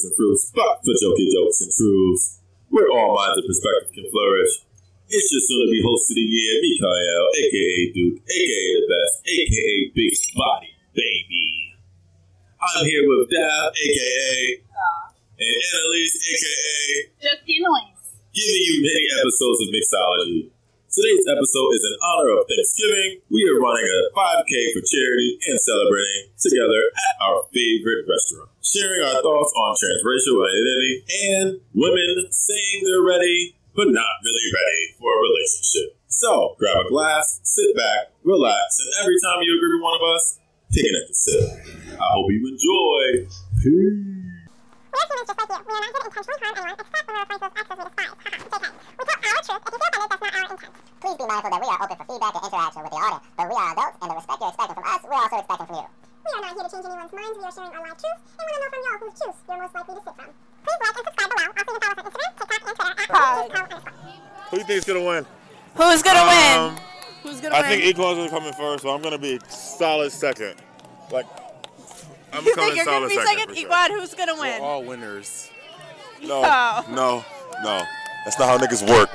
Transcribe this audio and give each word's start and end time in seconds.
ain't 0.00 0.16
for 0.16 0.16
veggies 0.16 0.16
and 0.16 0.16
fruits, 0.16 0.52
but 0.54 0.80
for 0.84 0.94
jokey 0.96 1.28
jokes 1.32 1.60
and 1.60 1.72
truths. 1.72 2.40
Where 2.70 2.88
all 2.90 3.14
minds 3.16 3.38
and 3.38 3.46
perspectives 3.46 3.92
can 3.94 4.06
flourish. 4.10 4.62
It's 5.10 5.26
your 5.26 5.42
soon 5.42 5.66
to 5.66 5.70
be 5.74 5.82
host 5.82 6.06
of 6.10 6.14
the 6.14 6.22
year, 6.22 6.54
Mikael, 6.62 7.26
aka 7.34 7.92
Duke, 7.92 8.18
aka 8.22 8.62
the 8.78 8.86
best, 8.86 9.14
aka 9.26 9.90
Big 9.90 10.14
Body 10.38 10.70
Baby. 10.94 11.74
I'm 12.62 12.86
here 12.86 13.02
with 13.08 13.26
Dab, 13.30 13.74
aka, 13.74 14.62
uh. 14.70 15.10
and 15.34 15.50
Annalise, 15.50 16.14
aka, 16.14 17.10
Just 17.18 17.42
Elise. 17.42 18.22
giving 18.30 18.62
you 18.70 18.74
many 18.86 19.04
episodes 19.18 19.58
of 19.66 19.68
Mixology. 19.74 20.54
Today's 20.90 21.26
episode 21.26 21.70
is 21.74 21.86
in 21.86 21.94
honor 22.02 22.34
of 22.38 22.46
Thanksgiving. 22.50 23.22
We 23.30 23.46
are 23.50 23.58
running 23.62 23.86
a 23.86 24.00
5K 24.10 24.74
for 24.74 24.82
charity 24.82 25.38
and 25.46 25.58
celebrating 25.58 26.34
together 26.38 26.82
at 26.86 27.14
our 27.22 27.46
favorite 27.54 28.06
restaurant. 28.10 28.50
Sharing 28.62 28.98
our 29.06 29.22
thoughts 29.22 29.54
on 29.54 29.69
transracial 29.80 30.36
identity 30.44 30.92
and 31.32 31.46
women 31.72 32.28
saying 32.28 32.84
they're 32.84 33.00
ready, 33.00 33.56
but 33.72 33.88
not 33.88 34.12
really 34.20 34.48
ready 34.52 34.92
for 35.00 35.08
a 35.08 35.20
relationship. 35.24 35.96
So, 36.12 36.54
grab 36.58 36.84
a 36.84 36.88
glass, 36.88 37.40
sit 37.44 37.72
back, 37.74 38.12
relax, 38.24 38.76
and 38.84 38.92
every 39.00 39.16
time 39.24 39.40
you 39.40 39.56
agree 39.56 39.72
with 39.72 39.82
one 39.82 39.96
of 39.96 40.04
us, 40.12 40.36
take 40.68 40.84
an 40.84 41.00
extra 41.00 41.16
sip. 41.16 41.96
I 41.96 42.06
hope 42.12 42.28
you 42.28 42.44
enjoy. 42.44 43.24
Peace. 43.56 44.20
We 44.90 44.98
actually 45.00 45.24
just 45.24 45.38
like 45.38 45.48
you. 45.48 45.64
We 45.64 45.72
are 45.72 45.80
not 45.80 45.88
here 45.88 46.02
to 46.02 46.10
intentionally 46.12 46.40
harm 46.44 46.54
anyone 46.60 46.76
except 46.76 47.04
when 47.08 47.14
we're 47.16 47.24
referring 47.24 47.40
to 47.40 47.46
as 47.46 47.56
access 47.56 47.76
we 47.78 47.84
despise. 47.88 48.20
Haha, 48.20 48.48
JK. 48.52 48.64
We 48.68 49.02
tell 49.08 49.16
our 49.16 49.42
truth. 49.48 49.62
If 49.64 49.72
you 49.72 49.78
feel 49.80 49.96
offended, 49.96 50.10
that's 50.10 50.20
not 50.20 50.34
our 50.34 50.44
intent. 50.50 50.74
Please 51.00 51.16
be 51.16 51.24
mindful 51.24 51.50
that 51.50 51.60
we 51.60 51.68
are 51.70 51.80
open 51.80 51.96
for 51.96 52.06
feedback 52.10 52.34
and 52.36 52.44
interaction 52.44 52.80
with 52.84 52.92
the 52.92 53.00
audience, 53.00 53.24
but 53.32 53.46
we 53.48 53.56
are 53.56 53.70
adults, 53.72 53.96
and 53.96 54.08
the 54.10 54.16
respect 54.20 54.38
you're 54.40 54.50
expecting 54.50 54.76
from 54.76 54.84
us, 54.84 55.00
we're 55.00 55.16
also 55.16 55.36
expecting 55.40 55.68
from 55.70 55.76
you. 55.80 55.88
We 56.20 56.30
are 56.36 56.42
not 56.44 56.52
here 56.52 56.64
to 56.64 56.70
change 56.70 56.86
anyone's 56.90 57.12
minds. 57.16 57.36
We 57.40 57.44
are 57.48 57.54
sharing 57.56 57.72
our 57.72 57.84
life 57.86 57.98
truth 58.00 58.20
and 58.20 58.44
want 58.44 58.52
to 58.52 58.60
know 58.60 58.68
from 58.70 58.82
y'all 58.84 58.98
whose 59.00 59.16
juice 59.16 59.38
you're 59.40 59.59
most 59.74 59.88
likely 59.88 59.94
to 59.94 60.00
sit 60.04 60.14
from. 60.16 60.26
Please 60.64 60.80
like 60.80 60.96
and 60.96 61.04
subscribe 61.06 61.30
below. 61.30 61.46
Also, 61.50 61.72
you 61.72 61.80
can 61.80 61.80
follow 61.80 61.96
us 61.96 61.98
on 61.98 62.26
Instagram, 62.30 62.60
TikTok, 62.66 62.68
and 62.68 62.76
Twitter 62.76 62.94
at 63.00 63.08
Pod. 63.08 63.82
Who 64.50 64.56
do 64.56 64.60
you 64.60 64.66
think's 64.66 64.84
gonna 64.86 65.04
win? 65.04 65.26
Who's 65.74 66.02
gonna 66.02 66.20
Um, 66.20 66.74
win? 66.74 66.82
Who's 67.22 67.40
gonna 67.40 67.54
win? 67.54 67.64
I 67.64 67.68
win? 67.70 67.80
think 67.80 67.84
Equal's 67.84 68.16
gonna 68.18 68.30
come 68.30 68.44
in 68.44 68.52
first, 68.54 68.82
so 68.82 68.90
I'm 68.90 69.02
gonna 69.02 69.18
be 69.18 69.38
solid 69.48 70.10
second. 70.12 70.54
Like, 71.10 71.26
I'm 72.32 72.44
you 72.44 72.54
think 72.54 72.74
you're 72.76 72.84
solid 72.84 72.96
gonna 72.96 73.08
be 73.08 73.14
second. 73.14 73.26
second? 73.38 73.48
for 73.48 73.54
sure. 73.56 73.68
Equad, 73.70 73.88
who's 73.90 74.14
gonna 74.14 74.34
win? 74.40 74.60
all 74.60 74.82
winners. 74.84 75.50
No, 76.22 76.42
No. 76.42 76.84
no, 76.90 77.24
no. 77.62 77.82
That's 78.24 78.38
not 78.38 78.48
how 78.48 78.58
niggas 78.58 78.86
work. 78.88 79.08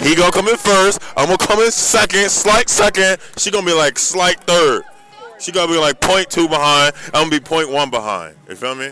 He 0.00 0.14
gonna 0.14 0.32
come 0.32 0.48
in 0.48 0.56
first. 0.56 1.00
I'm 1.16 1.26
gonna 1.26 1.38
come 1.38 1.60
in 1.60 1.70
second, 1.70 2.30
slight 2.30 2.68
second. 2.70 3.18
She 3.36 3.50
gonna 3.50 3.66
be 3.66 3.72
like 3.74 3.98
slight 3.98 4.40
third. 4.44 4.82
She 5.38 5.52
gonna 5.52 5.70
be 5.70 5.78
like 5.78 6.00
point 6.00 6.30
two 6.30 6.48
behind. 6.48 6.94
I'm 7.12 7.28
gonna 7.28 7.30
be 7.30 7.40
point 7.40 7.70
one 7.70 7.90
behind. 7.90 8.36
You 8.48 8.56
feel 8.56 8.74
me? 8.74 8.90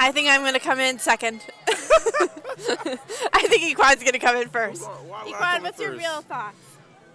I 0.00 0.12
think 0.12 0.28
I'm 0.28 0.42
gonna 0.42 0.60
come 0.60 0.78
in 0.78 0.98
second. 0.98 1.40
I 1.68 3.46
think 3.48 3.62
Equad's 3.76 4.02
gonna 4.04 4.18
come 4.18 4.36
in 4.36 4.48
first. 4.48 4.82
Why 4.82 5.02
would 5.02 5.12
I 5.12 5.36
Equad, 5.36 5.38
come 5.40 5.56
in 5.56 5.62
what's 5.64 5.80
your 5.80 5.90
first? 5.90 6.00
real 6.00 6.20
thoughts? 6.22 6.56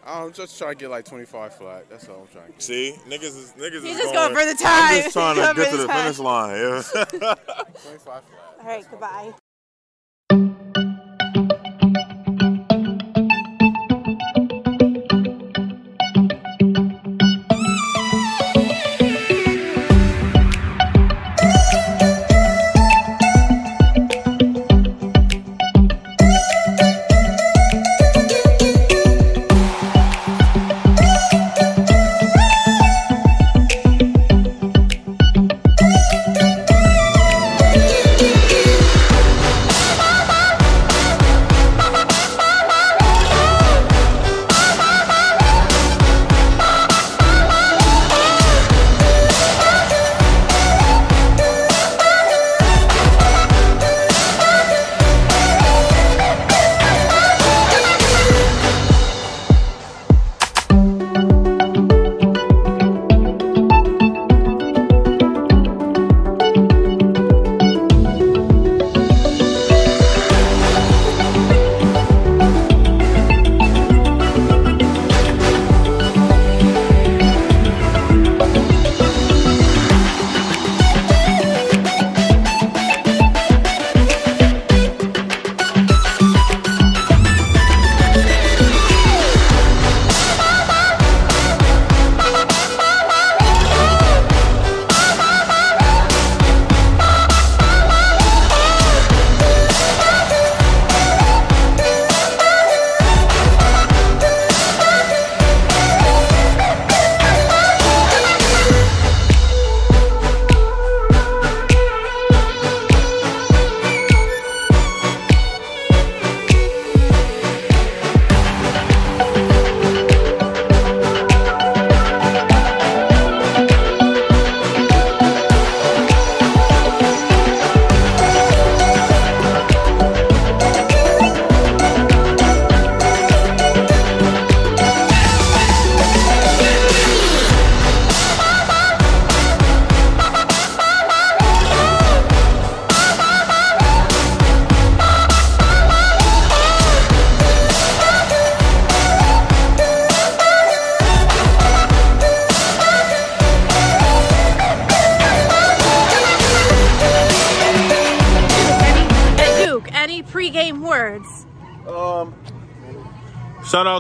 I'm 0.06 0.34
just 0.34 0.58
trying 0.58 0.72
to 0.74 0.80
get 0.80 0.90
like 0.90 1.06
25 1.06 1.56
flat. 1.56 1.90
That's 1.90 2.10
all 2.10 2.22
I'm 2.22 2.28
trying 2.28 2.48
to 2.48 2.52
get. 2.52 2.62
See, 2.62 2.96
niggas 3.08 3.24
is 3.24 3.54
niggas 3.58 3.84
He's 3.84 3.96
is 3.96 4.02
just 4.02 4.14
going, 4.14 4.34
going 4.34 4.36
for 4.36 4.54
the 4.54 4.62
time. 4.62 4.96
I'm 4.96 5.02
just 5.04 5.14
trying 5.14 5.36
to 5.38 5.42
get 5.62 5.72
to 5.72 5.78
the 5.78 5.84
the 5.84 5.88
time. 5.88 6.04
finish 6.04 6.20
line. 6.20 6.58
Yeah. 6.58 6.82
25 7.14 8.02
flat. 8.04 8.24
All 8.60 8.66
right, 8.66 8.86
goodbye. 8.92 9.34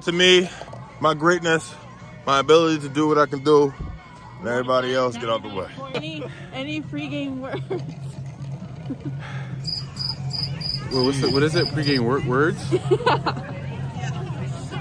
Out 0.04 0.06
to 0.06 0.12
me, 0.12 0.50
my 1.00 1.14
greatness, 1.14 1.74
my 2.26 2.40
ability 2.40 2.80
to 2.82 2.90
do 2.90 3.08
what 3.08 3.18
I 3.18 3.26
can 3.26 3.42
do, 3.44 3.74
and 4.40 4.48
everybody 4.48 4.94
else 4.94 5.16
get 5.18 5.30
out 5.30 5.42
the 5.44 5.50
way. 5.50 5.68
Any 5.96 6.24
any 6.54 6.82
pregame 6.82 7.38
words? 7.40 7.62
Well, 10.92 11.06
what's 11.06 11.22
it, 11.24 11.34
what 11.34 11.42
is 11.44 11.56
it? 11.56 11.72
Pre-game 11.74 12.04
wor- 12.04 12.22
words? 12.28 12.70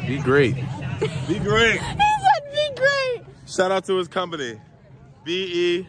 Be 0.06 0.18
great. 0.18 0.54
Be 1.26 1.38
great. 1.38 1.80
He 1.80 1.96
said 2.18 2.52
be 2.52 2.70
great. 2.76 3.22
Shout 3.46 3.70
out 3.72 3.84
to 3.86 3.96
his 3.96 4.08
company, 4.08 4.60
B 5.24 5.78
E 5.82 5.86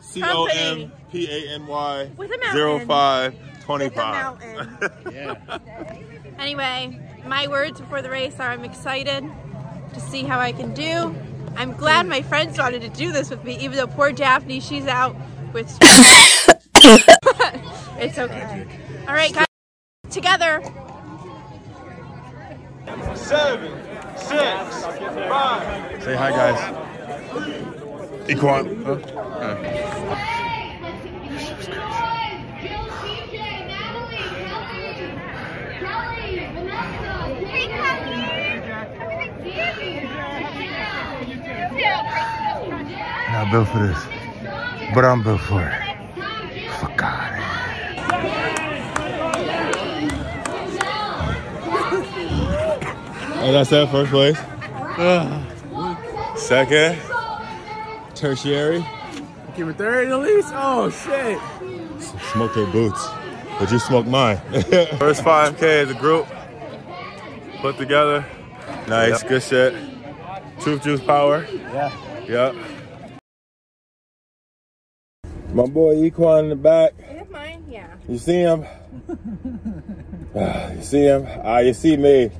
C 0.00 0.22
O 0.24 0.44
M 0.46 0.92
P 1.10 1.26
A 1.28 1.54
N 1.54 1.66
Y 1.66 2.10
With 2.16 2.30
a 2.30 2.36
mountain. 2.38 2.52
zero 2.52 2.78
five 2.86 3.34
twenty 3.62 3.86
With 3.86 3.94
a 3.94 3.96
five. 3.96 4.40
mountain. 4.40 4.78
Yeah. 5.12 5.58
Anyway, 6.38 7.00
my 7.26 7.48
words 7.48 7.80
before 7.80 8.02
the 8.02 8.10
race 8.10 8.38
are 8.38 8.50
I'm 8.50 8.64
excited 8.64 9.24
to 9.94 10.00
see 10.00 10.22
how 10.22 10.38
I 10.38 10.52
can 10.52 10.74
do. 10.74 11.14
I'm 11.56 11.72
glad 11.72 12.06
my 12.06 12.22
friends 12.22 12.58
wanted 12.58 12.82
to 12.82 12.88
do 12.88 13.12
this 13.12 13.30
with 13.30 13.42
me, 13.44 13.58
even 13.58 13.76
though 13.76 13.86
poor 13.86 14.12
Daphne, 14.12 14.60
she's 14.60 14.86
out 14.86 15.16
with. 15.52 15.66
it's 17.98 18.18
okay. 18.18 18.66
All 19.08 19.14
right, 19.14 19.32
guys, 19.32 19.46
together. 20.10 20.62
Seven, 23.14 23.72
six, 24.16 24.84
five. 25.28 26.02
Say 26.02 26.14
hi, 26.14 26.30
guys. 26.30 26.58
Equan. 28.28 28.84
Huh? 28.84 28.98
Oh. 29.38 29.56
Not 43.36 43.50
built 43.50 43.68
for 43.68 43.86
this, 43.86 44.02
but 44.94 45.04
I'm 45.04 45.22
built 45.22 45.42
for 45.42 45.60
it. 45.62 46.70
Fuck 46.80 46.96
God. 46.96 47.32
As 53.42 53.54
I 53.54 53.62
said, 53.64 53.90
first 53.90 54.10
place. 54.10 54.38
Uh-huh. 54.38 56.34
Second, 56.34 56.98
tertiary. 58.14 58.82
Give 59.54 59.68
it 59.68 59.76
30 59.76 60.12
at 60.12 60.18
least? 60.20 60.52
Oh, 60.54 60.88
shit. 60.88 61.38
Smoke 62.32 62.54
their 62.54 62.66
boots, 62.68 63.06
but 63.58 63.70
you 63.70 63.78
smoke 63.78 64.06
mine. 64.06 64.38
First 64.98 65.22
5K 65.22 65.62
as 65.62 65.90
a 65.90 65.94
group, 65.94 66.26
put 67.60 67.76
together. 67.76 68.24
Nice, 68.88 69.22
good 69.22 69.42
shit. 69.42 69.74
Truth 70.60 70.84
Juice 70.84 71.02
Power. 71.02 71.46
Yeah. 71.52 72.24
Yep. 72.26 72.75
My 75.56 75.64
boy 75.64 75.94
Equan 75.96 76.40
in 76.40 76.48
the 76.50 76.54
back. 76.54 76.92
Is 77.10 77.30
mine? 77.30 77.64
Yeah. 77.66 77.88
You 78.06 78.18
see 78.18 78.40
him? 78.40 78.66
you 80.36 80.82
see 80.82 81.04
him? 81.04 81.26
Ah, 81.42 81.60
you 81.60 81.72
see 81.72 81.96
me. 81.96 82.30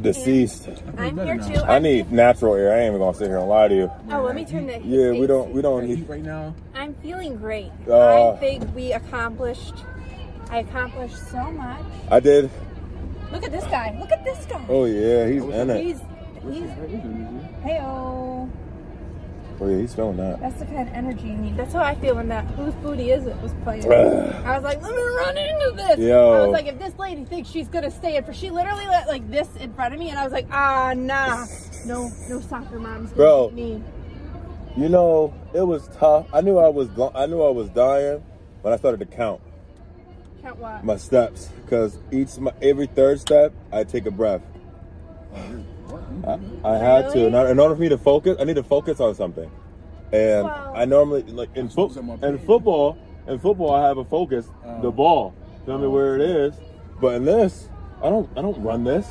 Deceased. 0.00 0.68
I'm 0.98 1.16
here 1.16 1.38
too. 1.38 1.62
I 1.62 1.78
need 1.78 2.10
natural 2.10 2.56
air. 2.56 2.74
I 2.74 2.80
ain't 2.80 2.88
even 2.88 2.98
gonna 2.98 3.16
sit 3.16 3.28
here 3.28 3.38
and 3.38 3.48
lie 3.48 3.68
to 3.68 3.74
you. 3.76 3.92
Oh, 4.10 4.22
let 4.22 4.34
me 4.34 4.44
turn 4.44 4.66
the. 4.66 4.80
Yeah, 4.80 5.12
we 5.12 5.28
don't. 5.28 5.52
We 5.52 5.62
don't 5.62 5.86
need. 5.86 6.08
right 6.08 6.20
now. 6.20 6.52
I'm 6.74 6.94
feeling 6.94 7.36
great. 7.36 7.70
Uh, 7.86 8.32
I 8.32 8.36
think 8.38 8.74
we 8.74 8.92
accomplished. 8.92 9.84
I 10.50 10.58
accomplished 10.58 11.30
so 11.30 11.44
much. 11.52 11.84
I 12.10 12.18
did. 12.18 12.50
Look 13.30 13.44
at 13.44 13.52
this 13.52 13.64
guy. 13.66 13.96
Look 14.00 14.10
at 14.10 14.24
this 14.24 14.44
guy. 14.46 14.64
Oh 14.68 14.86
yeah, 14.86 15.28
he's 15.28 15.44
in 15.44 15.70
it. 15.70 15.80
He's 15.80 16.00
he's. 16.42 16.70
Heyo. 17.62 17.82
Oh 17.82 18.50
yeah, 19.68 19.78
he's 19.78 19.94
feeling 19.94 20.16
that. 20.16 20.40
That's 20.40 20.58
the 20.58 20.66
kind 20.66 20.88
of 20.88 20.94
energy 20.94 21.28
you 21.28 21.34
need. 21.34 21.56
That's 21.56 21.72
how 21.72 21.80
I 21.80 21.94
feel 21.94 22.16
when 22.16 22.28
that 22.28 22.44
Whose 22.52 22.74
Booty 22.74 23.10
Is 23.10 23.26
It 23.26 23.36
was 23.38 23.52
playing. 23.62 23.84
I 23.90 24.54
was 24.58 24.62
like, 24.62 24.82
let 24.82 24.94
me 24.94 25.02
run 25.02 25.36
into 25.36 25.72
this. 25.76 25.98
Yo. 25.98 26.32
I 26.32 26.46
was 26.46 26.52
like, 26.52 26.66
if 26.66 26.78
this 26.78 26.98
lady 26.98 27.24
thinks 27.24 27.48
she's 27.48 27.68
gonna 27.68 27.90
stay 27.90 28.16
in 28.16 28.24
for, 28.24 28.32
she 28.32 28.50
literally 28.50 28.86
let 28.86 29.08
like 29.08 29.28
this 29.30 29.48
in 29.56 29.72
front 29.74 29.94
of 29.94 30.00
me, 30.00 30.10
and 30.10 30.18
I 30.18 30.24
was 30.24 30.32
like, 30.32 30.46
ah, 30.50 30.94
nah, 30.96 31.46
no, 31.86 32.10
no 32.28 32.40
soccer 32.40 32.78
mom's 32.78 33.10
gonna 33.10 33.16
Bro. 33.16 33.48
beat 33.50 33.56
me. 33.56 33.82
You 34.76 34.88
know, 34.88 35.34
it 35.52 35.66
was 35.66 35.88
tough. 35.98 36.26
I 36.32 36.40
knew 36.40 36.58
I 36.58 36.68
was. 36.68 36.88
I 37.14 37.26
knew 37.26 37.42
I 37.42 37.50
was 37.50 37.68
dying 37.70 38.24
when 38.62 38.72
I 38.72 38.76
started 38.76 39.00
to 39.00 39.06
count 39.06 39.40
Count 40.40 40.58
what? 40.58 40.84
my 40.84 40.96
steps 40.96 41.50
because 41.64 41.98
each 42.10 42.38
my, 42.38 42.52
every 42.62 42.86
third 42.86 43.20
step 43.20 43.52
I 43.70 43.84
take 43.84 44.06
a 44.06 44.10
breath. 44.10 44.42
I, 46.26 46.38
I 46.64 46.76
had 46.78 47.02
to. 47.10 47.14
Really? 47.14 47.26
In 47.26 47.34
order- 47.34 47.50
in 47.50 47.58
order 47.60 47.74
for 47.74 47.80
me 47.80 47.88
to 47.88 47.98
focus, 47.98 48.36
I 48.40 48.44
need 48.44 48.56
to 48.56 48.62
focus 48.62 49.00
on 49.00 49.14
something. 49.14 49.50
And 50.12 50.44
Well- 50.44 50.72
I 50.74 50.84
normally 50.84 51.22
like 51.24 51.50
in 51.56 51.68
foot 51.68 51.92
Focus 51.92 51.96
on 51.98 52.06
my 52.06 52.14
in 52.14 52.20
pain. 52.20 52.38
football. 52.46 52.96
In 53.26 53.38
football, 53.38 53.72
I 53.72 53.86
have 53.86 53.98
a 53.98 54.04
focus, 54.04 54.46
the 54.80 54.88
oh. 54.88 54.92
ball. 54.92 55.34
Tell 55.64 55.78
me 55.78 55.86
oh, 55.86 55.90
where 55.90 56.16
it 56.16 56.22
is. 56.22 56.54
But 57.00 57.14
in 57.16 57.24
this, 57.24 57.68
I 58.02 58.08
don't. 58.10 58.28
I 58.36 58.42
don't 58.42 58.60
run 58.62 58.84
this. 58.84 59.06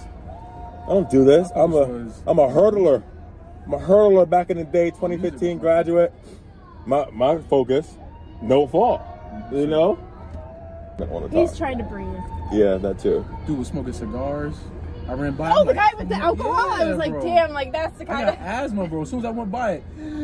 I 0.83 0.87
don't 0.89 1.09
do 1.09 1.23
this. 1.25 1.49
I'm 1.55 1.73
a. 1.73 1.85
was- 1.87 2.21
I'm 2.27 2.39
a 2.39 2.47
hurdler. 2.47 3.03
I'm 3.65 3.73
a 3.73 3.79
hurdler 3.79 4.29
back 4.29 4.49
in 4.49 4.57
the 4.57 4.63
day, 4.63 4.89
2015 4.91 5.59
graduate. 5.59 6.13
My 6.85 7.05
my 7.11 7.37
focus, 7.37 7.97
no 8.41 8.67
fall. 8.67 8.97
Mm-hmm. 8.99 9.55
You 9.55 9.67
know. 9.67 9.99
On 11.11 11.23
the 11.23 11.29
He's 11.39 11.49
top. 11.49 11.57
trying 11.57 11.77
to 11.79 11.83
breathe. 11.83 12.07
Yeah, 12.51 12.75
that 12.77 12.99
too. 12.99 13.25
Dude 13.47 13.57
was 13.57 13.69
smoking 13.69 13.93
cigars. 13.93 14.55
I 15.11 15.13
ran 15.15 15.33
by. 15.33 15.51
Oh, 15.51 15.59
I'm 15.59 15.67
the 15.67 15.73
like, 15.73 15.91
guy 15.91 15.97
with 15.97 16.07
the 16.07 16.15
alcohol. 16.15 16.71
I 16.71 16.85
was 16.87 16.97
like, 16.97 17.11
bro. 17.11 17.21
damn, 17.21 17.51
like 17.51 17.73
that's 17.73 17.97
the 17.97 18.03
I 18.05 18.07
kind 18.07 18.25
got 18.27 18.33
of. 18.35 18.39
asthma, 18.41 18.87
bro. 18.87 19.01
As 19.01 19.09
soon 19.09 19.19
as 19.19 19.25
I 19.25 19.29
went 19.31 19.51
by 19.51 19.71
it, 19.73 19.83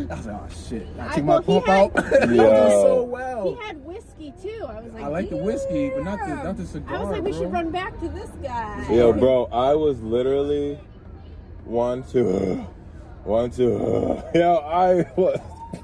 I 0.10 0.16
was 0.16 0.26
like, 0.28 0.36
oh 0.42 0.48
shit. 0.70 0.88
I 0.98 1.08
I- 1.10 1.14
take 1.16 1.26
well, 1.26 1.42
my 1.42 1.46
he 1.46 1.60
pump 1.62 1.66
had- 1.68 2.14
out. 2.14 2.14
I 2.30 2.34
Yo. 2.34 2.70
so 2.84 3.04
well. 3.04 3.44
He 3.60 3.66
had 3.68 3.84
whiskey 3.84 4.34
too. 4.42 4.66
I 4.66 4.80
was 4.80 4.94
like, 4.94 5.04
I 5.04 5.08
like 5.08 5.30
the 5.30 5.36
whiskey, 5.36 5.90
but 5.90 6.06
not 6.06 6.20
the- 6.20 6.26
damn. 6.28 6.44
not 6.46 6.56
the 6.56 6.66
cigar, 6.66 6.96
I 6.96 7.00
was 7.02 7.10
like, 7.10 7.22
we 7.22 7.32
bro. 7.32 7.40
should 7.42 7.52
run 7.52 7.70
back 7.70 8.00
to 8.00 8.08
this 8.08 8.30
guy. 8.42 8.88
Yo, 8.90 9.12
bro, 9.12 9.50
I 9.52 9.76
was 9.76 10.02
literally 10.02 10.80
one, 11.66 12.04
two, 12.04 12.66
one, 13.26 13.52
two. 13.52 13.74
Yo, 14.34 14.56
I 14.56 15.06
was, 15.18 15.38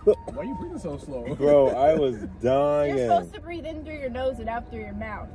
Why 0.05 0.13
are 0.37 0.43
you 0.45 0.55
breathing 0.61 0.79
so 0.79 0.97
slow? 0.97 1.35
bro, 1.35 1.67
I 1.71 1.93
was 1.95 2.15
dying. 2.41 2.97
You're 2.97 3.07
dying. 3.07 3.09
supposed 3.09 3.33
to 3.33 3.41
breathe 3.41 3.65
in 3.65 3.83
through 3.83 3.97
your 3.99 4.09
nose 4.09 4.39
and 4.39 4.47
out 4.47 4.69
through 4.69 4.79
your 4.79 4.93
mouth. 4.93 5.27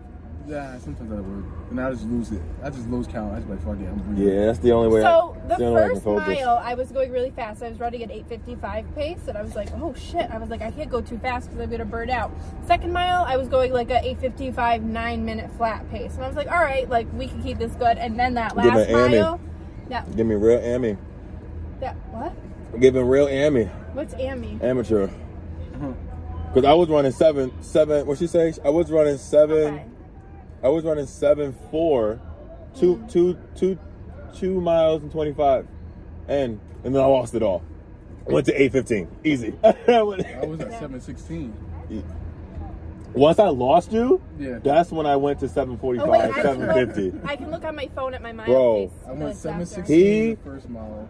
Yeah, 0.49 0.79
sometimes 0.79 1.11
that 1.11 1.23
work. 1.23 1.45
And 1.71 1.79
I 1.81 1.91
just 1.91 2.05
lose 2.05 2.31
it. 2.33 2.41
I 2.63 2.71
just 2.71 2.89
lose 2.89 3.07
count. 3.07 3.35
I 3.35 3.37
just 3.37 3.51
like, 3.51 3.59
fuck 3.63 3.79
it, 3.79 3.87
I'm 3.87 3.99
breathing. 3.99 4.35
Yeah, 4.35 4.47
that's 4.47 4.59
the 4.61 4.73
only 4.73 4.89
way. 4.89 5.03
So 5.03 5.37
I, 5.37 5.41
the 5.43 5.49
that's 5.49 5.59
the 5.59 5.67
only 5.67 5.77
way 5.77 5.85
I 5.85 5.89
first 6.01 6.07
mile, 6.07 6.61
I 6.65 6.75
was 6.75 6.91
going 6.91 7.13
really 7.13 7.31
fast. 7.31 7.63
I 7.63 7.69
was 7.69 7.79
running 7.79 8.03
at 8.03 8.11
8:55 8.11 8.95
pace, 8.95 9.19
and 9.29 9.37
I 9.37 9.43
was 9.43 9.55
like, 9.55 9.69
"Oh 9.75 9.93
shit!" 9.95 10.31
I 10.31 10.39
was 10.39 10.49
like, 10.49 10.63
"I 10.63 10.71
can't 10.71 10.89
go 10.91 11.03
too 11.03 11.19
fast 11.19 11.49
because 11.51 11.63
I'm 11.63 11.71
gonna 11.71 11.85
burn 11.85 12.09
out." 12.09 12.31
Second 12.67 12.93
mile, 12.95 13.25
I 13.29 13.37
was 13.37 13.49
going 13.49 13.73
like 13.75 13.91
a 13.91 14.01
8:55 14.03 14.83
nine 14.83 15.25
minute 15.27 15.51
flat 15.59 15.89
pace, 15.91 16.15
and 16.15 16.25
I 16.25 16.29
was 16.29 16.37
like, 16.37 16.51
"All 16.51 16.61
right, 16.61 16.89
like 16.89 17.07
we 17.13 17.27
can 17.29 17.43
keep 17.43 17.59
this 17.59 17.73
good." 17.73 17.99
And 17.99 18.19
then 18.19 18.35
that 18.35 18.55
Give 18.57 18.65
it 18.65 18.69
last 18.69 18.89
Amy. 18.89 19.19
mile, 19.19 19.41
that 19.91 20.17
Give 20.17 20.27
me 20.27 20.35
real 20.35 20.61
Amy. 20.61 20.97
that 21.81 21.95
what? 22.11 22.33
Give 22.81 22.95
me 22.95 23.03
real 23.03 23.29
Amy. 23.29 23.65
What's 23.93 24.15
Amy? 24.15 24.59
Amateur. 24.63 25.05
Uh-huh. 25.05 25.93
Because 26.55 26.65
I 26.65 26.73
was 26.73 26.89
running 26.89 27.13
seven, 27.13 27.53
seven, 27.63 28.07
what 28.07 28.17
she 28.19 28.27
say? 28.27 28.55
I 28.65 28.71
was 28.71 28.91
running 28.91 29.19
seven, 29.19 29.75
Okay. 29.75 29.85
I 30.63 30.69
was 30.69 30.85
running 30.85 31.07
seven, 31.07 31.55
four, 31.71 32.21
two, 32.77 32.97
mm. 32.97 33.11
two, 33.13 33.39
two, 33.57 33.79
two 34.35 34.61
miles 34.61 35.03
and 35.03 35.11
25. 35.11 35.67
And, 36.29 36.61
and 36.85 36.95
then 36.95 37.03
I 37.03 37.07
lost 37.07 37.35
it 37.35 37.43
all. 37.43 37.63
I 38.29 38.33
went 38.33 38.47
to 38.47 38.53
815. 38.53 39.09
Easy. 39.25 39.55
I 39.65 40.03
was 40.03 40.21
at 40.21 40.71
716. 40.73 41.55
Once 43.15 43.39
I 43.39 43.49
lost 43.49 43.91
you, 43.91 44.21
Yeah. 44.39 44.59
that's 44.63 44.93
when 44.93 45.07
I 45.07 45.17
went 45.17 45.41
to 45.41 45.49
745, 45.49 46.07
Oh 46.07 46.11
wait, 46.13 46.21
I 46.21 46.27
can, 46.31 46.43
750. 46.59 47.11
look, 47.11 47.25
I 47.25 47.37
can 47.37 47.51
look 47.51 47.65
on 47.65 47.75
my 47.75 47.89
phone 47.95 48.15
at 48.15 48.21
my 48.23 48.33
mile 48.33 48.47
Bro. 48.47 48.93
I 49.07 49.09
like, 49.11 49.19
went 49.19 49.23
after. 49.31 49.41
716 49.41 49.97
He- 49.97 50.35
the 50.35 50.41
first 50.43 50.69
mile. 50.69 51.09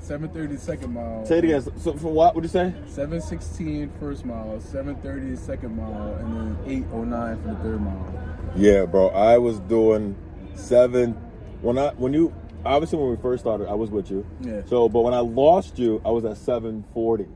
730 0.00 0.54
the 0.54 0.60
second 0.60 0.92
mile. 0.94 1.24
Say 1.26 1.38
it 1.38 1.44
again. 1.44 1.62
So, 1.62 1.72
so 1.78 1.92
for 1.94 2.12
what 2.12 2.34
would 2.34 2.44
you 2.44 2.50
say? 2.50 2.72
716 2.86 3.90
first 4.00 4.24
mile, 4.24 4.60
730 4.60 5.30
the 5.30 5.36
second 5.36 5.76
mile, 5.76 6.14
and 6.14 6.34
then 6.34 6.58
809 6.66 7.42
for 7.42 7.48
the 7.48 7.54
third 7.56 7.80
mile. 7.80 8.14
Yeah, 8.56 8.84
bro. 8.86 9.08
I 9.08 9.38
was 9.38 9.60
doing 9.60 10.16
seven. 10.54 11.12
When 11.60 11.78
I 11.78 11.90
when 11.94 12.12
you 12.12 12.34
obviously 12.64 12.98
when 12.98 13.10
we 13.10 13.16
first 13.16 13.42
started, 13.42 13.68
I 13.68 13.74
was 13.74 13.90
with 13.90 14.10
you. 14.10 14.26
Yeah. 14.40 14.62
So, 14.66 14.88
but 14.88 15.00
when 15.00 15.14
I 15.14 15.20
lost 15.20 15.78
you, 15.78 16.00
I 16.04 16.10
was 16.10 16.24
at 16.24 16.36
seven 16.36 16.84
forty. 16.94 17.26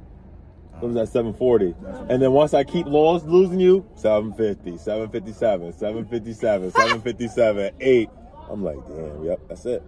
I 0.82 0.84
was 0.84 0.96
at 0.96 1.08
740. 1.08 1.75
And 2.08 2.20
then 2.20 2.32
once 2.32 2.54
I 2.54 2.64
keep 2.64 2.87
lost, 2.87 3.26
losing 3.26 3.61
you, 3.61 3.87
750, 3.94 4.78
757, 4.78 5.72
757, 5.75 6.72
757, 6.72 7.70
8. 7.78 8.11
I'm 8.50 8.64
like, 8.64 8.78
damn, 8.88 9.25
yep, 9.25 9.40
that's 9.49 9.64
it. 9.64 9.82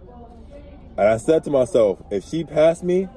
And 0.97 1.07
I 1.07 1.17
said 1.17 1.43
to 1.43 1.49
myself, 1.49 2.01
if 2.09 2.23
she 2.23 2.43
passed 2.43 2.83
me, 2.83 3.07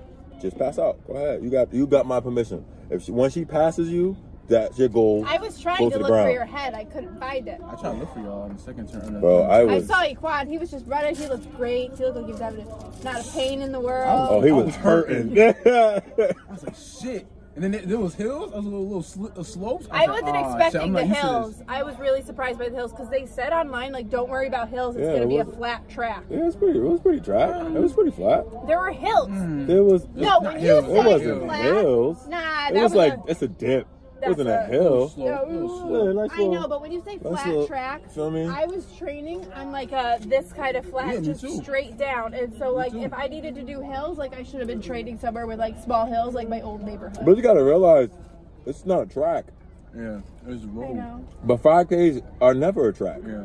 just 0.40 0.58
pass 0.58 0.78
out. 0.78 1.04
Go 1.06 1.14
ahead. 1.14 1.42
You 1.42 1.50
got 1.50 1.72
you 1.72 1.86
got 1.86 2.06
my 2.06 2.20
permission. 2.20 2.64
If 2.90 3.04
she, 3.04 3.12
once 3.12 3.34
she 3.34 3.44
passes 3.44 3.88
you, 3.88 4.16
that's 4.48 4.78
your 4.78 4.88
goal. 4.88 5.24
I 5.26 5.38
was 5.38 5.60
trying 5.60 5.90
to 5.90 5.96
to 5.98 6.02
the 6.02 6.08
look 6.08 6.24
for 6.24 6.30
your 6.30 6.44
head. 6.44 6.74
I 6.74 6.84
couldn't 6.84 7.18
find 7.20 7.46
it. 7.46 7.60
I 7.64 7.74
tried 7.74 7.92
to 7.92 7.98
look 7.98 8.14
for 8.14 8.20
y'all 8.20 8.42
on 8.42 8.56
the 8.56 8.62
second 8.62 8.90
turn. 8.90 9.20
Bro, 9.20 9.42
I 9.42 9.60
I 9.60 9.64
was 9.64 9.86
saw 9.86 10.02
Equan. 10.02 10.48
He 10.48 10.58
was 10.58 10.70
just 10.70 10.86
running. 10.86 11.14
He 11.14 11.26
looked 11.26 11.54
great. 11.56 11.92
He 11.96 12.04
looked 12.04 12.16
like 12.16 12.26
he 12.26 12.32
was 12.32 12.40
having 12.40 12.60
a, 12.66 13.04
not 13.04 13.20
a 13.20 13.30
pain 13.32 13.60
in 13.62 13.72
the 13.72 13.80
world. 13.80 14.28
Oh, 14.30 14.40
he 14.40 14.50
I 14.50 14.52
was 14.52 14.66
was 14.66 14.76
hurting. 14.76 15.38
I 15.38 16.02
was 16.50 16.64
like, 16.64 16.76
shit. 16.76 17.26
And 17.58 17.64
then 17.64 17.72
there, 17.72 17.80
there 17.82 17.98
was 17.98 18.14
hills. 18.14 18.52
I 18.52 18.56
was 18.58 18.66
a 18.66 18.68
little, 18.68 18.86
little 18.86 19.02
sli- 19.02 19.36
uh, 19.36 19.42
slopes. 19.42 19.88
I 19.90 20.06
was 20.06 20.22
like, 20.22 20.22
wasn't 20.22 20.28
"Ah, 20.36 20.42
shit, 20.52 20.66
expecting 20.66 20.80
I'm 20.80 20.92
the 20.92 21.00
not 21.00 21.08
used 21.08 21.20
to 21.20 21.26
this." 21.26 21.32
hills. 21.58 21.62
I 21.66 21.82
was 21.82 21.98
really 21.98 22.22
surprised 22.22 22.56
by 22.60 22.68
the 22.68 22.74
hills 22.76 22.92
because 22.92 23.10
they 23.10 23.26
said 23.26 23.52
online 23.52 23.90
like, 23.92 24.08
"Don't 24.10 24.28
worry 24.30 24.46
about 24.46 24.68
hills. 24.68 24.94
It's 24.94 25.02
Yeah, 25.02 25.16
going 25.16 25.28
to 25.28 25.34
it 25.34 25.44
be 25.44 25.50
a 25.50 25.56
flat 25.56 25.88
track." 25.88 26.22
Yeah, 26.30 26.36
it 26.38 26.44
was 26.44 26.54
pretty. 26.54 26.78
It 26.78 26.82
was 26.82 27.00
pretty 27.00 27.18
dry. 27.18 27.66
It 27.66 27.72
was 27.72 27.92
pretty 27.92 28.12
flat. 28.12 28.44
There 28.68 28.78
were 28.78 28.92
hills. 28.92 29.28
There 29.66 29.82
was. 29.82 30.06
No, 30.14 30.22
not 30.38 30.42
when 30.44 30.52
you 30.54 30.60
hills. 30.60 30.84
say 30.86 30.92
It 31.00 31.04
wasn't 31.04 31.42
flat, 31.46 31.64
hills. 31.64 32.28
Nah, 32.28 32.68
It 32.68 32.74
that 32.74 32.82
was 32.84 32.94
like 32.94 33.14
a, 33.14 33.22
it's 33.26 33.42
a 33.42 33.48
dip. 33.48 33.88
That 34.36 34.38
wasn't 34.38 34.48
a 34.48 34.64
a- 34.64 34.66
hill. 34.66 35.08
Slow, 35.08 35.24
No, 35.26 35.44
a 35.44 35.46
little 35.50 35.78
slow. 35.80 36.06
Yeah, 36.06 36.12
nice 36.12 36.30
I 36.32 36.36
little- 36.36 36.52
know, 36.54 36.60
uh, 36.62 36.68
but 36.68 36.80
when 36.82 36.92
you 36.92 37.00
say 37.00 37.12
nice 37.14 37.22
flat 37.22 37.46
little- 37.46 37.66
track, 37.66 38.08
feel 38.10 38.30
me? 38.30 38.46
I 38.46 38.64
was 38.66 38.84
training 38.96 39.46
on 39.54 39.72
like 39.72 39.92
a 39.92 40.18
this 40.22 40.52
kind 40.52 40.76
of 40.76 40.84
flat, 40.86 41.14
Yeah, 41.14 41.20
just 41.20 41.40
too. 41.40 41.56
straight 41.62 41.96
down. 41.98 42.34
And 42.34 42.54
so, 42.56 42.72
like, 42.74 42.94
if 42.94 43.12
I 43.12 43.26
needed 43.28 43.54
to 43.56 43.62
do 43.62 43.80
hills, 43.80 44.18
like, 44.18 44.34
I 44.36 44.42
should 44.42 44.58
have 44.60 44.68
been 44.68 44.80
training 44.82 45.18
somewhere 45.18 45.46
with 45.46 45.58
like 45.58 45.78
small 45.82 46.06
hills, 46.06 46.34
like 46.34 46.48
my 46.48 46.60
old 46.60 46.82
neighborhood. 46.82 47.24
But 47.24 47.36
you 47.36 47.42
gotta 47.42 47.62
realize, 47.64 48.10
it's 48.66 48.84
not 48.86 49.02
a 49.02 49.06
track. 49.06 49.46
Yeah, 49.96 50.20
it's 50.46 50.64
a 50.64 50.66
I 50.66 50.70
road. 50.70 50.94
know. 50.96 51.24
But 51.44 51.62
5Ks 51.62 52.22
are 52.40 52.54
never 52.54 52.88
a 52.88 52.92
track. 52.92 53.20
Yeah. 53.26 53.44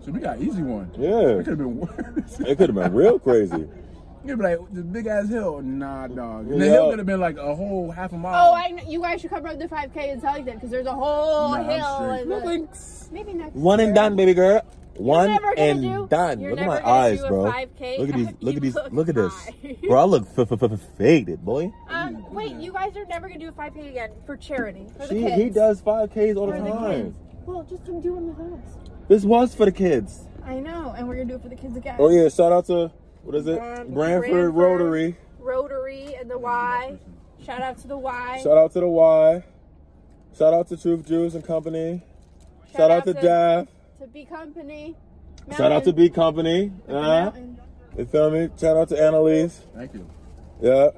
So 0.00 0.12
we 0.12 0.20
got 0.20 0.40
easy 0.40 0.62
one. 0.62 0.90
Yeah. 0.96 1.38
It 1.38 1.44
could 1.44 1.46
have 1.48 1.58
been 1.58 1.80
worse. 1.80 2.40
It 2.40 2.56
could 2.58 2.70
have 2.70 2.74
been 2.74 2.94
real 2.94 3.18
crazy. 3.18 3.68
You'd 4.24 4.38
be 4.38 4.44
like, 4.44 4.58
the 4.72 4.82
big 4.82 5.06
ass 5.06 5.28
hill. 5.28 5.62
Nah, 5.62 6.06
dog. 6.08 6.48
And 6.50 6.60
the 6.60 6.66
Yeah. 6.66 6.72
hill 6.72 6.90
could 6.90 6.98
have 6.98 7.06
been 7.06 7.20
like 7.20 7.36
a 7.38 7.54
whole 7.54 7.90
half 7.90 8.12
a 8.12 8.18
mile. 8.18 8.50
Oh, 8.50 8.54
I 8.54 8.70
know. 8.70 8.82
You 8.86 9.00
guys 9.00 9.20
should 9.20 9.30
come 9.30 9.42
run 9.42 9.58
the 9.58 9.68
5K 9.68 10.10
and 10.10 10.20
in 10.22 10.28
Southington 10.28 10.54
because 10.54 10.70
there's 10.70 10.86
a 10.86 10.92
whole 10.92 11.50
Nah, 11.50 11.62
hill. 11.62 12.10
and 12.10 12.28
No 12.28 12.40
the- 12.40 12.44
thanks. 12.46 13.08
Maybe 13.12 13.32
next 13.32 13.54
One 13.54 13.80
and 13.80 13.94
done, 13.94 14.16
baby 14.16 14.34
girl. 14.34 14.60
One 14.96 15.30
and 15.56 15.80
do- 15.80 16.08
done. 16.10 16.40
Look 16.42 16.58
at 16.58 16.66
my 16.66 16.84
eyes, 16.86 17.20
bro. 17.20 17.44
5K? 17.52 17.98
Look 18.00 18.08
at 18.08 18.14
these. 18.16 18.28
Look 18.40 18.56
at 18.56 18.62
these. 18.62 18.74
look 18.74 18.92
Look 18.92 19.08
at 19.08 19.14
this. 19.14 19.32
Bro, 19.88 19.96
I 20.00 20.04
look 20.04 20.26
f- 20.36 20.50
f- 20.52 20.62
f- 20.72 20.80
faded, 20.98 21.44
boy. 21.44 21.72
Um, 21.88 22.24
wait, 22.34 22.56
you 22.56 22.72
guys 22.72 22.96
are 22.96 23.04
never 23.06 23.28
gonna 23.28 23.38
do 23.38 23.48
a 23.48 23.52
5K 23.52 23.90
again 23.90 24.10
for 24.26 24.36
charity 24.36 24.86
for 24.94 25.06
the 25.06 25.14
She, 25.14 25.22
kids. 25.22 25.34
he 25.36 25.50
does 25.50 25.80
5Ks 25.80 26.36
all 26.36 26.46
the 26.46 26.54
For 26.56 26.62
the 26.62 26.70
time. 26.70 26.90
kids. 27.04 27.16
Well, 27.46 27.62
just 27.70 27.86
come 27.86 28.00
do 28.00 28.14
one 28.14 28.26
with 28.36 28.52
us. 28.60 28.76
This 29.06 29.24
was 29.24 29.54
for 29.54 29.64
the 29.66 29.72
kids. 29.72 30.24
I 30.44 30.58
know, 30.58 30.92
and 30.98 31.06
we're 31.06 31.14
gonna 31.14 31.26
do 31.26 31.34
it 31.36 31.42
for 31.42 31.48
the 31.48 31.54
kids 31.56 31.76
again. 31.76 31.94
Oh 32.00 32.08
yeah, 32.10 32.28
shout 32.28 32.50
out 32.52 32.66
to 32.66 32.90
what 33.22 33.34
is 33.34 33.46
it? 33.46 33.58
Um, 33.58 33.92
Brantford, 33.94 33.94
Brantford. 34.30 34.54
Rotary. 34.54 35.16
Rotary 35.38 36.14
and 36.14 36.30
the 36.30 36.38
Y. 36.38 36.98
Shout 37.44 37.60
out 37.62 37.78
to 37.78 37.88
the 37.88 37.96
Y. 37.98 38.40
Shout 38.42 38.58
out 38.58 38.72
to 38.72 38.80
the 38.80 38.88
Y. 38.88 39.44
Shout 40.36 40.54
out 40.54 40.68
to 40.68 40.76
Truth 40.76 41.06
Juice 41.06 41.34
and 41.34 41.44
Company. 41.44 42.02
Shout, 42.76 42.90
out, 42.90 43.04
to, 43.04 43.14
Daff. 43.14 43.66
To 44.00 44.06
B 44.06 44.24
Company. 44.24 44.94
Shout 45.56 45.72
out 45.72 45.84
to 45.84 45.92
B 45.92 46.10
Company. 46.10 46.70
Uh, 46.86 46.92
Mountain. 46.92 47.58
you 47.96 48.04
feel 48.04 48.30
me? 48.30 48.50
Shout 48.60 48.76
out 48.76 48.88
to 48.90 49.02
Annalise. 49.02 49.60
Thank 49.74 49.94
you. 49.94 50.08
Yeah. 50.60 50.90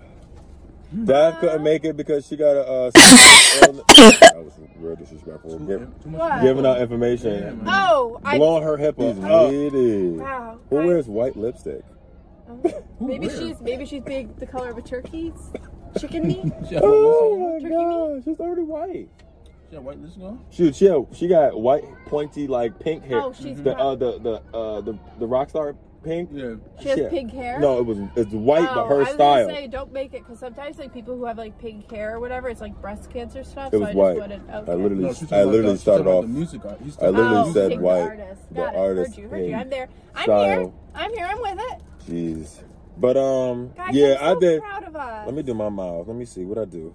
Daff 1.04 1.40
couldn't 1.40 1.62
make 1.62 1.84
it 1.84 1.96
because 1.96 2.26
she 2.26 2.36
got 2.36 2.56
a. 2.56 2.66
Uh, 2.66 2.90
that 3.70 4.32
was 4.36 4.52
real 4.76 4.96
disrespectful. 4.96 5.58
Give, 5.60 5.88
Too 6.02 6.10
much. 6.10 6.42
Giving 6.42 6.66
out 6.66 6.80
information. 6.80 7.32
Yeah, 7.32 7.50
man. 7.52 7.64
Oh, 7.68 8.20
I. 8.24 8.38
Blowing 8.38 8.64
her 8.64 8.76
hip 8.76 8.98
up. 8.98 9.16
Lady. 9.16 10.08
Wow. 10.08 10.58
Who 10.68 10.78
I- 10.78 10.84
wears 10.86 11.06
white 11.06 11.36
lipstick? 11.36 11.84
Maybe 13.00 13.26
Where? 13.28 13.36
she's 13.38 13.60
maybe 13.60 13.86
she's 13.86 14.02
big 14.02 14.36
the 14.38 14.46
color 14.46 14.70
of 14.70 14.78
a 14.78 14.82
turkey's 14.82 15.50
chicken 15.98 16.26
meat. 16.26 16.52
She 16.68 16.74
had 16.74 16.84
Oh 16.84 17.34
white 17.34 17.62
my 17.62 17.68
Turkey 17.68 17.74
god, 17.74 18.24
she's 18.24 18.40
already 18.40 18.62
white. 18.62 19.08
She 19.68 19.76
had 19.76 19.84
white 19.84 20.00
lipstick 20.00 20.22
on? 20.24 20.44
Shoot, 20.50 20.74
she 20.76 20.84
had, 20.86 21.06
she 21.12 21.28
got 21.28 21.60
white, 21.60 21.84
pointy, 22.06 22.46
like 22.48 22.78
pink 22.80 23.04
hair. 23.04 23.20
Oh, 23.22 23.32
she's 23.32 23.56
the 23.62 23.72
proud. 23.74 23.80
uh, 23.80 23.94
the 23.96 24.18
the 24.18 24.56
uh 24.56 24.80
the 24.80 24.98
the 25.18 25.26
rock 25.26 25.48
star 25.50 25.74
pink. 26.02 26.30
Yeah. 26.32 26.54
She 26.80 26.88
has 26.88 26.98
Yeah. 26.98 27.08
pink 27.10 27.30
hair. 27.32 27.60
No, 27.60 27.78
it 27.78 27.84
was 27.86 27.98
it's 28.16 28.32
white, 28.32 28.66
Oh, 28.70 28.74
but 28.74 28.86
her 28.88 28.94
I 28.94 28.98
was 28.98 29.08
style. 29.10 29.46
gonna 29.46 29.58
say 29.58 29.66
don't 29.68 29.92
make 29.92 30.12
it 30.14 30.22
because 30.24 30.38
sometimes 30.38 30.78
like 30.78 30.92
people 30.94 31.16
who 31.16 31.24
have 31.26 31.38
like 31.38 31.58
pink 31.58 31.90
hair 31.90 32.16
or 32.16 32.20
whatever, 32.20 32.48
it's 32.48 32.60
like 32.60 32.80
breast 32.80 33.10
cancer 33.10 33.44
stuff. 33.44 33.68
It 33.72 33.76
so 33.76 33.80
was 33.80 33.88
I 33.90 33.92
white. 33.94 34.16
Just 34.16 34.28
wouldn't, 34.28 34.50
okay. 34.50 34.72
I 34.72 34.74
literally, 34.74 35.02
No, 35.04 35.08
I 35.36 35.44
literally 35.44 35.72
the- 35.74 35.78
started 35.78 36.06
off. 36.06 36.22
The 36.22 36.28
music 36.28 36.64
art. 36.64 36.78
He's 36.82 36.98
I 36.98 37.08
literally 37.08 37.36
oh, 37.36 37.52
said 37.52 37.80
white. 37.80 37.94
The 37.96 38.02
artist. 38.22 38.48
The 38.48 38.54
Got 38.54 38.74
it. 38.74 38.78
artist 38.78 39.10
Heard 39.16 39.22
you. 39.22 39.28
Heard 39.28 39.46
you. 39.46 39.54
I'm 39.54 39.70
there. 39.70 39.88
I'm 40.16 40.22
style. 40.24 40.44
here. 40.44 40.72
I'm 40.94 41.14
here. 41.14 41.26
I'm 41.30 41.40
with 41.40 41.58
it. 41.60 41.82
Jeez, 42.10 42.62
but 42.96 43.16
um, 43.16 43.70
Guys, 43.76 43.94
yeah, 43.94 44.16
I'm 44.20 44.34
so 44.34 44.36
I 44.36 44.40
did. 44.40 44.60
Proud 44.62 44.84
of 44.84 44.96
us. 44.96 45.26
Let 45.26 45.34
me 45.36 45.42
do 45.42 45.54
my 45.54 45.68
miles. 45.68 46.08
Let 46.08 46.16
me 46.16 46.24
see 46.24 46.44
what 46.44 46.58
I 46.58 46.64
do. 46.64 46.92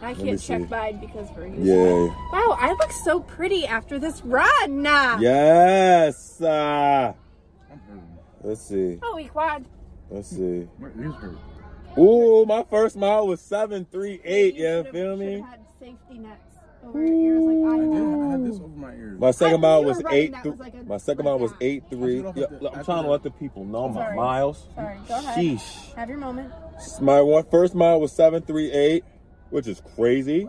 I 0.00 0.12
me 0.14 0.24
can't 0.24 0.40
check 0.40 0.60
see. 0.62 0.66
mine 0.68 1.00
because 1.00 1.28
we're 1.36 1.46
using. 1.46 1.64
Yeah. 1.64 2.06
Wow, 2.32 2.56
I 2.60 2.76
look 2.78 2.92
so 2.92 3.18
pretty 3.20 3.66
after 3.66 3.98
this 3.98 4.22
run. 4.24 4.82
Nah. 4.82 5.18
Yes. 5.18 6.40
Uh, 6.40 7.14
let's 8.42 8.60
see. 8.60 8.98
Oh, 9.02 9.16
Equad. 9.20 9.64
Let's 10.10 10.28
see. 10.28 10.68
My 10.78 10.88
ears. 11.00 11.36
Ooh, 11.98 12.44
my 12.46 12.62
first 12.70 12.96
mile 12.96 13.26
was 13.26 13.40
seven 13.40 13.86
three 13.90 14.20
eight. 14.22 14.54
Yeah, 14.54 14.82
should've- 14.82 14.92
feel 14.92 15.16
me? 15.16 15.40
had 15.40 15.60
safety 15.80 16.18
nets 16.18 16.45
over 16.86 17.04
your 17.04 17.14
ears 17.14 17.42
like 17.42 17.72
I 17.72 17.74
I 17.74 17.80
did. 17.80 17.90
did. 17.92 18.20
I 18.22 18.30
had 18.30 18.44
this 18.44 18.56
over 18.60 18.68
my 18.68 18.92
ears. 18.94 19.20
My 19.20 19.30
second 19.30 19.60
mile 19.60 19.84
was 19.84 20.02
were 20.02 20.10
eight. 20.12 20.32
that 20.32 20.42
Th- 20.42 20.52
was 20.52 20.60
like 20.60 20.74
a- 20.74 20.82
my 20.84 20.96
second 20.98 21.24
like 21.24 21.32
mile 21.32 21.38
was 21.38 21.50
that. 21.52 21.62
eight 21.62 21.84
three. 21.90 22.20
I 22.20 22.22
should 22.26 22.36
Yeah, 22.36 22.46
have 22.50 22.62
look, 22.62 22.72
I'm 22.72 22.78
after 22.80 22.92
trying 22.92 23.04
to 23.04 23.10
let 23.10 23.22
the 23.22 23.30
people 23.30 23.64
know 23.64 23.88
my 23.88 24.00
Sorry. 24.04 24.16
miles. 24.16 24.68
Sorry, 24.74 24.98
go 25.08 25.14
ahead. 25.18 25.38
Sheesh. 25.38 25.94
Have 25.94 26.08
your 26.08 26.18
moment. 26.18 26.52
My 27.00 27.20
one 27.20 27.44
first 27.50 27.74
mile 27.74 28.00
was 28.00 28.12
seven 28.12 28.42
three 28.42 28.70
eight, 28.72 29.04
which 29.50 29.66
is 29.66 29.82
crazy. 29.96 30.46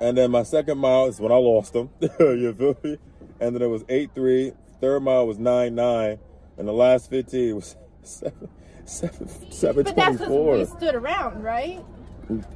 And 0.00 0.18
then 0.18 0.30
my 0.30 0.42
second 0.42 0.78
mile 0.78 1.06
is 1.06 1.20
when 1.20 1.32
I 1.32 1.36
lost 1.36 1.72
them. 1.72 1.90
you 2.00 2.52
feel 2.52 2.76
me? 2.82 2.98
And 3.40 3.54
then 3.54 3.62
it 3.62 3.66
was 3.68 3.84
eight 3.88 4.10
three. 4.14 4.52
Third 4.80 5.00
mile 5.02 5.26
was 5.26 5.38
nine 5.38 5.74
nine, 5.74 6.18
and 6.58 6.66
the 6.68 6.72
last 6.72 7.08
fifteen 7.10 7.54
was 7.56 7.76
seven 8.02 8.48
seven 8.84 9.28
seven 9.50 9.84
But 9.84 9.94
twenty 9.94 10.16
that's 10.16 10.18
because 10.30 10.70
we 10.72 10.76
stood 10.78 10.94
around, 10.94 11.42
right? 11.42 11.82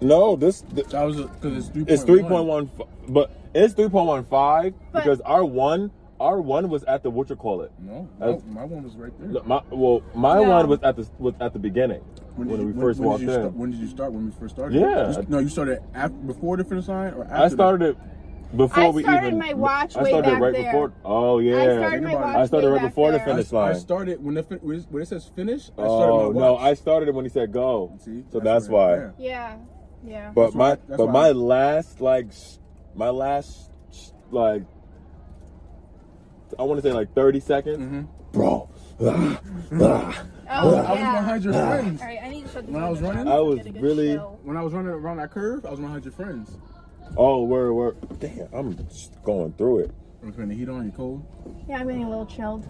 No, 0.01 0.37
this 0.37 0.63
th- 0.75 0.87
That 0.89 1.05
was 1.05 1.17
because 1.17 1.57
it's 1.59 1.69
three. 1.69 1.85
it's 1.87 2.03
three 2.03 2.23
point 2.23 2.47
one, 2.47 2.71
but 3.09 3.31
it's 3.55 3.75
three 3.75 3.89
point 3.89 4.07
one 4.07 4.25
five 4.25 4.75
because 4.93 5.21
our 5.23 5.45
one 5.45 5.91
our 6.21 6.41
one 6.41 6.69
was 6.69 6.83
at 6.85 7.03
the 7.03 7.11
what 7.11 7.31
you 7.31 7.37
call 7.37 7.63
it. 7.63 7.71
No, 7.79 8.09
That's- 8.19 8.43
my, 8.49 8.61
my 8.61 8.65
one 8.65 8.83
was 8.83 8.97
right 8.97 9.13
there. 9.21 9.43
My, 9.45 9.63
well, 9.71 10.03
my 10.15 10.35
No. 10.43 10.51
one 10.51 10.69
was 10.69 10.81
at 10.83 10.97
the 10.97 11.09
was 11.19 11.35
at 11.41 11.53
the 11.53 11.59
beginning 11.59 12.01
when, 12.35 12.49
did 12.49 12.59
you- 12.61 12.67
we 12.69 12.81
first 12.81 12.99
when 12.99 13.09
walked 13.09 13.23
in. 13.23 13.31
Start, 13.31 13.55
when 13.55 13.71
did 13.71 13.81
you 13.81 13.87
start? 13.89 14.13
When 14.13 14.25
we 14.27 14.33
first 14.33 14.55
started? 14.55 14.81
Yeah. 14.81 15.17
You 15.21 15.27
no, 15.29 15.39
you 15.39 15.49
started 15.49 15.81
after, 15.95 16.17
before 16.17 16.57
the 16.57 16.65
finish 16.65 16.89
line 16.89 17.13
or 17.15 17.25
after? 17.25 17.37
I 17.37 17.49
started 17.49 17.91
it 17.91 17.97
before 18.57 18.83
I 18.85 18.89
we 18.89 19.03
started 19.03 19.27
even. 19.29 19.39
my 19.39 19.53
watch 19.53 19.97
I 19.97 20.03
way 20.03 20.11
started 20.11 20.31
back 20.33 20.41
right 20.41 20.53
there. 20.55 20.65
before. 20.73 20.93
Oh 21.05 21.39
yeah. 21.39 21.57
I 21.57 21.77
started 21.77 22.03
my 22.03 22.15
watch. 22.15 22.37
I 22.37 22.47
started 22.47 22.67
way 22.67 22.73
right 22.73 22.83
back 22.83 22.91
before 22.91 23.11
the 23.13 23.19
there. 23.19 23.27
I, 23.27 23.31
finish 23.31 23.53
line. 23.53 23.65
I 23.69 23.71
line. 23.73 23.81
started 23.81 24.25
when 24.25 24.35
the 24.35 24.43
fin- 24.43 24.59
when 24.91 25.03
it 25.03 25.09
says 25.09 25.31
finish. 25.37 25.69
I 25.71 25.73
started 25.83 25.85
Oh 26.13 26.33
my 26.33 26.41
no. 26.41 26.57
I 26.57 26.75
started 26.75 27.09
it 27.09 27.15
when 27.15 27.25
he 27.25 27.29
said 27.31 27.53
go. 27.53 27.93
See, 28.01 28.25
So 28.33 28.41
that's 28.41 28.69
why- 28.69 28.97
why. 28.97 28.97
yeah. 28.97 29.11
Yeah, 29.19 29.57
yeah. 30.05 30.33
But 30.35 30.43
That's 30.45 30.55
my 30.57 30.69
why- 30.71 30.75
that's 30.89 30.97
but 30.97 31.07
why 31.07 31.13
my 31.13 31.31
last 31.31 32.01
like 32.01 32.27
my 32.95 33.11
last 33.11 33.71
like 34.31 34.63
I 36.59 36.63
want 36.63 36.83
to 36.83 36.89
say 36.89 36.95
like 36.95 37.15
thirty 37.15 37.41
seconds, 37.41 37.79
Mm-hmm. 37.79 38.03
bro. 38.33 38.69
ah, 39.01 39.41
ah. 39.81 40.25
Oh, 40.51 40.51
I 40.51 40.65
was 40.65 40.99
yeah. 40.99 41.21
behind 41.21 41.45
your 41.45 41.53
friends. 41.53 42.01
All 42.01 42.09
right, 42.09 42.19
I 42.25 42.29
need 42.31 42.47
to 42.47 42.53
shut 42.53 42.65
this 42.67 42.75
When 42.75 42.83
I 42.83 42.89
was 42.89 43.03
running. 43.03 43.29
I 43.29 43.39
was 43.39 43.59
Get 43.59 43.67
a 43.67 43.71
good 43.73 43.83
really- 43.83 44.15
chill. 44.15 44.39
When 44.45 44.57
I 44.57 44.63
was 44.63 44.73
running 44.73 44.91
around 44.91 45.19
that 45.19 45.31
curve, 45.31 45.67
I 45.67 45.71
was 45.71 45.79
behind 45.79 46.05
your 46.07 46.13
friends. 46.13 46.57
Oh, 47.17 47.43
word, 47.45 47.73
word. 47.73 47.97
Damn, 48.21 48.49
I'm 48.53 48.77
just 48.89 49.21
going 49.25 49.53
through 49.55 49.81
it. 49.81 49.91
I'm 50.23 50.33
turning 50.33 50.51
the 50.51 50.55
heat 50.57 50.69
on. 50.69 50.85
You 50.87 50.93
cold? 50.93 51.25
Yeah, 51.69 51.79
I'm 51.79 51.87
getting 51.87 52.05
a 52.05 52.09
little 52.09 52.27
chilled. 52.27 52.67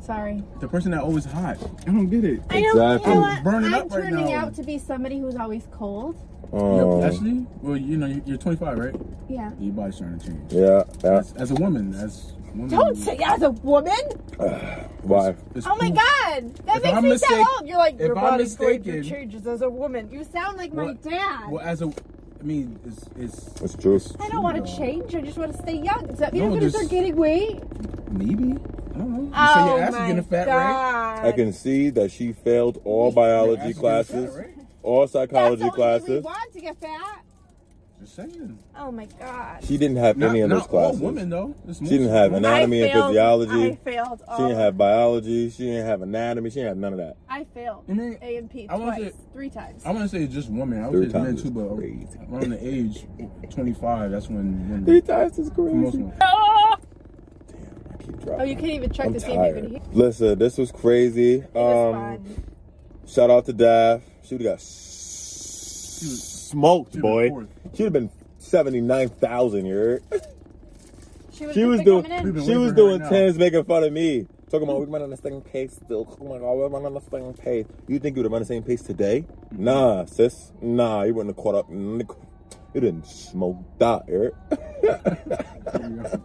Sorry. 0.00 0.42
The 0.60 0.68
person 0.68 0.92
that 0.92 1.02
always 1.02 1.24
hot. 1.24 1.58
I 1.82 1.84
don't 1.90 2.08
get 2.08 2.24
it. 2.24 2.40
I 2.50 2.60
don't. 2.60 2.70
Exactly. 2.76 3.10
You 3.12 3.14
know 3.16 3.20
what? 3.20 3.44
Burning 3.44 3.74
I'm 3.74 3.74
up 3.74 3.90
right 3.90 4.02
turning 4.02 4.32
out 4.32 4.54
to 4.54 4.62
be 4.62 4.78
somebody 4.78 5.18
who's 5.18 5.36
always 5.36 5.66
cold. 5.70 6.16
Oh, 6.52 6.76
Yeah, 7.00 7.06
um, 7.06 7.12
actually, 7.12 7.46
well, 7.60 7.76
you 7.76 7.96
know, 7.98 8.06
you- 8.06 8.22
you're 8.24 8.38
25, 8.38 8.78
right? 8.78 8.94
Yeah. 9.28 9.50
Your 9.58 9.72
body's 9.74 9.96
starting 9.96 10.18
to 10.20 10.26
change. 10.26 10.52
yeah, 10.52 10.82
yeah. 11.04 11.18
As, 11.18 11.32
as 11.34 11.50
a 11.50 11.54
woman, 11.56 11.92
as 11.94 12.32
a 12.32 12.50
woman, 12.56 12.68
Don't 12.68 12.96
say 12.96 13.18
as 13.22 13.42
a 13.42 13.50
woman. 13.50 13.92
Why? 15.02 15.34
it's 15.54 15.66
Oh 15.66 15.76
my 15.76 15.90
god, 15.90 16.54
that 16.64 16.76
If 16.78 16.82
makes 16.84 16.96
I'm 16.96 17.02
me 17.04 17.08
mistake- 17.10 17.28
sound 17.30 17.46
old. 17.60 17.68
You're 17.68 17.76
like 17.78 17.94
if 17.96 18.00
your 18.00 18.16
I'm 18.18 18.24
body's 18.24 18.56
going 18.56 18.82
through 18.82 18.94
mistaken- 18.94 19.18
changes 19.18 19.46
as 19.46 19.60
a 19.60 19.68
woman. 19.68 20.10
You 20.10 20.24
sound 20.24 20.56
like 20.56 20.72
my 20.72 20.94
dad. 20.94 21.50
Well, 21.50 21.60
as 21.62 21.82
a, 21.82 21.92
I 22.40 22.44
mean, 22.44 22.78
it's 22.86 23.06
it's 23.16 23.60
It's 23.62 23.76
true. 23.76 24.00
I 24.20 24.28
don't 24.28 24.42
want 24.42 24.64
to 24.64 24.76
change. 24.76 25.14
I 25.14 25.20
just 25.22 25.38
want 25.38 25.52
to 25.52 25.58
stay 25.58 25.76
young. 25.80 26.06
Does 26.06 26.18
that 26.18 26.32
mean 26.32 26.42
No, 26.42 26.46
I'm 26.48 26.52
gonna 26.54 26.62
just- 26.66 26.76
start 26.76 26.90
getting 26.90 27.16
weight? 27.16 27.60
maybe. 28.10 28.54
I 28.94 28.98
don't 28.98 29.12
know. 29.12 29.22
You 29.22 29.30
say 29.30 29.60
oh 29.60 29.66
your 29.76 29.80
ass 29.82 29.88
is 29.90 29.94
my 29.98 30.06
getting 30.08 30.22
fat, 30.24 30.46
god! 30.46 31.18
right? 31.22 31.24
I 31.28 31.32
can 31.32 31.52
see 31.52 31.90
that 31.90 32.10
she 32.10 32.32
failed 32.32 32.80
all 32.84 33.00
Your 33.02 33.08
ass 33.10 33.14
biology 33.14 33.60
is 33.62 33.66
getting 33.66 33.80
classes, 33.80 34.30
fat, 34.34 34.38
right? 34.40 34.54
all 34.82 35.00
That's 35.00 35.12
psychology 35.12 35.56
the 35.62 35.64
only 35.64 35.82
way 35.82 35.92
we 35.94 35.98
classes. 35.98 36.24
want 36.24 36.52
to 36.52 36.60
get 36.60 36.80
fat. 36.80 37.22
Just. 38.16 38.38
Oh 38.76 38.90
my 38.90 39.06
god. 39.18 39.62
She 39.64 39.76
didn't 39.76 39.96
have 39.98 40.16
Not, 40.16 40.30
any 40.30 40.40
of 40.40 40.50
those 40.50 40.60
not 40.60 40.70
all 40.74 40.88
classes. 40.90 41.00
women 41.00 41.30
though. 41.30 41.54
She 41.72 41.84
didn't 41.84 42.08
have 42.08 42.32
anatomy 42.32 42.82
I 42.82 42.86
and 42.86 42.92
physiology. 43.06 43.70
I 43.72 43.74
failed. 43.84 44.22
All 44.26 44.36
She 44.36 44.42
didn't 44.44 44.58
have 44.58 44.76
biology. 44.78 45.50
She 45.50 45.64
didn't 45.64 45.86
have 45.86 46.02
anatomy. 46.02 46.50
She 46.50 46.54
didn't 46.56 46.68
have 46.68 46.76
none 46.78 46.92
of 46.94 46.98
that. 46.98 47.16
I 47.28 47.44
failed. 47.44 47.84
I 47.88 47.92
mean, 47.92 48.18
A 48.22 48.36
and 48.36 48.50
P 48.50 48.66
I 48.68 48.76
wanna 48.76 48.96
twice, 48.96 49.12
say- 49.12 49.18
three 49.32 49.50
times. 49.50 49.82
I 49.84 49.90
want 49.92 50.02
to 50.04 50.08
say 50.08 50.26
just 50.26 50.48
women. 50.50 50.82
I 50.82 50.90
Three 50.90 51.00
would 51.00 51.12
say 51.12 51.18
men 51.18 51.26
times 51.26 51.42
too, 51.42 51.50
but 51.50 51.76
crazy. 51.76 52.08
around 52.30 52.50
the 52.50 52.66
age 52.66 53.06
25, 53.50 54.10
that's 54.10 54.28
when 54.28 54.70
when 54.70 54.84
Three 54.84 55.00
times 55.00 55.38
is 55.38 55.50
for 55.50 55.62
most 55.62 55.92
crazy. 55.92 55.98
women. 56.04 56.18
Oh! 56.22 56.76
Damn, 57.48 57.58
I 57.92 58.02
keep 58.02 58.14
oh, 58.28 58.42
you 58.42 58.54
can't 58.56 58.66
even 58.72 58.90
check 58.90 59.06
I'm 59.06 59.12
to 59.14 59.20
see 59.20 59.32
if 59.32 59.56
you 59.56 59.62
can 59.62 59.70
hear. 59.70 59.80
Listen, 59.92 60.38
this 60.38 60.56
was 60.58 60.72
crazy. 60.72 61.44
was 61.52 61.94
Um, 61.94 62.24
fun. 62.24 62.44
shout 63.06 63.30
out 63.30 63.44
to 63.46 63.52
Dav. 63.52 64.02
She 64.22 64.34
would 64.34 64.42
have 64.42 64.52
got 64.52 64.54
was- 64.60 66.34
smoked, 66.50 66.94
she 66.94 67.00
would've 67.00 67.32
boy. 67.32 67.46
Been 67.68 67.70
fourth. 67.70 67.76
She'd 67.76 67.84
have 67.84 67.92
been 67.92 68.10
seventy 68.38 68.80
nine 68.80 69.08
thousand. 69.08 69.66
You 69.66 69.74
heard? 69.74 70.02
She 71.32 71.46
was, 71.46 71.54
She 71.54 71.64
was 71.64 71.78
been 71.78 71.84
doing. 71.86 72.02
coming 72.02 72.18
in. 72.18 72.24
We've 72.24 72.34
been 72.34 72.42
She 72.44 72.48
waiting 72.48 72.62
was 72.62 72.70
for 72.72 72.74
her 72.74 72.76
doing 72.76 73.00
right 73.00 73.10
now. 73.12 73.16
tens, 73.18 73.38
making 73.38 73.64
fun 73.64 73.84
of 73.84 73.92
me. 73.92 74.26
Talking 74.50 74.66
about 74.68 74.80
we 74.80 74.86
run 74.86 75.02
on 75.02 75.10
the 75.10 75.16
same 75.16 75.40
pace 75.42 75.74
still. 75.84 76.16
Oh 76.20 76.24
my 76.24 76.38
god, 76.38 76.54
we 76.54 76.62
run 76.64 76.86
on 76.86 76.94
the 76.94 77.00
same 77.10 77.34
pace. 77.34 77.66
You 77.86 77.98
think 77.98 78.16
you 78.16 78.22
would 78.22 78.26
have 78.26 78.32
run 78.32 78.40
the 78.42 78.46
same 78.46 78.62
pace 78.62 78.82
today? 78.82 79.24
Mm-hmm. 79.52 79.64
Nah, 79.64 80.04
sis. 80.06 80.52
Nah, 80.62 81.02
you 81.02 81.12
wouldn't 81.14 81.36
have 81.36 81.42
caught 81.42 81.54
up. 81.54 81.70
You 81.70 82.06
didn't 82.74 83.06
smoke 83.06 83.58
that, 83.78 84.04
Eric. 84.08 84.34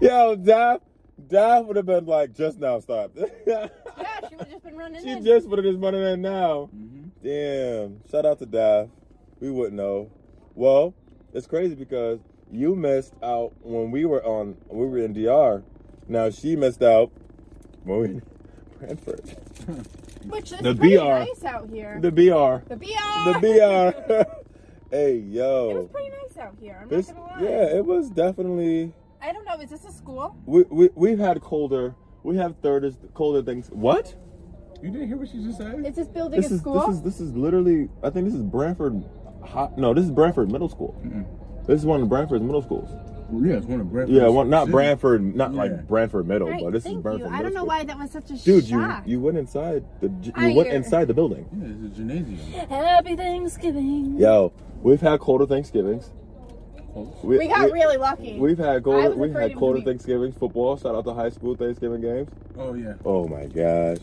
Yo, 0.00 0.34
Daph, 0.36 0.80
Daph 1.28 1.64
would 1.66 1.76
have 1.76 1.86
been 1.86 2.06
like, 2.06 2.34
just 2.34 2.58
now, 2.58 2.80
stop. 2.80 3.12
Yeah, 3.46 3.68
she 4.28 4.34
would 4.36 4.40
have 4.46 4.50
just 4.50 4.64
been 4.64 4.76
running 4.76 5.02
she 5.02 5.10
in. 5.10 5.24
just 5.24 5.46
would 5.48 5.58
have 5.58 5.66
just 5.70 5.82
running 5.82 6.02
in 6.02 6.22
now. 6.22 6.70
Mhm. 6.74 7.10
Damn. 7.22 8.00
Shout 8.10 8.24
out 8.26 8.38
to 8.40 8.46
Daph. 8.46 8.88
We 9.38 9.50
wouldn't 9.50 9.76
know. 9.76 10.10
Well, 10.54 10.94
it's 11.32 11.46
crazy 11.46 11.74
because 11.74 12.20
you 12.50 12.74
missed 12.76 13.14
out 13.22 13.52
when 13.62 13.90
we 13.90 14.04
were 14.04 14.24
on 14.24 14.56
we 14.68 14.86
were 14.86 14.98
in 14.98 15.12
DR. 15.14 15.62
Now 16.08 16.30
she 16.30 16.56
missed 16.56 16.82
out 16.82 17.10
when 17.84 17.98
we 18.00 18.06
in 18.08 18.22
Brantford. 18.78 19.36
Which 20.26 20.52
is 20.52 20.60
The 20.60 20.74
pretty 20.74 20.96
BR. 20.96 21.02
nice 21.04 21.44
out 21.44 21.68
here. 21.70 21.98
The 22.00 22.10
BR. 22.12 22.68
The 22.68 22.76
BR. 22.76 23.32
The 23.32 23.38
BR. 23.40 24.24
hey 24.90 25.16
yo. 25.18 25.70
It 25.70 25.74
was 25.74 25.88
pretty 25.88 26.10
nice 26.10 26.36
out 26.38 26.54
here. 26.60 26.78
I'm 26.82 26.88
This, 26.88 27.08
not 27.08 27.16
gonna 27.16 27.42
lie. 27.44 27.50
yeah, 27.50 27.76
it 27.76 27.84
was 27.84 28.10
definitely 28.10 28.92
I 29.20 29.32
don't 29.32 29.44
know. 29.44 29.54
Is 29.60 29.70
this 29.70 29.84
a 29.84 29.92
school? 29.92 30.36
we, 30.46 30.62
we 30.64 30.90
we've 30.94 31.18
had 31.18 31.40
colder 31.40 31.94
we 32.24 32.36
have 32.36 32.56
third 32.62 32.94
colder 33.14 33.42
things. 33.42 33.68
What? 33.70 34.14
You 34.82 34.90
didn't 34.90 35.08
hear 35.08 35.16
what 35.16 35.28
she 35.28 35.42
just 35.42 35.58
said? 35.58 35.84
Is 35.86 35.94
this 35.96 36.08
building 36.08 36.40
This 36.40 36.50
a 36.50 36.54
is 36.54 36.60
school? 36.60 36.80
this 36.80 36.88
is 36.96 37.02
this 37.02 37.20
is 37.20 37.32
literally 37.34 37.88
I 38.02 38.10
think 38.10 38.26
this 38.26 38.34
is 38.34 38.42
Brantford 38.42 39.02
Hot 39.44 39.76
no, 39.78 39.92
this 39.94 40.04
is 40.04 40.10
Brantford 40.10 40.50
Middle 40.50 40.68
School. 40.68 40.94
This 41.66 41.80
is 41.80 41.86
one 41.86 42.02
of 42.02 42.08
Brantford's 42.08 42.42
middle 42.42 42.62
schools. 42.62 42.90
yeah, 43.32 43.54
it's 43.54 43.66
one 43.66 43.80
of 43.80 43.90
Brantford's 43.92 44.18
Yeah, 44.20 44.28
one, 44.28 44.50
not 44.50 44.62
city. 44.64 44.72
Brantford, 44.72 45.36
not 45.36 45.52
Yeah. 45.52 45.56
like 45.62 45.88
Brantford 45.88 46.26
Middle, 46.26 46.48
Right, 46.48 46.60
but 46.62 46.72
this 46.72 46.82
thank 46.84 46.96
is 46.96 47.02
Brantford 47.02 47.26
you. 47.26 47.30
Middle 47.30 47.38
I 47.38 47.42
don't 47.42 47.54
know 47.54 47.64
why 47.64 47.84
that 47.84 47.98
was 47.98 48.10
such 48.10 48.30
a 48.30 48.34
Dude, 48.34 48.64
you 48.68 48.80
shock. 48.80 49.06
you 49.06 49.20
went 49.20 49.38
inside 49.38 49.84
the 50.00 50.10
you 50.22 50.32
I 50.34 50.54
went 50.54 50.68
hear- 50.68 50.76
inside 50.76 51.06
the 51.06 51.14
building. 51.14 51.46
Yeah, 51.56 51.68
it's 51.68 51.94
a 51.94 51.96
gymnasium. 51.96 52.38
Happy 52.68 53.14
Thanksgiving. 53.16 54.16
Yo, 54.18 54.52
we've 54.82 55.00
had 55.00 55.20
colder 55.20 55.46
Thanksgivings. 55.46 56.10
Close. 56.92 57.08
We 57.22 57.46
got 57.48 57.70
really 57.70 57.96
lucky. 57.96 58.38
We've 58.38 58.58
had 58.58 58.76
I 58.76 58.80
colder 58.80 59.14
we've 59.16 59.32
had 59.32 59.54
colder. 59.56 59.80
Thanksgivings 59.80 60.36
football. 60.36 60.76
Shout 60.76 60.94
out 60.94 61.04
to 61.04 61.14
high 61.14 61.30
school 61.30 61.54
Thanksgiving 61.56 62.00
games. 62.02 62.28
Oh 62.58 62.74
yeah. 62.74 62.94
Oh 63.04 63.26
my 63.28 63.46
gosh. 63.46 63.98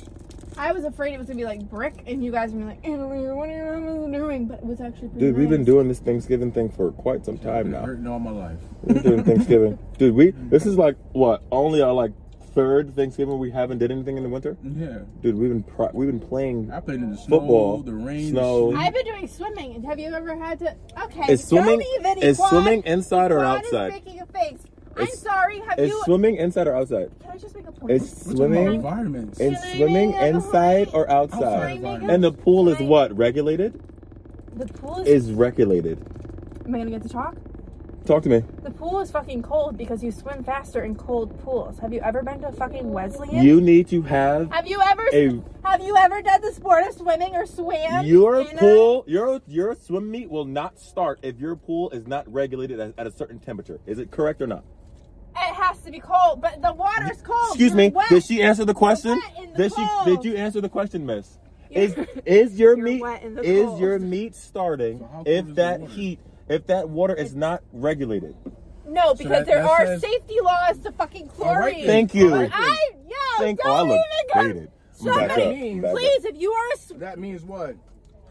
I 0.57 0.71
was 0.71 0.83
afraid 0.83 1.13
it 1.13 1.17
was 1.17 1.27
gonna 1.27 1.37
be 1.37 1.45
like 1.45 1.69
brick, 1.69 2.03
and 2.05 2.23
you 2.23 2.31
guys 2.31 2.51
would 2.51 2.59
be 2.59 2.65
like, 2.65 2.81
Annalie, 2.83 3.35
what 3.35 3.49
are 3.49 3.79
you 3.79 4.11
doing? 4.11 4.47
But 4.47 4.59
it 4.59 4.65
was 4.65 4.81
actually 4.81 5.09
pretty 5.09 5.27
Dude, 5.27 5.37
we've 5.37 5.49
been 5.49 5.63
doing 5.63 5.87
this 5.87 5.99
Thanksgiving 5.99 6.51
thing 6.51 6.69
for 6.69 6.91
quite 6.91 7.25
some 7.25 7.37
time 7.37 7.63
been 7.63 7.71
now. 7.71 7.85
hurting 7.85 8.07
all 8.07 8.19
my 8.19 8.31
life. 8.31 8.59
We've 8.83 9.01
been 9.01 9.03
doing 9.03 9.23
Thanksgiving. 9.25 9.79
Dude, 9.97 10.15
we 10.15 10.27
mm-hmm. 10.31 10.49
this 10.49 10.65
is 10.65 10.77
like 10.77 10.95
what 11.13 11.43
only 11.51 11.81
our 11.81 11.93
like 11.93 12.11
third 12.53 12.95
Thanksgiving 12.95 13.39
we 13.39 13.51
haven't 13.51 13.77
did 13.77 13.91
anything 13.91 14.17
in 14.17 14.23
the 14.23 14.29
winter. 14.29 14.57
Yeah. 14.63 14.99
Dude, 15.21 15.35
we've 15.35 15.49
been 15.49 15.63
pri- 15.63 15.91
we've 15.93 16.09
been 16.09 16.19
playing. 16.19 16.71
I 16.71 16.79
played 16.79 16.99
in 16.99 17.11
the 17.11 17.17
snow, 17.17 17.39
Football, 17.39 17.77
the 17.83 17.93
rain, 17.93 18.31
snow. 18.31 18.71
the 18.71 18.77
I've 18.77 18.93
been 18.93 19.05
doing 19.05 19.27
swimming. 19.27 19.75
And 19.75 19.85
have 19.85 19.99
you 19.99 20.13
ever 20.13 20.35
had 20.35 20.59
to? 20.59 20.75
Okay. 21.03 21.33
Is 21.33 21.47
swimming 21.47 21.79
don't 21.79 22.17
even, 22.17 22.23
is 22.23 22.39
Equan. 22.39 22.49
swimming 22.49 22.83
inside 22.83 23.31
or 23.31 23.39
Equan 23.39 23.61
is 23.61 23.65
outside? 23.65 23.91
making 23.91 24.21
a 24.21 24.25
face. 24.25 24.61
I'm 24.99 25.07
Is- 25.07 25.19
sorry. 25.19 25.59
Have 25.61 25.79
Is 25.79 25.89
you? 25.89 26.01
swimming 26.05 26.35
inside 26.35 26.67
or 26.67 26.75
outside? 26.75 27.09
Can 27.21 27.31
I 27.31 27.37
just 27.37 27.55
make 27.55 27.67
a 27.67 27.71
point? 27.71 27.91
Is 27.91 28.01
We're 28.01 28.07
talking 28.09 28.31
about 28.31 28.37
swimming 28.37 28.73
environments. 28.75 29.39
is 29.39 29.53
Can 29.59 29.63
I 29.71 29.75
swimming 29.77 30.11
make 30.11 30.19
a 30.21 30.27
inside 30.27 30.87
point? 30.91 30.95
or 30.95 31.11
outside? 31.11 31.43
Outside 31.43 31.51
Can 31.51 31.61
I 31.61 31.67
make 31.67 31.75
environment. 31.77 32.11
And 32.11 32.23
the 32.23 32.31
pool 32.31 32.69
is 32.69 32.77
Can 32.77 32.85
I- 32.85 32.89
what 32.89 33.17
regulated? 33.17 33.79
The 34.55 34.65
pool 34.67 34.99
is. 35.01 35.07
Is 35.07 35.31
regulated. 35.33 35.99
Am 36.65 36.75
I 36.75 36.79
gonna 36.79 36.91
get 36.91 37.03
to 37.03 37.09
talk? 37.09 37.35
Talk 38.05 38.23
to 38.23 38.29
me. 38.29 38.43
The 38.63 38.71
pool 38.71 38.99
is 39.01 39.11
fucking 39.11 39.43
cold 39.43 39.77
because 39.77 40.03
you 40.03 40.11
swim 40.11 40.43
faster 40.43 40.83
in 40.83 40.95
cold 40.95 41.37
pools. 41.43 41.77
Have 41.79 41.93
you 41.93 41.99
ever 42.01 42.23
been 42.23 42.41
to 42.41 42.51
fucking 42.51 42.91
Wesleyan? 42.91 43.43
You 43.45 43.61
need 43.61 43.87
to 43.89 44.01
have 44.01 44.51
Have 44.51 44.65
you 44.67 44.79
ever? 44.83 45.03
a 45.13 45.39
have 45.63 45.81
you 45.83 45.95
ever 45.95 46.21
done 46.21 46.41
the 46.41 46.51
sport 46.51 46.87
of 46.87 46.93
swimming 46.95 47.35
or 47.35 47.45
swam? 47.45 48.05
your 48.05 48.41
in 48.41 48.47
a- 48.57 48.59
pool. 48.59 49.03
Your 49.05 49.41
your 49.47 49.75
swim 49.75 50.09
meet 50.09 50.29
will 50.29 50.45
not 50.45 50.79
start 50.79 51.19
if 51.21 51.39
your 51.39 51.55
pool 51.55 51.91
is 51.91 52.07
not 52.07 52.31
regulated 52.33 52.79
at, 52.79 52.93
at 52.97 53.05
a 53.05 53.11
certain 53.11 53.37
temperature. 53.37 53.79
Is 53.85 53.99
it 53.99 54.09
correct 54.09 54.41
or 54.41 54.47
not? 54.47 54.63
It 55.35 55.53
has 55.55 55.77
to 55.81 55.91
be 55.91 55.99
cold, 55.99 56.41
but 56.41 56.61
the 56.61 56.73
water's 56.73 57.21
cold. 57.21 57.37
Excuse 57.49 57.69
You're 57.71 57.75
me. 57.77 57.89
wet. 57.89 58.09
Did 58.09 58.23
she 58.23 58.41
answer 58.41 58.65
the 58.65 58.73
question? 58.73 59.19
the 59.53 59.63
Did 59.63 59.73
she? 59.73 59.85
cold. 59.85 60.05
Did 60.05 60.25
you 60.25 60.35
answer 60.37 60.59
the 60.61 60.69
question, 60.69 61.05
Miss? 61.05 61.37
You're- 61.69 61.83
Is 61.85 61.95
is 62.25 62.59
your 62.59 62.75
meat 62.75 62.99
wet 63.01 63.21
in 63.23 63.35
the 63.35 63.43
is 63.43 63.65
cold. 63.67 63.79
your 63.79 63.99
meat 63.99 64.33
starting 64.35 64.99
So 64.99 65.23
if 65.27 65.53
that 65.55 65.81
heat 65.81 66.19
if 66.47 66.65
that 66.67 66.89
water 66.89 67.13
is 67.13 67.35
not 67.35 67.61
regulated? 67.71 68.35
No, 68.87 69.13
because 69.13 69.29
that- 69.29 69.45
there 69.45 69.61
that 69.61 69.69
are 69.69 69.85
says- 69.85 70.01
safety 70.01 70.37
laws 70.41 70.79
to 70.79 70.91
fucking 70.91 71.27
chlorine. 71.27 71.77
then. 71.81 71.85
Thank 71.87 72.15
you. 72.15 72.31
But 72.31 72.49
I 72.51 72.89
yo, 73.07 73.15
Thank. 73.37 73.59
Oh, 73.63 73.67
don't 73.67 73.71
Oh, 73.71 73.75
I 73.75 73.81
look 73.83 73.91
even 73.99 74.33
come- 74.33 74.47
dated. 74.53 74.71
Somebody, 74.93 75.25
up. 75.77 75.81
Back 75.83 75.91
up. 75.91 75.95
please, 75.97 76.25
if 76.25 76.41
you 76.41 76.51
are 76.51 76.67
a 76.73 76.77
sw- 76.77 76.99
That 76.99 77.19
means 77.19 77.43
what? 77.43 77.75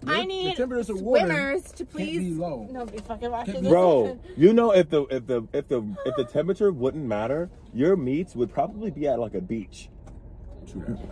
I 0.06 0.24
need 0.24 0.56
temperatures 0.56 0.90
of 0.90 1.00
water 1.00 1.26
swimmers 1.26 1.62
to 1.72 1.84
can't 1.84 1.90
please. 1.90 2.18
be 2.18 2.30
low. 2.34 2.68
Nobody 2.70 2.98
fucking 2.98 3.30
watching 3.30 3.54
Can't 3.54 3.64
this. 3.64 3.72
Bro, 3.72 4.18
you 4.36 4.52
know 4.52 4.72
if 4.72 4.90
the 4.90 5.02
if 5.06 5.26
the 5.26 5.42
if 5.52 5.68
the 5.68 5.82
if 6.06 6.16
the 6.16 6.24
temperature 6.24 6.70
wouldn't 6.72 7.04
matter, 7.04 7.50
your 7.74 7.96
meats 7.96 8.34
would 8.36 8.52
probably 8.52 8.90
be 8.90 9.06
at 9.08 9.18
like 9.18 9.34
a 9.34 9.40
beach 9.40 9.88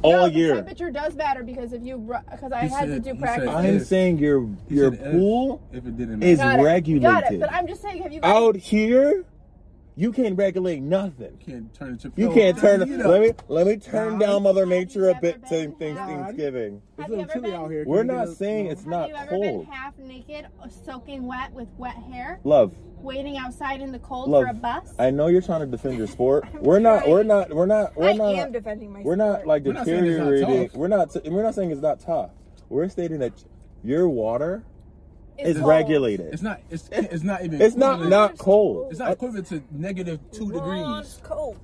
all 0.02 0.12
no, 0.12 0.28
The 0.28 0.34
year. 0.34 0.54
temperature 0.56 0.90
does 0.90 1.14
matter 1.14 1.42
because 1.42 1.72
if 1.72 1.82
you 1.82 1.98
because 2.30 2.52
I 2.52 2.62
he 2.64 2.68
had 2.68 2.88
said, 2.88 3.04
to 3.04 3.12
do 3.12 3.18
practice. 3.18 3.48
I'm 3.48 3.80
saying 3.80 4.18
your 4.18 4.48
your 4.68 4.92
said 4.94 5.06
if- 5.06 5.12
pool 5.12 5.62
If 5.72 5.86
it 5.86 5.96
didn't 5.96 6.22
is 6.22 6.38
matter. 6.38 6.58
Got 6.58 6.60
it. 6.60 6.64
regulated. 6.64 7.02
Got 7.02 7.32
it. 7.32 7.40
But 7.40 7.52
I'm 7.52 7.66
just 7.66 7.82
saying, 7.82 8.02
have 8.02 8.12
you 8.12 8.20
guys? 8.20 8.34
Out 8.34 8.56
here, 8.56 9.24
you 9.98 10.12
can't 10.12 10.36
regulate 10.36 10.80
nothing. 10.82 11.38
You 11.46 11.52
can't 11.54 11.74
turn 11.74 11.94
it 11.94 12.00
to 12.00 12.12
You 12.16 12.30
can't 12.30 12.58
turn. 12.58 12.86
You 12.86 12.98
know. 12.98 13.08
Let 13.08 13.20
me 13.22 13.32
let 13.48 13.66
me 13.66 13.76
turn 13.78 14.18
God. 14.18 14.20
down 14.20 14.42
Mother 14.42 14.66
Nature 14.66 15.08
a 15.08 15.14
bit 15.14 15.36
ever 15.36 15.46
to 15.46 15.48
been 15.50 15.72
things? 15.76 15.98
Thanksgiving. 15.98 16.82
It's 16.98 17.02
Have 17.02 17.10
a 17.10 17.16
little 17.16 17.26
chilly 17.32 17.50
been- 17.50 17.54
out 17.60 17.70
here. 17.70 17.84
We're 17.86 18.02
not 18.02 18.24
get 18.26 18.28
a- 18.28 18.34
saying 18.36 18.66
it's 18.66 18.82
have 18.82 18.90
not 18.90 19.08
you 19.08 19.14
ever 19.16 19.30
been 19.38 19.64
half 19.64 19.98
naked, 19.98 20.46
soaking 20.84 21.26
wet 21.26 21.52
with 21.54 21.68
wet 21.78 21.96
hair, 21.96 22.40
Love, 22.44 22.72
waiting 23.00 23.38
outside 23.38 23.80
in 23.80 23.90
the 23.90 23.98
cold 24.00 24.28
love. 24.28 24.44
for 24.44 24.50
a 24.50 24.54
bus? 24.54 24.94
I 24.98 25.10
know 25.10 25.28
you're 25.28 25.40
trying 25.40 25.60
to 25.60 25.66
defend 25.66 25.96
your 25.96 26.06
sport. 26.08 26.44
We're 26.60 26.78
not. 26.78 27.08
We're 27.08 27.22
not. 27.22 27.50
We're 27.54 27.64
not. 27.66 27.96
We're 27.96 28.10
I 28.10 28.12
not. 28.12 28.34
am 28.34 28.52
defending 28.52 28.92
my 28.92 29.00
We're 29.00 29.16
not 29.16 29.36
sport. 29.36 29.46
like 29.46 29.64
We're 29.64 29.72
not 29.72 29.86
not 29.86 29.86
deteriorating. 29.86 30.70
We're 30.74 30.88
not. 30.88 31.16
We're 31.24 31.42
not 31.42 31.54
saying 31.54 31.70
it's 31.70 31.80
not 31.80 32.00
tough. 32.00 32.30
We're 32.68 32.88
stating 32.90 33.20
that 33.20 33.32
your 33.82 34.08
water 34.10 34.62
It's 35.38 35.50
is 35.50 35.56
cold. 35.58 35.68
regulated. 35.68 36.32
It's 36.32 36.42
not. 36.42 36.60
It's 36.70 36.88
it's 36.92 37.22
not 37.22 37.44
even. 37.44 37.60
It's 37.60 37.76
not 37.76 38.00
not 38.08 38.38
cold. 38.38 38.90
It's 38.90 38.98
not 38.98 39.12
equivalent 39.12 39.46
to 39.48 39.62
negative 39.70 40.18
two 40.32 40.50
degrees. 40.52 40.84
it's 41.00 41.16
cold. 41.22 41.58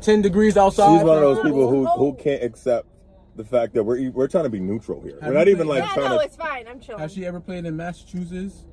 Ten 0.00 0.22
degrees 0.22 0.56
outside. 0.56 0.98
She's 0.98 1.04
one 1.04 1.16
of 1.16 1.22
those 1.22 1.42
people 1.42 1.68
who, 1.68 1.86
who 1.86 2.14
can't 2.14 2.42
accept 2.42 2.86
the 3.34 3.44
fact 3.44 3.74
that 3.74 3.82
we're 3.84 4.10
we're 4.10 4.28
trying 4.28 4.44
to 4.44 4.50
be 4.50 4.60
neutral 4.60 5.00
here. 5.02 5.18
We're 5.22 5.32
not 5.32 5.48
even 5.48 5.66
played- 5.66 5.80
like 5.80 5.88
Yeah, 5.88 5.94
trying 5.94 6.10
no, 6.10 6.18
to 6.18 6.24
it's 6.24 6.36
fine. 6.36 6.66
I'm 6.68 6.80
chilling. 6.80 7.00
Has 7.00 7.12
she 7.12 7.24
ever 7.26 7.40
played 7.40 7.64
in 7.64 7.76
Massachusetts? 7.76 8.64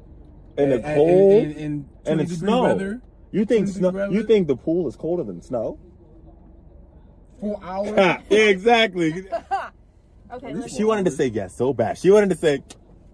in 0.55 0.69
the 0.69 0.79
cold 0.79 1.43
and, 1.45 1.55
and, 1.55 1.57
and, 1.57 1.85
and 2.05 2.17
20 2.19 2.23
it's 2.23 2.37
snow. 2.37 2.61
Weather, 2.61 3.01
You 3.31 3.43
think 3.43 3.67
snow? 3.69 3.89
degree 3.89 4.15
You 4.15 4.23
think 4.23 4.47
the 4.47 4.55
pool 4.55 4.87
is 4.87 4.95
colder 4.95 5.23
than 5.23 5.41
snow? 5.41 5.79
four 7.39 7.59
hours? 7.63 7.89
yeah, 7.95 8.21
exactly. 8.29 9.25
okay. 10.31 10.67
She 10.67 10.83
wanted 10.83 11.05
to 11.05 11.11
say 11.11 11.25
yes 11.27 11.55
so 11.55 11.73
bad. 11.73 11.97
She 11.97 12.11
wanted 12.11 12.29
to 12.29 12.35
say, 12.35 12.61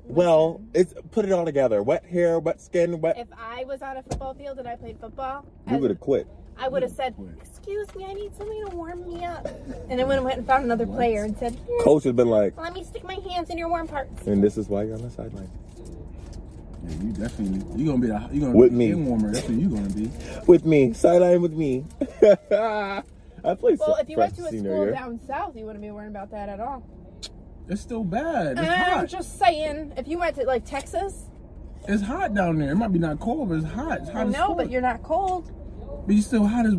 well, 0.10 0.62
it's 0.74 0.94
put 1.12 1.26
it 1.26 1.32
all 1.32 1.46
together. 1.46 1.82
Wet 1.84 2.06
hair, 2.06 2.40
wet 2.40 2.60
skin, 2.62 3.00
wet. 3.00 3.18
If 3.18 3.28
I 3.38 3.64
was 3.66 3.82
on 3.82 3.98
a 3.98 4.04
football 4.04 4.34
field 4.34 4.60
and 4.60 4.68
I 4.68 4.76
played 4.76 5.00
football, 5.00 5.46
You 5.70 5.78
would 5.78 5.92
have 5.92 6.00
quit. 6.00 6.28
I 6.58 6.68
would 6.68 6.82
have 6.84 6.92
said, 6.92 7.16
"Excuse 7.40 7.88
me, 7.96 8.04
I 8.06 8.14
need 8.14 8.36
something 8.36 8.66
to 8.70 8.76
warm 8.76 9.08
me 9.08 9.24
up," 9.24 9.48
and 9.90 10.02
I 10.02 10.04
went 10.04 10.18
and 10.18 10.26
went 10.26 10.38
and 10.40 10.46
found 10.48 10.66
another 10.66 10.86
player 10.86 11.24
and 11.24 11.38
said, 11.38 11.54
"Here, 11.54 11.80
Coach 11.82 12.04
has 12.04 12.14
been 12.14 12.30
like, 12.30 12.58
"Let 12.58 12.74
me 12.74 12.84
stick 12.84 13.04
my 13.06 13.14
hands 13.30 13.50
in 13.50 13.58
your 13.58 13.70
warm 13.70 13.88
parts." 13.88 14.28
and 14.28 14.44
this 14.44 14.58
is 14.58 14.68
why 14.68 14.84
you're 14.84 14.96
on 14.96 15.02
the 15.04 15.10
sideline 15.10 15.50
Yeah, 16.86 16.96
you 17.04 17.12
definitely. 17.14 17.78
You 17.80 17.86
gonna 17.92 18.00
be 18.00 18.08
the. 18.08 18.30
You 18.34 18.42
gonna 18.42 18.56
With 18.58 18.72
be 18.72 18.78
me. 18.78 18.88
the 18.88 18.94
skin 18.94 19.06
warmer. 19.06 19.32
That's 19.32 19.48
what 19.48 19.58
you're 19.58 19.70
gonna 19.70 19.90
be. 19.90 20.12
with 20.48 20.66
me, 20.66 20.94
sideline 20.94 21.42
with 21.42 21.54
me. 21.54 21.86
I 22.52 23.04
played 23.56 23.80
Well, 23.80 23.96
so- 23.96 23.96
if 24.02 24.10
you 24.10 24.18
went 24.18 24.36
to 24.36 24.44
a 24.44 24.48
school 24.48 24.62
year. 24.86 24.92
down 24.92 25.20
south, 25.28 25.56
you 25.56 25.66
wouldn't 25.66 25.82
be 25.84 25.92
worrying 25.92 26.10
about 26.12 26.32
that 26.32 26.50
at 26.50 26.60
all. 26.60 26.84
It's 27.70 27.82
still 27.82 28.04
bad. 28.04 28.58
It's 28.58 28.62
I'm 28.62 28.68
hot. 29.00 29.08
just 29.08 29.38
saying, 29.40 29.94
if 29.96 30.08
you 30.08 30.18
went 30.18 30.36
to 30.38 30.44
like 30.46 30.66
Texas, 30.66 31.26
It's 31.88 32.02
hot 32.04 32.34
down 32.34 32.58
there. 32.60 32.72
It 32.72 32.76
might 32.76 32.92
be 32.92 33.00
not 33.00 33.20
cold, 33.20 33.50
but 33.50 33.60
it's 33.60 33.68
hot. 33.68 34.00
It's 34.00 34.10
hot 34.10 34.28
I 34.28 34.30
know, 34.30 34.54
but 34.56 34.70
you're 34.70 34.82
not 34.82 35.02
cold. 35.04 35.52
But 36.06 36.16
you 36.16 36.22
still 36.22 36.46
hot 36.46 36.66
as. 36.66 36.74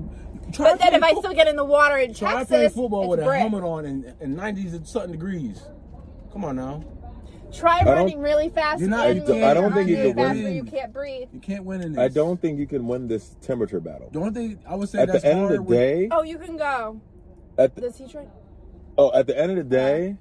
Try 0.52 0.70
But 0.72 0.78
then 0.80 0.88
playing 0.90 0.94
if 0.94 1.02
I 1.04 1.20
still 1.20 1.32
get 1.34 1.46
in 1.46 1.54
the 1.56 1.64
water 1.64 1.96
in 1.96 2.12
Try 2.12 2.32
Texas, 2.32 2.48
playing 2.48 2.70
football 2.70 3.02
it's 3.14 3.20
with 3.20 3.20
a 3.28 3.38
helmet 3.38 3.62
on 3.62 3.84
and, 3.86 4.04
and 4.20 4.36
90s 4.36 4.74
and 4.74 4.86
something 4.86 5.12
degrees. 5.12 5.62
Come 6.32 6.44
on 6.44 6.56
now. 6.56 6.82
Try 7.52 7.82
don't- 7.84 7.94
running 7.94 8.18
really 8.20 8.48
fast. 8.48 8.80
You're 8.80 8.88
not- 8.90 9.10
in 9.10 9.22
I 9.22 9.26
don't- 9.26 9.42
I 9.44 9.54
don't 9.54 9.72
think 9.72 9.88
you 9.88 9.96
can 10.12 10.16
win. 10.16 10.54
you 10.54 10.64
can't 10.64 10.92
breathe. 10.92 11.28
You 11.32 11.40
can't 11.40 11.64
win 11.64 11.82
in 11.82 11.92
this. 11.92 12.00
I 12.00 12.08
don't 12.08 12.40
think 12.40 12.58
you 12.58 12.66
can 12.66 12.86
win 12.88 13.06
this 13.08 13.36
temperature 13.40 13.80
battle. 13.80 14.08
The 14.12 14.18
only 14.20 14.32
thing 14.32 14.58
I 14.66 14.74
would 14.74 14.88
say 14.88 15.00
At 15.00 15.08
that's 15.08 15.22
the 15.22 15.28
end 15.30 15.40
of 15.40 15.46
hard 15.46 15.58
the 15.58 15.62
with- 15.62 15.78
day, 15.78 16.08
Oh, 16.10 16.22
you 16.22 16.38
can 16.38 16.56
go. 16.56 17.00
at 17.58 17.74
the, 17.76 17.80
Does 17.82 17.96
he 17.98 18.06
try? 18.08 18.26
oh, 18.98 19.12
at 19.14 19.26
the 19.28 19.36
end 19.38 19.50
of 19.52 19.56
the 19.56 19.64
day, 19.64 20.16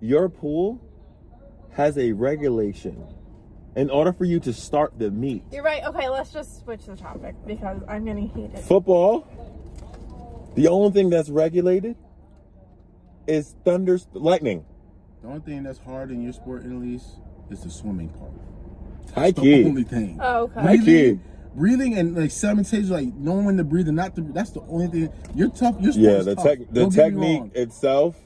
your 0.00 0.28
pool 0.28 0.80
has 1.72 1.96
a 1.98 2.12
regulation. 2.12 3.04
In 3.76 3.88
order 3.88 4.12
for 4.12 4.24
you 4.24 4.40
to 4.40 4.52
start 4.52 4.98
the 4.98 5.10
meet, 5.12 5.44
You're 5.52 5.62
right. 5.62 5.84
Okay, 5.84 6.08
let's 6.08 6.32
just 6.32 6.60
switch 6.64 6.86
the 6.86 6.96
topic 6.96 7.36
because 7.46 7.80
I'm 7.88 8.04
gonna 8.04 8.22
hate 8.26 8.50
it. 8.52 8.58
football, 8.58 9.28
the 10.56 10.66
only 10.66 10.90
thing 10.90 11.08
that's 11.08 11.30
regulated 11.30 11.96
is 13.28 13.54
thunder, 13.64 13.98
lightning. 14.12 14.64
The 15.22 15.28
only 15.28 15.40
thing 15.40 15.62
that's 15.62 15.78
hard 15.78 16.10
in 16.10 16.20
your 16.22 16.32
sport, 16.32 16.64
at 16.64 16.70
least, 16.72 17.06
is 17.50 17.62
the 17.62 17.70
swimming 17.70 18.08
part. 18.08 18.32
High 19.14 19.30
The 19.30 19.40
key. 19.40 19.64
only 19.64 19.84
thing. 19.84 20.18
Oh, 20.20 20.42
okay. 20.44 20.60
High 20.60 20.76
key. 20.78 20.82
Breathing, 20.84 21.20
breathing 21.54 21.98
and 21.98 22.16
like 22.16 22.30
simultaneously, 22.32 23.06
like 23.06 23.14
knowing 23.14 23.44
when 23.44 23.56
to 23.58 23.64
breathe 23.64 23.86
and 23.86 23.96
not 23.96 24.16
to. 24.16 24.22
That's 24.22 24.50
the 24.50 24.62
only 24.62 24.88
thing. 24.88 25.10
You're 25.36 25.50
tough. 25.50 25.76
You're 25.78 25.92
Yeah, 25.92 26.22
the 26.22 26.34
tough. 26.34 26.44
tech, 26.44 26.58
the 26.70 26.80
Don't 26.80 26.94
get 26.94 27.14
me 27.14 27.34
technique 27.34 27.54
itself, 27.56 28.16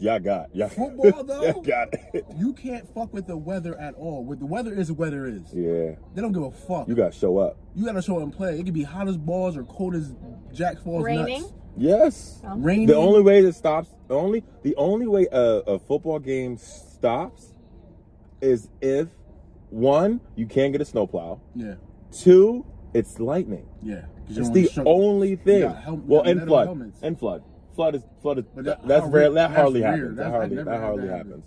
y'all 0.00 0.18
got. 0.18 0.54
Y'all, 0.54 0.68
Football, 0.68 1.22
though? 1.24 1.42
y'all 1.44 1.60
got 1.62 1.88
it. 2.12 2.24
You 2.36 2.52
can't 2.52 2.86
fuck 2.94 3.12
with 3.14 3.26
the 3.26 3.36
weather 3.36 3.78
at 3.78 3.94
all. 3.94 4.24
With 4.24 4.40
the 4.40 4.46
weather 4.46 4.72
is 4.72 4.88
the 4.88 4.94
weather 4.94 5.26
is. 5.26 5.42
Yeah, 5.54 5.94
They 6.14 6.20
don't 6.22 6.32
give 6.32 6.42
a 6.42 6.50
fuck. 6.50 6.88
you 6.88 6.94
got 6.94 7.12
to 7.12 7.18
show 7.18 7.38
up. 7.38 7.56
You 7.74 7.84
gotta 7.86 8.02
show 8.02 8.16
up 8.16 8.22
and 8.24 8.32
play. 8.32 8.58
It 8.58 8.64
could 8.64 8.74
be 8.74 8.82
hot 8.82 9.06
as 9.08 9.16
balls 9.16 9.56
or 9.56 9.62
cold 9.64 9.94
as 9.94 10.12
Jack 10.52 10.80
Falls 10.82 11.04
Raining? 11.04 11.42
nuts. 11.42 11.52
Yes. 11.76 12.42
Oh. 12.44 12.56
Raining. 12.56 12.86
The 12.88 12.96
only 12.96 13.22
way 13.22 13.42
that 13.42 13.54
stops, 13.54 13.88
the 14.08 14.14
only, 14.14 14.42
the 14.62 14.74
only 14.76 15.06
way 15.06 15.28
a, 15.30 15.40
a 15.66 15.78
football 15.78 16.18
game 16.18 16.56
stops 16.56 17.54
is 18.40 18.68
if 18.80 19.08
one, 19.70 20.20
you 20.34 20.46
can't 20.46 20.72
get 20.72 20.80
a 20.80 20.84
snowplow. 20.84 21.40
Yeah, 21.54 21.74
Two, 22.10 22.66
it's 22.92 23.20
lightning. 23.20 23.68
Yeah. 23.82 24.06
It's 24.28 24.50
the 24.50 24.82
only 24.84 25.36
thing. 25.36 25.62
got 25.62 25.76
hel- 25.82 25.96
well, 26.04 26.22
got 26.22 26.30
and 26.30 26.42
flood, 26.46 26.66
helmets. 26.66 26.98
and 27.02 27.18
flood, 27.18 27.42
flood 27.74 27.94
is 27.94 28.02
flood 28.22 28.38
is 28.38 28.44
that- 28.56 28.86
that's 28.86 29.02
rare. 29.06 29.10
rare- 29.22 29.30
That 29.30 29.34
that's 29.48 29.54
hardly 29.56 29.82
rare. 29.82 29.90
happens. 29.96 30.16
That 30.16 30.30
hardly 30.30 30.56
that 30.62 30.80
hardly 30.80 31.08
happens. 31.08 31.44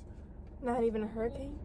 Not 0.64 0.84
even 0.84 1.04
a 1.04 1.08
hurricane. 1.08 1.58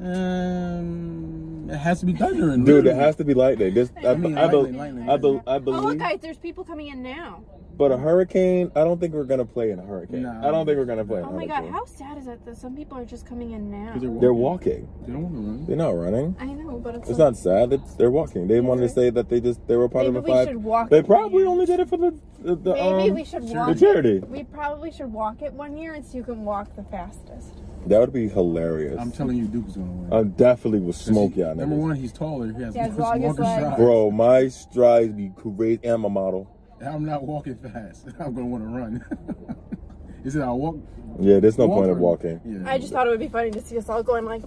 Um, 0.00 1.68
it 1.70 1.76
has 1.76 2.00
to 2.00 2.06
be 2.06 2.12
thundering. 2.12 2.64
Dude, 2.64 2.84
literally. 2.84 2.90
it 2.90 3.02
has 3.02 3.16
to 3.16 3.24
be 3.24 3.34
lightning. 3.34 3.74
This, 3.74 3.90
I, 4.04 4.14
mean, 4.14 4.36
I, 4.38 4.46
bel- 4.48 4.62
lightning, 4.62 4.78
lightning. 4.78 5.10
I, 5.10 5.16
bel- 5.16 5.42
I 5.46 5.56
Oh, 5.56 5.58
believe. 5.60 5.82
look, 5.82 5.98
guys, 5.98 6.18
there's 6.20 6.38
people 6.38 6.64
coming 6.64 6.88
in 6.88 7.02
now. 7.02 7.42
But 7.78 7.92
a 7.92 7.98
hurricane, 7.98 8.72
I 8.74 8.84
don't 8.84 8.98
think 8.98 9.12
we're 9.12 9.24
gonna 9.24 9.44
play 9.44 9.70
in 9.70 9.78
a 9.78 9.82
hurricane. 9.82 10.22
Nah. 10.22 10.48
I 10.48 10.50
don't 10.50 10.64
think 10.64 10.78
we're 10.78 10.86
gonna 10.86 11.04
play 11.04 11.18
in 11.18 11.24
a 11.26 11.28
Oh 11.28 11.32
my 11.32 11.44
hurricane. 11.46 11.64
god, 11.66 11.72
how 11.72 11.84
sad 11.84 12.16
is 12.16 12.24
that? 12.24 12.42
That 12.46 12.56
some 12.56 12.74
people 12.74 12.96
are 12.96 13.04
just 13.04 13.26
coming 13.26 13.50
in 13.50 13.70
now. 13.70 13.92
They're 14.18 14.32
walking. 14.32 14.88
They 15.06 15.12
don't 15.12 15.22
want 15.24 15.34
to 15.34 15.40
run. 15.42 15.66
They're 15.66 15.76
not 15.76 15.90
running. 15.90 16.36
I 16.40 16.46
know, 16.46 16.78
but 16.78 16.94
it's, 16.94 17.10
It's 17.10 17.18
a- 17.18 17.22
not 17.22 17.36
sad. 17.36 17.74
It's, 17.74 17.92
they're 17.96 18.10
walking. 18.10 18.46
They 18.48 18.60
wanted 18.60 18.80
to 18.80 18.88
say 18.88 19.10
that 19.10 19.28
they 19.28 19.40
just 19.40 19.66
they 19.68 19.76
were 19.76 19.90
part 19.90 20.06
Maybe 20.06 20.16
of 20.16 20.24
we 20.24 20.30
the 20.30 20.36
five. 20.36 20.48
should 20.48 20.56
walk 20.64 20.88
They 20.88 21.02
probably 21.02 21.42
again. 21.42 21.52
only 21.52 21.66
did 21.66 21.80
it 21.80 21.88
for 21.90 21.98
the 21.98 22.18
the, 22.40 22.54
the 22.56 22.72
Maybe 22.74 23.10
um, 23.10 23.14
we 23.14 23.24
should 23.24 23.42
the 23.46 23.76
charity. 23.78 24.16
it. 24.18 24.28
We 24.30 24.44
probably 24.44 24.90
should 24.90 25.12
walk 25.12 25.42
it 25.42 25.52
one 25.52 25.76
year 25.76 25.92
and 25.92 26.02
see 26.06 26.16
who 26.18 26.24
can 26.24 26.46
walk 26.46 26.74
the 26.76 26.84
fastest. 26.84 27.52
That 27.86 28.00
would 28.00 28.12
be 28.12 28.28
hilarious. 28.28 28.98
I'm 28.98 29.12
telling 29.12 29.36
you, 29.36 29.46
Duke's 29.46 29.70
is 29.70 29.76
gonna 29.76 29.90
win. 29.92 30.12
I 30.12 30.22
definitely 30.24 30.80
would 30.80 30.94
smoke 30.96 31.34
He- 31.34 31.40
y'all. 31.40 31.54
Number 31.54 31.76
one, 31.76 31.94
he's 31.94 32.12
taller. 32.12 32.52
He 32.52 32.62
has 32.62 32.74
He 32.74 32.80
has 32.80 32.96
longer 32.98 33.32
strides. 33.32 33.76
Bro, 33.76 34.10
my 34.10 34.48
strides 34.48 35.12
be 35.12 35.30
crazy. 35.36 35.80
And 35.84 36.02
my 36.02 36.08
model. 36.08 36.48
And 36.80 36.88
I'm 36.88 37.04
not 37.04 37.22
walking 37.22 37.54
fast. 37.56 38.06
I'm 38.18 38.34
gonna 38.34 38.46
want 38.46 38.64
to 38.64 38.68
run. 38.68 39.56
Is 40.24 40.34
it 40.34 40.42
I 40.42 40.50
walk? 40.50 40.76
Yeah, 41.20 41.38
there's 41.38 41.56
no 41.56 41.66
walk 41.66 41.78
point 41.78 41.88
or- 41.90 41.92
of 41.92 41.98
walking. 41.98 42.40
Yeah. 42.44 42.68
I 42.70 42.78
just 42.78 42.92
thought 42.92 43.06
it 43.06 43.10
would 43.10 43.20
be 43.20 43.28
funny 43.28 43.52
to 43.52 43.62
see 43.62 43.78
us 43.78 43.88
all 43.88 44.02
going 44.02 44.24
like. 44.24 44.42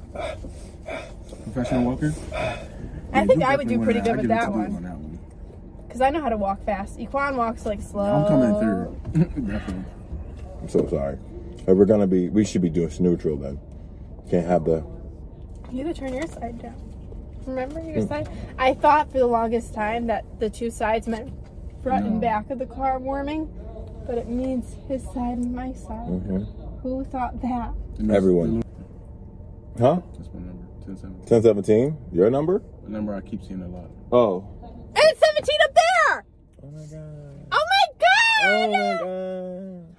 professional 1.44 1.86
walker. 1.86 2.14
I 3.14 3.26
think 3.26 3.40
Duke 3.40 3.50
I 3.50 3.56
would 3.56 3.68
do 3.70 3.82
pretty 3.84 4.02
good 4.02 4.18
with 4.18 4.28
that 4.28 4.52
one 4.52 4.76
on 4.76 4.84
that 4.84 4.98
one. 4.98 5.20
because 5.88 6.02
I 6.02 6.10
know 6.10 6.22
how 6.22 6.30
to 6.30 6.38
walk 6.38 6.64
fast. 6.66 7.00
Equan 7.00 7.36
walks 7.38 7.66
like 7.66 7.82
slow. 7.82 8.04
I'm 8.04 8.28
coming 8.28 8.60
through. 8.60 9.46
definitely. 9.48 9.86
I'm 10.62 10.68
so 10.70 10.86
sorry. 10.88 11.18
But 11.70 11.76
we're 11.78 11.86
gonna 11.86 12.08
be. 12.08 12.30
We 12.30 12.46
should 12.46 12.64
be 12.64 12.70
doing 12.72 12.92
neutral 13.00 13.38
then. 13.38 13.60
Can't 14.28 14.48
have 14.48 14.66
the. 14.66 14.84
You 15.72 15.86
had 15.86 15.94
to 15.94 16.02
turn 16.02 16.16
your 16.16 16.26
side 16.26 16.60
down. 16.60 16.74
Remember 17.46 17.80
your 17.80 18.08
side? 18.08 18.28
I 18.58 18.74
thought 18.74 19.12
for 19.12 19.20
the 19.20 19.28
longest 19.28 19.76
time 19.76 20.08
that 20.08 20.26
the 20.40 20.50
two 20.50 20.72
sides 20.72 21.06
meant 21.08 21.32
front 21.84 22.08
and 22.08 22.20
back 22.20 22.50
of 22.50 22.58
the 22.58 22.66
car 22.66 22.98
warming, 22.98 23.54
but 24.08 24.18
it 24.18 24.28
means 24.28 24.78
his 24.88 25.04
side 25.14 25.38
and 25.38 25.54
my 25.54 25.72
side. 25.74 26.08
hmm 26.08 26.38
Who 26.82 27.04
thought 27.06 27.40
that? 27.44 27.76
Everyone. 28.12 28.64
Huh? 29.78 30.02
That's 30.18 30.34
my 30.34 30.40
number. 30.40 30.66
10 30.88 30.98
17. 30.98 31.20
1017. 31.20 31.98
Your 32.12 32.32
number? 32.32 32.64
The 32.84 32.90
number 32.90 33.14
I 33.14 33.22
keep 33.22 33.44
seeing 33.44 33.62
a 33.62 33.68
lot. 33.68 33.92
Oh. 34.12 34.44
And 34.64 35.18
17 35.18 35.56
up 35.66 35.76
there! 35.76 36.26
Oh 36.64 36.72
my 36.72 36.86
god. 36.88 37.48
Oh 37.52 37.64
my 37.70 37.86
god! 38.00 38.50
Oh 38.50 38.72
my 38.72 38.98
god. 39.04 39.99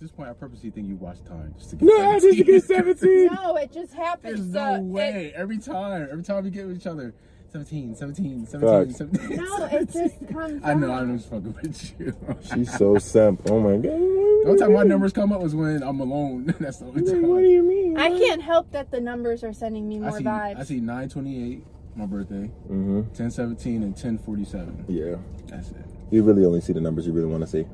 At 0.00 0.04
this 0.04 0.12
point, 0.12 0.30
I 0.30 0.32
purposely 0.32 0.70
think 0.70 0.88
you 0.88 0.96
watch 0.96 1.22
time 1.24 1.54
just 1.58 1.68
to 1.70 1.76
get 1.76 1.84
No, 1.84 2.18
17. 2.18 2.20
did 2.30 2.38
you 2.38 2.44
get 2.44 2.64
17? 2.64 3.26
No, 3.34 3.56
it 3.56 3.70
just 3.70 3.92
happens. 3.92 4.50
There's 4.50 4.54
no 4.54 4.76
uh, 4.76 4.80
way. 4.80 5.30
Every 5.36 5.58
time. 5.58 6.08
Every 6.10 6.24
time 6.24 6.42
we 6.42 6.48
get 6.48 6.66
with 6.66 6.78
each 6.78 6.86
other. 6.86 7.12
17, 7.52 7.94
17, 7.96 8.46
17, 8.46 8.86
Facts. 8.86 8.96
17. 8.96 9.32
It, 9.32 9.36
no, 9.36 9.64
it 9.66 9.92
just 9.92 10.28
comes. 10.32 10.62
I 10.64 10.72
know, 10.72 10.90
out. 10.90 11.02
I'm 11.02 11.18
just 11.18 11.28
fucking 11.28 11.52
with 11.52 12.00
you. 12.00 12.16
She's 12.54 12.72
so 12.78 12.96
simp. 12.96 13.42
Oh 13.50 13.60
my 13.60 13.74
god. 13.74 13.82
The 13.92 14.44
only 14.46 14.58
time 14.58 14.72
my 14.72 14.84
numbers 14.84 15.12
come 15.12 15.32
up 15.32 15.42
was 15.42 15.54
when 15.54 15.82
I'm 15.82 16.00
alone. 16.00 16.54
That's 16.58 16.78
the 16.78 16.86
only 16.86 17.04
time. 17.04 17.20
What 17.28 17.40
do 17.40 17.48
you 17.50 17.62
mean? 17.62 17.98
I 17.98 18.08
can't 18.08 18.40
help 18.40 18.70
that 18.72 18.90
the 18.90 19.02
numbers 19.02 19.44
are 19.44 19.52
sending 19.52 19.86
me 19.86 19.96
I 19.96 19.98
more 19.98 20.16
see, 20.18 20.24
vibes. 20.24 20.60
I 20.60 20.64
see 20.64 20.76
928, 20.80 21.66
my 21.96 22.06
birthday, 22.06 22.50
Mm-hmm. 22.70 22.96
1017, 23.00 23.82
and 23.82 23.92
1047. 23.92 24.86
Yeah. 24.88 25.16
That's 25.48 25.72
it. 25.72 25.84
You 26.10 26.22
really 26.22 26.46
only 26.46 26.62
see 26.62 26.72
the 26.72 26.80
numbers 26.80 27.06
you 27.06 27.12
really 27.12 27.28
want 27.28 27.42
to 27.42 27.46
see. 27.48 27.66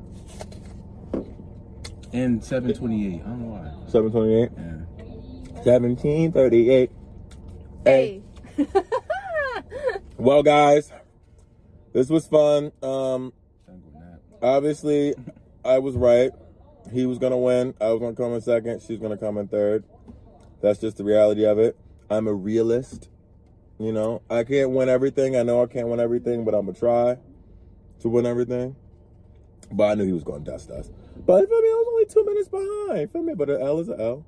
And 2.13 2.43
728. 2.43 3.21
I 3.21 3.25
don't 3.25 3.41
know 3.41 3.47
why. 3.47 3.89
728. 3.89 4.51
Yeah. 4.55 5.63
1738. 5.63 6.91
hey. 7.85 8.21
Well, 10.17 10.41
guys, 10.41 10.91
this 11.93 12.09
was 12.09 12.25
fun. 12.25 12.71
Um, 12.81 13.33
Time 13.67 13.81
to 13.81 13.89
go 13.93 13.99
nap. 13.99 14.19
obviously, 14.41 15.13
I 15.63 15.77
was 15.77 15.95
right. 15.95 16.31
He 16.91 17.05
was 17.05 17.19
gonna 17.19 17.37
win. 17.37 17.75
I 17.79 17.89
was 17.91 17.99
gonna 17.99 18.15
come 18.15 18.33
in 18.33 18.41
second. 18.41 18.81
She's 18.81 18.97
gonna 18.99 19.17
come 19.17 19.37
in 19.37 19.47
third. 19.47 19.83
That's 20.61 20.79
just 20.79 20.97
the 20.97 21.03
reality 21.03 21.45
of 21.45 21.59
it. 21.59 21.77
I'm 22.09 22.27
a 22.27 22.33
realist. 22.33 23.09
You 23.77 23.91
know, 23.93 24.23
I 24.27 24.43
can't 24.43 24.71
win 24.71 24.89
everything. 24.89 25.35
I 25.37 25.43
know 25.43 25.61
I 25.61 25.67
can't 25.67 25.87
win 25.87 25.99
everything, 25.99 26.45
but 26.45 26.55
I'm 26.55 26.65
gonna 26.65 26.77
try 26.77 27.17
to 27.99 28.09
win 28.09 28.25
everything. 28.25 28.75
But 29.71 29.91
I 29.91 29.93
knew 29.95 30.05
he 30.05 30.13
was 30.13 30.23
gonna 30.23 30.43
dust 30.43 30.71
us. 30.71 30.89
But 31.25 31.47
feel 31.49 31.61
me, 31.61 31.67
I 31.69 31.73
was 31.73 31.87
only 31.89 32.05
two 32.05 32.25
minutes 32.25 32.49
behind. 32.49 33.11
Feel 33.11 33.23
me, 33.23 33.33
but 33.33 33.49
an 33.49 33.61
L 33.61 33.79
is 33.79 33.89
an 33.89 33.99
L. 33.99 34.25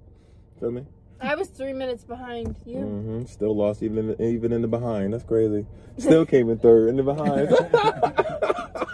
Feel 0.59 0.71
me? 0.71 0.85
I 1.21 1.35
was 1.35 1.49
three 1.49 1.73
minutes 1.73 2.03
behind 2.03 2.55
you. 2.65 2.79
hmm 2.79 3.25
Still 3.25 3.55
lost 3.55 3.83
even 3.83 3.97
in 3.97 4.07
the, 4.07 4.23
even 4.23 4.51
in 4.53 4.61
the 4.61 4.67
behind. 4.67 5.13
That's 5.13 5.23
crazy. 5.23 5.65
Still 5.97 6.25
came 6.25 6.49
in 6.49 6.59
third 6.59 6.89
in 6.89 6.95
the 6.97 7.03
behind. 7.03 7.49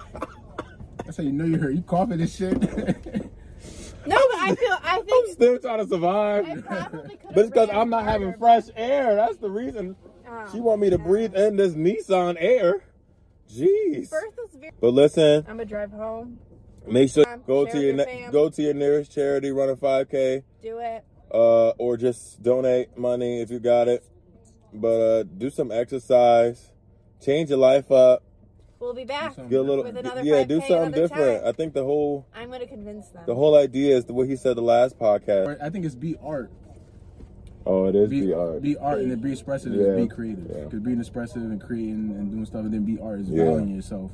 That's 1.05 1.17
how 1.17 1.23
you 1.23 1.31
know 1.31 1.45
you're 1.45 1.59
hurt. 1.59 1.75
You 1.75 1.81
coughing 1.83 2.19
and 2.21 2.29
shit. 2.29 2.57
No, 4.07 4.17
but 4.17 4.39
I 4.39 4.53
feel. 4.55 4.77
I 4.83 5.01
think 5.01 5.27
I'm 5.27 5.33
still 5.33 5.57
trying 5.57 5.79
to 5.79 5.87
survive. 5.87 6.45
I 6.45 6.61
probably 6.61 7.17
could. 7.17 7.19
But 7.33 7.37
it's 7.39 7.49
because 7.49 7.69
I'm 7.71 7.89
not 7.89 8.03
having 8.03 8.33
fresh 8.33 8.65
air. 8.75 9.15
That's 9.15 9.37
the 9.37 9.49
reason. 9.49 9.95
Oh. 10.29 10.49
She 10.51 10.59
want 10.59 10.79
me 10.79 10.91
to 10.91 10.99
breathe 10.99 11.33
in 11.35 11.55
this 11.55 11.73
Nissan 11.73 12.37
air. 12.39 12.83
Jeez. 13.51 14.11
Bertha's 14.11 14.55
very. 14.55 14.71
But 14.79 14.93
listen, 14.93 15.43
I'm 15.47 15.57
gonna 15.57 15.65
drive 15.65 15.91
home. 15.91 16.37
Make 16.87 17.09
sure 17.09 17.27
Um, 17.27 17.41
go 17.47 17.65
to 17.65 17.79
your 17.79 17.95
your 17.95 18.31
go 18.31 18.49
to 18.49 18.61
your 18.61 18.73
nearest 18.73 19.11
charity, 19.11 19.51
run 19.51 19.69
a 19.69 19.75
5K, 19.75 20.43
Do 20.61 20.79
it. 20.79 21.03
uh, 21.31 21.69
or 21.77 21.97
just 21.97 22.41
donate 22.43 22.97
money 22.97 23.41
if 23.41 23.49
you 23.51 23.59
got 23.59 23.87
it. 23.87 24.03
But 24.73 24.87
uh, 25.01 25.23
do 25.23 25.49
some 25.49 25.71
exercise, 25.71 26.71
change 27.21 27.49
your 27.49 27.59
life 27.59 27.91
up, 27.91 28.23
We'll 28.79 28.93
be 28.93 29.05
back 29.05 29.35
get 29.49 29.59
a 29.59 29.61
little 29.61 29.83
with 29.85 29.95
another 29.97 30.21
yeah, 30.23 30.43
5K 30.43 30.47
do 30.47 30.61
something 30.61 30.91
different. 30.91 31.41
time. 31.41 31.47
I 31.47 31.51
think 31.53 31.73
the 31.73 31.83
whole 31.83 32.27
I'm 32.35 32.51
gonna 32.51 32.67
convince 32.67 33.07
them. 33.09 33.23
the 33.25 33.33
whole 33.35 33.55
idea 33.57 33.95
is 33.95 34.05
the 34.05 34.13
what 34.13 34.27
he 34.27 34.35
said 34.35 34.57
the 34.57 34.61
last 34.61 34.99
podcast. 34.99 35.61
I 35.61 35.69
think 35.69 35.85
it's 35.85 35.95
be 35.95 36.17
art. 36.21 36.51
Oh, 37.67 37.85
it 37.87 37.95
is 37.95 38.09
Be, 38.11 38.27
the 38.27 38.37
art. 38.37 38.61
be 38.61 38.77
art 38.77 38.99
and 38.99 39.09
then 39.09 39.19
be 39.21 39.31
expressive 39.31 39.73
Yeah. 39.73 39.87
is 39.87 40.03
be 40.03 40.07
creative. 40.07 40.45
Yeah. 40.53 40.63
Because 40.65 40.81
being 40.81 40.99
expressive 40.99 41.41
and 41.41 41.59
creating 41.59 42.11
and 42.15 42.29
doing 42.29 42.45
stuff 42.45 42.61
and 42.61 42.71
then 42.73 42.83
be 42.85 42.99
art 43.01 43.21
is 43.21 43.29
Yeah. 43.29 43.45
valuing 43.45 43.75
yourself. 43.75 44.11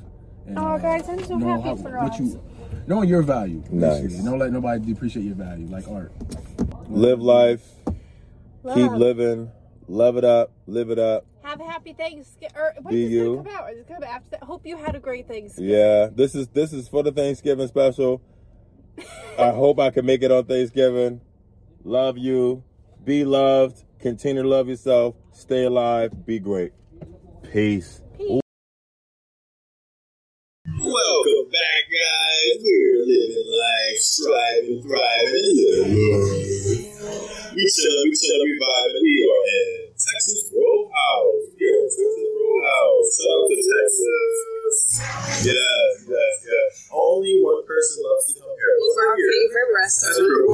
And, 0.48 0.58
Oh, 0.58 0.78
guys, 0.80 1.08
I'm 1.08 1.24
so 1.24 1.38
know 1.38 1.62
happy 1.62 1.82
for 1.82 1.92
what 1.98 2.12
us. 2.14 2.20
you 2.20 2.42
knowing 2.88 3.08
your 3.10 3.22
value. 3.22 3.64
Nice. 3.70 4.16
Don't 4.24 4.40
let 4.40 4.52
nobody 4.52 4.86
depreciate 4.94 5.24
your 5.26 5.36
value 5.36 5.68
like 5.68 5.88
art. 5.88 6.12
Live 6.90 7.22
life, 7.22 7.64
Love. 8.64 8.76
keep 8.76 8.92
living, 8.92 9.52
love 9.88 10.18
it 10.18 10.26
up, 10.26 10.52
live 10.68 10.90
it 10.90 11.00
up. 11.00 11.26
Have 11.44 11.60
a 11.62 11.64
happy 11.64 11.94
Thanksgiving. 11.94 12.56
Or 12.56 12.74
when 12.82 12.94
Be 12.94 13.02
you. 13.04 13.40
it 13.40 13.46
come 13.46 13.56
out? 13.56 13.70
Or 13.70 13.74
does 13.76 13.86
come 13.88 14.04
after 14.04 14.30
that? 14.32 14.44
Hope 14.44 14.66
you 14.66 14.78
had 14.78 14.96
a 14.96 15.00
great 15.00 15.28
Thanksgiving. 15.28 15.70
Yeah, 15.72 16.08
this 16.14 16.36
is 16.36 16.48
this 16.50 16.72
is 16.74 16.88
for 16.88 17.02
the 17.04 17.12
Thanksgiving 17.12 17.68
special. 17.68 18.22
I 19.40 19.50
hope 19.52 19.80
I 19.80 19.90
can 19.90 20.06
make 20.06 20.22
it 20.22 20.32
on 20.32 20.46
Thanksgiving. 20.46 21.22
Love 21.84 22.18
you. 22.18 22.64
Be 23.04 23.24
loved. 23.26 23.84
Continue 24.00 24.44
to 24.44 24.48
love 24.48 24.68
yourself. 24.68 25.16
Stay 25.32 25.64
alive. 25.66 26.26
Be 26.26 26.40
great. 26.40 26.74
Peace. 27.52 28.02
Welcome 30.66 31.50
back, 31.52 31.84
guys. 32.42 32.64
We're 32.64 33.06
living 33.06 33.50
life, 33.50 33.98
striving, 33.98 34.82
thriving, 34.82 35.46
and 35.46 35.58
living 35.58 36.02
life. 36.12 37.54
We 37.54 37.64
chillin', 37.68 38.06
we 38.06 38.16
chillin', 38.16 38.46
we 38.46 38.54
vibing. 38.62 39.04
We 39.04 39.16
are 39.28 39.46
in 39.52 39.94
Texas 39.94 40.50
Roadhouse. 40.54 41.52
We 41.54 41.66
are 41.68 41.78
in 41.78 41.90
Texas 41.92 42.26
Roadhouse. 42.32 43.08
Shout 43.18 43.32
out 43.32 43.46
to 43.50 43.58
Texas. 43.62 44.76
Yes, 45.52 45.90
yes, 46.08 46.34
yes. 46.48 46.70
Only 46.92 47.42
one 47.42 47.66
person 47.68 48.04
loves 48.08 48.26
to 48.32 48.40
come 48.40 48.56
here. 48.56 48.74
What's 48.80 48.98
our 49.04 49.16
favorite 49.20 49.92
That's 49.92 50.18
true. 50.18 50.48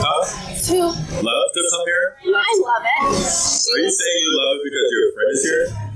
Huh? 0.00 0.22
Two. 0.64 0.86
love 1.20 1.48
to 1.52 1.62
come 1.70 1.84
here? 1.84 2.06
I 2.24 2.52
love 2.64 2.84
it. 2.84 3.00
Are 3.04 3.78
you 3.78 3.90
saying 3.90 4.20
you 4.24 4.32
love 4.40 4.56
it 4.56 4.62
because 4.64 4.88
your 4.90 5.06
friend 5.12 5.30
is 5.34 5.42
here? 5.44 5.89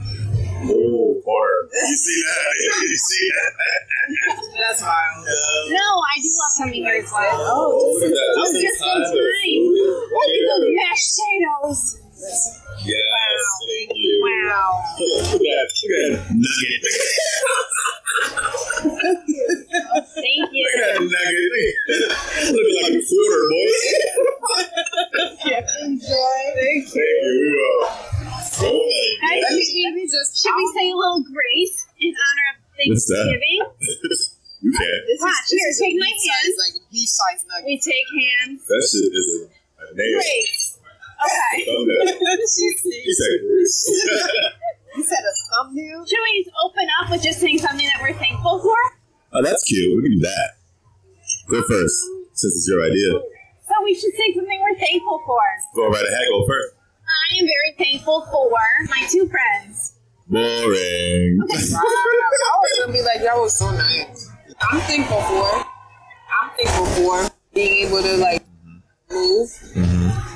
Oh, 0.64 1.20
Porter. 1.24 1.60
You 1.74 1.96
see 1.96 2.20
that? 2.24 2.52
you 2.82 2.96
see 2.96 3.26
that? 3.34 3.52
That's 4.58 4.80
wild. 4.82 5.26
No, 5.70 5.86
I 6.00 6.14
do 6.22 6.28
love 6.28 6.54
coming 6.58 6.82
here 6.84 7.02
as 7.02 7.10
well. 7.10 7.40
Oh, 7.40 7.98
look 7.98 8.04
at 8.04 8.10
that. 8.10 8.34
Oh, 8.36 8.44
Just 8.44 8.54
in 8.54 8.62
just 8.62 8.80
in 8.82 8.88
time. 8.88 9.02
time. 9.04 9.64
Look 10.14 10.30
at 10.30 10.44
those 10.48 10.66
mashed 10.76 11.08
potatoes. 11.18 11.80
Yes, 12.84 13.42
thank 13.68 13.90
you. 13.94 14.14
Wow. 14.22 14.70
Look 14.98 15.34
at 15.34 15.40
that. 15.40 15.66
Look 15.74 15.92
at 15.92 16.14
that 16.14 16.30
nugget. 16.32 16.80
Thank 20.14 20.48
you. 20.52 20.64
Look 20.64 20.78
at 20.78 20.88
that 20.88 21.02
nugget. 21.02 21.74
Looking 22.54 22.78
like 22.82 22.94
a 22.94 23.02
quarter, 23.04 23.42
boy. 23.50 23.68
Enjoy. 25.84 26.38
Thank 26.54 26.84
you. 26.84 26.92
Thank 26.92 26.94
you. 26.94 27.10
We 27.40 27.46
will. 27.54 27.82
So 28.54 28.70
Hey, 28.70 29.40
many. 29.42 29.64
should, 29.66 29.94
we, 29.98 30.04
just. 30.06 30.30
should 30.42 30.54
we 30.54 30.66
say 30.78 30.90
a 30.90 30.96
little 30.96 31.22
grace 31.26 31.76
in 31.98 32.14
honor 32.14 32.46
of 32.54 32.56
What's 32.86 33.06
that? 33.10 33.26
Thanksgiving? 33.26 33.60
You 34.64 34.72
can. 34.72 34.80
This 35.04 35.20
Watch, 35.20 35.44
is, 35.44 35.50
this 35.52 35.60
here, 35.60 35.68
is 35.68 35.76
take 35.76 35.96
my 36.00 36.08
beef 36.08 36.24
size, 36.24 36.40
hand. 36.40 36.56
like 36.64 36.74
a 36.80 36.82
beef 36.88 37.04
size 37.12 37.40
nugget. 37.52 37.66
We 37.68 37.76
take 37.84 38.08
hands. 38.16 38.64
That 38.64 38.80
shit 38.80 39.12
is 39.12 39.26
a, 39.36 39.40
a 39.44 39.84
nail. 39.92 40.16
Grace. 40.24 40.80
Okay. 41.20 41.56
Thumbnail. 41.68 42.00
He 43.04 43.12
said 43.12 43.34
Bruce. 43.44 43.76
you 44.96 45.04
said 45.10 45.20
a 45.20 45.34
thumbnail? 45.52 46.00
Should 46.08 46.16
we 46.24 46.48
open 46.64 46.86
up 46.96 47.10
with 47.12 47.20
just 47.20 47.44
saying 47.44 47.60
something 47.60 47.84
that 47.84 48.00
we're 48.00 48.16
thankful 48.16 48.64
for? 48.64 48.78
oh, 49.36 49.42
that's 49.44 49.60
cute. 49.68 49.92
We 50.00 50.08
can 50.08 50.16
do 50.16 50.24
that. 50.32 50.56
Go 51.52 51.60
first, 51.68 52.00
since 52.32 52.56
it's 52.56 52.64
your 52.64 52.80
idea. 52.88 53.20
So 53.68 53.74
we 53.84 53.92
should 53.92 54.16
say 54.16 54.32
something 54.32 54.60
we're 54.64 54.80
thankful 54.80 55.20
for. 55.28 55.44
Go 55.76 55.92
right 55.92 56.08
ahead. 56.08 56.24
Go 56.32 56.46
first. 56.48 56.72
I 57.14 57.36
am 57.38 57.46
very 57.46 57.72
thankful 57.78 58.26
for 58.30 58.50
my 58.88 59.06
two 59.10 59.28
friends. 59.28 59.96
Boring. 60.28 61.38
Wow. 61.38 61.46
I 61.48 62.58
was 62.60 62.78
gonna 62.80 62.92
be 62.92 63.02
like, 63.02 63.20
that 63.22 63.36
was 63.36 63.58
so 63.58 63.70
nice. 63.70 64.30
I'm 64.70 64.80
thankful 64.82 65.20
for. 65.20 65.66
I'm 66.42 66.50
thankful 66.56 66.86
for 66.86 67.30
being 67.52 67.86
able 67.86 68.02
to 68.02 68.16
like 68.16 68.44
move. 69.10 69.50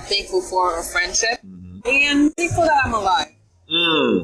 Thankful 0.09 0.43
for 0.43 0.79
a 0.79 0.83
friendship, 0.83 1.41
and 1.43 2.35
thankful 2.37 2.65
that 2.65 2.85
I'm 2.85 2.95
alive. 2.95 3.29
Mm. 3.71 4.21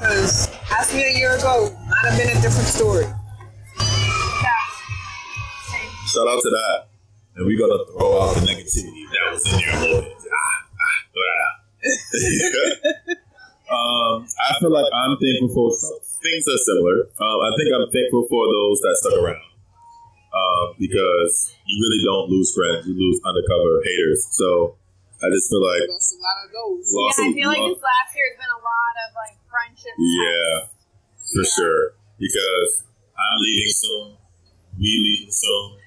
Because 0.00 0.48
ask 0.70 0.94
me 0.94 1.04
a 1.04 1.18
year 1.18 1.36
ago, 1.36 1.70
might 1.88 2.10
have 2.10 2.18
been 2.18 2.36
a 2.36 2.40
different 2.40 2.68
story. 2.68 3.04
Shout 6.06 6.28
out 6.28 6.40
to 6.40 6.50
that. 6.50 6.88
And 7.36 7.46
we're 7.46 7.58
gonna 7.58 7.84
throw 7.92 8.22
out 8.22 8.34
the 8.36 8.40
negativity 8.40 9.04
that 9.12 9.32
was 9.32 9.44
in 9.52 9.58
there 9.60 9.76
a 9.76 9.80
little 9.80 10.00
bit. 10.00 10.12
um, 13.72 14.24
I 14.24 14.56
feel 14.60 14.72
like 14.72 14.88
I'm 14.92 15.16
thankful 15.20 15.50
for 15.52 15.70
some 15.76 15.98
things 16.26 16.44
are 16.48 16.58
similar. 16.58 16.96
Um, 17.22 17.38
I 17.44 17.50
think 17.54 17.68
I'm 17.70 17.86
thankful 17.92 18.26
for 18.26 18.42
those 18.48 18.78
that 18.82 18.94
stuck 18.98 19.16
around. 19.20 19.44
Um, 20.36 20.76
because 20.76 21.56
you 21.64 21.76
really 21.80 22.02
don't 22.04 22.28
lose 22.28 22.52
friends, 22.52 22.84
you 22.84 22.92
lose 22.92 23.20
undercover 23.24 23.80
haters. 23.80 24.20
So 24.36 24.76
I 25.24 25.32
just 25.32 25.48
feel 25.48 25.64
like 25.64 25.88
Lost 25.88 26.12
a 26.12 26.20
lot 26.20 26.38
of 26.44 26.48
those. 26.52 26.84
Yeah, 26.92 27.24
I 27.24 27.28
a 27.28 27.32
feel 27.32 27.48
like 27.48 27.64
this 27.72 27.80
last 27.80 28.10
year 28.12 28.26
has 28.28 28.36
been 28.36 28.52
a 28.52 28.60
lot 28.60 28.94
of 29.00 29.08
like 29.16 29.36
friendships. 29.48 29.96
Yeah, 29.96 30.68
for 31.24 31.44
sure. 31.56 31.82
Because 32.20 32.84
I'm 33.16 33.38
leaving 33.40 33.72
soon. 33.72 34.06
We 34.76 34.92
leaving 34.92 35.32
soon. 35.32 35.80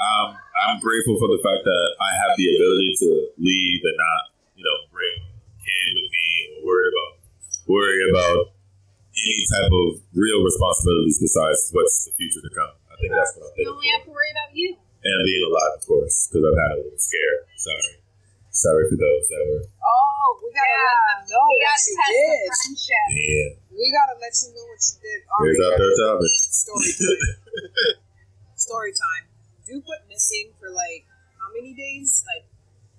Um, 0.00 0.32
I'm 0.32 0.80
grateful 0.80 1.20
for 1.20 1.28
the 1.28 1.40
fact 1.44 1.60
that 1.64 1.88
I 2.00 2.10
have 2.24 2.32
the 2.36 2.48
ability 2.56 2.90
to 3.04 3.08
leave 3.36 3.80
and 3.84 3.96
not, 4.00 4.22
you 4.56 4.64
know, 4.64 4.76
bring 4.88 5.12
kid 5.12 5.20
with 5.20 5.29
me 6.60 6.64
or 6.64 6.68
worry 6.68 6.88
about 6.92 7.12
worry 7.68 7.98
about 8.12 8.38
any 9.16 9.42
type 9.48 9.72
of 9.72 9.88
real 10.12 10.40
responsibilities 10.44 11.18
besides 11.20 11.70
what's 11.72 12.04
the 12.08 12.12
future 12.20 12.40
to 12.44 12.52
come. 12.54 12.74
I 12.88 12.94
think 13.00 13.10
that's 13.16 13.32
what 13.36 13.48
I'm 13.48 13.54
You 13.56 13.64
thinking. 13.64 13.74
only 13.74 13.88
have 13.96 14.04
to 14.04 14.12
worry 14.12 14.30
about 14.32 14.50
you. 14.56 14.68
And 15.00 15.16
being 15.24 15.44
alive, 15.48 15.72
of 15.80 15.82
course, 15.88 16.28
because 16.28 16.44
I've 16.44 16.60
had 16.60 16.70
a 16.76 16.78
little 16.84 17.00
scare. 17.00 17.36
Sorry. 17.56 17.96
Sorry 18.52 18.84
for 18.92 18.98
those 19.00 19.24
that 19.32 19.40
were. 19.48 19.64
Oh, 19.80 20.28
we 20.44 20.52
gotta 20.52 20.76
let 20.76 20.96
them 21.00 21.20
know 21.32 21.40
we 21.48 21.56
what 21.56 21.72
gotta 21.72 21.88
you 21.88 21.94
test 21.96 22.12
did. 22.12 22.40
the 22.44 22.52
friendship. 22.60 23.04
Man, 23.08 23.48
We 23.72 23.84
gotta 23.94 24.16
let 24.20 24.32
you 24.36 24.48
know 24.52 24.64
what 24.68 24.80
you 24.84 24.94
did. 25.00 25.20
here's 25.24 25.60
our 25.64 25.72
Already. 25.72 25.80
third 25.80 25.96
topic. 26.04 26.32
Story 26.36 26.90
time. 27.00 27.24
Story 28.58 28.92
time. 28.92 29.24
Duke 29.64 29.86
went 29.88 30.04
missing 30.10 30.52
for 30.60 30.68
like 30.68 31.06
how 31.40 31.48
many 31.56 31.72
days? 31.72 32.20
Like 32.28 32.44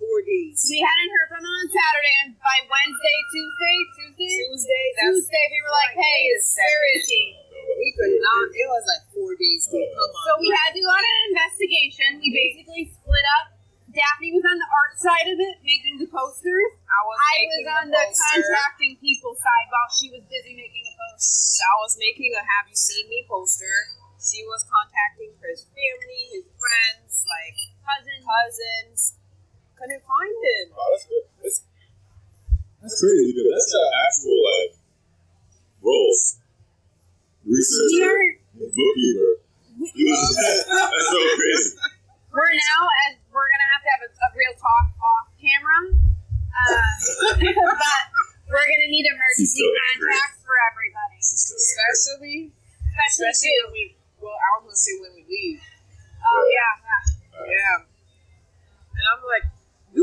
four 0.02 0.20
days. 0.26 0.58
We 0.66 0.82
hadn't 0.82 1.12
heard 1.14 1.30
from 1.38 1.46
them 1.46 1.54
on 1.54 1.68
Saturday, 1.70 2.16
and 2.26 2.30
by 2.42 2.58
Wednesday, 2.66 3.18
Tuesday, 3.30 3.78
Tuesday, 3.94 4.34
Tuesday. 4.50 4.86
Tuesday, 5.06 5.46
we 5.54 5.60
were 5.62 5.76
like, 5.78 5.94
"Hey, 5.94 6.20
where 6.34 6.84
is 6.98 7.06
he?" 7.06 7.24
we 7.78 7.90
could 7.94 8.16
not. 8.18 8.46
It 8.52 8.68
was 8.68 8.86
like 8.90 9.04
four 9.14 9.32
days. 9.38 9.70
Come 9.70 9.82
on. 9.82 10.10
So 10.26 10.32
we 10.42 10.50
had 10.50 10.74
to 10.74 10.82
go 10.82 10.90
on 10.90 11.04
an 11.04 11.20
investigation. 11.34 12.10
We 12.20 12.30
basically 12.34 12.84
split 12.90 13.26
up. 13.42 13.58
Daphne 13.92 14.32
was 14.32 14.46
on 14.48 14.56
the 14.56 14.70
art 14.72 14.96
side 14.96 15.28
of 15.28 15.36
it, 15.36 15.56
making 15.68 16.00
the 16.00 16.08
posters. 16.08 16.72
I 16.88 17.00
was. 17.04 17.18
I 17.20 17.36
was 17.44 17.66
on 17.76 17.86
the 17.92 18.00
the 18.00 18.16
contracting 18.16 18.96
people 19.04 19.36
side 19.36 19.68
while 19.68 19.92
she 19.92 20.08
was 20.16 20.24
busy 20.32 20.56
making 20.56 20.84
a 20.88 20.94
poster. 20.96 21.60
I 21.60 21.76
was 21.84 21.94
making 22.00 22.32
a 22.32 22.42
"Have 22.42 22.72
you 22.72 22.78
seen 22.78 23.06
me?" 23.12 23.28
poster. 23.28 23.92
She 24.22 24.46
was 24.46 24.62
contacting 24.70 25.34
his 25.42 25.66
family, 25.66 26.24
his 26.30 26.46
friends, 26.56 27.26
like 27.26 27.58
cousins, 27.82 28.22
cousins. 28.22 29.00
Couldn't 29.82 30.06
find 30.06 30.30
him. 30.46 30.78
Oh, 30.78 30.86
that's 30.94 31.10
good. 31.10 31.26
That's, 31.42 31.58
that's 32.86 33.02
crazy 33.02 33.34
because 33.34 33.50
that's 33.50 33.74
an 33.74 33.90
actual 34.06 34.38
like 34.46 34.72
roles. 35.82 36.38
Researcher, 37.42 38.38
we 38.54 38.62
are 38.62 38.70
bookkeeper. 38.78 39.42
that's 39.82 41.10
so 41.10 41.22
crazy. 41.34 41.82
we're 42.30 42.54
now 42.54 42.82
as 43.10 43.18
we're 43.34 43.50
gonna 43.50 43.70
have 43.74 43.82
to 43.82 43.90
have 43.90 44.04
a, 44.06 44.10
a 44.14 44.30
real 44.38 44.54
talk 44.62 44.86
off 45.02 45.34
camera. 45.42 45.98
Uh, 45.98 47.42
but 47.42 48.04
we're 48.54 48.62
gonna 48.70 48.86
need 48.94 49.10
emergency 49.10 49.50
so 49.50 49.66
contacts 49.98 50.46
for 50.46 50.54
everybody, 50.70 51.18
Especially, 51.18 52.54
especially 52.54 52.54
especially 53.10 53.50
you. 53.50 53.66
when 53.66 53.74
we. 53.74 53.84
Well, 54.22 54.38
I 54.38 54.48
was 54.62 54.70
gonna 54.70 54.78
say 54.78 54.94
when 55.02 55.12
we 55.18 55.26
leave. 55.26 55.66
Oh 56.22 56.44
yeah, 56.54 56.70
yeah. 56.86 57.50
Yeah. 57.50 57.78
And 57.82 59.06
I'm 59.10 59.26
like, 59.26 59.50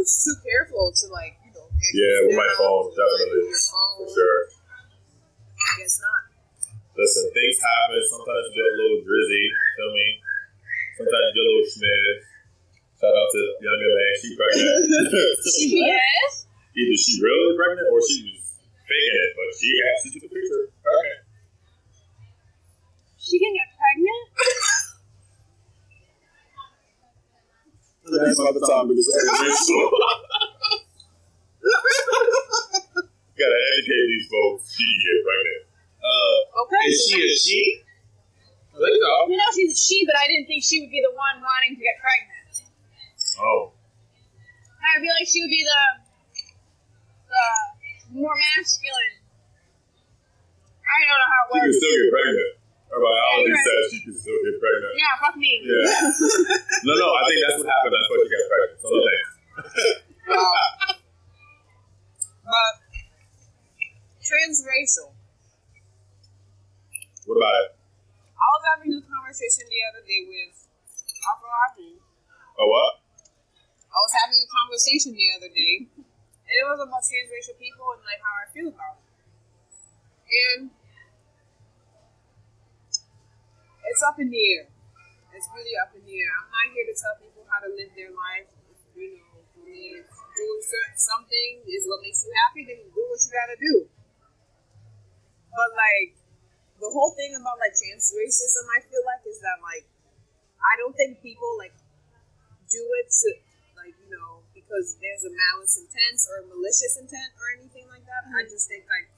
Too 0.05 0.37
careful 0.45 0.93
to 0.95 1.05
like, 1.11 1.35
you 1.43 1.53
know. 1.55 1.67
Yeah, 1.95 2.17
with 2.27 2.37
my 2.39 2.51
phone, 2.59 2.91
definitely. 2.95 3.51
phone. 3.55 4.05
For 4.05 4.09
sure. 4.15 4.41
I 5.59 5.71
guess 5.83 5.99
not. 6.03 6.23
Listen, 6.99 7.31
things 7.31 7.59
happen. 7.63 8.03
Sometimes 8.11 8.43
you 8.51 8.55
get 8.59 8.67
a 8.67 8.75
little 8.75 9.01
drizzy. 9.07 9.45
Feel 9.79 9.91
me? 9.95 10.07
Sometimes 10.99 11.25
you 11.31 11.35
get 11.39 11.45
a 11.47 11.51
little 11.51 11.69
schmiz. 11.71 12.19
Shout 12.99 13.15
out 13.15 13.29
to 13.31 13.41
young 13.63 13.79
man. 13.79 14.13
She 14.19 14.29
pregnant. 14.35 14.75
she 15.55 15.65
Yes. 15.87 16.47
Either 16.75 16.97
she 16.99 17.23
really 17.23 17.55
pregnant 17.55 17.87
or 17.91 18.03
she 18.03 18.27
was 18.27 18.43
faking 18.83 19.17
it, 19.23 19.31
but 19.39 19.49
she 19.55 19.69
actually 19.87 20.11
took 20.19 20.25
a 20.27 20.31
picture. 20.35 20.65
Okay. 20.75 21.17
She 23.19 23.39
can 23.39 23.55
get 23.55 23.71
pregnant. 23.79 24.25
That's 28.11 28.39
about 28.41 28.55
the 28.55 28.65
topic. 28.65 28.97
Gotta 33.39 33.59
educate 33.79 34.07
these 34.11 34.27
folks. 34.27 34.75
She 34.75 34.83
can 34.83 34.99
get 34.99 35.19
pregnant. 35.23 35.63
Uh, 36.03 36.63
Okay. 36.67 36.83
is 36.91 36.99
so 37.07 37.15
she 37.15 37.23
a 37.23 37.37
she? 37.39 37.61
I 38.75 38.77
think 38.83 38.99
so. 38.99 39.13
You 39.31 39.37
know 39.39 39.51
she's 39.55 39.73
a 39.75 39.79
she, 39.79 39.99
but 40.07 40.17
I 40.19 40.27
didn't 40.27 40.47
think 40.51 40.63
she 40.65 40.81
would 40.83 40.91
be 40.91 41.03
the 41.03 41.15
one 41.15 41.39
wanting 41.39 41.77
to 41.79 41.83
get 41.83 41.97
pregnant. 42.03 42.67
Oh. 43.39 43.73
I 44.83 44.99
feel 44.99 45.15
like 45.15 45.29
she 45.29 45.39
would 45.43 45.53
be 45.55 45.63
the 45.63 45.83
the 47.31 47.47
more 48.19 48.35
masculine. 48.35 49.15
I 50.83 50.97
don't 51.07 51.21
know 51.21 51.31
how 51.31 51.43
it 51.45 51.47
She 51.47 51.59
can 51.61 51.69
works. 51.69 51.79
still 51.79 51.95
get 51.95 52.11
pregnant. 52.11 52.53
Her 52.89 53.01
biology 53.05 53.53
Yeah, 53.53 53.61
says 53.69 53.85
she 53.93 54.01
can 54.09 54.15
still 54.17 54.41
get 54.49 54.57
pregnant. 54.57 54.95
Yeah, 54.97 55.13
fuck 55.21 55.37
me. 55.37 55.53
Yeah. 55.61 56.89
no, 56.89 56.93
no, 56.97 57.09
I 57.13 57.21
think 57.29 57.39
that's 57.45 57.59
what 57.61 57.69
happened. 57.69 57.95
That's 57.95 58.09
why 58.09 58.17
she 58.25 58.29
got 58.33 58.45
pregnant. 58.49 58.79
So 58.81 58.87
no 58.89 58.99
thanks. 59.05 59.29
Um, 60.29 60.97
but 62.49 62.75
transracial. 64.25 65.13
What 67.29 67.37
about 67.37 67.57
it? 67.69 67.71
I 68.39 68.47
was 68.57 68.65
having 68.73 68.93
a 68.97 69.03
conversation 69.05 69.69
the 69.69 69.81
other 69.93 70.01
day 70.07 70.25
with 70.25 70.57
Afro 71.29 71.53
Oh, 72.59 72.69
what? 72.73 73.05
I 73.89 73.99
was 74.01 74.15
having 74.25 74.41
a 74.41 74.49
conversation 74.49 75.13
the 75.13 75.29
other 75.37 75.51
day, 75.53 75.85
and 75.93 76.55
it 76.57 76.65
was 76.65 76.81
about 76.81 77.05
transracial 77.05 77.57
people 77.61 77.85
and 77.97 78.03
like 78.09 78.21
how 78.25 78.35
I 78.41 78.47
feel 78.49 78.69
about 78.73 78.97
it. 78.97 79.09
And 80.29 80.71
it's 83.99 84.07
up 84.07 84.23
in 84.23 84.31
the 84.31 84.45
air. 84.55 84.71
It's 85.35 85.51
really 85.51 85.75
up 85.83 85.91
in 85.91 86.07
the 86.07 86.15
air. 86.15 86.31
I'm 86.39 86.47
not 86.55 86.71
here 86.71 86.87
to 86.87 86.95
tell 86.95 87.19
people 87.19 87.43
how 87.51 87.59
to 87.67 87.71
live 87.75 87.91
their 87.99 88.15
life. 88.15 88.47
You 88.95 89.19
know, 89.19 89.43
for 89.51 89.67
me, 89.67 89.99
it's 89.99 90.07
do 90.39 90.47
something 90.95 91.67
is 91.67 91.83
what 91.91 91.99
makes 92.07 92.23
you 92.23 92.31
happy, 92.47 92.63
then 92.63 92.79
do 92.95 93.03
what 93.03 93.19
you 93.19 93.31
gotta 93.35 93.59
do. 93.59 93.75
But 95.51 95.75
like 95.75 96.15
the 96.79 96.87
whole 96.87 97.11
thing 97.19 97.35
about 97.35 97.59
like 97.59 97.75
trans 97.75 98.15
racism, 98.15 98.71
I 98.71 98.87
feel 98.87 99.03
like 99.03 99.27
is 99.27 99.43
that 99.43 99.59
like 99.67 99.83
I 100.63 100.79
don't 100.79 100.95
think 100.95 101.19
people 101.19 101.59
like 101.59 101.75
do 102.71 102.83
it 103.03 103.11
to 103.11 103.29
like 103.83 103.99
you 103.99 104.15
know 104.15 104.47
because 104.55 104.95
there's 105.03 105.27
a 105.27 105.35
malice 105.35 105.75
intent 105.75 106.23
or 106.31 106.47
a 106.47 106.55
malicious 106.55 107.03
intent 107.03 107.35
or 107.35 107.59
anything 107.59 107.91
like 107.91 108.07
that. 108.07 108.31
I 108.31 108.47
mm. 108.47 108.51
just 108.55 108.71
think 108.71 108.87
like 108.87 109.11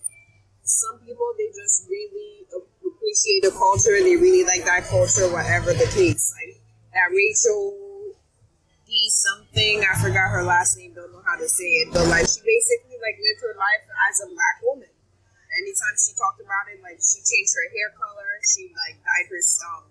some 0.65 1.05
people 1.05 1.37
they 1.37 1.53
just 1.53 1.85
really 1.85 2.49
uh, 2.49 2.65
appreciate 3.01 3.41
the 3.41 3.57
culture. 3.57 3.97
And 3.97 4.05
they 4.05 4.21
really 4.21 4.45
like 4.45 4.69
that 4.69 4.85
culture, 4.93 5.25
whatever 5.33 5.73
the 5.73 5.89
case. 5.97 6.29
Like 6.37 6.61
that 6.93 7.09
Rachel 7.09 7.73
D 8.85 8.93
something. 9.09 9.81
I 9.89 9.97
forgot 9.97 10.29
her 10.37 10.45
last 10.45 10.77
name. 10.77 10.93
Don't 10.93 11.09
know 11.09 11.25
how 11.25 11.41
to 11.41 11.49
say 11.49 11.81
it, 11.81 11.89
but 11.97 12.05
like 12.13 12.29
she 12.29 12.45
basically 12.45 13.01
like 13.01 13.17
lived 13.17 13.41
her 13.41 13.57
life 13.57 13.85
as 14.11 14.21
a 14.21 14.29
black 14.29 14.57
woman. 14.61 14.93
Anytime 15.51 15.97
she 15.99 16.13
talked 16.15 16.39
about 16.39 16.69
it, 16.71 16.79
like 16.85 17.01
she 17.01 17.19
changed 17.25 17.57
her 17.57 17.67
hair 17.73 17.91
color. 17.97 18.29
She 18.45 18.71
like 18.77 19.01
dyed 19.01 19.27
her 19.33 19.43
um, 19.73 19.89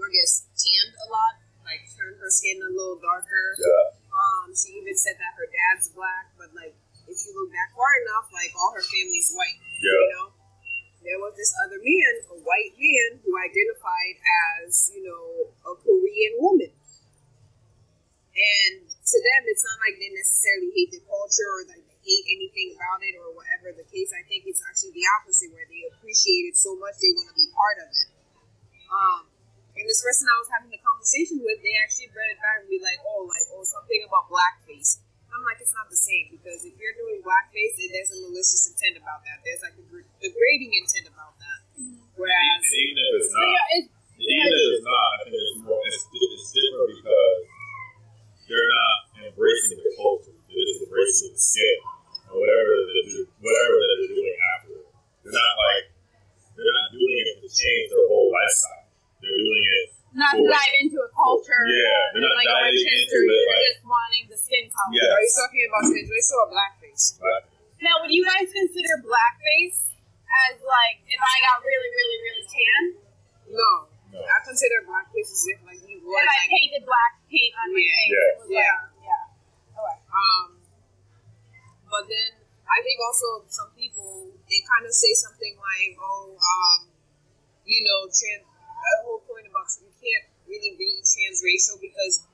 I 0.00 0.08
guess 0.10 0.46
tanned 0.58 0.94
a 0.96 1.06
lot, 1.10 1.34
like 1.62 1.82
turned 1.96 2.18
her 2.18 2.30
skin 2.30 2.58
a 2.62 2.70
little 2.70 2.98
darker. 2.98 3.54
Yeah. 3.58 3.96
Um, 4.10 4.50
she 4.52 4.74
even 4.80 4.94
said 4.98 5.18
that 5.18 5.38
her 5.38 5.46
dad's 5.46 5.90
black, 5.94 6.34
but 6.34 6.50
like 6.54 6.74
if 7.06 7.18
you 7.26 7.30
look 7.34 7.50
back 7.54 7.70
far 7.74 7.90
enough, 8.06 8.30
like 8.34 8.50
all 8.58 8.74
her 8.74 8.82
family's 8.82 9.30
white. 9.34 9.58
Yeah. 9.82 9.94
You 9.94 10.10
know, 10.14 10.28
there 11.00 11.20
was 11.20 11.32
this 11.36 11.52
other 11.64 11.80
man, 11.80 12.12
a 12.28 12.36
white 12.44 12.74
man, 12.76 13.20
who 13.24 13.32
identified 13.36 14.16
as 14.60 14.92
you 14.92 15.02
know 15.04 15.48
a 15.64 15.72
Korean 15.80 16.34
woman, 16.38 16.72
and 18.36 18.74
to 18.86 19.16
them, 19.18 19.40
it's 19.50 19.64
not 19.66 19.78
like 19.82 19.96
they 19.98 20.12
necessarily 20.14 20.70
hate 20.70 20.92
the 20.94 21.02
culture 21.04 21.50
or 21.58 21.62
like 21.66 21.82
they 21.82 21.98
hate 21.98 22.26
anything 22.30 22.78
about 22.78 23.02
it 23.02 23.18
or 23.18 23.34
whatever 23.34 23.74
the 23.74 23.86
case. 23.90 24.14
I 24.14 24.22
think 24.30 24.46
it's 24.46 24.62
actually 24.62 24.94
the 24.94 25.06
opposite, 25.18 25.50
where 25.50 25.66
they 25.66 25.88
appreciate 25.90 26.52
it 26.52 26.56
so 26.56 26.78
much 26.78 26.96
they 27.02 27.12
want 27.16 27.28
to 27.32 27.36
be 27.36 27.50
part 27.50 27.78
of 27.82 27.88
it. 27.90 28.08
Um, 28.90 29.22
and 29.76 29.84
this 29.88 30.02
person 30.04 30.28
I 30.28 30.36
was 30.38 30.50
having 30.52 30.70
the 30.70 30.82
conversation 30.82 31.40
with, 31.40 31.58
they 31.64 31.74
actually 31.80 32.12
brought 32.12 32.28
it 32.28 32.40
back 32.42 32.62
and 32.62 32.68
be 32.68 32.82
like, 32.82 33.00
oh, 33.06 33.24
like, 33.24 33.46
oh, 33.54 33.64
something 33.64 34.02
about 34.04 34.28
blackface. 34.28 35.00
I'm 35.30 35.44
like, 35.46 35.58
it's 35.62 35.72
not 35.74 35.88
the 35.88 35.96
same 35.98 36.34
because 36.34 36.66
if 36.66 36.74
you're 36.76 36.94
doing 36.98 37.22
blackface, 37.24 37.74
then 37.78 37.88
there's 37.94 38.12
a 38.12 38.18
malicious 38.28 38.66
intent 38.68 38.98
about 39.00 39.22
that. 39.24 39.40
There's 39.46 39.62
like 39.62 39.76
a 39.78 39.84
gr- 39.88 40.08
degrading 40.20 40.72
intent 40.74 41.06
about 41.08 41.38
that. 41.38 41.60
Whereas, 42.18 42.60
And 42.60 42.76
even 42.76 42.96
if 43.00 43.10
it's 43.22 43.30
So, 43.32 43.38
not, 43.40 43.48
yeah, 43.48 43.76
it's, 43.80 43.88
even 44.20 44.52
if 44.52 44.66
it's 44.76 44.84
not, 44.84 45.06
I 45.08 45.16
think 45.24 45.34
it's 45.40 45.56
more. 45.64 45.80
It's, 45.88 46.04
it's 46.12 46.48
different 46.52 46.88
because 47.00 47.38
they're 48.50 48.70
not 48.70 48.96
embracing 49.30 49.80
the 49.80 49.92
culture. 49.96 50.34
They're 50.50 50.66
just 50.68 50.82
embracing 50.84 51.30
the 51.32 51.40
skin 51.40 51.78
or 52.28 52.34
whatever 52.42 52.70
they're 52.90 53.06
do- 53.08 53.30
whatever 53.40 53.74
that 53.80 53.94
they're 53.96 54.14
doing 54.18 54.36
after. 54.58 54.76
They're 55.24 55.36
not 55.38 55.54
like 55.56 55.84
they're 56.58 56.76
not 56.84 56.88
doing 56.92 57.14
it 57.24 57.36
to 57.40 57.48
change 57.48 57.84
their 57.94 58.04
whole 58.10 58.28
lifestyle. 58.28 58.84
They're 59.22 59.38
doing 59.38 59.64
it. 59.80 59.88
Not 60.16 60.34
to 60.34 60.42
for- 60.42 60.50
dive 60.50 60.74
into 60.82 60.98
a 61.02 61.10
culture. 61.14 61.62
Yeah, 61.70 62.14
they're 62.14 62.24
not 62.26 62.34
like 62.38 62.48
diving 62.50 62.74
orange 62.74 62.82
into 62.82 62.94
history. 62.98 63.26
it, 63.26 63.34
You're 63.34 63.50
like- 63.50 63.68
just 63.70 63.82
wanting 63.86 64.24
the 64.30 64.38
skin 64.38 64.64
color. 64.70 64.92
Yeah. 64.96 65.14
are 65.14 65.22
you 65.22 65.32
talking 65.36 65.62
about 65.70 65.82
skin 65.86 66.04
transracial 66.06 66.36
or 66.42 66.48
blackface? 66.50 67.04
Like, 67.22 67.44
Now, 67.80 67.94
would 68.04 68.12
you 68.12 68.24
guys 68.26 68.46
consider 68.50 68.94
blackface 69.06 69.94
as 70.50 70.58
like 70.62 70.98
if 71.06 71.20
I 71.20 71.34
got 71.46 71.62
really, 71.62 71.90
really, 71.94 72.18
really 72.26 72.46
tan? 72.50 72.82
No. 73.54 73.70
No. 74.10 74.18
I 74.26 74.38
consider 74.42 74.82
blackface 74.90 75.30
as 75.30 75.44
if 75.46 75.58
like 75.62 75.78
you 75.86 76.02
were 76.02 76.18
If 76.18 76.26
I 76.26 76.46
painted 76.50 76.82
black 76.82 77.12
paint 77.30 77.54
on 77.62 77.70
my 77.70 77.78
face? 77.78 78.10
Yeah. 78.10 78.58
Yeah. 78.60 78.74
Like, 78.74 79.06
yeah. 79.06 79.78
Okay. 79.78 79.98
Um, 80.10 80.46
but 81.86 82.04
then 82.10 82.30
I 82.70 82.78
think 82.82 82.98
also 83.02 83.46
some 83.50 83.70
people 83.74 84.30
they 84.50 84.62
kind 84.66 84.82
of 84.86 84.90
say 84.94 85.14
something 85.14 85.54
like, 85.58 85.94
"Oh, 85.98 86.34
um, 86.34 86.90
you 87.66 87.82
know, 87.86 88.06
trans." 88.10 88.46
The 88.46 88.96
you 89.80 89.90
can't 90.00 90.26
really 90.48 90.74
be 90.78 91.00
transracial 91.04 91.76
because 91.80 92.24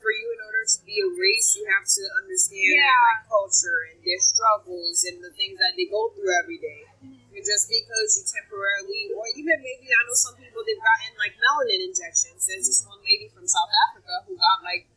for 0.00 0.08
you, 0.08 0.26
in 0.32 0.40
order 0.40 0.64
to 0.64 0.78
be 0.88 0.96
a 0.96 1.08
race, 1.12 1.52
you 1.60 1.64
have 1.68 1.84
to 1.84 2.02
understand 2.24 2.64
their 2.72 2.88
Yeah. 2.88 3.20
like, 3.20 3.28
culture 3.28 3.80
and 3.92 4.00
their 4.00 4.16
struggles 4.16 5.04
and 5.04 5.20
the 5.20 5.28
things 5.36 5.60
that 5.60 5.76
they 5.76 5.84
go 5.92 6.08
through 6.16 6.32
every 6.40 6.56
day. 6.56 6.88
And 7.04 7.42
just 7.44 7.68
because 7.68 8.08
you 8.16 8.24
temporarily, 8.24 9.12
or 9.12 9.28
even 9.36 9.60
maybe 9.60 9.86
I 9.92 10.00
know 10.08 10.16
some 10.16 10.40
people 10.40 10.64
they've 10.64 10.80
gotten 10.80 11.12
like 11.20 11.36
melanin 11.36 11.84
injections. 11.92 12.48
There's 12.48 12.64
this 12.64 12.80
one 12.88 12.98
lady 13.04 13.28
from 13.28 13.44
South 13.44 13.68
Africa 13.88 14.24
who 14.24 14.40
got 14.40 14.64
like 14.64 14.88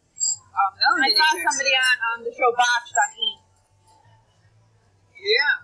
um, 0.56 0.71
melanin 0.79 1.03
I 1.03 1.12
saw 1.12 1.19
injections. 1.36 1.45
somebody 1.51 1.73
on 1.75 1.95
um, 2.08 2.19
the 2.23 2.32
show 2.32 2.51
Botched 2.56 2.95
on 2.95 3.10
E. 3.19 3.29
Yeah. 5.19 5.56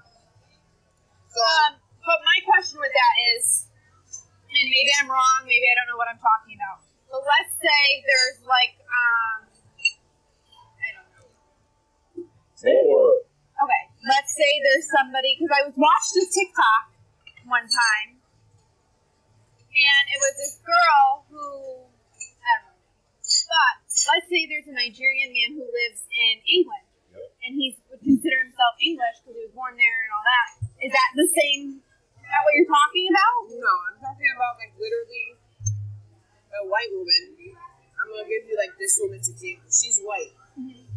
So 1.31 1.41
Um, 1.41 1.71
but 2.03 2.19
my 2.27 2.37
question 2.43 2.79
with 2.83 2.91
that 2.91 3.15
is, 3.39 3.68
and 4.59 4.67
maybe 4.67 4.91
I'm 4.99 5.07
wrong, 5.07 5.47
maybe 5.47 5.63
I 5.71 5.75
don't 5.79 5.87
know 5.87 5.95
what 5.95 6.11
I'm 6.11 6.19
talking 6.19 6.59
about. 6.59 6.83
But 7.07 7.23
let's 7.23 7.55
say 7.57 7.81
there's 8.03 8.39
like, 8.43 8.75
um, 8.83 9.37
I 10.77 10.87
don't 10.99 11.09
know. 11.15 11.27
or 12.67 13.23
Okay, 13.59 13.83
let's 14.07 14.31
say 14.35 14.51
there's 14.63 14.87
somebody 14.87 15.35
because 15.35 15.51
I 15.51 15.67
was 15.67 15.75
watched 15.75 16.11
this 16.15 16.31
TikTok 16.31 16.95
one 17.47 17.67
time, 17.67 18.19
and 19.67 20.03
it 20.07 20.19
was 20.19 20.33
this 20.39 20.55
girl 20.63 21.27
who 21.27 21.43
I 22.23 22.51
don't 22.63 22.71
know. 22.71 22.79
But 23.19 23.75
let's 24.15 24.27
say 24.31 24.47
there's 24.47 24.67
a 24.71 24.75
Nigerian 24.75 25.35
man 25.35 25.59
who 25.59 25.67
lives 25.67 26.07
in 26.07 26.39
England, 26.47 26.87
and 27.43 27.51
he 27.51 27.75
would 27.91 27.99
consider 27.99 28.47
himself 28.47 28.79
English 28.79 29.23
because 29.23 29.35
he 29.35 29.43
was 29.43 29.55
born 29.55 29.75
there 29.75 29.99
and 30.07 30.11
all 30.15 30.23
that. 30.23 30.47
Is 30.79 30.91
that 30.95 31.09
the 31.19 31.27
same? 31.27 31.83
Is 32.29 32.37
that 32.37 32.45
what 32.45 32.53
you're 32.53 32.69
talking 32.69 33.09
about? 33.09 33.41
no, 33.57 33.73
I'm 33.89 33.97
talking 33.97 34.29
about 34.37 34.53
like 34.61 34.69
literally 34.77 35.33
a 36.53 36.61
white 36.69 36.93
woman. 36.93 37.57
I'm 37.97 38.05
gonna 38.05 38.29
give 38.29 38.45
you 38.45 38.53
like 38.53 38.77
this 38.77 39.01
woman's 39.01 39.33
example. 39.33 39.65
She's 39.65 39.97
white. 40.05 40.37
Mm-hmm. 40.53 40.93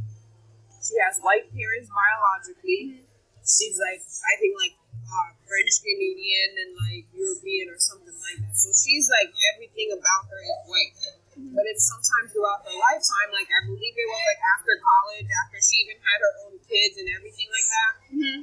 She 0.76 0.94
has 1.00 1.24
white 1.24 1.48
parents 1.48 1.88
biologically. 1.88 3.08
She's 3.48 3.80
like 3.80 4.04
I 4.04 4.32
think 4.44 4.60
like 4.60 4.76
uh, 4.92 5.32
French 5.48 5.72
Canadian 5.80 6.68
and 6.68 6.70
like 6.84 7.08
European 7.16 7.72
or 7.72 7.80
something 7.80 8.12
like 8.12 8.36
that. 8.44 8.52
So 8.52 8.68
she's 8.76 9.08
like 9.08 9.32
everything 9.56 9.88
about 9.88 10.28
her 10.28 10.36
is 10.36 10.60
white. 10.68 10.92
Mm-hmm. 11.32 11.56
But 11.56 11.64
it's 11.64 11.88
sometimes 11.88 12.28
throughout 12.28 12.60
her 12.60 12.76
lifetime, 12.76 13.32
like 13.32 13.48
I 13.48 13.72
believe 13.72 13.96
it 13.96 14.04
was 14.04 14.20
like 14.36 14.42
after 14.52 14.76
college, 14.84 15.28
after 15.48 15.64
she 15.64 15.80
even 15.88 15.96
had 15.96 16.20
her 16.20 16.32
own 16.44 16.60
kids 16.68 17.00
and 17.00 17.08
everything 17.08 17.48
like 17.48 17.68
that. 17.72 17.92
Mm-hmm. 18.12 18.40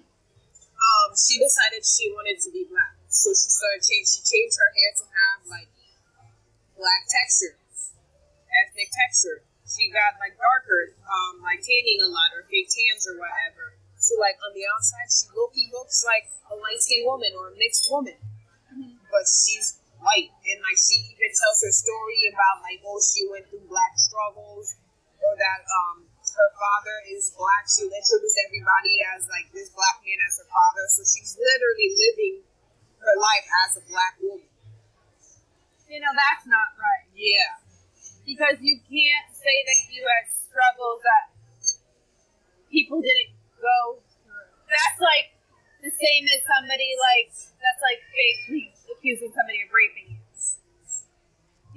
Mm-hmm. 0.80 1.12
um, 1.12 1.16
she 1.16 1.36
decided 1.40 1.84
she 1.84 2.08
wanted 2.16 2.40
to 2.40 2.50
be 2.52 2.64
black. 2.72 2.96
So 3.12 3.32
she 3.36 3.50
started 3.52 3.84
change. 3.84 4.08
She 4.08 4.22
changed 4.24 4.56
her 4.60 4.72
hair 4.72 4.92
to 5.04 5.06
have 5.12 5.40
like 5.50 5.68
black 6.78 7.04
texture, 7.12 7.58
ethnic 8.64 8.90
texture. 8.94 9.44
She 9.68 9.92
got 9.94 10.18
like 10.18 10.34
darker, 10.40 10.96
um, 11.06 11.44
like 11.46 11.62
tanning 11.62 12.02
a 12.02 12.10
lot 12.10 12.34
or 12.34 12.46
fake 12.50 12.70
tans 12.74 13.06
or 13.06 13.20
whatever. 13.22 13.78
So 14.00 14.16
like 14.18 14.40
on 14.42 14.56
the 14.56 14.66
outside, 14.66 15.10
she 15.12 15.28
low 15.36 15.52
key 15.54 15.70
looks 15.70 16.02
like 16.08 16.32
a 16.50 16.56
light 16.58 16.80
skinned 16.82 17.06
woman 17.06 17.36
or 17.38 17.54
a 17.54 17.56
mixed 17.60 17.86
woman, 17.92 18.18
but 19.12 19.26
she's 19.30 19.78
white. 20.02 20.34
And 20.50 20.60
like 20.66 20.80
she 20.80 20.98
even 21.14 21.30
tells 21.36 21.62
her 21.62 21.74
story 21.74 22.32
about 22.34 22.66
like 22.66 22.82
oh 22.88 22.98
she 23.04 23.28
went 23.30 23.46
through 23.52 23.68
black 23.70 23.94
struggles 24.00 24.74
or 25.22 25.34
that 25.38 25.62
um 25.70 26.09
her 26.36 26.50
father 26.58 26.98
is 27.10 27.34
black. 27.38 27.66
She'll 27.70 27.90
introduce 27.92 28.36
everybody 28.46 28.96
as 29.16 29.26
like 29.30 29.50
this 29.54 29.70
black 29.74 30.02
man 30.06 30.20
as 30.28 30.38
her 30.42 30.50
father. 30.50 30.84
So 30.92 31.02
she's 31.06 31.34
literally 31.40 31.90
living 31.96 32.36
her 33.02 33.16
life 33.18 33.48
as 33.66 33.70
a 33.80 33.84
black 33.88 34.14
woman. 34.22 34.50
You 35.90 35.98
know 35.98 36.14
that's 36.14 36.46
not 36.46 36.78
right 36.78 37.10
Yeah. 37.18 37.58
because 38.22 38.62
you 38.62 38.78
can't 38.86 39.30
say 39.34 39.56
that 39.66 39.80
you 39.90 40.06
had 40.06 40.30
struggles 40.30 41.02
that 41.02 41.26
people 42.70 43.02
didn't 43.02 43.34
go 43.58 43.98
through. 44.22 44.54
That's 44.70 45.00
like 45.02 45.34
the 45.82 45.90
same 45.90 46.30
as 46.30 46.46
somebody 46.46 46.94
like 46.94 47.34
that's 47.58 47.82
like 47.82 48.02
fakely 48.14 48.70
accusing 48.94 49.34
somebody 49.34 49.66
of 49.66 49.74
raping 49.74 50.14
you. 50.14 50.19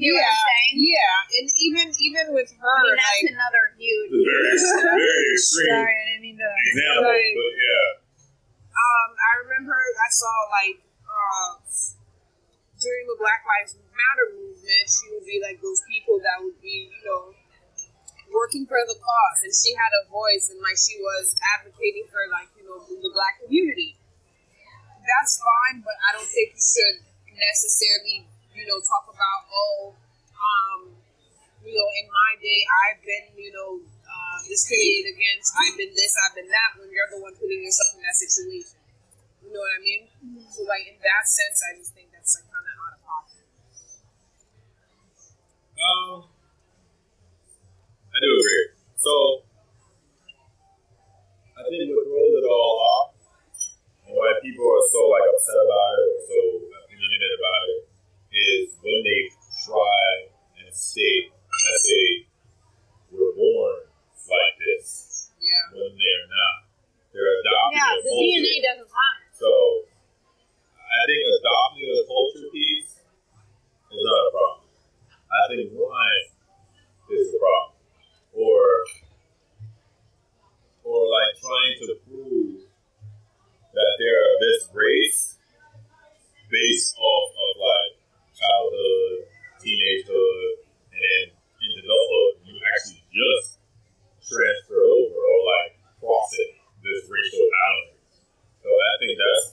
You 0.01 0.09
know 0.09 0.25
what 0.25 0.33
I'm 0.33 0.41
saying? 0.49 0.75
Yeah. 0.89 1.37
And 1.37 1.47
even 1.61 1.87
even 1.93 2.25
with 2.33 2.51
her, 2.57 2.65
I 2.65 2.83
mean, 2.83 2.97
that's 2.97 3.13
like 3.13 3.29
another 3.37 3.65
huge. 3.77 4.11
very, 4.25 4.57
very 4.89 5.27
extreme 5.37 5.69
Sorry, 5.69 5.95
I 5.95 6.05
didn't 6.09 6.23
mean 6.25 6.37
to. 6.41 6.49
example, 6.49 7.13
Right. 7.13 7.35
but 7.37 7.53
yeah. 7.61 7.89
um, 8.73 9.09
I 9.13 9.31
remember 9.45 9.77
I 9.77 10.09
saw 10.11 10.33
like 10.49 10.79
uh, 11.05 11.51
during 12.81 13.05
the 13.07 13.19
Black 13.21 13.45
Lives 13.45 13.77
Matter 13.93 14.27
movement, 14.33 14.85
she 14.89 15.13
would 15.13 15.29
be 15.29 15.39
like 15.45 15.61
those 15.61 15.85
people 15.87 16.17
that 16.25 16.41
would 16.41 16.57
be, 16.65 16.89
you 16.89 17.03
know, 17.07 17.37
working 18.33 18.65
for 18.65 18.81
the 18.89 18.97
cause, 18.97 19.39
and 19.45 19.53
she 19.53 19.77
had 19.77 19.93
a 20.03 20.09
voice, 20.09 20.49
and 20.49 20.59
like 20.65 20.81
she 20.81 20.97
was 21.05 21.37
advocating 21.53 22.09
for 22.09 22.25
like 22.33 22.49
you 22.57 22.65
know 22.65 22.81
the 22.89 23.13
black 23.13 23.39
community. 23.45 24.01
That's 25.05 25.37
fine, 25.37 25.85
but 25.85 25.95
I 26.09 26.17
don't 26.17 26.27
think 26.27 26.57
you 26.57 26.63
should 26.65 26.97
necessarily, 27.29 28.25
you 28.53 28.65
know, 28.69 28.79
talk 28.85 29.09
about 29.09 29.41
oh, 29.49 29.97
um, 30.37 30.81
you 31.65 31.73
know, 31.73 31.89
in 32.03 32.07
my 32.11 32.31
day 32.43 32.61
I've 32.85 33.01
been, 33.01 33.27
you 33.39 33.53
know, 33.55 33.81
uh, 33.83 34.39
discriminated 34.45 35.15
against. 35.17 35.55
I've 35.57 35.77
been 35.79 35.93
this, 35.95 36.13
I've 36.19 36.35
been 36.37 36.51
that. 36.51 36.71
When 36.77 36.89
you're 36.91 37.11
the 37.13 37.21
one 37.23 37.35
putting 37.39 37.63
yourself 37.63 37.97
in 37.97 38.03
that 38.03 38.17
situation, 38.17 38.79
you 39.43 39.51
know 39.51 39.63
what 39.63 39.75
I 39.75 39.81
mean? 39.81 40.03
So 40.51 40.67
like 40.67 40.85
in 40.87 40.99
that 41.01 41.25
sense, 41.25 41.59
I 41.65 41.71
just 41.79 41.93
think 41.95 42.11
that's 42.13 42.37
like 42.39 42.49
kind 42.51 42.67
of 42.67 42.75
out 42.77 42.95
of 42.97 43.03
pocket. 43.07 43.47
Um, 45.83 46.31
I 48.13 48.17
do 48.21 48.29
agree. 48.29 48.67
So, 49.03 49.43
I 51.59 51.67
think 51.67 51.91
what 51.91 52.07
throws 52.07 52.35
it 52.39 52.47
all 52.47 52.75
off, 52.79 53.19
and 54.07 54.15
why 54.15 54.31
people 54.39 54.63
are 54.63 54.87
so 54.95 55.01
like 55.11 55.27
upset 55.27 55.59
about 55.59 55.95
it 55.99 56.07
or 56.07 56.21
so 56.23 56.39
opinionated 56.87 57.33
about 57.35 57.63
it, 57.67 57.81
is 58.33 58.75
when 58.81 59.01
they 59.05 59.23
try 59.69 60.33
and 60.65 60.73
state 60.73 61.29
that 61.33 61.79
they 61.85 62.09
were 63.13 63.33
born 63.37 63.87
like 64.29 64.55
this 64.59 65.31
Yeah. 65.41 65.69
when 65.77 65.93
they're 65.97 66.29
not. 66.33 66.57
They're 67.13 67.29
adopting 67.45 67.77
Yeah, 67.77 67.93
a 67.93 67.97
the 68.01 68.09
culture. 68.09 68.41
DNA 68.41 68.57
doesn't 68.65 68.89
lie. 68.89 69.21
So, 69.37 69.51
I 70.81 71.01
think 71.05 71.21
adopting 71.29 71.89
a 71.93 72.05
culture 72.09 72.49
piece 72.53 72.93
is 72.97 74.01
not 74.01 74.21
a 74.29 74.31
problem. 74.33 74.69
I 75.33 75.41
think 75.49 75.73
lying 75.77 76.29
is 77.13 77.33
the 77.33 77.39
problem, 77.41 77.77
or 78.33 78.65
or 80.85 81.01
like 81.09 81.33
trying 81.41 81.77
to 81.85 81.95
prove 82.09 82.61
that 83.73 83.93
they're 83.99 84.29
this 84.41 84.69
race 84.73 85.37
based 86.51 86.97
off 87.01 87.27
of 87.33 87.53
like 87.57 87.93
childhood, 88.37 89.25
teenagehood, 89.65 90.69
and 90.93 91.01
then 91.01 91.25
into 91.65 91.81
adulthood. 91.81 92.45
You 92.45 92.61
actually 92.61 93.01
just 93.09 93.57
transfer 94.21 94.81
over 94.85 95.17
or 95.17 95.39
like 95.49 95.73
cross 96.01 96.29
it 96.37 96.61
this 96.85 97.09
racial 97.09 97.47
boundary. 97.49 98.05
So 98.61 98.69
I 98.69 98.93
think 99.01 99.13
that's 99.17 99.47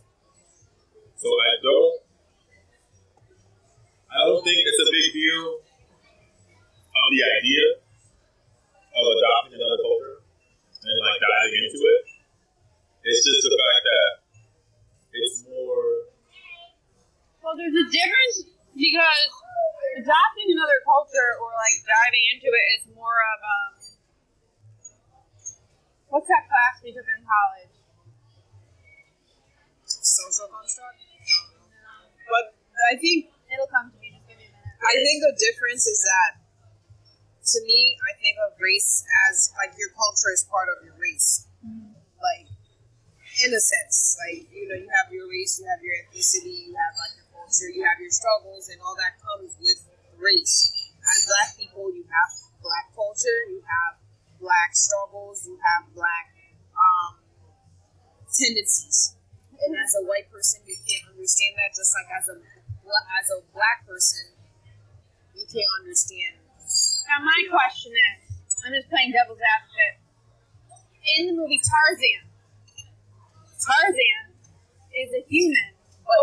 so 1.16 1.30
I 1.30 1.52
don't 1.64 1.96
I 4.10 4.18
don't 4.26 4.44
think 4.44 4.60
it's 4.66 4.82
a 4.82 4.90
big 4.92 5.08
deal 5.14 5.46
of 5.62 7.08
the 7.14 7.22
idea 7.38 7.66
of 8.90 9.04
adopting 9.16 9.56
another 9.56 9.80
culture 9.80 10.18
and 10.20 10.96
like 11.00 11.20
diving 11.22 11.56
into 11.64 11.80
it. 11.86 12.02
It's 13.06 13.24
just 13.24 13.42
the 13.48 13.54
fact 13.56 13.82
that 13.88 14.10
it's 15.14 15.38
more 15.48 16.10
Well, 17.40 17.56
there's 17.56 17.78
a 17.78 17.88
difference 17.88 18.36
because 18.76 19.22
adopting 20.02 20.48
another 20.54 20.80
culture 20.84 21.30
or 21.40 21.50
like 21.54 21.78
diving 21.86 22.24
into 22.36 22.48
it 22.52 22.66
is 22.78 22.82
more 22.94 23.18
of 23.18 23.38
um, 23.42 23.72
what's 26.12 26.28
that 26.28 26.44
class 26.50 26.82
we 26.84 26.92
took 26.92 27.08
in 27.08 27.22
college? 27.24 27.74
Social 29.86 30.48
construct. 30.52 31.00
But 32.30 32.54
I 32.92 32.98
think 33.00 33.32
It'll 33.50 33.66
come 33.66 33.90
to 33.90 33.98
me. 33.98 34.14
Just 34.14 34.30
give 34.30 34.38
me 34.38 34.46
a 34.46 34.54
minute. 34.54 34.78
I 34.86 34.94
think 34.94 35.26
the 35.26 35.34
difference 35.34 35.90
is 35.90 36.06
that 36.06 36.38
to 36.38 37.58
me, 37.66 37.98
I 38.06 38.14
think 38.22 38.38
of 38.46 38.54
race 38.62 39.02
as 39.26 39.50
like 39.58 39.74
your 39.74 39.90
culture 39.98 40.30
is 40.30 40.46
part 40.46 40.70
of 40.70 40.86
your 40.86 40.94
race. 41.02 41.50
Like 42.22 42.46
in 43.42 43.50
a 43.50 43.62
sense. 43.62 44.20
Like, 44.22 44.46
you 44.54 44.70
know, 44.70 44.78
you 44.78 44.90
have 45.02 45.10
your 45.10 45.26
race, 45.26 45.58
you 45.58 45.66
have 45.66 45.82
your 45.82 45.96
ethnicity, 46.06 46.70
you 46.70 46.76
have 46.78 46.94
like 47.02 47.18
your 47.18 47.26
culture, 47.34 47.70
you 47.74 47.82
have 47.88 47.98
your 47.98 48.14
struggles 48.60 48.70
and 48.70 48.80
all 48.84 48.96
that 49.00 49.16
comes 49.24 49.56
with 49.60 49.80
race. 50.20 50.92
As 51.00 51.26
black 51.26 51.56
people 51.56 51.88
you 51.96 52.04
have 52.04 52.32
black 52.62 52.92
culture, 52.92 53.40
you 53.48 53.64
have 53.64 53.96
black 54.40 54.76
struggles, 54.76 55.48
you 55.48 55.56
have 55.56 55.88
black 55.96 56.36
um, 56.76 57.24
tendencies. 58.28 59.16
And 59.60 59.76
as 59.76 59.92
a 60.00 60.04
white 60.08 60.28
person, 60.32 60.60
you 60.68 60.76
can't 60.76 61.16
understand 61.16 61.56
that. 61.56 61.72
Just 61.76 61.92
like 61.96 62.12
as 62.12 62.28
a 62.28 62.36
as 62.36 63.28
a 63.32 63.40
black 63.56 63.88
person, 63.88 64.36
you 65.36 65.46
can't 65.48 65.72
understand. 65.80 66.44
Now, 67.08 67.24
my 67.24 67.40
question 67.48 67.92
is 67.96 68.20
I'm 68.64 68.76
just 68.76 68.92
playing 68.92 69.16
devil's 69.16 69.40
advocate. 69.40 70.04
In 71.18 71.32
the 71.32 71.34
movie 71.34 71.60
Tarzan, 71.64 72.28
Tarzan 73.56 74.36
is 74.94 75.10
a 75.16 75.24
human 75.28 75.69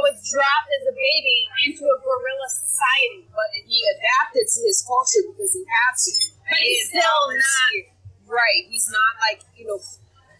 was 0.02 0.16
dropped 0.26 0.70
as 0.80 0.84
a 0.90 0.94
baby 0.94 1.38
into 1.66 1.84
a 1.86 1.96
gorilla 2.02 2.48
society. 2.50 3.26
But 3.30 3.50
he 3.54 3.78
adapted 3.96 4.46
to 4.50 4.58
his 4.66 4.82
culture 4.82 5.22
because 5.30 5.52
he 5.54 5.62
had 5.66 5.92
to. 5.94 6.10
But 6.46 6.58
He 6.58 6.66
he's 6.78 6.88
still 6.90 7.22
not- 7.30 7.70
here. 7.74 7.90
right. 8.26 8.62
He's 8.66 8.88
not 8.90 9.12
like 9.22 9.40
you 9.54 9.66
know. 9.66 9.78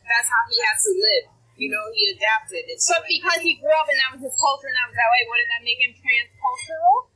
That's 0.07 0.30
how 0.30 0.42
he 0.51 0.59
has 0.62 0.78
to 0.86 0.92
live. 0.94 1.24
You 1.59 1.72
know, 1.72 1.82
he 1.90 2.14
adapted. 2.14 2.62
It's 2.70 2.86
But 2.86 3.03
because 3.09 3.40
he 3.42 3.59
grew 3.59 3.72
up 3.74 3.88
and 3.90 3.99
that 3.99 4.11
was 4.14 4.22
his 4.22 4.36
culture 4.38 4.68
and 4.70 4.76
that 4.76 4.86
was 4.86 4.94
that 4.94 5.09
way, 5.11 5.22
wouldn't 5.26 5.51
that 5.51 5.62
make 5.66 5.80
him 5.82 5.92
transcultural? 5.99 7.11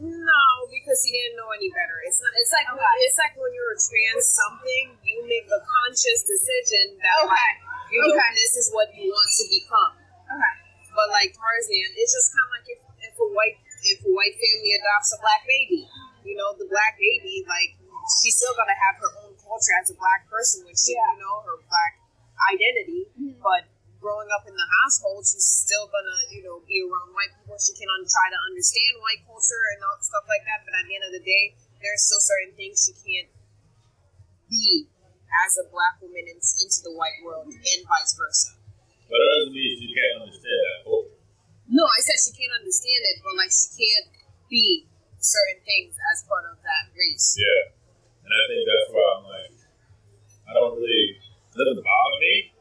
No, 0.00 0.42
because 0.72 1.04
he 1.04 1.12
didn't 1.12 1.36
know 1.36 1.52
any 1.52 1.68
better. 1.68 2.00
It's 2.08 2.16
not. 2.24 2.32
It's 2.40 2.48
like 2.56 2.64
it's 2.72 3.18
like 3.20 3.36
when 3.36 3.52
you're 3.52 3.76
trans 3.76 4.24
something, 4.32 4.96
you 5.04 5.28
make 5.28 5.44
a 5.52 5.60
conscious 5.60 6.24
decision 6.24 6.96
that 7.04 7.16
Okay. 7.20 7.36
like 7.36 7.58
you 7.92 8.00
know 8.08 8.16
Okay. 8.16 8.30
this 8.32 8.56
is 8.56 8.72
what 8.72 8.88
you 8.96 9.12
want 9.12 9.28
to 9.28 9.44
become. 9.52 9.92
Okay. 10.30 10.54
But 10.94 11.08
like 11.10 11.30
Tarzan, 11.34 11.90
it's 11.98 12.14
just 12.14 12.30
kind 12.34 12.46
of 12.46 12.52
like 12.54 12.66
if, 12.70 12.80
if 13.10 13.14
a 13.18 13.26
white 13.30 13.58
if 13.86 13.98
a 14.02 14.10
white 14.10 14.34
family 14.34 14.70
adopts 14.78 15.14
a 15.14 15.18
black 15.22 15.42
baby, 15.46 15.86
you 16.26 16.34
know, 16.34 16.54
the 16.58 16.66
black 16.66 16.98
baby 16.98 17.46
like 17.46 17.78
she's 18.20 18.38
still 18.38 18.54
gonna 18.54 18.74
have 18.74 18.98
her 19.02 19.10
own 19.26 19.34
culture 19.38 19.74
as 19.78 19.90
a 19.90 19.96
black 19.98 20.26
person, 20.26 20.66
which 20.66 20.78
she, 20.78 20.94
Yeah. 20.94 21.14
you 21.14 21.22
know 21.22 21.42
her 21.46 21.58
black 21.66 21.92
identity, 22.54 23.10
mm-hmm. 23.14 23.42
but. 23.42 23.66
Growing 24.00 24.32
up 24.32 24.48
in 24.48 24.56
the 24.56 24.68
household, 24.80 25.28
she's 25.28 25.44
still 25.44 25.84
gonna, 25.92 26.18
you 26.32 26.40
know, 26.40 26.64
be 26.64 26.80
around 26.80 27.12
white 27.12 27.36
people. 27.36 27.52
She 27.60 27.76
can 27.76 27.84
un- 27.84 28.08
try 28.08 28.32
to 28.32 28.40
understand 28.48 28.96
white 28.96 29.20
culture 29.28 29.60
and 29.76 29.84
all 29.84 30.00
stuff 30.00 30.24
like 30.24 30.40
that. 30.48 30.64
But 30.64 30.72
at 30.72 30.88
the 30.88 30.96
end 30.96 31.04
of 31.04 31.12
the 31.12 31.20
day, 31.20 31.52
there's 31.84 32.08
still 32.08 32.24
certain 32.24 32.56
things 32.56 32.80
she 32.80 32.96
can't 32.96 33.28
be 34.48 34.88
as 35.44 35.52
a 35.60 35.68
black 35.68 36.00
woman 36.00 36.24
in, 36.32 36.40
into 36.40 36.80
the 36.80 36.96
white 36.96 37.20
world, 37.20 37.52
and 37.52 37.80
vice 37.84 38.16
versa. 38.16 38.56
But 39.10 39.18
that 39.18 39.30
doesn't 39.42 39.54
mean 39.58 39.74
you 39.82 39.90
can't 39.90 40.22
understand 40.22 40.60
that 40.70 40.78
culture. 40.86 41.18
No, 41.66 41.82
I 41.82 41.98
said 42.06 42.14
she 42.22 42.30
can't 42.38 42.54
understand 42.62 43.02
it, 43.10 43.16
but 43.26 43.34
like 43.34 43.50
she 43.50 43.68
can't 43.74 44.10
be 44.46 44.86
certain 45.18 45.60
things 45.66 45.98
as 46.14 46.22
part 46.30 46.46
of 46.46 46.62
that 46.62 46.94
race. 46.94 47.34
Yeah. 47.34 47.74
And 48.22 48.30
I 48.30 48.42
think 48.46 48.62
that's 48.62 48.88
why 48.94 49.06
I'm 49.18 49.24
like, 49.26 49.54
I 50.46 50.50
don't 50.54 50.78
really, 50.78 51.18
it 51.18 51.56
doesn't 51.58 51.82
bother 51.82 52.18
me 52.22 52.54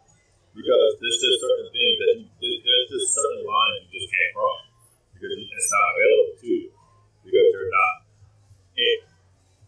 because 0.58 0.90
there's 0.98 1.22
just 1.22 1.38
certain 1.38 1.70
things 1.70 1.96
that 2.02 2.12
you, 2.18 2.50
there's 2.66 2.90
just 2.90 3.14
certain 3.14 3.46
lines 3.46 3.86
you 3.86 4.02
just 4.02 4.10
can't 4.10 4.34
cross 4.34 4.66
because 5.14 5.30
it's 5.38 5.70
not 5.70 5.86
available 5.94 6.34
to 6.34 6.48
you 6.50 6.66
because 7.22 7.46
you're 7.54 7.70
not 7.70 7.96
it. 8.74 9.00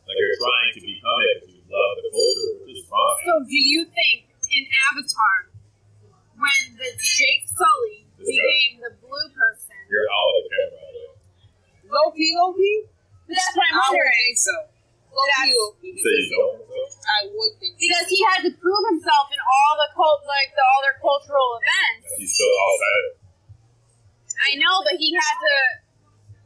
Like 0.10 0.18
you're 0.18 0.38
trying 0.42 0.72
to 0.74 0.82
become 0.82 1.20
it 1.30 1.36
because 1.46 1.54
you 1.62 1.66
love 1.70 1.92
the 2.02 2.06
culture, 2.10 2.50
which 2.66 2.74
is 2.82 2.86
fine. 2.90 3.18
So, 3.22 3.34
do 3.46 3.60
you 3.62 3.86
think 3.86 4.34
in 4.50 4.64
Avatar, 4.90 5.51
when 6.42 6.62
the 6.82 6.90
Jake 6.98 7.46
Sully 7.46 8.10
This 8.18 8.26
guy. 8.26 8.34
became 8.34 8.74
the 8.82 8.94
blue 8.98 9.28
person, 9.38 9.78
You're 9.88 10.10
out 10.10 10.34
of 10.36 10.42
the 10.42 10.52
camera, 10.52 10.78
by 10.82 10.90
the. 10.92 11.06
Low 11.92 12.08
key, 12.16 12.32
low 12.34 12.52
key. 12.58 12.78
that's 13.30 13.54
what 13.54 13.68
I'm 13.70 13.78
I 13.78 13.86
would 13.94 14.02
wondering. 14.02 14.18
think 14.26 14.38
so. 14.42 14.56
Low 15.12 15.28
key, 15.28 15.52
low 15.54 15.72
key. 15.78 15.94
So 16.02 16.08
you 16.10 16.26
don't 16.32 16.56
think 16.66 16.88
so? 16.88 17.04
I 17.04 17.20
would 17.30 17.54
think 17.60 17.74
so. 17.76 17.82
Because 17.84 18.08
he 18.10 18.20
had 18.32 18.40
to 18.48 18.52
prove 18.58 18.84
himself 18.96 19.28
in 19.30 19.40
all 19.44 19.74
the 19.78 19.90
cult, 19.94 20.24
like 20.26 20.50
the, 20.56 20.64
all 20.64 20.82
their 20.82 20.98
cultural 21.04 21.50
events. 21.60 22.08
He's 22.18 22.32
still 22.32 22.48
outside 22.48 22.96
of 22.98 23.06
it. 23.12 23.16
I 24.42 24.50
know, 24.58 24.76
but 24.88 24.96
he 24.98 25.14
had 25.14 25.36
to 25.38 25.56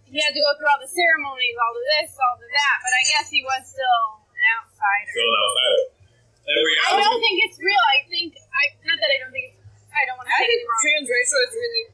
he 0.09 0.17
had 0.19 0.33
to 0.35 0.41
go 0.41 0.51
through 0.57 0.67
all 0.69 0.81
the 0.83 0.89
ceremonies, 0.91 1.55
all 1.61 1.73
of 1.77 1.85
this, 1.95 2.11
all 2.19 2.35
of 2.35 2.43
that. 2.43 2.75
But 2.83 2.91
I 2.91 3.03
guess 3.15 3.27
he 3.31 3.41
was 3.45 3.61
still 3.69 4.01
an 4.33 4.43
outsider. 4.59 5.11
Still 5.15 5.31
outside 5.37 5.71
of 5.71 5.79
it. 5.79 5.89
In 6.45 6.53
I 6.53 6.91
don't 7.01 7.21
think 7.21 7.37
it's 7.47 7.57
real. 7.61 7.83
I 7.95 7.99
think 8.09 8.29
I 8.37 8.63
not 8.85 8.97
that 9.01 9.09
I 9.13 9.17
don't 9.23 9.31
think 9.33 9.45
it's. 9.53 9.54
I 9.95 10.01
don't 10.05 10.17
want 10.19 10.27
to 10.27 10.35
I 10.35 10.43
say 10.43 10.47
think 10.51 10.59
it's 10.59 10.67
wrong. 10.67 10.83
transracial 10.83 11.39
is 11.47 11.53
really, 11.55 11.85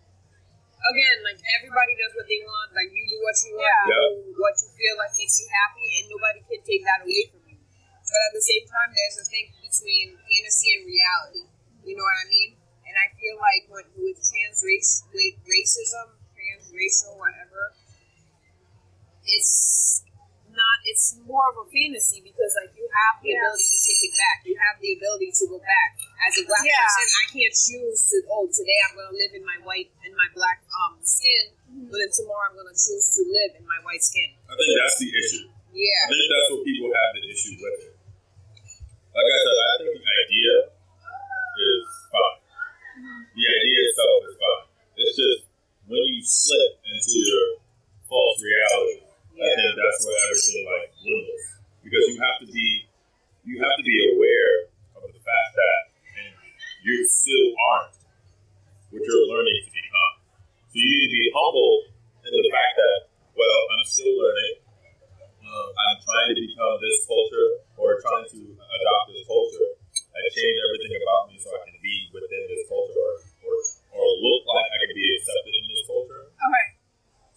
again, 0.81 1.17
like 1.21 1.39
everybody 1.61 1.93
does 2.01 2.13
what 2.17 2.25
they 2.25 2.41
want. 2.41 2.69
Like 2.73 2.89
you 2.89 3.03
do 3.05 3.17
what 3.21 3.35
you 3.45 3.51
want, 3.55 3.69
Yeah. 3.87 4.07
you 4.25 4.33
what 4.41 4.55
you 4.57 4.69
feel 4.73 4.95
like 4.97 5.13
makes 5.15 5.37
you 5.37 5.47
happy, 5.53 5.87
and 6.01 6.05
nobody 6.09 6.41
can 6.49 6.61
take 6.65 6.83
that 6.83 6.99
away 7.05 7.21
from 7.29 7.41
you. 7.45 7.57
But 7.61 8.19
at 8.27 8.33
the 8.35 8.43
same 8.43 8.65
time, 8.67 8.89
there's 8.91 9.17
a 9.23 9.25
thing 9.29 9.45
between 9.61 10.07
fantasy 10.19 10.69
and 10.75 10.81
reality. 10.83 11.45
You 11.85 11.93
know 11.95 12.03
what 12.03 12.19
I 12.19 12.27
mean? 12.27 12.51
And 12.83 12.95
I 12.99 13.07
feel 13.15 13.39
like 13.39 13.63
with, 13.71 13.87
with 13.95 14.19
trans 14.19 14.59
race, 14.67 15.05
with 15.15 15.39
racism, 15.47 16.19
transracial, 16.35 17.15
whatever, 17.15 17.71
it's 19.23 20.03
not 20.61 20.77
it's 20.85 21.17
more 21.25 21.49
of 21.49 21.57
a 21.61 21.65
fantasy 21.65 22.21
because 22.21 22.53
like 22.61 22.73
you 22.77 22.85
have 22.85 23.17
the 23.25 23.33
ability 23.33 23.65
to 23.65 23.79
take 23.81 24.01
it 24.05 24.13
back. 24.13 24.37
You 24.45 24.55
have 24.61 24.77
the 24.77 24.89
ability 24.93 25.29
to 25.33 25.43
go 25.49 25.57
back. 25.57 25.97
As 26.21 26.37
a 26.37 26.43
black 26.45 26.61
yeah. 26.61 26.77
person, 26.85 27.09
I 27.09 27.25
can't 27.33 27.55
choose 27.55 27.99
to 28.13 28.17
oh 28.29 28.45
today 28.45 28.79
I'm 28.85 28.93
gonna 28.93 29.17
live 29.17 29.33
in 29.33 29.41
my 29.41 29.57
white 29.65 29.89
and 30.05 30.13
my 30.13 30.29
black 30.37 30.61
um 30.69 31.01
skin, 31.01 31.57
mm-hmm. 31.65 31.89
but 31.89 31.97
then 31.97 32.11
tomorrow 32.13 32.53
I'm 32.53 32.55
gonna 32.57 32.77
choose 32.77 33.05
to 33.17 33.21
live 33.25 33.57
in 33.57 33.65
my 33.65 33.79
white 33.81 34.05
skin. 34.05 34.37
I 34.45 34.53
think 34.53 34.71
that's 34.77 34.97
the 35.01 35.09
issue. 35.09 35.45
Yeah. 35.73 36.01
I 36.05 36.13
think 36.13 36.29
that's 36.29 36.49
what 36.53 36.61
people 36.67 36.89
have 36.93 37.11
the 37.17 37.23
issue 37.25 37.55
with 37.57 37.77
it. 37.89 37.93
Like 39.11 39.27
I 39.27 39.37
said, 39.41 39.57
I 39.57 39.73
think 39.81 39.91
the 39.97 40.13
idea 40.23 40.53
is 40.71 41.83
fine. 42.11 42.39
Mm-hmm. 43.01 43.21
The 43.33 43.45
idea 43.49 43.77
itself 43.89 44.19
is 44.29 44.35
fine. 44.37 44.65
It's 45.01 45.15
just 45.17 45.39
when 45.87 46.03
you 46.05 46.21
slip 46.21 46.71
into 46.85 47.17
your 47.19 47.47
false 48.07 48.39
reality 48.43 49.10
I 49.41 49.49
think 49.57 49.73
that's 49.73 49.99
where 50.05 50.19
everything 50.29 50.61
like 50.69 50.87
dwindles 51.01 51.45
because 51.81 52.03
you 52.13 52.17
have 52.21 52.37
to 52.45 52.47
be 52.53 52.67
you 53.41 53.57
have 53.57 53.73
to 53.73 53.85
be 53.85 53.97
aware 54.13 54.69
of 55.01 55.09
the 55.09 55.17
fact 55.17 55.51
that 55.57 55.79
you 56.85 57.01
still 57.09 57.49
aren't 57.73 57.97
what 58.93 59.01
you're 59.01 59.27
learning 59.33 59.59
to 59.65 59.71
become. 59.73 60.13
So 60.69 60.75
you 60.77 60.85
need 60.93 61.09
to 61.09 61.13
be 61.13 61.25
humble 61.33 61.73
in 62.21 62.31
the 62.37 62.53
fact 62.53 62.73
that 62.77 62.97
well, 63.33 63.61
I'm 63.73 63.85
still 63.89 64.13
learning. 64.13 64.61
Um, 65.41 65.67
I'm 65.73 65.97
trying 66.05 66.29
to 66.31 66.37
become 66.37 66.77
this 66.77 67.01
culture 67.09 67.49
or 67.81 67.97
trying 67.97 68.29
to 68.29 68.39
adopt 68.45 69.05
this 69.09 69.25
culture. 69.25 69.69
I 70.13 70.21
change 70.29 70.57
everything 70.69 70.93
about 71.01 71.33
me 71.33 71.41
so 71.41 71.49
I 71.49 71.65
can 71.65 71.81
be 71.81 72.13
within 72.13 72.43
this 72.45 72.69
culture 72.69 72.93
or, 72.93 73.15
or, 73.49 73.55
or 73.97 74.05
look 74.21 74.41
like 74.53 74.69
I 74.69 74.77
can 74.85 74.93
be 74.93 75.07
accepted 75.17 75.53
in 75.57 75.65
this 75.65 75.83
culture. 75.89 76.23
Okay. 76.29 76.65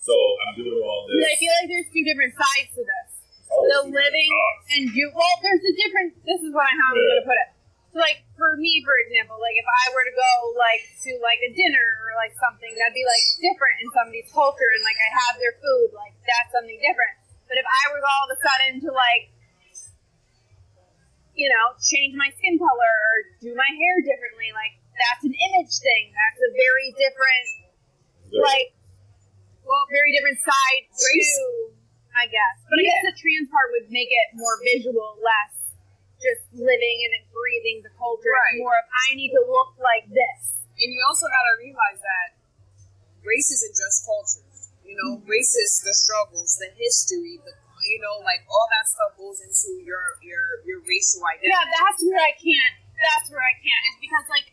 So 0.05 0.13
I'm 0.45 0.53
doing 0.61 0.85
all 0.85 1.09
this. 1.09 1.17
I 1.25 1.35
feel 1.41 1.55
like 1.65 1.69
there's 1.73 1.89
two 1.89 2.05
different 2.05 2.37
sides 2.37 2.77
to 2.77 2.85
this. 2.85 3.09
Oh, 3.49 3.65
the 3.65 3.81
living 3.89 4.33
different 4.37 4.69
and 4.77 4.85
you. 4.93 5.09
Well, 5.17 5.37
there's 5.41 5.65
a 5.65 5.75
different. 5.81 6.13
This 6.29 6.45
is 6.45 6.53
what 6.53 6.69
how 6.69 6.93
I'm 6.93 7.01
Yeah. 7.01 7.25
gonna 7.25 7.29
put 7.33 7.41
it. 7.41 7.49
So, 7.89 7.97
like 8.05 8.21
for 8.37 8.53
me, 8.61 8.85
for 8.85 8.93
example, 9.09 9.41
like 9.41 9.57
if 9.57 9.65
I 9.65 9.85
were 9.97 10.05
to 10.05 10.13
go 10.13 10.33
like 10.61 10.85
to 11.09 11.11
like 11.25 11.41
a 11.41 11.51
dinner 11.57 11.89
or 12.05 12.21
like 12.21 12.37
something, 12.37 12.69
that'd 12.69 12.93
be 12.93 13.07
like 13.09 13.25
different 13.41 13.81
in 13.81 13.89
somebody's 13.97 14.29
culture, 14.29 14.69
and 14.77 14.85
like 14.85 15.01
I 15.01 15.11
have 15.25 15.41
their 15.41 15.57
food, 15.57 15.97
like 15.97 16.13
that's 16.29 16.53
something 16.53 16.77
different. 16.85 17.17
But 17.49 17.57
if 17.57 17.65
I 17.65 17.83
were 17.97 18.05
all 18.05 18.29
of 18.29 18.37
a 18.37 18.39
sudden 18.45 18.73
to 18.85 18.91
like, 18.93 19.33
you 21.33 21.49
know, 21.49 21.73
change 21.81 22.13
my 22.13 22.29
skin 22.37 22.61
color 22.61 22.93
or 23.09 23.15
do 23.41 23.57
my 23.57 23.71
hair 23.73 23.95
differently, 24.05 24.53
like 24.53 24.77
that's 25.01 25.25
an 25.25 25.33
image 25.33 25.73
thing. 25.81 26.13
That's 26.13 26.41
a 26.45 26.51
very 26.53 26.89
different, 26.93 27.47
like, 28.37 28.75
well, 29.65 29.85
very 29.91 30.13
different 30.13 30.41
side 30.45 30.83
to, 30.93 31.75
I 32.15 32.25
guess. 32.31 32.57
But 32.69 32.79
I 32.81 32.83
guess 32.85 33.03
the 33.13 33.17
trans 33.17 33.49
part 33.51 33.73
would 33.77 33.89
make 33.91 34.09
it 34.13 34.27
more 34.37 34.57
visual, 34.63 35.17
less 35.21 35.73
just 36.23 36.45
living 36.57 36.97
and 37.11 37.13
breathing 37.35 37.85
the 37.85 37.93
culture. 37.99 38.33
It's 38.33 38.57
Right. 38.57 38.65
more 38.65 38.77
of 38.79 38.87
I 39.11 39.17
need 39.17 39.33
to 39.37 39.43
look 39.45 39.77
like 39.81 40.09
this. 40.09 40.65
And 40.81 40.89
you 40.93 41.01
also 41.07 41.27
gotta 41.27 41.55
realize 41.61 42.01
that 42.01 42.29
race 43.23 43.51
isn't 43.51 43.77
just 43.77 44.05
culture. 44.07 44.45
You 44.85 44.95
know, 45.01 45.21
race 45.27 45.55
is 45.57 45.81
the 45.81 45.95
struggles, 45.95 46.57
the 46.61 46.71
history, 46.77 47.41
the 47.45 47.53
you 47.85 48.01
know, 48.01 48.17
like 48.25 48.41
all 48.49 48.67
that 48.73 48.89
stuff 48.89 49.13
goes 49.21 49.45
into 49.45 49.85
your 49.85 50.17
your 50.25 50.41
your 50.65 50.81
racial 50.89 51.21
identity. 51.29 51.53
Yeah, 51.53 51.65
that's 51.69 52.01
where 52.01 52.21
I 52.21 52.33
can't. 52.33 52.75
That's 52.97 53.29
where 53.29 53.45
I 53.45 53.55
can't. 53.61 53.83
It's 53.93 54.01
because 54.01 54.27
like 54.33 54.49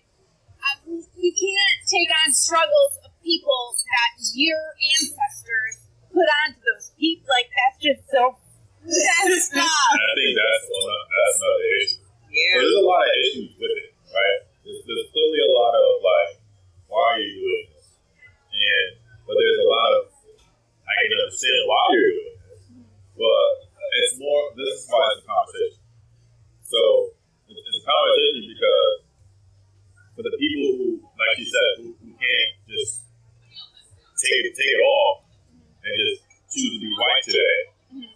I, 0.60 0.70
you 1.16 1.32
can't 1.32 1.78
take 1.88 2.12
on 2.12 2.34
struggles 2.36 3.00
of 3.08 3.11
people 3.24 3.62
that 3.78 4.12
your 4.34 4.62
ancestors 4.98 5.88
put 6.12 6.28
onto 6.46 6.60
those 6.62 6.92
people. 7.00 7.28
Like 7.30 7.50
that's 7.54 7.78
just 7.82 8.04
so. 8.12 8.38
That's 8.82 9.54
And 9.54 9.62
not. 9.62 9.94
I 9.94 10.12
think 10.18 10.34
that's 10.34 10.66
ano- 10.68 11.06
that's 11.10 11.38
another 11.38 11.70
issue. 11.82 12.02
Yeah. 12.34 12.54
So 12.54 12.58
there's 12.66 12.80
a 12.82 12.88
lot 12.88 13.04
of 13.06 13.14
issues 13.22 13.52
with 13.62 13.74
it, 13.78 13.90
right? 14.10 14.40
There's, 14.66 14.82
there's 14.90 15.08
clearly 15.14 15.42
a 15.46 15.52
lot 15.54 15.74
of 15.78 15.90
like, 16.02 16.32
why 16.90 17.06
are 17.18 17.22
you 17.22 17.34
doing 17.38 17.68
this? 17.78 17.88
And 18.52 18.90
but 19.30 19.38
there's 19.38 19.62
a 19.62 19.70
lot 19.70 19.90
of 20.02 20.02
I 20.82 20.94
can 21.08 21.14
understand 21.22 21.60
why 21.70 21.82
you're 21.94 22.10
doing 22.10 22.38
this, 22.42 22.62
but 23.16 23.50
it's 24.02 24.16
more. 24.18 24.42
This 24.58 24.82
is 24.82 24.86
why 24.90 25.04
it's 25.14 25.22
a 25.24 25.28
conversation. 25.30 25.84
So 26.66 26.80
it's, 27.52 27.60
it's 27.62 27.80
a 27.80 27.86
conversation 27.86 28.44
because 28.50 28.94
for 30.16 30.24
the 30.26 30.34
people 30.36 30.68
who, 30.80 30.90
like 31.06 31.36
you 31.38 31.48
said, 31.48 31.72
who, 31.84 31.88
who 32.02 32.10
can't 32.18 32.52
just 32.68 33.08
take 34.22 34.46
it 34.46 34.54
take 34.54 34.74
it 34.78 34.84
off 34.86 35.26
and 35.82 35.94
just 35.98 36.22
choose 36.54 36.78
to 36.78 36.80
be 36.80 36.92
white 36.94 37.24
today, 37.26 37.58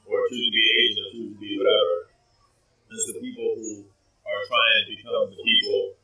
or 0.05 0.21
choose 0.29 0.45
to 0.45 0.53
be 0.53 0.65
Asian, 0.69 1.01
or 1.01 1.09
choose 1.09 1.31
to 1.33 1.39
be 1.41 1.51
whatever. 1.57 1.97
It's 2.93 3.09
the 3.09 3.17
people 3.19 3.49
who 3.57 3.89
are 4.23 4.41
trying 4.45 4.77
to 4.85 4.87
become 4.93 5.25
the 5.33 5.41
people 5.41 5.97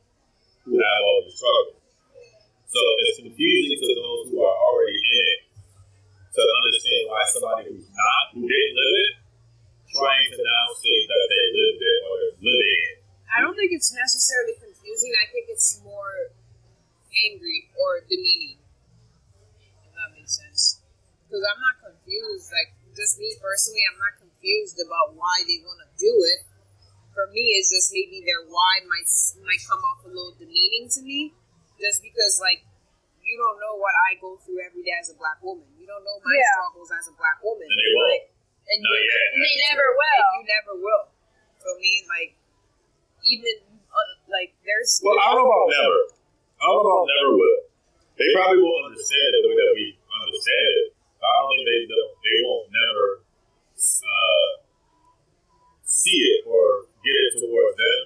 who 0.66 0.74
have 0.82 1.00
all 1.06 1.22
the 1.24 1.32
struggles. 1.32 1.78
So 2.72 2.82
it's 3.06 3.20
confusing 3.22 3.78
to 3.78 3.88
those 4.00 4.32
who 4.32 4.38
are 4.42 4.58
already 4.58 4.98
in 4.98 5.26
it 5.38 5.42
to 6.32 6.42
understand 6.42 7.04
why 7.12 7.22
somebody 7.28 7.64
who's 7.68 7.90
not, 7.92 8.24
who 8.32 8.48
didn't 8.48 8.76
live 8.80 8.96
it, 9.06 9.14
trying 9.92 10.28
to 10.32 10.40
now 10.40 10.66
say 10.80 10.98
that 11.04 11.24
they 11.28 11.46
lived 11.52 11.82
it 11.84 12.00
or 12.08 12.14
they're 12.16 12.40
living 12.40 12.80
it. 12.88 12.96
I 13.28 13.44
don't 13.44 13.56
think 13.56 13.76
it's 13.76 13.92
necessarily 13.92 14.56
confusing. 14.56 15.12
I 15.20 15.28
think 15.32 15.52
it's 15.52 15.84
more 15.84 16.32
angry 17.28 17.68
or 17.76 18.00
demeaning. 18.08 18.61
Because 21.32 21.48
I'm 21.48 21.64
not 21.64 21.80
confused. 21.80 22.52
Like, 22.52 22.76
just 22.92 23.16
me 23.16 23.32
personally, 23.40 23.80
I'm 23.88 23.96
not 24.04 24.20
confused 24.20 24.76
about 24.84 25.16
why 25.16 25.40
they 25.48 25.64
want 25.64 25.80
to 25.80 25.88
do 25.96 26.12
it. 26.12 26.44
For 27.16 27.24
me, 27.32 27.56
it's 27.56 27.72
just 27.72 27.88
maybe 27.96 28.20
their 28.28 28.44
why 28.52 28.84
might 28.84 29.08
might 29.40 29.64
come 29.64 29.80
off 29.80 30.04
a 30.04 30.12
little 30.12 30.36
demeaning 30.36 30.92
to 30.92 31.00
me, 31.08 31.32
just 31.80 32.04
because 32.04 32.44
like 32.44 32.68
you 33.24 33.40
don't 33.40 33.56
know 33.64 33.80
what 33.80 33.96
I 34.12 34.20
go 34.20 34.36
through 34.44 34.60
every 34.60 34.84
day 34.84 34.92
as 35.00 35.08
a 35.08 35.16
black 35.16 35.40
woman. 35.40 35.64
You 35.80 35.88
don't 35.88 36.04
know 36.04 36.20
my 36.20 36.36
Yeah. 36.36 36.52
struggles 36.52 36.92
as 36.92 37.08
a 37.08 37.16
black 37.16 37.40
woman. 37.40 37.64
And 37.64 37.80
they 37.80 37.92
won't. 37.96 38.12
Like, 38.12 38.28
and 38.68 38.80
Not 38.84 38.92
you, 38.92 39.08
yet. 39.08 39.28
And 39.32 39.40
they 39.40 39.56
never 39.72 39.88
and 39.88 40.00
will. 40.04 40.32
you 40.36 40.44
never 40.52 40.74
will. 40.84 41.06
So 41.64 41.68
me, 41.80 42.04
like, 42.12 42.36
even 43.24 43.56
uh, 43.88 44.12
like 44.28 44.52
there's 44.68 45.00
Well, 45.00 45.16
I 45.16 45.32
don't 45.32 45.48
know 45.48 45.48
about 45.48 45.72
never. 45.80 46.00
I 46.60 46.64
don't 46.76 46.84
know 46.84 46.92
about 46.92 47.08
never 47.08 47.32
will. 47.40 47.62
They 48.20 48.28
probably 48.36 48.60
won't 48.68 48.92
understand 48.92 49.30
it 49.32 49.40
the 49.48 49.50
way 49.52 49.60
that 49.64 49.72
we 49.80 49.86
understand 49.96 50.68
it. 50.76 50.91
But 51.22 51.30
I 51.30 51.36
don't 51.38 51.50
think 51.54 51.66
they 51.70 51.82
don't, 51.86 52.12
they 52.26 52.38
won't 52.42 52.68
never 52.74 53.06
uh, 53.22 54.50
see 55.86 56.20
it 56.34 56.42
or 56.50 56.90
get 57.06 57.14
it 57.14 57.34
towards 57.46 57.78
them 57.78 58.00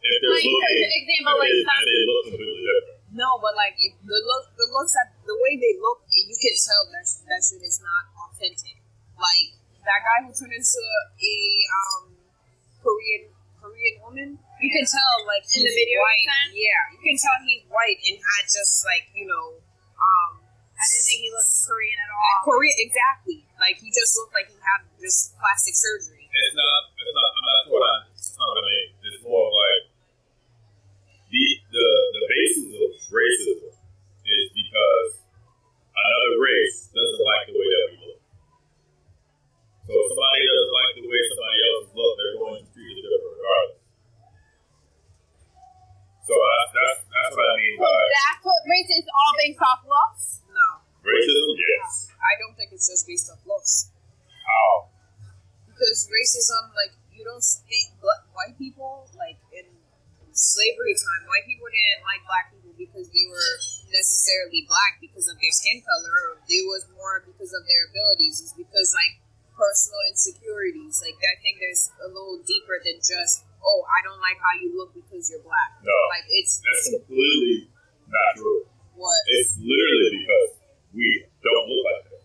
if 0.00 0.14
they're 0.22 0.30
Like, 0.32 0.46
looking. 0.46 0.54
for 0.54 0.94
example, 1.02 1.34
if 1.34 1.38
like 1.42 1.50
they, 1.50 1.58
if 1.60 1.86
they 1.90 2.02
look 2.06 2.22
completely 2.30 2.62
different. 2.62 2.98
No, 3.10 3.28
but 3.42 3.58
like 3.58 3.74
if 3.82 3.92
the 4.06 4.18
look, 4.22 4.44
the 4.54 4.66
looks 4.70 4.94
at 5.02 5.10
the 5.26 5.34
way 5.34 5.58
they 5.58 5.74
look, 5.82 6.06
you 6.14 6.30
can 6.38 6.54
tell 6.54 6.82
that 6.94 7.02
sh- 7.02 7.26
that 7.26 7.42
shit 7.42 7.58
is 7.66 7.82
not 7.82 8.06
authentic. 8.30 8.78
Like 9.18 9.50
that 9.82 10.00
guy 10.06 10.22
who 10.22 10.30
turned 10.30 10.54
into 10.54 10.78
a 10.78 11.34
um 11.74 12.02
Korean 12.78 13.34
Korean 13.58 13.96
woman, 14.00 14.28
you 14.62 14.70
can 14.70 14.86
tell 14.86 15.26
like 15.26 15.42
In 15.58 15.66
the 15.66 15.74
video 15.74 15.98
white. 16.00 16.54
Yeah, 16.54 16.80
you 16.94 17.00
can 17.02 17.18
tell 17.18 17.34
he's 17.42 17.66
white 17.66 17.98
and 17.98 18.16
had 18.22 18.46
just 18.46 18.86
like 18.86 19.10
you 19.12 19.26
know 19.26 19.58
um 19.98 20.39
I 20.80 20.84
didn't 20.88 21.06
think 21.12 21.20
he 21.20 21.28
looked 21.28 21.52
Korean 21.68 21.98
at 22.00 22.08
all. 22.08 22.36
Korean 22.48 22.78
exactly. 22.80 23.44
Like 23.60 23.76
he 23.76 23.92
just 23.92 24.16
looked 24.16 24.32
like 24.32 24.48
he 24.48 24.56
had 24.64 24.80
just 24.96 25.36
plastic 25.36 25.76
surgery. 25.76 26.24
It's 26.24 26.56
not. 26.56 26.80
It's 26.96 27.12
not. 27.12 27.30
I'm 27.36 27.44
not 27.44 27.62
what 27.68 27.84
I. 27.84 27.94
It's 28.16 28.32
not 28.32 28.48
what 28.48 28.64
I 28.64 28.64
mean. 28.64 28.88
It's 29.04 29.20
more 29.20 29.52
like 29.52 29.82
the 31.28 31.44
the 31.68 31.88
the 32.16 32.22
basis 32.32 32.68
of 32.80 32.90
racism 33.12 33.76
is 34.24 34.46
because 34.56 35.20
another 35.92 36.40
race 36.40 36.88
doesn't 36.96 37.22
like 37.28 37.44
the 37.44 37.56
way 37.60 37.68
that 37.68 37.84
we 37.92 37.96
look. 38.00 38.20
So 39.84 39.92
if 40.00 40.06
somebody 40.16 40.42
doesn't 40.48 40.72
like 40.72 40.92
the 40.96 41.04
way 41.04 41.20
somebody 41.28 41.58
else 41.60 41.86
looks, 41.92 42.16
they're 42.16 42.36
going 42.40 42.56
to 42.56 42.66
treat 42.72 42.94
it 42.96 43.04
different 43.04 43.36
regardless. 43.36 43.80
So 46.24 46.32
that's 46.40 46.72
that's, 46.72 47.00
that's 47.04 47.32
what 47.36 47.48
I 47.52 47.56
mean 47.60 47.76
So 47.76 47.84
by 47.84 48.00
that's 48.00 48.42
what 48.48 48.60
race 48.64 48.90
is 48.96 49.04
all 49.12 49.32
based 49.36 49.60
off 49.60 49.80
looks. 49.84 50.39
No, 51.00 51.08
racism. 51.08 51.56
Yes. 51.56 52.12
I 52.20 52.32
don't 52.40 52.54
think 52.56 52.72
it's 52.72 52.88
just 52.88 53.06
based 53.06 53.30
on 53.32 53.38
looks. 53.46 53.90
How? 54.44 54.90
because 55.80 56.04
racism, 56.12 56.76
like 56.76 56.92
you 57.08 57.24
don't 57.24 57.40
think 57.40 57.96
but 58.04 58.28
white 58.36 58.52
people, 58.60 59.08
like 59.16 59.40
in 59.56 59.64
slavery 60.36 60.92
time, 60.92 61.24
white 61.24 61.48
people 61.48 61.64
didn't 61.72 62.04
like 62.04 62.20
black 62.28 62.52
people 62.52 62.76
because 62.76 63.08
they 63.08 63.24
were 63.32 63.52
necessarily 63.88 64.68
black 64.68 65.00
because 65.00 65.24
of 65.32 65.40
their 65.40 65.54
skin 65.56 65.80
color. 65.80 66.36
Or 66.36 66.44
it 66.44 66.64
was 66.68 66.84
more 66.92 67.24
because 67.24 67.56
of 67.56 67.64
their 67.64 67.88
abilities. 67.88 68.44
It's 68.44 68.52
because 68.52 68.92
like 68.92 69.24
personal 69.56 70.04
insecurities. 70.12 71.00
Like 71.00 71.16
I 71.24 71.40
think 71.40 71.64
there's 71.64 71.88
a 72.04 72.12
little 72.12 72.44
deeper 72.44 72.76
than 72.84 73.00
just 73.00 73.48
oh 73.64 73.80
I 73.88 74.04
don't 74.04 74.20
like 74.20 74.36
how 74.36 74.52
you 74.60 74.76
look 74.76 74.92
because 74.92 75.32
you're 75.32 75.40
black. 75.40 75.80
No. 75.80 75.96
like 76.12 76.28
it's 76.28 76.60
That's 76.60 76.92
completely 76.92 77.72
not 78.04 78.36
true. 78.36 78.68
what 79.00 79.16
It's 79.32 79.56
literally 79.56 80.20
because 80.20 80.59
we 80.94 81.06
don't 81.44 81.66
look 81.70 81.82
like 81.86 82.02
that. 82.10 82.24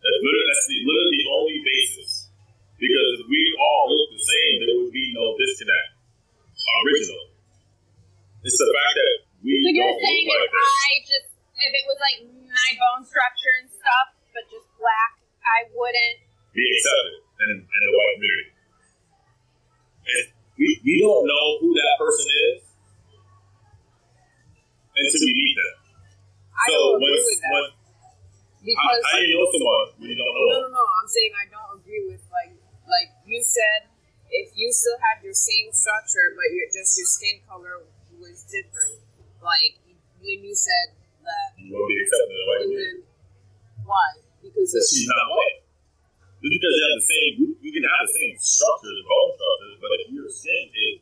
That's 0.00 0.20
literally, 0.24 0.48
that's 0.48 0.66
the, 0.66 0.76
literally 0.84 1.18
the 1.20 1.30
only 1.30 1.58
basis. 1.60 2.10
Because 2.80 3.08
if 3.20 3.28
we 3.28 3.42
all 3.60 3.92
look 3.92 4.08
the 4.16 4.24
same, 4.24 4.52
there 4.64 4.72
would 4.80 4.94
be 4.94 5.12
no 5.12 5.36
disconnect. 5.36 6.00
Original. 6.60 7.24
It's 8.44 8.56
the 8.56 8.68
fact 8.72 8.92
that 8.96 9.14
we 9.44 9.52
So 9.52 9.68
you're 9.72 9.84
don't 9.84 10.00
saying 10.00 10.24
look 10.28 10.40
like 10.40 10.48
if 10.48 10.52
that. 10.52 10.68
I 10.80 10.92
just 11.04 11.30
if 11.60 11.72
it 11.76 11.84
was 11.84 11.98
like 12.00 12.18
my 12.24 12.70
bone 12.80 13.04
structure 13.04 13.52
and 13.60 13.68
stuff, 13.68 14.16
but 14.32 14.48
just 14.48 14.64
black, 14.80 15.20
I 15.44 15.68
wouldn't. 15.72 16.24
Be 16.56 16.64
accepted 16.64 17.20
in, 17.46 17.48
in 17.62 17.80
the 17.84 17.92
white 17.94 18.12
community. 18.16 18.48
And 20.10 20.24
we, 20.58 20.68
we 20.82 20.94
don't 21.04 21.24
know 21.28 21.46
who 21.62 21.70
that 21.76 21.94
person 22.00 22.26
is 22.26 22.58
until 24.96 25.20
we 25.20 25.32
meet 25.36 25.54
them. 25.56 25.79
I 26.60 26.66
so 26.68 26.76
don't 26.76 27.00
when, 27.00 27.08
agree 27.08 27.24
with 27.24 27.40
that 27.40 27.52
when 27.56 27.68
because 28.60 29.00
I, 29.00 29.16
I 29.16 29.20
didn't 29.24 29.40
know 29.40 29.48
someone 29.48 29.88
when 29.96 30.08
you 30.12 30.18
don't 30.20 30.32
know 30.36 30.44
No, 30.44 30.56
no, 30.68 30.68
no. 30.76 30.84
I'm 31.00 31.08
saying 31.08 31.32
I 31.32 31.46
don't 31.48 31.70
agree 31.80 32.04
with 32.12 32.22
like 32.28 32.52
like 32.84 33.10
you 33.24 33.40
said 33.40 33.88
if 34.30 34.52
you 34.54 34.70
still 34.70 34.98
had 35.10 35.24
your 35.24 35.34
same 35.34 35.72
structure, 35.74 36.36
but 36.38 36.46
your 36.54 36.68
just 36.70 36.94
your 36.94 37.08
skin 37.08 37.42
color 37.48 37.82
was 38.20 38.46
different, 38.46 39.02
like 39.42 39.80
when 40.22 40.38
you 40.44 40.54
said 40.54 40.94
that, 41.24 41.56
You 41.58 41.74
won't 41.74 41.88
be 41.88 41.98
accepted 41.98 42.30
in 42.30 42.38
a 42.38 42.46
white 42.46 42.68
you 42.70 43.02
why? 43.84 44.22
Because 44.38 44.70
it's 44.70 44.94
she's 44.94 45.08
not 45.08 45.26
white. 45.34 45.66
Just 46.40 46.52
because 46.56 46.72
you 46.72 46.82
have 46.88 46.96
the 46.96 47.08
same, 47.10 47.32
we 47.58 47.68
can 47.74 47.84
have 47.84 48.06
the 48.06 48.12
same 48.16 48.34
structures 48.38 48.96
and 48.96 49.08
bone 49.08 49.30
structures, 49.34 49.76
but 49.82 49.90
if 50.00 50.08
your 50.14 50.28
skin 50.30 50.64
is 50.72 50.96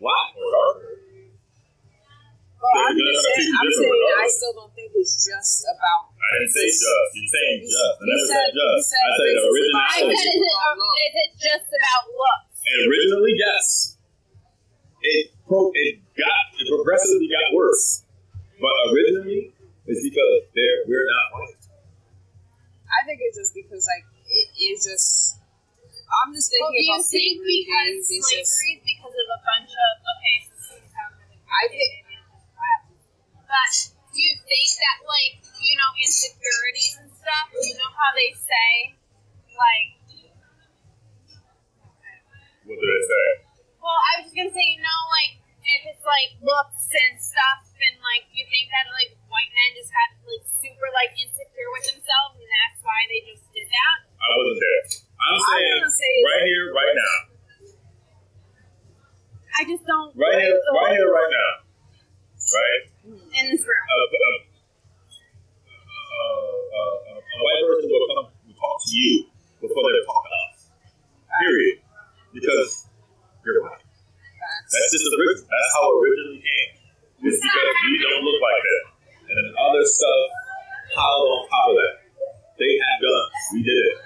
black 0.00 0.34
or 0.34 0.48
darker, 0.50 0.92
Well, 2.58 2.74
I'm 2.74 2.98
just 2.98 3.22
saying, 3.22 3.54
I'm 3.54 3.70
saying 3.70 4.02
I 4.18 4.26
still 4.26 4.54
don't 4.58 4.72
think 4.74 4.90
it's 4.98 5.14
just 5.22 5.62
about. 5.70 6.10
I 6.18 6.26
didn't 6.42 6.50
say 6.58 6.66
just. 6.66 7.10
You're 7.14 7.30
saying 7.30 7.56
You- 7.62 7.70
just. 7.70 7.78
I 7.78 8.02
you 8.02 8.06
never 8.10 8.26
said, 8.26 8.34
said- 8.34 8.58
just. 8.58 8.84
said 8.90 8.98
I 8.98 9.10
said 9.14 9.26
racism. 9.30 9.38
I 9.38 9.46
originality. 9.46 10.18
said, 10.18 10.26
is 10.26 10.42
it, 10.42 10.54
is 10.98 11.14
it 11.22 11.30
just 11.38 11.68
about 11.70 12.02
looks? 12.10 12.54
And 12.66 12.78
originally, 12.90 13.34
yes. 13.38 13.64
It 14.98 15.24
pro 15.46 15.70
it 15.78 16.02
got 16.18 16.42
it 16.58 16.66
progressively 16.66 17.30
got 17.30 17.54
worse. 17.54 18.02
But 18.58 18.74
originally, 18.90 19.54
it's 19.86 20.02
because 20.02 20.50
they're 20.58 20.82
we're 20.90 21.06
not 21.06 21.26
white. 21.38 21.62
I 22.90 23.06
think 23.06 23.22
it's 23.22 23.38
just 23.38 23.54
because 23.54 23.86
like 23.86 24.02
it 24.26 24.48
is 24.58 24.82
just. 24.82 25.38
I'm 26.08 26.34
just 26.34 26.50
thinking 26.50 26.88
Well, 26.90 26.98
thinking 26.98 27.38
do 27.38 27.54
you 27.54 27.62
think 27.62 27.62
because 27.70 27.94
days. 28.02 28.18
It's 28.18 28.26
just. 28.34 28.50
slavery 28.50 28.74
is 28.74 28.82
because 28.82 29.14
of 29.14 29.28
a 29.30 29.40
bunch 29.46 29.70
of 29.70 29.90
okay, 30.02 30.36
so 30.42 30.50
this 30.50 30.66
is 30.66 30.68
gonna 30.74 30.90
sound 30.90 31.12
really 31.22 31.38
I 31.46 31.62
think. 31.70 32.07
But 33.48 33.72
do 34.12 34.18
you 34.20 34.34
think 34.44 34.68
that 34.76 34.98
like 35.08 35.40
you 35.56 35.74
know 35.80 35.90
insecurities 36.04 37.00
and 37.00 37.10
stuff? 37.10 37.48
You 37.56 37.74
know 37.80 37.90
how 37.90 38.10
they 38.12 38.30
say 38.36 38.94
like 39.56 39.88
What 42.68 42.76
did 42.76 42.90
I 42.92 43.00
say? 43.00 43.26
well, 43.80 43.96
I 43.96 44.10
was 44.20 44.28
just 44.28 44.36
gonna 44.36 44.52
say 44.52 44.66
you 44.76 44.84
know 44.84 45.00
like 45.08 45.40
if 45.64 45.80
it's 45.96 46.04
like 46.04 46.36
looks 46.44 46.84
and 46.92 47.16
stuff 47.16 47.64
and 47.80 47.96
like 48.04 48.28
you 48.32 48.44
think 48.48 48.68
that 48.72 48.88
like 48.92 49.16
white 49.32 49.52
men 49.52 49.70
just 49.76 49.92
got 49.92 50.08
like 50.28 50.44
super 50.60 50.88
like 50.92 51.12
insecure 51.16 51.70
with 51.72 51.88
themselves 51.88 52.36
and 52.36 52.48
that's 52.48 52.80
why 52.84 53.00
they 53.08 53.20
just 53.24 53.44
did 53.52 53.68
that. 53.68 53.98
I 54.18 54.28
wasn't 54.36 54.60
there. 54.60 54.82
I'm 55.18 55.38
saying 55.40 55.88
say 55.88 56.14
right 56.24 56.44
here, 56.44 56.66
right 56.76 56.94
now. 56.94 57.16
I 59.58 59.66
just 59.66 59.84
don't 59.88 60.14
Right 60.14 60.38
here, 60.38 60.54
right 60.54 60.92
here, 60.94 61.10
right 61.10 61.32
now. 61.32 61.50
Right? 62.38 62.82
In 63.16 63.44
this 63.48 63.62
room. 63.64 63.84
A, 63.88 63.96
a, 63.96 64.30
a, 66.18 66.30
a, 66.76 67.14
a 67.16 67.38
white 67.40 67.64
person 67.64 67.88
will 67.88 68.08
come 68.12 68.26
will 68.44 68.56
talk 68.58 68.76
to 68.84 68.92
you 68.92 69.26
before 69.60 69.84
they 69.88 70.02
talk 70.04 70.22
to 70.28 70.36
us. 70.52 70.68
Period. 71.40 71.80
Because 72.34 72.88
you're 73.44 73.64
white. 73.64 73.80
That's 73.80 74.90
just 74.92 75.04
original. 75.08 75.48
That's 75.48 75.70
how 75.72 75.88
it 75.88 75.96
originally 76.04 76.40
came. 76.44 76.70
It's 77.24 77.40
because 77.40 77.72
we 77.88 77.94
don't 78.04 78.22
look 78.24 78.40
like 78.40 78.62
that. 78.62 78.84
And 79.28 79.34
then 79.40 79.48
other 79.56 79.84
stuff 79.84 80.24
piled 80.92 81.28
on 81.28 81.40
top 81.48 81.66
of 81.72 81.76
that. 81.80 81.94
They 82.60 82.72
had 82.76 82.96
guns. 83.00 83.32
We 83.54 83.60
did 83.64 83.82
it. 83.92 83.96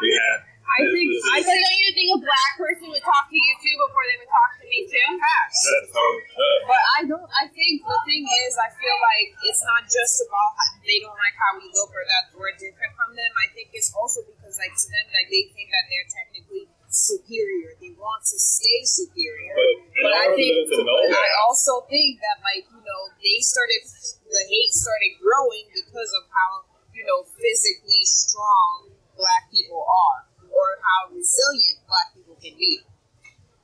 They 0.00 0.12
had. 0.14 0.51
I 0.72 0.80
think. 0.88 1.08
I 1.28 1.38
So 1.44 1.52
don't 1.52 1.80
you 1.84 1.90
think 1.92 2.08
a 2.16 2.20
black 2.24 2.52
person 2.56 2.86
would 2.88 3.04
talk 3.04 3.28
to 3.28 3.36
you 3.36 3.52
too 3.60 3.74
before 3.76 4.04
they 4.08 4.16
would 4.24 4.32
talk 4.32 4.50
to 4.56 4.64
me 4.64 4.78
too? 4.88 5.08
That's 5.20 5.92
how 5.92 6.08
it 6.16 6.24
does. 6.32 6.60
But 6.64 6.82
I 6.96 7.00
don't. 7.04 7.28
I 7.28 7.44
think 7.52 7.84
the 7.84 8.00
thing 8.08 8.24
is, 8.24 8.56
I 8.56 8.72
feel 8.72 8.96
like 8.96 9.28
it's 9.44 9.62
not 9.68 9.84
just 9.84 10.24
about 10.24 10.50
how- 10.56 10.72
they 10.82 10.98
don't 10.98 11.16
like 11.20 11.36
how 11.36 11.52
we 11.60 11.68
look 11.70 11.92
or 11.92 12.04
that 12.08 12.32
we're 12.34 12.56
different 12.56 12.92
from 12.96 13.14
them. 13.14 13.30
I 13.38 13.52
think 13.52 13.70
it's 13.76 13.92
also 13.94 14.24
because, 14.26 14.58
like, 14.58 14.72
to 14.74 14.86
them, 14.90 15.06
like 15.14 15.28
they 15.30 15.46
think 15.54 15.68
that 15.70 15.84
they're 15.86 16.08
technically 16.10 16.66
superior. 16.90 17.72
They 17.80 17.92
want 17.96 18.24
to 18.28 18.36
stay 18.38 18.82
superior. 18.84 19.54
But 19.56 20.10
But 20.10 20.12
I 20.12 20.26
think, 20.36 20.68
them 20.68 20.80
to 20.80 20.84
know 20.84 21.00
but 21.08 21.22
I 21.22 21.32
also 21.48 21.86
think 21.88 22.20
that, 22.20 22.42
like, 22.44 22.68
you 22.68 22.82
know, 22.82 23.02
they 23.22 23.38
started, 23.40 23.80
the 24.28 24.42
hate 24.48 24.72
started 24.74 25.16
growing 25.22 25.70
because 25.72 26.12
of 26.12 26.28
how, 26.28 26.68
you 26.92 27.04
know, 27.06 27.24
physically 27.24 28.04
strong 28.04 28.92
black 29.16 29.48
people 29.52 29.84
are 29.86 30.31
or 30.62 30.70
how 30.78 31.00
resilient 31.10 31.82
black 31.90 32.14
people 32.14 32.38
can 32.38 32.54
be. 32.54 32.78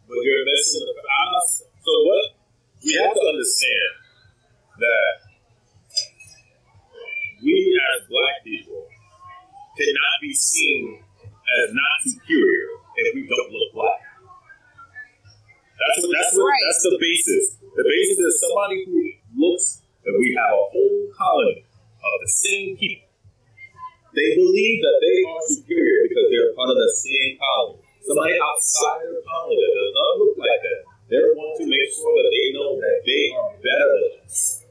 but 0.09 0.19
you're 0.27 0.45
missing 0.45 0.83
the. 0.83 0.95
I'm- 0.99 1.67
So 1.79 1.93
what? 2.09 2.27
We 2.85 2.91
have 2.99 3.15
to 3.15 3.25
understand 3.33 3.91
that 4.83 5.11
we 7.43 7.55
as 7.95 8.09
black 8.11 8.43
people 8.45 8.87
cannot 9.79 10.17
be 10.23 10.33
seen 10.35 11.03
as 11.63 11.73
not 11.75 11.97
superior 12.05 12.69
if 12.97 13.15
we 13.15 13.23
don't 13.27 13.51
look 13.53 13.71
black. 13.75 14.01
That's 15.79 16.03
what. 16.03 16.11
That's 16.13 16.35
what. 16.37 16.47
Right. 16.51 16.65
That's 16.67 16.83
the 16.83 16.99
basis. 17.01 17.45
The 17.63 17.85
basis 17.87 18.19
is 18.19 18.35
somebody 18.43 18.85
who 18.85 18.99
looks 19.39 19.83
that 20.05 20.15
we 20.19 20.35
have 20.39 20.51
a 20.51 20.67
whole 20.75 21.03
colony 21.17 21.63
of 21.63 22.17
the 22.23 22.31
same 22.31 22.77
people. 22.77 23.08
They 24.19 24.35
believe 24.35 24.79
that 24.83 24.99
they 24.99 25.19
are 25.31 25.43
superior 25.47 26.11
because 26.11 26.27
they're 26.27 26.51
part 26.59 26.75
of 26.75 26.79
the 26.83 26.91
same 26.91 27.39
colony. 27.39 27.87
Somebody 28.03 28.35
outside 28.35 29.07
their 29.07 29.23
colony 29.23 29.63
that 29.63 29.73
does 29.79 29.93
not 29.95 30.11
look 30.19 30.35
like 30.43 30.59
that, 30.59 30.81
they're 31.07 31.31
want 31.39 31.55
to 31.63 31.65
make 31.71 31.87
sure 31.95 32.13
that 32.19 32.29
they 32.35 32.47
know 32.51 32.75
that 32.83 32.99
they 33.07 33.23
are 33.31 33.51
better 33.63 33.89
than 33.95 34.27
us 34.27 34.67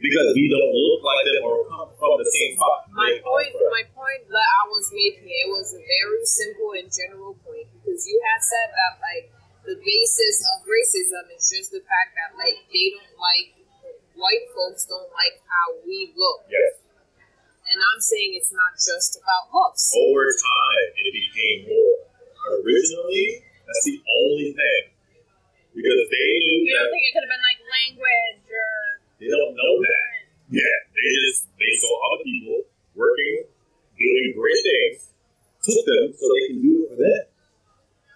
because 0.00 0.32
we 0.32 0.48
don't 0.48 0.72
look 0.72 1.04
like 1.04 1.24
them 1.28 1.44
or 1.44 1.68
come 1.68 1.92
from 1.92 2.16
the 2.24 2.28
same 2.32 2.56
spot. 2.56 2.88
My 2.96 3.20
point, 3.20 3.52
my 3.68 3.84
point 3.92 4.22
that 4.32 4.48
I 4.48 4.62
was 4.72 4.88
making, 4.96 5.28
it 5.28 5.48
was 5.52 5.76
a 5.76 5.82
very 5.84 6.24
simple 6.24 6.72
and 6.72 6.88
general 6.88 7.36
point 7.44 7.68
because 7.76 8.08
you 8.08 8.16
had 8.32 8.40
said 8.40 8.72
that 8.72 8.92
like 8.96 9.28
the 9.68 9.76
basis 9.76 10.40
of 10.56 10.64
racism 10.64 11.28
is 11.36 11.44
just 11.52 11.68
the 11.68 11.84
fact 11.84 12.16
that 12.16 12.32
like 12.32 12.64
they 12.72 12.96
don't 12.96 13.16
like 13.20 13.60
white 14.16 14.48
folks 14.56 14.88
don't 14.88 15.12
like 15.12 15.36
how 15.44 15.76
we 15.84 16.12
look, 16.16 16.48
Yes. 16.48 16.79
And 17.70 17.78
I'm 17.78 18.00
saying 18.02 18.34
it's 18.34 18.50
not 18.50 18.74
just 18.74 19.14
about 19.14 19.54
looks. 19.54 19.94
Over 19.94 20.26
time, 20.26 20.86
it 20.98 21.10
became 21.14 21.70
more. 21.70 21.98
Originally, 22.66 23.46
that's 23.66 23.86
the 23.86 24.02
only 24.02 24.50
thing 24.50 24.82
because 25.70 26.02
they 26.10 26.26
knew 26.42 26.66
You 26.66 26.74
don't 26.74 26.90
think 26.90 27.04
it 27.06 27.12
could 27.14 27.24
have 27.30 27.32
been 27.32 27.46
like 27.46 27.60
language 27.62 28.44
or 28.50 28.70
They 29.22 29.30
don't 29.30 29.54
know 29.54 29.74
that. 29.86 30.10
Yeah, 30.50 30.76
they 30.90 31.08
just 31.30 31.46
they 31.54 31.72
saw 31.78 31.94
other 32.10 32.26
people 32.26 32.66
working, 32.98 33.46
doing 33.94 34.34
great 34.34 34.60
things, 34.66 35.14
took 35.62 35.78
them 35.86 36.10
so 36.10 36.26
they 36.26 36.42
can 36.50 36.58
do 36.58 36.72
it 36.82 36.86
for 36.90 36.98
them. 36.98 37.24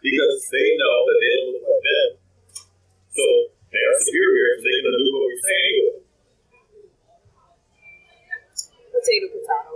Because 0.02 0.36
they 0.50 0.68
know 0.74 0.96
that 1.06 1.18
they 1.22 1.30
don't 1.38 1.50
look 1.54 1.66
like 1.70 1.84
them. 1.86 2.10
So 3.14 3.24
they 3.70 3.82
are 3.86 3.96
superior, 4.02 4.50
so 4.58 4.66
they 4.66 4.78
can 4.82 4.92
do 4.98 5.08
what 5.14 5.30
we 5.30 5.36
say 5.38 5.58
anyway. 5.62 6.03
Potato, 8.94 9.26
potato. 9.34 9.72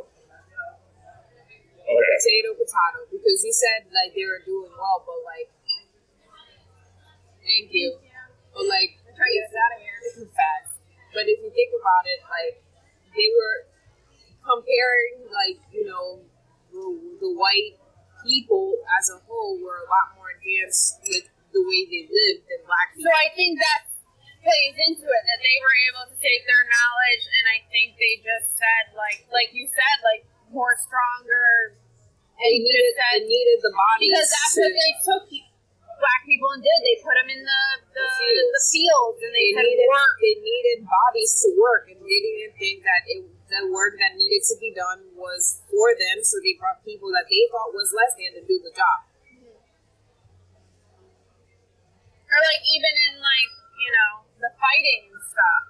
Okay. 1.83 2.15
Potato, 2.15 2.49
potato. 2.55 2.99
Because 3.11 3.43
you 3.43 3.51
said 3.51 3.91
like 3.91 4.15
they 4.15 4.23
were 4.23 4.39
doing 4.47 4.71
well, 4.79 5.03
but 5.03 5.19
like, 5.27 5.51
thank 7.43 7.75
you. 7.75 7.99
But 8.55 8.65
like, 8.71 8.95
try 9.11 9.27
to 9.27 9.35
get 9.35 9.51
us 9.51 9.57
out 9.59 9.73
of 9.75 9.81
here. 9.83 9.99
Facts. 10.39 10.79
But 11.11 11.27
if 11.27 11.43
you 11.43 11.51
think 11.51 11.75
about 11.75 12.05
it, 12.07 12.21
like 12.31 12.63
they 13.11 13.27
were 13.35 13.59
comparing, 14.47 15.27
like 15.35 15.59
you 15.75 15.83
know, 15.83 16.23
the, 16.71 16.85
the 17.19 17.31
white 17.35 17.75
people 18.23 18.79
as 19.03 19.11
a 19.11 19.19
whole 19.27 19.59
were 19.59 19.83
a 19.83 19.89
lot 19.91 20.15
more 20.15 20.31
advanced 20.31 21.03
with 21.03 21.27
the 21.51 21.63
way 21.65 21.81
they 21.91 22.07
lived 22.07 22.47
than 22.47 22.63
black 22.69 22.95
people. 22.95 23.11
So. 23.11 23.19
I 23.19 23.29
think 23.35 23.59
that 23.59 23.88
plays 24.43 24.77
into 24.89 25.07
it 25.07 25.23
that 25.27 25.41
they 25.43 25.57
were 25.61 25.77
able 25.91 26.05
to 26.11 26.17
take 26.19 26.43
their 26.47 26.65
knowledge 26.69 27.25
and 27.27 27.45
I 27.53 27.59
think 27.71 27.99
they 27.99 28.23
just 28.23 28.55
said 28.57 28.95
like 28.95 29.27
like 29.35 29.51
you 29.53 29.67
said 29.67 29.97
like 30.07 30.25
more 30.55 30.75
stronger 30.79 31.75
They 32.39 32.63
needed, 32.63 32.95
they 32.95 33.27
needed 33.27 33.59
the 33.67 33.75
bodies 33.75 34.15
because 34.15 34.31
that's 34.31 34.55
what 34.63 34.73
they 34.73 34.93
took 35.03 35.25
black 35.99 36.23
people 36.23 36.49
and 36.55 36.63
did 36.63 36.81
they 36.87 36.97
put 37.03 37.19
them 37.19 37.27
in 37.27 37.43
the 37.43 37.63
the, 37.91 38.07
fields. 38.07 38.51
the 38.55 38.65
fields 38.71 39.19
and 39.27 39.33
they, 39.35 39.49
they 39.51 39.67
needed 39.67 39.91
work 39.91 40.15
they 40.23 40.37
needed 40.39 40.79
bodies 40.87 41.33
to 41.43 41.49
work, 41.59 41.85
and 41.91 41.99
they 41.99 42.21
didn't 42.23 42.55
think 42.55 42.87
that 42.87 43.03
it, 43.11 43.21
the 43.51 43.67
work 43.75 43.99
that 43.99 44.15
needed 44.15 44.45
to 44.47 44.55
be 44.61 44.71
done 44.77 45.01
was 45.17 45.65
for 45.73 45.91
them. 45.97 46.21
So 46.23 46.39
they 46.45 46.55
brought 46.61 46.85
people 46.85 47.09
that 47.17 47.27
they 47.27 47.43
thought 47.51 47.73
was 47.75 47.91
less 47.97 48.15
than 48.15 48.39
to 48.39 48.43
do 48.47 48.57
the 48.63 48.71
job. 48.71 48.99
or 52.29 52.39
like 52.45 52.63
even 52.69 52.95
in 53.09 53.15
like 53.19 53.51
you 53.81 53.91
know 53.93 54.13
the 54.41 54.51
fighting 54.59 55.11
and 55.13 55.23
stuff 55.23 55.63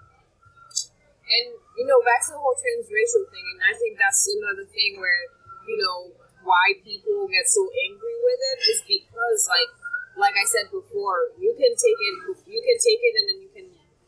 And 1.29 1.47
you 1.77 1.85
know, 1.85 2.01
back 2.03 2.25
to 2.27 2.33
the 2.33 2.41
whole 2.41 2.57
transracial 2.57 3.29
thing, 3.29 3.45
and 3.53 3.61
I 3.69 3.77
think 3.77 4.01
that's 4.01 4.25
another 4.33 4.65
thing 4.65 4.97
where 4.97 5.29
you 5.69 5.77
know 5.77 6.11
why 6.41 6.73
people 6.81 7.29
get 7.29 7.45
so 7.45 7.69
angry 7.69 8.17
with 8.25 8.41
it 8.41 8.59
is 8.73 8.81
because 8.89 9.41
like 9.53 9.71
like 10.17 10.35
I 10.35 10.47
said 10.49 10.73
before, 10.73 11.37
you 11.37 11.53
can 11.53 11.73
take 11.77 12.01
it, 12.01 12.15
you 12.49 12.61
can 12.65 12.79
take 12.81 13.01
it, 13.05 13.15
and 13.21 13.25
then 13.29 13.39
you 13.45 13.51
can 13.53 13.67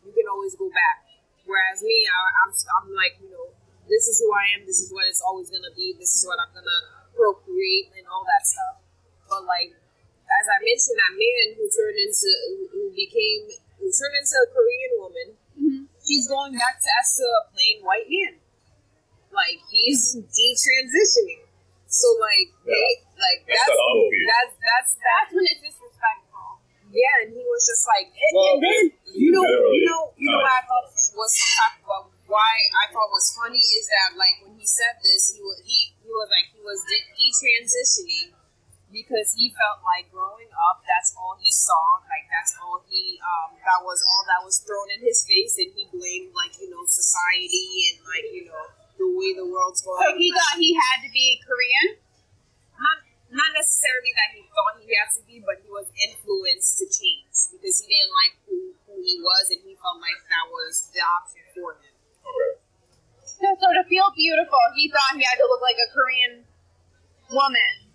you 0.09 0.13
can 0.17 0.27
always 0.33 0.57
go 0.57 0.73
back. 0.73 1.05
Whereas 1.45 1.85
me, 1.85 2.09
I, 2.09 2.19
I'm 2.49 2.51
I'm 2.81 2.89
like 2.97 3.21
you 3.21 3.29
know 3.29 3.53
this 3.85 4.09
is 4.09 4.17
who 4.25 4.33
I 4.33 4.57
am, 4.57 4.65
this 4.65 4.81
is 4.81 4.89
what 4.89 5.05
it's 5.05 5.21
always 5.21 5.53
gonna 5.53 5.75
be, 5.77 5.93
this 6.01 6.17
is 6.17 6.25
what 6.25 6.41
I'm 6.41 6.51
gonna 6.57 6.81
procreate 7.13 7.93
and 8.01 8.09
all 8.09 8.25
that 8.25 8.49
stuff. 8.49 8.81
But 9.29 9.45
like 9.45 9.77
as 9.77 10.47
I 10.49 10.57
mentioned, 10.65 10.97
that 10.97 11.13
man 11.13 11.47
who 11.59 11.65
turned 11.69 11.99
into 12.01 12.31
who 12.73 12.83
became 12.97 13.51
who 13.81 13.89
turned 13.89 14.17
into 14.21 14.37
a 14.37 14.47
Korean 14.53 14.93
woman, 15.01 15.29
Mm-hmm. 15.61 15.85
he's 16.07 16.25
going 16.31 16.55
back 16.57 16.81
to 16.81 16.89
as 17.01 17.09
to 17.21 17.25
a 17.27 17.43
plain 17.53 17.85
white 17.85 18.09
man. 18.09 18.39
Like 19.29 19.61
he's 19.69 20.17
detransitioning. 20.17 21.45
So 21.91 22.07
like 22.23 22.49
they 22.65 22.87
like 23.19 23.41
That's 23.51 23.67
that's 23.67 23.77
the 23.77 24.21
that's 24.31 24.55
that's 24.63 24.91
That's 24.97 25.31
when 25.37 25.45
it's 25.51 25.61
disrespectful. 25.61 26.63
yeah, 26.95 27.27
and 27.27 27.35
he 27.35 27.43
was 27.45 27.63
just 27.67 27.85
like, 27.85 28.09
and, 28.15 28.33
Well, 28.33 28.57
and 28.57 28.63
then 28.63 28.83
you 29.11 29.31
know, 29.35 29.43
you 29.45 29.85
know, 29.91 30.03
you 30.17 30.29
know 30.33 30.41
what 30.41 30.55
I 30.55 30.63
thought 30.65 30.87
was 31.19 31.31
some 31.35 31.53
type 31.61 31.83
of 31.85 32.03
why 32.31 32.53
I 32.81 32.89
thought 32.95 33.11
was 33.11 33.27
funny 33.37 33.61
is 33.61 33.85
that 33.91 34.15
like 34.17 34.39
when 34.47 34.55
he 34.57 34.65
said 34.65 34.97
this, 35.03 35.35
he 35.35 35.43
was 35.43 35.59
he, 35.67 35.93
he 35.99 36.09
was 36.09 36.29
like 36.31 36.47
he 36.55 36.63
was 36.63 36.79
de- 36.89 37.11
detransitioning 37.19 38.39
because 38.91 39.39
he 39.39 39.55
felt 39.55 39.81
like 39.87 40.11
growing 40.11 40.51
up, 40.71 40.83
that's 40.83 41.15
all 41.15 41.39
he 41.39 41.51
saw, 41.51 42.03
like 42.11 42.27
that's 42.27 42.59
all 42.59 42.83
he 42.91 43.19
um 43.23 43.55
that 43.63 43.81
was 43.87 44.03
all 44.03 44.25
that 44.27 44.43
was 44.43 44.59
thrown 44.67 44.91
in 44.91 45.01
his 45.01 45.23
face, 45.25 45.57
and 45.63 45.71
he 45.75 45.87
blamed 45.95 46.35
like 46.35 46.55
you 46.59 46.69
know 46.69 46.83
society 46.87 47.91
and 47.91 48.03
like 48.05 48.27
you 48.35 48.51
know 48.51 48.65
the 48.99 49.07
way 49.07 49.33
the 49.39 49.47
world's 49.47 49.81
going. 49.81 50.03
So 50.03 50.19
he 50.19 50.29
thought 50.35 50.59
he 50.59 50.75
had 50.75 51.07
to 51.07 51.11
be 51.11 51.39
Korean. 51.47 52.03
not 52.77 52.99
not 53.31 53.51
necessarily 53.55 54.11
that 54.19 54.31
he 54.35 54.43
thought 54.51 54.75
he 54.83 54.91
had 54.91 55.11
to 55.15 55.23
be, 55.23 55.39
but 55.39 55.63
he 55.63 55.71
was 55.71 55.87
influenced 55.95 56.83
to 56.83 56.87
change 56.91 57.55
because 57.55 57.79
he 57.79 57.87
didn't 57.87 58.11
like 58.11 58.35
who, 58.45 58.59
who 58.91 58.95
he 58.99 59.23
was, 59.23 59.55
and 59.55 59.63
he 59.63 59.79
felt 59.79 60.03
like 60.03 60.19
that 60.27 60.51
was 60.51 60.91
the 60.91 60.99
option 60.99 61.47
for 61.55 61.79
him. 61.79 61.95
Okay. 62.27 62.53
So, 63.23 63.47
so 63.55 63.67
to 63.71 63.87
feel 63.87 64.11
beautiful, 64.19 64.61
he 64.75 64.91
thought 64.91 65.15
he 65.15 65.23
had 65.23 65.39
to 65.39 65.47
look 65.47 65.63
like 65.63 65.79
a 65.79 65.89
Korean 65.95 66.45
woman 67.31 67.90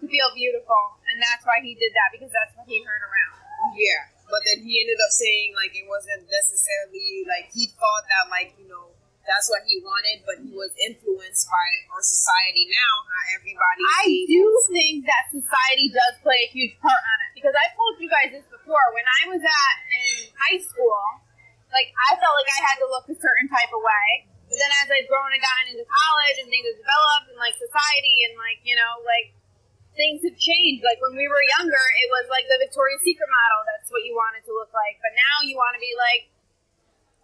to 0.00 0.04
feel 0.06 0.30
beautiful, 0.34 0.98
and 1.10 1.18
that's 1.18 1.42
why 1.42 1.58
he 1.62 1.74
did 1.74 1.90
that 1.94 2.14
because 2.14 2.30
that's 2.30 2.54
what 2.54 2.66
he 2.66 2.82
heard 2.82 3.02
around. 3.02 3.38
Yeah, 3.74 4.14
but 4.30 4.40
then 4.46 4.62
he 4.62 4.78
ended 4.78 4.98
up 5.02 5.12
saying 5.12 5.54
like 5.58 5.74
it 5.74 5.86
wasn't 5.86 6.26
necessarily 6.30 7.26
like 7.26 7.50
he 7.50 7.68
thought 7.74 8.04
that 8.06 8.30
like 8.30 8.54
you 8.58 8.70
know 8.70 8.94
that's 9.28 9.44
what 9.52 9.60
he 9.68 9.76
wanted, 9.84 10.24
but 10.24 10.40
he 10.40 10.56
was 10.56 10.72
influenced 10.80 11.44
by 11.52 11.68
our 11.92 12.00
society 12.00 12.64
now. 12.64 12.94
How 13.04 13.22
everybody 13.36 13.84
I 14.00 14.24
do 14.24 14.42
think 14.72 15.04
that 15.04 15.28
society 15.28 15.92
does 15.92 16.16
play 16.24 16.48
a 16.48 16.50
huge 16.50 16.80
part 16.80 16.96
on 16.96 17.18
it 17.28 17.30
because 17.36 17.52
I've 17.52 17.76
told 17.76 18.00
you 18.00 18.08
guys 18.08 18.32
this 18.32 18.48
before. 18.48 18.80
When 18.96 19.04
I 19.04 19.22
was 19.28 19.44
at 19.44 19.76
in 19.92 20.32
high 20.32 20.60
school, 20.64 21.20
like 21.68 21.92
I 21.92 22.16
felt 22.16 22.34
like 22.40 22.48
I 22.48 22.60
had 22.72 22.76
to 22.80 22.88
look 22.88 23.04
a 23.12 23.16
certain 23.20 23.52
type 23.52 23.68
of 23.68 23.84
way. 23.84 24.32
But 24.48 24.56
then 24.56 24.72
as 24.80 24.88
I've 24.88 25.08
grown 25.12 25.28
and 25.28 25.44
gotten 25.44 25.76
into 25.76 25.84
college 25.84 26.36
and 26.40 26.48
things 26.48 26.64
have 26.64 26.80
developed 26.80 27.26
and 27.28 27.36
like 27.36 27.52
society 27.60 28.16
and 28.32 28.40
like 28.40 28.64
you 28.64 28.80
know 28.80 29.04
like 29.04 29.36
things 29.98 30.22
have 30.22 30.38
changed. 30.38 30.86
Like 30.86 31.02
when 31.02 31.18
we 31.18 31.26
were 31.26 31.42
younger, 31.58 31.84
it 32.06 32.08
was 32.14 32.30
like 32.30 32.46
the 32.46 32.56
Victoria's 32.62 33.02
Secret 33.02 33.26
model. 33.26 33.66
That's 33.66 33.90
what 33.90 34.06
you 34.06 34.14
wanted 34.14 34.46
to 34.46 34.52
look 34.54 34.70
like. 34.70 35.02
But 35.02 35.12
now 35.18 35.42
you 35.42 35.58
want 35.58 35.74
to 35.74 35.82
be 35.82 35.92
like 35.98 36.30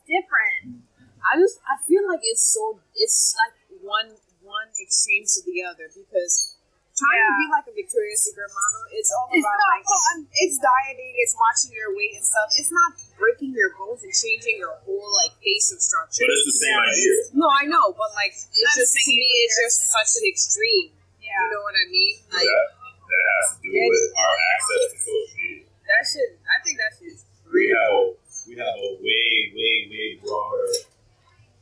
different. 0.04 0.82
I 1.24 1.38
just 1.40 1.62
I 1.64 1.78
feel 1.86 2.04
like 2.04 2.20
it's 2.26 2.42
so 2.44 2.82
it's 2.98 3.32
like 3.38 3.56
one 3.80 4.12
one 4.44 4.68
extreme 4.76 5.24
to 5.24 5.40
the 5.48 5.64
other 5.64 5.88
because 5.88 6.58
trying 6.94 7.16
to 7.26 7.34
be 7.34 7.46
like 7.50 7.66
a 7.66 7.74
Victoria's 7.74 8.22
Secret 8.22 8.46
model, 8.52 8.82
it's 8.94 9.10
all 9.10 9.26
It's 9.32 9.40
about 9.42 9.56
not 9.56 9.70
like 9.74 9.86
fun. 9.88 10.18
it's 10.30 10.58
dieting, 10.60 11.12
it's 11.18 11.34
watching 11.34 11.72
your 11.74 11.90
weight 11.96 12.14
and 12.14 12.22
stuff. 12.22 12.52
It's 12.60 12.70
not 12.70 12.90
breaking 13.18 13.56
your 13.56 13.72
bones 13.74 14.04
and 14.04 14.12
changing 14.12 14.60
your 14.60 14.76
whole 14.84 15.10
like 15.24 15.32
facial 15.40 15.80
structure. 15.80 16.22
But 16.28 16.36
it's 16.36 16.46
the 16.54 16.58
same 16.60 16.78
idea. 16.78 17.14
No, 17.40 17.46
I 17.48 17.64
know, 17.66 17.86
but 17.96 18.12
like 18.14 18.36
it's 18.36 18.52
I'm 18.52 18.76
just 18.78 18.94
to 18.94 19.10
me, 19.10 19.26
it's 19.48 19.56
just 19.64 19.78
such 19.90 20.10
an 20.20 20.24
extreme. 20.28 20.92
Yeah. 21.24 21.40
You 21.40 21.46
know 21.56 21.62
what 21.64 21.72
I 21.72 21.86
mean? 21.88 22.14
Like 22.28 22.44
that, 22.44 22.68
that 22.76 23.24
has 23.32 23.46
to 23.56 23.56
do 23.64 23.72
with 23.72 24.04
our 24.12 24.36
access 24.52 24.82
to 24.92 24.96
social 25.00 25.32
media. 25.40 25.64
that 25.88 26.02
shit. 26.04 26.30
I 26.44 26.56
think 26.60 26.76
that 26.76 26.92
shit's 27.00 27.24
We 27.48 27.72
have 27.72 27.92
a, 27.96 28.02
we 28.44 28.52
have 28.60 28.76
a 28.76 28.90
way, 29.00 29.28
way, 29.56 29.74
way 29.88 30.08
broader, 30.20 30.68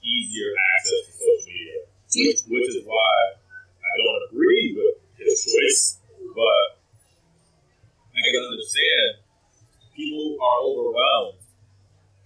easier 0.03 0.51
access 0.51 1.01
to 1.07 1.13
social 1.15 1.47
media, 1.47 1.79
which, 1.87 2.41
which 2.51 2.69
is 2.75 2.83
why 2.83 3.15
I 3.39 3.93
don't 4.03 4.21
agree 4.35 4.75
with 4.75 4.99
his 5.15 5.47
choice, 5.47 6.03
but 6.35 6.83
I 8.11 8.19
can 8.19 8.43
understand 8.51 9.23
people 9.95 10.35
are 10.43 10.59
overwhelmed 10.67 11.39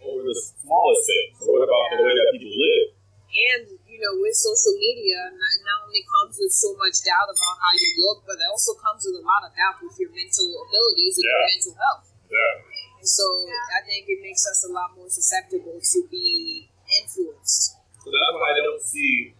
over 0.01 0.25
the 0.25 0.37
smallest 0.41 1.03
things. 1.05 1.37
So 1.45 1.53
what 1.53 1.69
about 1.69 1.85
the 1.93 2.01
way 2.01 2.15
that 2.17 2.29
people 2.33 2.57
live? 2.57 2.97
and 3.37 3.69
you 3.97 4.05
know 4.05 4.13
with 4.21 4.37
social 4.37 4.77
media 4.77 5.33
not, 5.33 5.55
not 5.65 5.79
only 5.89 6.05
comes 6.05 6.37
with 6.37 6.53
so 6.53 6.77
much 6.77 7.01
doubt 7.01 7.25
about 7.33 7.57
how 7.57 7.73
you 7.73 7.91
look 8.05 8.21
but 8.29 8.37
it 8.37 8.45
also 8.53 8.77
comes 8.77 9.09
with 9.09 9.17
a 9.17 9.25
lot 9.25 9.41
of 9.41 9.57
doubt 9.57 9.81
with 9.81 9.97
your 9.97 10.13
mental 10.13 10.45
abilities 10.69 11.17
and 11.17 11.25
your 11.25 11.41
mental 11.49 11.75
health. 11.81 12.05
Yeah. 12.29 13.01
and 13.01 13.09
so 13.09 13.25
i 13.73 13.81
think 13.89 14.05
it 14.05 14.21
makes 14.21 14.45
us 14.45 14.69
a 14.69 14.71
lot 14.77 14.93
more 14.93 15.09
susceptible 15.09 15.81
to 15.81 15.99
be 16.13 16.69
influenced. 17.01 17.73
So 18.05 18.13
that's 18.13 18.35
why 18.37 18.53
I 18.53 18.63
don't 18.63 18.85
see, 18.85 19.35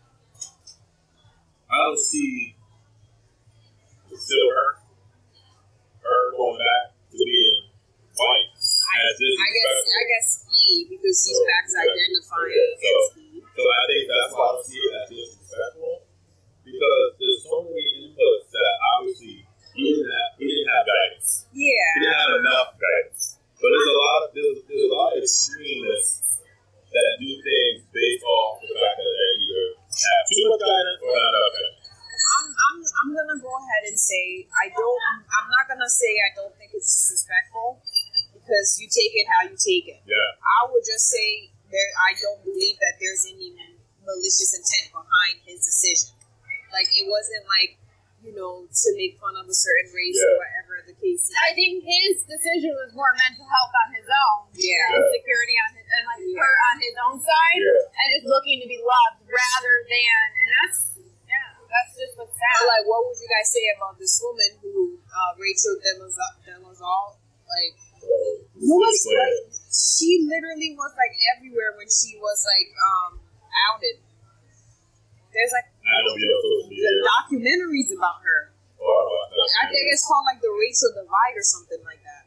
I 1.71 1.77
don't 1.87 2.01
see 2.01 2.57
still 4.17 4.49
her, 4.51 4.69
her 6.03 6.21
going 6.35 6.59
back 6.59 6.97
to 7.13 7.19
being 7.23 7.63
white. 8.17 8.51
I, 8.57 8.97
As 9.07 9.19
I 9.21 9.49
guess 9.53 9.79
i 9.87 10.03
guess 10.11 10.29
he 10.51 10.87
because 10.89 11.19
he's 11.23 11.41
back 11.47 11.65
to 11.69 11.77
identifying 11.79 12.51
Okay, 12.51 12.75
so- 12.81 12.91
as 12.97 13.15
he 13.15 13.26
So 13.57 13.63
I 13.65 13.83
think 13.89 14.05
that's 14.05 14.33
why 14.37 14.47
I 14.53 14.61
see 14.61 14.77
it 14.77 14.93
as 15.01 15.07
disrespectful 15.09 16.05
because 16.61 17.09
there's 17.17 17.41
so 17.41 17.65
many 17.65 17.85
inputs 18.05 18.53
that 18.53 18.73
obviously 18.93 19.49
he 19.73 19.81
didn't 19.97 20.13
have. 20.13 20.31
He 20.37 20.45
didn't 20.45 20.71
have 20.77 20.85
guidance. 20.85 21.49
Yeah. 21.57 21.65
He 21.65 21.65
yeah 21.65 21.89
didn't 22.05 22.17
have 22.21 22.35
enough 22.45 22.69
guidance. 22.77 23.41
But 23.57 23.69
there's 23.73 23.89
a 23.89 23.97
lot 23.97 24.19
of 24.21 24.29
there's, 24.37 24.59
there's 24.69 24.87
a 24.89 24.93
lot 24.93 25.09
of 25.17 25.25
extremists 25.25 26.45
that 26.93 27.17
do 27.17 27.31
things 27.41 27.85
based 27.93 28.25
off 28.25 28.61
the 28.61 28.73
fact 28.77 28.97
that 29.01 29.09
they 29.09 29.31
either 29.41 29.67
have 29.81 30.23
too 30.29 30.45
much 30.53 30.61
guidance 30.61 31.01
or 31.01 31.13
not 31.17 31.33
enough 31.33 31.53
guidance. 31.57 31.81
I'm, 32.37 32.47
I'm, 32.53 32.79
I'm 32.85 33.11
gonna 33.17 33.41
go 33.41 33.53
ahead 33.57 33.89
and 33.89 33.97
say 33.97 34.45
I 34.53 34.69
don't. 34.69 35.03
I'm 35.33 35.49
not 35.49 35.65
gonna 35.69 35.89
say 35.89 36.13
I 36.29 36.31
don't 36.37 36.53
think 36.61 36.77
it's 36.77 36.93
disrespectful 36.93 37.81
because 38.37 38.77
you 38.77 38.89
take 38.89 39.13
it 39.17 39.27
how 39.29 39.49
you 39.49 39.57
take 39.57 39.89
it. 39.89 40.05
Yeah. 40.05 40.29
I 40.41 40.69
would 40.69 40.85
just 40.85 41.09
say 41.09 41.53
there. 41.73 41.91
I 42.05 42.17
don't 42.17 42.45
believe 42.45 42.77
that 42.81 43.01
there's 43.01 43.25
any 43.29 43.57
malicious 44.05 44.53
intent 44.55 44.93
behind 44.95 45.43
his 45.45 45.65
decision. 45.65 46.15
Like 46.71 46.93
it 46.93 47.09
wasn't 47.09 47.46
like 47.57 47.73
you 48.25 48.33
know 48.37 48.67
to 48.69 48.89
make 48.99 49.17
fun 49.23 49.33
of 49.39 49.47
a 49.49 49.55
certain 49.57 49.89
race 49.95 50.19
or 50.19 50.35
whatever 50.41 50.75
the 50.85 50.97
case. 50.99 51.31
is. 51.31 51.35
I 51.47 51.55
think 51.57 51.85
his 51.85 52.25
decision 52.27 52.75
was 52.77 52.91
more 52.93 53.13
mental 53.23 53.47
health 53.47 53.75
on 53.87 53.89
his 53.97 54.09
own. 54.09 54.51
Yeah. 54.57 54.99
Insecurity 54.99 55.57
on 55.65 55.71
his 55.79 55.87
and 55.87 56.05
like 56.11 56.21
Yeah. 56.27 56.41
hurt 56.43 56.59
on 56.73 56.77
his 56.83 56.97
own 57.07 57.17
side 57.23 57.61
Yeah. 57.63 57.99
and 58.01 58.07
just 58.19 58.27
looking 58.29 58.59
to 58.65 58.69
be 58.69 58.81
loved 58.83 59.25
rather 59.31 59.75
than 59.89 60.25
and 60.43 60.49
that's 60.59 60.81
yeah, 61.29 61.49
that's 61.71 61.93
just 61.95 62.15
what's 62.19 62.35
sad. 62.35 62.55
But 62.61 62.67
like, 62.81 62.87
what 62.91 63.01
would 63.07 63.19
you 63.21 63.29
guys 63.31 63.47
say 63.53 63.65
about 63.79 63.95
this 64.01 64.15
woman 64.25 64.51
who 64.65 64.99
uh, 65.07 65.33
Rachel 65.39 65.77
Demazal, 65.81 66.33
Demazal 66.45 67.17
like? 67.47 67.77
Who 68.59 68.75
was 68.79 68.99
like, 69.11 69.51
she 69.71 70.23
literally 70.31 70.73
was 70.79 70.95
like 70.95 71.11
everywhere 71.37 71.75
when 71.75 71.91
she 71.91 72.15
was 72.19 72.39
like 72.47 72.71
um 72.75 73.19
outed. 73.71 73.99
There's 75.35 75.53
like 75.53 75.69
I 75.69 75.99
don't 76.07 76.17
be 76.17 76.25
on 76.25 76.39
social 76.41 76.67
media. 76.71 76.87
the 76.87 77.03
documentaries 77.07 77.91
about 77.93 78.19
her. 78.25 78.41
or 78.81 78.95
about 79.05 79.29
that. 79.37 79.51
I 79.61 79.65
think 79.69 79.85
it's 79.93 80.07
like 80.83 80.95
the 80.97 81.05
Divide 81.07 81.37
or 81.37 81.47
something 81.47 81.83
like 81.85 82.03
that. 82.05 82.25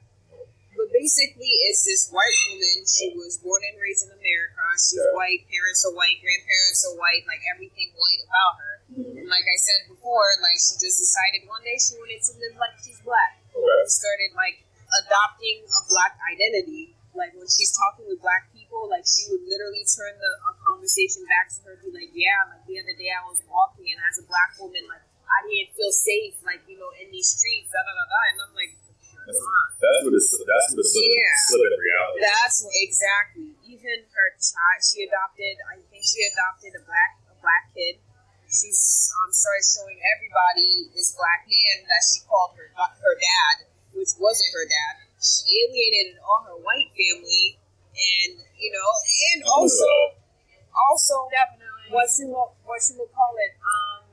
But 0.79 0.95
basically, 0.95 1.51
it's 1.67 1.83
this 1.83 2.07
white 2.07 2.39
woman. 2.55 2.87
She 2.87 3.11
was 3.11 3.35
born 3.43 3.59
and 3.67 3.75
raised 3.75 4.07
in 4.07 4.15
America. 4.15 4.63
She's 4.79 4.95
Yeah. 4.95 5.11
white. 5.11 5.43
Parents 5.51 5.83
are 5.83 5.91
white. 5.91 6.23
Grandparents 6.23 6.81
are 6.87 6.95
white. 6.95 7.27
Like 7.27 7.43
everything 7.51 7.91
white 7.99 8.21
about 8.23 8.53
her. 8.63 8.73
And 9.19 9.27
like 9.27 9.43
I 9.43 9.57
said 9.59 9.91
before, 9.91 10.23
like 10.39 10.55
she 10.55 10.79
just 10.79 10.97
decided 11.03 11.51
one 11.51 11.67
day 11.67 11.75
she 11.75 11.99
wanted 11.99 12.23
to 12.23 12.31
live 12.39 12.55
like 12.55 12.79
she's 12.79 13.01
black. 13.03 13.43
Okay. 13.51 13.83
She 13.91 13.91
started 13.91 14.31
like 14.39 14.63
adopting 15.03 15.67
a 15.67 15.81
black 15.91 16.15
identity. 16.31 16.95
Like 17.11 17.35
when 17.35 17.49
she's 17.51 17.75
talking 17.75 18.07
with 18.07 18.23
black 18.23 18.47
people, 18.55 18.87
like 18.87 19.03
she 19.03 19.27
would 19.27 19.43
literally 19.43 19.83
turn 19.83 20.15
the 20.15 20.31
conversation 20.63 21.27
back 21.27 21.51
to 21.51 21.59
her, 21.67 21.75
be 21.81 21.91
like, 21.91 22.13
"Yeah, 22.15 22.47
like 22.55 22.63
the 22.69 22.79
other 22.79 22.95
day 22.95 23.11
I 23.11 23.25
was 23.27 23.41
walking, 23.49 23.89
and 23.91 23.99
as 24.07 24.21
a 24.21 24.25
black 24.29 24.55
woman, 24.61 24.87
like 24.87 25.03
I 25.29 25.37
didn't 25.45 25.71
feel 25.77 25.93
safe, 25.93 26.41
like 26.41 26.65
you 26.65 26.77
know, 26.81 26.89
in 26.97 27.13
these 27.13 27.29
streets, 27.29 27.69
da 27.69 27.79
da 27.85 27.93
da 27.93 28.05
da." 28.09 28.19
And 28.33 28.37
I'm 28.49 28.53
like, 28.57 28.73
That's, 29.29 29.37
that's 29.77 29.99
what 30.01 30.13
it's 30.17 30.29
that's 30.33 30.65
what 30.73 30.79
it's 30.81 30.91
slipping, 30.93 31.21
Yeah. 31.21 31.45
slipping 31.53 31.77
reality. 31.77 32.19
That's 32.25 32.57
what, 32.65 32.73
exactly. 32.81 33.49
Even 33.69 33.97
her 34.09 34.29
child, 34.41 34.79
she 34.81 35.05
adopted. 35.05 35.55
I 35.69 35.77
think 35.93 36.01
she 36.01 36.25
adopted 36.33 36.73
a 36.77 36.83
black 36.83 37.11
a 37.29 37.35
black 37.37 37.69
kid. 37.77 38.01
She's 38.49 39.13
um, 39.21 39.29
started 39.29 39.61
showing 39.61 40.01
everybody 40.17 40.89
this 40.97 41.13
black 41.13 41.45
man 41.45 41.85
that 41.85 42.01
she 42.01 42.25
called 42.25 42.57
her 42.57 42.73
her 42.73 43.15
dad, 43.21 43.69
which 43.93 44.17
wasn't 44.17 44.49
her 44.57 44.65
dad. 44.65 45.05
She 45.21 45.45
alienated 45.45 46.17
all 46.25 46.41
her 46.49 46.57
white 46.57 46.89
family, 46.97 47.61
and 47.93 48.41
you 48.57 48.73
know, 48.73 48.89
and 49.37 49.45
also 49.45 49.85
also 50.89 51.29
Definitely. 51.29 51.93
what 51.93 52.09
you 52.17 52.25
will 52.33 52.57
what 52.65 52.81
you 52.89 52.97
will 52.97 53.13
call 53.13 53.33
it 53.37 53.53
um 53.61 54.08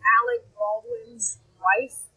Alec 0.00 0.42
Baldwin's 0.56 1.38
wife 1.60 2.10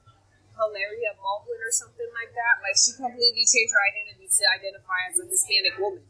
Hilaria 0.53 1.17
Baldwin 1.17 1.59
or 1.59 1.73
something 1.73 2.09
like 2.13 2.31
that. 2.33 2.61
Like 2.61 2.77
she 2.77 2.93
completely 2.93 3.45
changed 3.45 3.73
her 3.73 3.83
identity 3.93 4.29
to 4.29 4.43
identify 4.53 4.99
as 5.09 5.17
a 5.17 5.25
Hispanic 5.25 5.75
woman. 5.81 6.05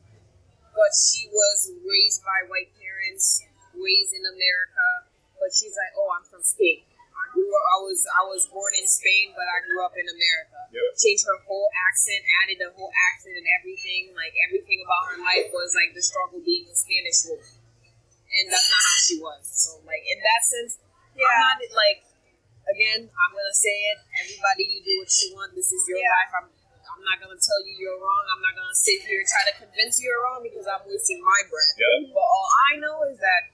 But 0.73 0.91
she 0.97 1.29
was 1.29 1.69
raised 1.85 2.25
by 2.25 2.49
white 2.49 2.73
parents, 2.75 3.45
raised 3.77 4.13
in 4.13 4.25
America. 4.25 5.07
But 5.37 5.53
she's 5.53 5.75
like, 5.75 5.93
oh, 5.95 6.09
I'm 6.17 6.25
from 6.25 6.41
Spain. 6.41 6.81
I 7.13 7.25
grew 7.31 7.45
up. 7.45 7.65
I 7.65 7.77
was 7.85 7.99
I 8.09 8.23
was 8.25 8.43
born 8.49 8.73
in 8.73 8.87
Spain, 8.89 9.31
but 9.37 9.45
I 9.45 9.61
grew 9.63 9.85
up 9.85 9.93
in 9.95 10.07
America. 10.09 10.59
Yep. 10.73 10.97
Changed 10.97 11.23
her 11.29 11.39
whole 11.45 11.69
accent, 11.87 12.21
added 12.43 12.59
a 12.65 12.69
whole 12.73 12.91
accent 13.13 13.37
and 13.37 13.47
everything. 13.61 14.11
Like 14.17 14.33
everything 14.49 14.81
about 14.81 15.13
her 15.13 15.17
life 15.21 15.53
was 15.53 15.77
like 15.77 15.93
the 15.93 16.03
struggle 16.03 16.41
being 16.41 16.65
a 16.67 16.75
Spanish 16.75 17.21
woman, 17.29 17.53
and 18.33 18.45
that's 18.49 18.65
not 18.65 18.81
how 18.81 18.97
she 18.97 19.15
was. 19.21 19.45
So 19.45 19.77
like 19.85 20.03
in 20.03 20.19
that 20.19 20.41
sense, 20.41 20.82
yeah. 21.15 21.53
I'm 21.53 21.59
not 21.61 21.73
like 21.77 22.01
again. 22.69 23.01
I'm 23.09 23.31
gonna 23.33 23.53
say 23.55 23.75
it. 23.93 23.99
Everybody, 24.23 24.63
you 24.73 24.79
do 24.83 24.93
what 25.01 25.11
you 25.21 25.29
want. 25.37 25.51
This 25.57 25.69
is 25.71 25.81
your 25.89 26.01
life. 26.01 26.33
I'm. 26.37 26.47
I'm 26.83 27.01
not 27.09 27.17
gonna 27.19 27.39
tell 27.41 27.57
you 27.65 27.73
you're 27.79 27.97
wrong. 27.97 28.23
I'm 28.31 28.41
not 28.43 28.53
gonna 28.53 28.75
sit 28.77 29.01
here 29.03 29.17
and 29.17 29.27
try 29.27 29.43
to 29.49 29.55
convince 29.65 29.97
you 29.99 30.07
you're 30.13 30.21
wrong 30.23 30.39
because 30.45 30.67
I'm 30.69 30.83
wasting 30.85 31.19
my 31.25 31.41
breath. 31.49 31.73
Yeah. 31.79 32.11
But 32.13 32.21
all 32.21 32.49
I 32.69 32.71
know 32.79 32.95
is 33.09 33.17
that 33.17 33.49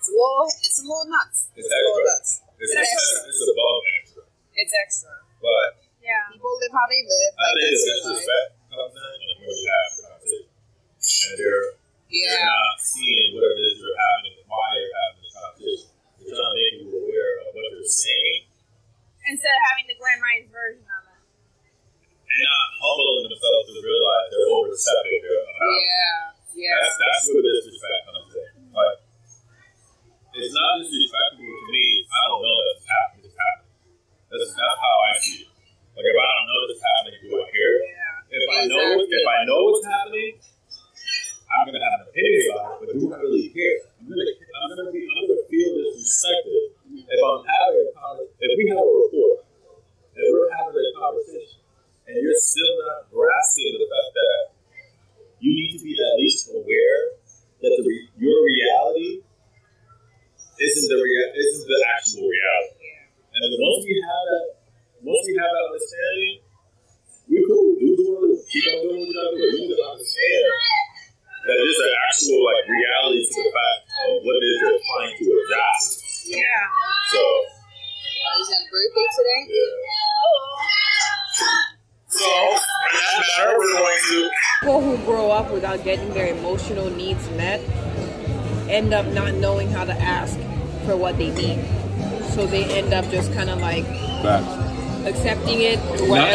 it's 0.00 0.08
a 0.08 0.14
little, 0.14 0.46
it's 0.48 0.78
a 0.80 0.84
little 0.86 1.08
nuts. 1.10 1.50
It's 1.58 1.66
a 1.66 1.72
little 1.76 1.98
extra. 2.00 2.14
nuts. 2.14 2.30
It's, 2.56 2.70
It's 2.70 2.72
it's, 2.72 2.92
extra. 2.94 3.18
it's 3.26 3.42
above 3.50 3.80
extra. 4.00 4.22
It's 4.54 4.74
extra. 4.86 5.12
But 5.44 5.68
Yeah. 6.00 6.24
People 6.32 6.52
live 6.62 6.72
how 6.72 6.86
they 6.88 7.02
live. 7.04 7.32
I 7.36 7.42
Like 7.42 7.52
think 7.58 7.68
it's 7.74 7.84
their 7.84 7.98
life. 8.00 8.04
disrespect 8.16 8.48
comes 8.70 8.94
in 8.96 9.18
and 9.18 9.38
when 9.44 9.56
you 9.60 9.68
have 9.68 9.88
the 9.90 10.02
conversation. 10.08 10.48
And 10.48 11.36
they're, 11.36 11.66
they're 12.06 12.44
not 12.44 12.76
seeing 12.80 13.28
what 13.34 13.44
it 13.50 13.58
is 13.60 13.74
you're 13.82 13.98
having 13.98 14.32
and 14.40 14.46
why 14.48 14.68
you're 14.78 14.94
having 15.04 15.19
the 16.30 16.38
conversation. 16.38 16.38
They're 16.38 16.38
trying 16.38 16.54
to 16.54 16.62
make 16.62 16.76
you 16.80 16.88
aware 17.02 17.32
of 17.42 17.46
what 17.54 17.64
you're 17.74 17.90
saying 17.90 18.40
Instead 19.30 19.52
of 19.54 19.62
having 19.74 19.86
the 19.90 19.96
glamorized 19.98 20.48
version 20.54 20.86
of 20.86 21.02
it. 21.10 21.20
and 21.20 22.40
not 22.46 22.66
humbling 22.78 23.26
themselves 23.26 23.49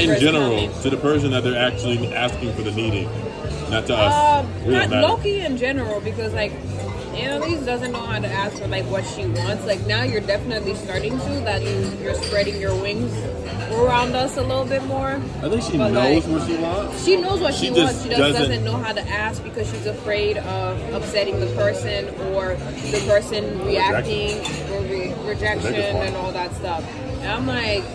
in 0.10 0.20
general, 0.20 0.74
to 0.82 0.90
the 0.90 0.98
person 0.98 1.32
that 1.32 1.44
they're 1.44 1.58
actually 1.58 2.14
asking 2.14 2.54
for 2.54 2.62
the 2.64 2.72
meeting, 2.72 3.10
not 3.70 3.86
to 3.88 3.96
us. 3.96 4.14
Uh, 4.14 4.42
don't 4.64 4.72
matter. 4.72 5.02
low 5.02 5.18
key 5.18 5.40
in 5.42 5.58
general 5.58 6.00
because 6.02 6.34
like 6.34 6.52
Annalise 7.16 7.66
doesn't 7.66 7.94
know 7.94 8.06
how 8.06 8.20
to 8.20 8.28
ask 8.28 8.58
for 8.58 8.68
like 8.68 8.86
what 8.88 9.06
she 9.06 9.26
wants. 9.26 9.66
Like 9.66 9.86
now 9.88 10.04
you're 10.04 10.20
definitely 10.22 10.76
starting 10.76 11.18
to 11.18 11.30
that 11.46 11.62
you 11.64 11.90
you're 12.04 12.14
spreading 12.16 12.60
your 12.60 12.76
wings 12.76 13.14
around 13.72 14.14
us 14.16 14.36
a 14.38 14.42
little 14.42 14.66
bit 14.66 14.84
more. 14.84 15.12
I 15.42 15.50
think 15.50 15.62
she 15.64 15.78
But, 15.78 15.92
knows 15.94 16.26
like, 16.28 16.40
what 16.40 16.48
she 16.48 16.58
wants. 16.58 17.06
She 17.06 17.16
knows 17.18 17.40
what 17.40 17.54
she, 17.54 17.68
She 17.68 17.72
wants. 17.72 18.04
She 18.04 18.10
just 18.10 18.20
doesn't- 18.20 18.42
doesn't, 18.50 18.66
know 18.66 18.78
how 18.78 18.92
to 18.92 19.02
ask 19.10 19.42
because 19.44 19.70
she's 19.72 19.86
afraid 19.86 20.38
of 20.38 20.94
upsetting 20.94 21.40
the 21.40 21.48
person 21.56 22.10
or 22.34 22.56
the 22.92 23.04
person 23.08 23.66
reacting 23.66 24.38
or 24.74 24.82
re- 24.82 25.14
rejection 25.24 25.74
and 25.74 26.16
all 26.18 26.32
that 26.34 26.54
stuff. 26.56 26.84
And 27.22 27.32
I'm 27.32 27.48
like, 27.48 27.84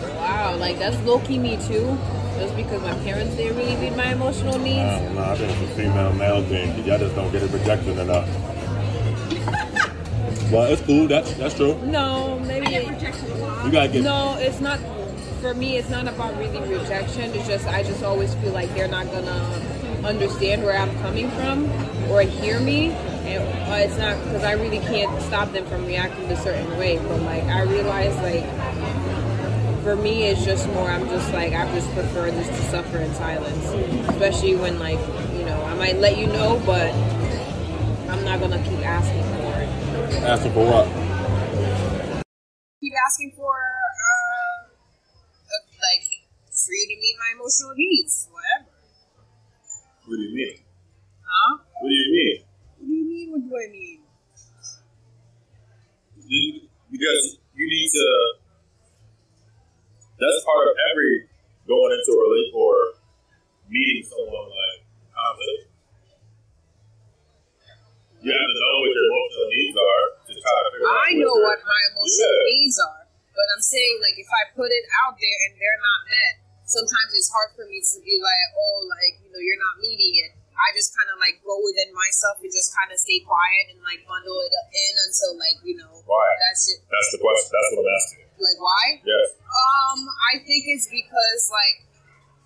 like 0.61 0.79
that's 0.79 0.97
low 1.01 1.19
key 1.19 1.39
me 1.39 1.57
too. 1.57 1.97
Just 2.37 2.55
because 2.55 2.81
my 2.81 2.93
parents 3.03 3.35
didn't 3.35 3.57
really 3.57 3.75
meet 3.75 3.95
my 3.95 4.13
emotional 4.13 4.57
needs. 4.57 4.77
don't. 4.77 5.17
I 5.17 5.35
think 5.35 5.51
it's 5.51 5.71
a 5.71 5.75
female 5.75 6.13
male 6.13 6.43
thing. 6.43 6.85
Y'all 6.85 6.97
just 6.97 7.15
don't 7.15 7.31
get 7.31 7.43
it 7.43 7.51
rejected 7.51 7.97
enough. 7.97 8.27
well, 10.51 10.71
it's 10.71 10.81
cool. 10.83 11.07
That's 11.07 11.33
that's 11.33 11.55
true. 11.55 11.77
No, 11.83 12.39
maybe. 12.39 12.71
You 12.71 13.71
gotta 13.71 13.89
get. 13.89 14.03
No, 14.03 14.37
it's 14.39 14.61
not. 14.61 14.79
For 15.41 15.53
me, 15.55 15.77
it's 15.77 15.89
not 15.89 16.07
about 16.07 16.37
really 16.37 16.59
rejection. 16.59 17.33
It's 17.33 17.47
just 17.47 17.67
I 17.67 17.83
just 17.83 18.03
always 18.03 18.33
feel 18.35 18.53
like 18.53 18.73
they're 18.75 18.87
not 18.87 19.07
gonna 19.07 20.05
understand 20.05 20.63
where 20.63 20.77
I'm 20.77 20.95
coming 20.99 21.29
from 21.31 21.69
or 22.11 22.21
hear 22.21 22.59
me. 22.59 22.91
And 23.25 23.43
uh, 23.71 23.75
it's 23.75 23.97
not 23.97 24.17
because 24.23 24.43
I 24.43 24.53
really 24.53 24.79
can't 24.79 25.21
stop 25.23 25.51
them 25.51 25.65
from 25.65 25.85
reacting 25.85 26.31
a 26.31 26.37
certain 26.37 26.77
way. 26.77 26.97
But 26.97 27.21
like 27.21 27.43
I 27.45 27.63
realize, 27.63 28.15
like 28.17 28.43
for 29.83 29.95
me, 29.95 30.23
it's 30.23 30.45
just 30.45 30.67
more. 30.69 30.89
I'm 30.89 31.07
just 31.09 31.33
like 31.33 31.53
I 31.53 31.65
just 31.73 31.91
prefer 31.93 32.29
this 32.31 32.47
to 32.47 32.63
suffer 32.69 32.97
in 32.99 33.13
silence, 33.15 33.65
especially 34.09 34.55
when 34.55 34.79
like 34.79 34.99
you 35.33 35.45
know 35.45 35.61
I 35.65 35.73
might 35.75 35.97
let 35.97 36.17
you 36.17 36.27
know, 36.27 36.61
but 36.65 36.93
I'm 38.09 38.23
not 38.23 38.39
gonna 38.39 38.61
keep 38.63 38.85
asking 38.85 39.23
for 39.23 39.61
it. 39.61 40.23
Asking 40.23 40.53
for 40.53 40.65
what? 40.65 40.85
Keep 42.81 42.93
asking 43.07 43.31
for, 43.35 43.55
uh, 43.55 44.65
uh, 44.65 45.61
like, 45.79 46.05
for 46.49 46.73
you 46.73 46.87
to 46.89 46.95
meet 46.99 47.15
my 47.19 47.35
emotional 47.35 47.73
needs, 47.75 48.27
whatever. 48.31 48.69
What 50.05 50.15
do 50.17 50.21
you 50.23 50.35
mean? 50.35 50.55
Huh? 51.21 51.57
What 51.79 51.89
do 51.89 51.93
you 51.93 52.11
mean? 52.11 52.43
What 52.77 52.87
do 52.87 52.93
you 52.93 53.05
mean? 53.05 53.31
What 53.31 53.41
do 53.41 53.55
I 53.55 53.71
mean? 53.71 53.99
Because 56.91 57.37
you 57.53 57.67
need 57.69 57.89
to. 57.93 58.40
That's 60.21 60.45
part 60.45 60.69
of 60.69 60.77
every 60.93 61.25
going 61.65 61.91
into 61.97 62.11
a 62.13 62.19
relationship 62.21 62.61
or 62.61 62.77
meeting 63.65 64.05
someone 64.05 64.53
like 64.53 64.85
conversation. 65.09 65.69
You 68.21 68.29
have 68.29 68.37
to 68.53 68.57
know 68.61 68.73
what 68.85 68.91
your 68.93 69.07
emotional 69.09 69.47
needs 69.49 69.73
are 69.81 70.03
to 70.29 70.33
try 70.37 70.53
to 70.61 70.69
figure 70.77 70.85
out. 70.93 71.01
I 71.01 71.09
know 71.17 71.35
what 71.41 71.57
my 71.65 71.81
emotional 71.89 72.37
Yeah. 72.37 72.53
needs 72.53 72.77
are, 72.77 73.01
but 73.33 73.45
I'm 73.57 73.63
saying 73.65 73.97
like 73.97 74.17
if 74.21 74.29
I 74.29 74.41
put 74.53 74.69
it 74.69 74.85
out 75.01 75.17
there 75.17 75.37
and 75.49 75.57
they're 75.57 75.81
not 75.81 76.01
met, 76.05 76.33
sometimes 76.69 77.17
it's 77.17 77.33
hard 77.33 77.57
for 77.57 77.65
me 77.65 77.81
to 77.81 77.97
be 78.05 78.21
like, 78.21 78.47
oh, 78.53 78.85
like 78.93 79.25
you 79.25 79.29
know, 79.33 79.41
you're 79.41 79.57
not 79.57 79.81
meeting 79.81 80.21
it. 80.21 80.37
I 80.53 80.69
just 80.77 80.93
kind 80.93 81.09
of 81.09 81.17
like 81.17 81.41
go 81.41 81.57
within 81.65 81.89
myself 81.97 82.37
and 82.45 82.53
just 82.53 82.69
kind 82.77 82.93
of 82.93 83.01
stay 83.01 83.25
quiet 83.25 83.73
and 83.73 83.81
like 83.81 84.05
bundle 84.05 84.37
it 84.45 84.53
up 84.53 84.69
in 84.69 84.93
until 85.01 85.33
like 85.41 85.57
you 85.65 85.81
know 85.81 86.05
Why? 86.05 86.29
that's 86.45 86.69
it. 86.69 86.85
That's 86.93 87.09
the 87.17 87.19
question. 87.25 87.49
That's 87.49 87.69
what 87.73 87.81
I'm 87.81 87.89
asking. 87.97 88.21
Like 88.41 88.57
why? 88.57 88.85
Yes. 89.05 89.37
Um, 89.37 90.09
I 90.33 90.41
think 90.41 90.65
it's 90.65 90.89
because 90.89 91.41
like 91.53 91.85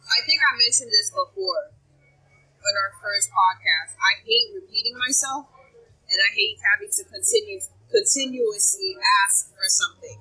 I 0.05 0.19
think 0.27 0.43
I 0.43 0.51
mentioned 0.59 0.91
this 0.91 1.09
before 1.09 1.71
in 1.71 2.73
our 2.75 2.93
first 2.99 3.31
podcast. 3.31 3.95
I 3.95 4.21
hate 4.25 4.53
repeating 4.53 4.97
myself, 4.97 5.49
and 5.55 6.17
I 6.19 6.29
hate 6.35 6.59
having 6.75 6.91
to 6.91 7.03
continue 7.07 7.63
continuously 7.87 8.97
ask 9.23 9.55
for 9.55 9.65
something. 9.69 10.19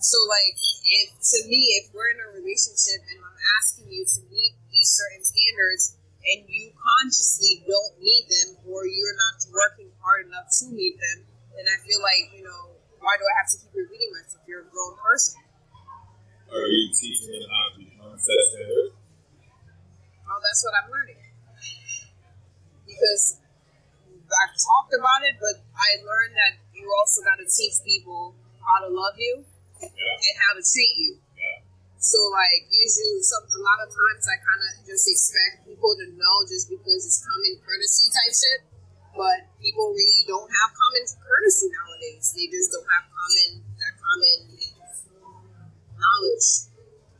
So 0.00 0.16
like, 0.24 0.56
if 1.04 1.12
to 1.12 1.38
me, 1.44 1.76
if 1.84 1.92
we're 1.92 2.16
in 2.16 2.20
a 2.24 2.30
relationship 2.32 3.04
and 3.04 3.20
I'm 3.20 3.38
asking 3.60 3.92
you 3.92 4.06
to 4.06 4.20
meet 4.32 4.56
these 4.72 4.88
certain 4.88 5.20
standards, 5.20 6.00
and 6.24 6.48
you 6.48 6.72
consciously 6.72 7.60
don't 7.68 8.00
meet 8.00 8.24
them, 8.32 8.56
or 8.64 8.88
you're 8.88 9.18
not 9.18 9.44
working 9.52 9.92
hard 10.00 10.26
enough 10.26 10.48
to 10.64 10.72
meet 10.72 10.96
them, 10.96 11.28
then 11.52 11.66
I 11.68 11.76
feel 11.84 12.00
like 12.00 12.32
you 12.32 12.44
know. 12.48 12.79
Why 13.00 13.16
do 13.16 13.24
I 13.24 13.34
have 13.40 13.48
to 13.52 13.56
keep 13.64 13.72
repeating 13.72 14.12
myself? 14.12 14.44
You're 14.44 14.64
a 14.64 14.68
grown 14.68 14.94
person. 15.00 15.40
Are 16.52 16.68
you 16.68 16.92
teaching 16.92 17.32
them 17.32 17.48
how 17.48 17.64
to 17.72 17.74
become 17.80 18.12
set 18.20 18.40
standards? 18.52 18.94
Oh, 20.28 20.38
that's 20.38 20.60
what 20.62 20.74
I'm 20.78 20.88
learning. 20.92 21.18
Because 22.86 23.40
I've 24.30 24.54
talked 24.54 24.92
about 24.94 25.20
it, 25.26 25.40
but 25.40 25.62
I 25.74 25.88
learned 26.02 26.34
that 26.36 26.52
you 26.76 26.86
also 27.00 27.22
got 27.24 27.38
to 27.40 27.46
teach 27.48 27.80
people 27.82 28.34
how 28.62 28.84
to 28.86 28.90
love 28.92 29.16
you 29.18 29.42
Yeah. 29.80 29.88
and 29.88 30.36
how 30.44 30.52
to 30.58 30.62
treat 30.62 30.94
you. 31.00 31.18
Yeah. 31.34 31.64
So 31.98 32.18
like 32.30 32.68
usually, 32.70 33.22
some 33.26 33.46
a 33.48 33.60
lot 33.64 33.78
of 33.82 33.88
times 33.90 34.22
I 34.28 34.36
kind 34.38 34.62
of 34.70 34.72
just 34.86 35.06
expect 35.08 35.66
people 35.66 35.96
to 35.98 36.06
know 36.14 36.36
just 36.46 36.68
because 36.70 37.00
it's 37.06 37.20
common 37.24 37.58
courtesy 37.64 38.06
type 38.12 38.34
shit. 38.34 38.60
But 39.20 39.52
people 39.60 39.92
really 39.92 40.24
don't 40.24 40.48
have 40.48 40.72
common 40.72 41.04
courtesy 41.20 41.68
nowadays. 41.68 42.32
They 42.32 42.48
just 42.48 42.72
don't 42.72 42.88
have 42.88 43.04
common 43.12 43.60
that 43.76 43.92
common 44.00 44.48
knowledge, 45.92 46.48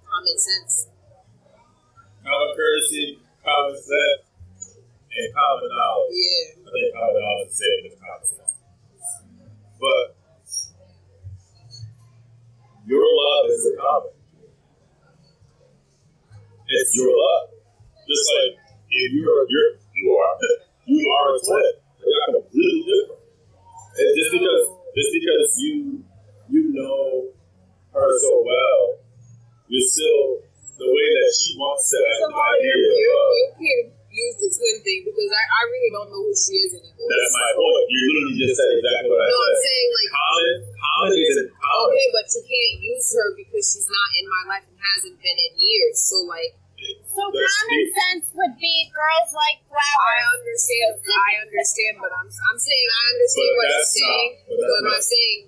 common 0.09 0.38
sense. 0.40 0.88
Common 2.24 2.53
courtesy, 2.57 3.20
common 3.44 3.76
sense, 3.76 4.24
and 5.12 5.28
common 5.28 5.68
knowledge. 5.68 6.16
Yeah. 6.16 6.64
I 6.64 6.68
think 6.72 6.88
common 6.96 7.20
knowledge 7.20 7.53
is 7.53 7.92
common 8.01 8.28
sense. 8.32 8.55
But 9.76 10.07
your 12.88 13.05
love 13.05 13.44
is 13.53 13.61
a 13.61 13.76
common. 13.76 14.16
It's 16.64 16.96
your 16.96 17.12
love. 17.12 17.53
Just 18.09 18.24
like 18.24 18.57
if 18.88 19.12
you're 19.12 19.44
you're 19.53 19.72
you 20.01 20.16
are 20.16 20.34
you 20.88 21.05
are 21.05 21.36
a 21.36 21.40
twin. 21.44 21.89
Completely 22.29 22.83
different. 22.85 23.23
And 23.97 24.11
just 24.16 24.31
because 24.35 24.62
just 24.93 25.11
because 25.16 25.47
you 25.59 25.75
you 26.51 26.62
know 26.75 27.31
her 27.95 28.11
so 28.21 28.33
well, 28.45 28.83
you're 29.66 29.89
still 29.89 30.45
the 30.81 30.89
way 30.89 31.09
that 31.21 31.31
she 31.37 31.57
wants 31.61 31.89
to 31.93 31.97
Somehow 32.25 32.57
idea 32.57 32.75
you 32.77 32.93
you 33.37 33.49
can 33.57 33.81
use 34.11 34.37
the 34.43 34.51
twin 34.51 34.77
thing 34.83 35.01
because 35.07 35.31
I, 35.31 35.43
I 35.47 35.61
really 35.71 35.91
don't 35.95 36.11
know 36.11 36.23
who 36.27 36.35
she 36.35 36.55
is 36.66 36.73
anymore. 36.75 37.09
That's 37.09 37.31
my 37.31 37.51
point. 37.55 37.85
You 37.87 37.99
literally 38.11 38.37
just 38.43 38.55
said 38.59 38.71
exactly 38.75 39.09
what 39.09 39.23
I 39.23 39.27
No, 39.31 39.39
I'm 39.39 39.59
saying 39.61 39.89
like 39.95 40.11
Common, 40.11 40.55
common 40.75 41.14
isn't 41.14 41.51
common. 41.55 41.91
Okay, 41.95 42.07
but 42.11 42.27
you 42.35 42.43
can't 42.43 42.77
use 42.83 43.09
her 43.14 43.29
because 43.39 43.64
she's 43.71 43.89
not 43.91 44.09
in 44.18 44.27
my 44.27 44.43
life 44.51 44.64
and 44.66 44.79
hasn't 44.79 45.16
been 45.18 45.39
in 45.39 45.53
years. 45.59 45.97
So 46.03 46.27
like, 46.27 46.60
So 46.81 47.22
common 47.28 47.85
sense 47.93 48.26
would 48.33 48.57
be 48.57 48.74
girls 48.89 49.31
like 49.37 49.61
that. 49.68 49.97
I 50.01 50.16
understand. 50.41 50.97
I 50.97 51.31
understand, 51.45 51.95
but 52.01 52.09
I'm 52.09 52.28
I'm 52.28 52.59
saying 52.61 52.89
I 52.89 53.03
understand 53.12 53.51
But 53.51 53.57
what 53.61 53.68
you're 53.68 53.93
saying, 53.93 54.31
not- 54.31 54.49
but 54.49 54.57
but 54.57 54.64
I'm 54.64 54.85
not- 54.89 54.97
not 54.97 55.05
saying 55.05 55.39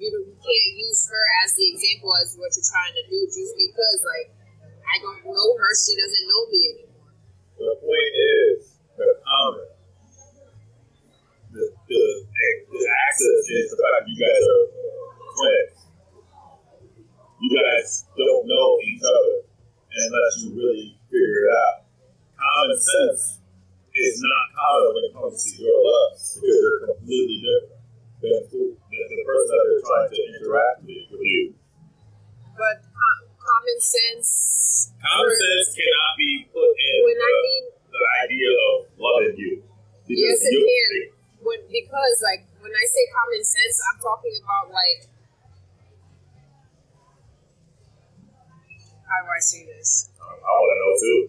you, 0.00 0.08
don't- 0.14 0.26
you 0.32 0.36
can't 0.40 0.70
use 0.78 1.00
her 1.12 1.24
as 1.44 1.48
the 1.58 1.66
example 1.76 2.10
as 2.16 2.32
what 2.40 2.48
you're 2.56 2.70
trying 2.72 2.94
to 2.96 3.04
do 3.04 3.18
just 3.28 3.52
because 3.58 3.98
like 4.08 4.28
I 4.88 4.96
don't 5.04 5.20
know 5.28 5.48
her, 5.60 5.70
she 5.76 5.92
doesn't 5.92 6.26
know 6.30 6.42
me 6.48 6.60
anymore. 6.72 7.12
The 7.60 7.74
point 7.84 8.12
is 8.16 8.58
the 8.96 9.08
common. 9.20 9.68
The, 11.52 11.64
the, 11.88 12.02
the 12.72 12.82
access 13.08 13.40
is 13.52 13.72
the 13.72 13.78
fact 13.80 14.08
you 14.08 14.16
guys 14.20 14.42
are 14.48 14.64
twins. 15.36 15.76
You 17.40 17.50
guys 17.52 18.04
don't 18.16 18.44
know 18.48 18.68
each 18.84 19.00
other 19.04 19.47
unless 19.98 20.32
you 20.42 20.48
really 20.54 20.96
figure 21.10 21.38
it 21.44 21.50
out. 21.54 21.76
Common 22.38 22.78
sense 22.78 23.42
is 23.94 24.14
not 24.22 24.44
common 24.54 24.88
when 24.94 25.04
it 25.10 25.14
comes 25.14 25.42
to 25.42 25.50
your 25.58 25.74
love 25.74 26.14
because 26.14 26.38
they're 26.38 26.82
completely 26.94 27.38
different 27.42 27.78
than 28.22 28.38
the 28.46 29.24
person 29.26 29.52
that 29.58 29.64
they're 29.66 29.86
trying 29.86 30.10
to 30.10 30.20
interact 30.38 30.76
with, 30.86 31.04
with 31.10 31.26
you. 31.26 31.54
But 32.54 32.82
co- 32.90 33.26
common 33.38 33.78
sense. 33.78 34.94
Common 34.98 35.30
sense 35.30 35.74
cannot 35.74 36.12
be 36.18 36.46
put 36.50 36.72
in 36.74 36.98
When 37.06 37.18
I 37.18 37.30
the, 37.30 37.42
mean 37.42 37.64
the 37.90 38.04
idea 38.26 38.50
of 38.54 38.74
loving 38.98 39.36
you. 39.38 39.62
Because 40.06 40.40
Yes, 40.42 40.50
it 40.50 40.62
can. 40.62 40.90
When, 41.38 41.60
because, 41.70 42.16
like, 42.26 42.42
when 42.58 42.74
I 42.74 42.84
say 42.90 43.04
common 43.14 43.42
sense, 43.46 43.76
I'm 43.86 43.98
talking 44.02 44.34
about, 44.42 44.74
like, 44.74 45.06
how 49.08 49.18
do 49.24 49.28
I 49.32 49.40
say 49.40 49.64
this? 49.66 50.12
Um, 50.20 50.36
I 50.36 50.50
want 50.52 50.70
to 50.70 50.76
know 50.78 50.92
too. 51.00 51.20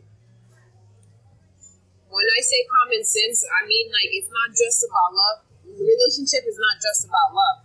When 2.10 2.26
I 2.26 2.42
say 2.42 2.60
common 2.66 3.02
sense, 3.06 3.46
I 3.46 3.62
mean, 3.70 3.86
like, 3.94 4.10
it's 4.10 4.30
not 4.34 4.50
just 4.50 4.82
about 4.82 5.10
love. 5.14 5.38
The 5.62 5.78
Relationship 5.78 6.42
is 6.50 6.58
not 6.58 6.82
just 6.82 7.06
about 7.06 7.30
love. 7.38 7.58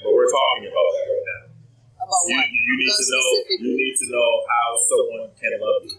But 0.00 0.10
we're 0.16 0.32
talking 0.32 0.64
about 0.72 0.88
that 0.96 1.06
right 1.12 1.26
now. 1.28 1.42
About 2.00 2.22
You, 2.24 2.36
what? 2.40 2.48
you 2.48 2.74
need 2.80 2.88
Love 2.88 3.04
to 3.04 3.06
know. 3.12 3.28
You 3.60 3.72
need 3.76 3.96
to 4.00 4.06
know 4.08 4.30
how 4.48 4.66
someone 4.80 5.24
can 5.36 5.52
love 5.60 5.80
you. 5.84 5.96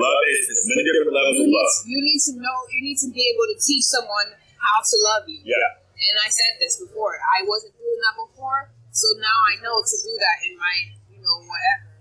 Love 0.00 0.20
is 0.32 0.40
there's 0.48 0.64
many 0.72 0.82
different 0.88 1.12
levels 1.12 1.36
You 1.36 1.44
of 1.44 1.52
love. 1.52 1.72
you 1.84 2.00
need 2.00 2.20
to 2.24 2.32
know, 2.40 2.56
you 2.72 2.80
need 2.80 2.98
to 3.04 3.08
be 3.12 3.20
able 3.28 3.44
to 3.52 3.56
teach 3.60 3.84
someone 3.84 4.32
how 4.56 4.80
to 4.80 4.96
love 5.04 5.28
you. 5.28 5.44
Yeah. 5.44 5.76
And 5.76 6.16
I 6.24 6.32
said 6.32 6.56
this 6.56 6.80
before. 6.80 7.20
I 7.20 7.44
wasn't 7.44 7.76
doing 7.76 8.00
that 8.00 8.16
before, 8.16 8.72
so 8.96 9.12
now 9.20 9.38
I 9.52 9.60
know 9.60 9.76
to 9.84 9.96
do 10.00 10.12
that 10.16 10.36
in 10.48 10.56
my, 10.56 10.74
you 11.12 11.20
know, 11.20 11.36
whatever. 11.44 11.91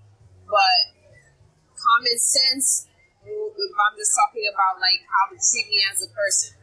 But 0.52 1.00
common 1.80 2.18
sense, 2.20 2.92
I'm 3.24 3.96
just 3.96 4.12
talking 4.12 4.44
about 4.52 4.84
like 4.84 5.00
how 5.08 5.32
to 5.32 5.40
treat 5.40 5.72
me 5.72 5.80
as 5.88 6.04
a 6.04 6.12
person. 6.12 6.60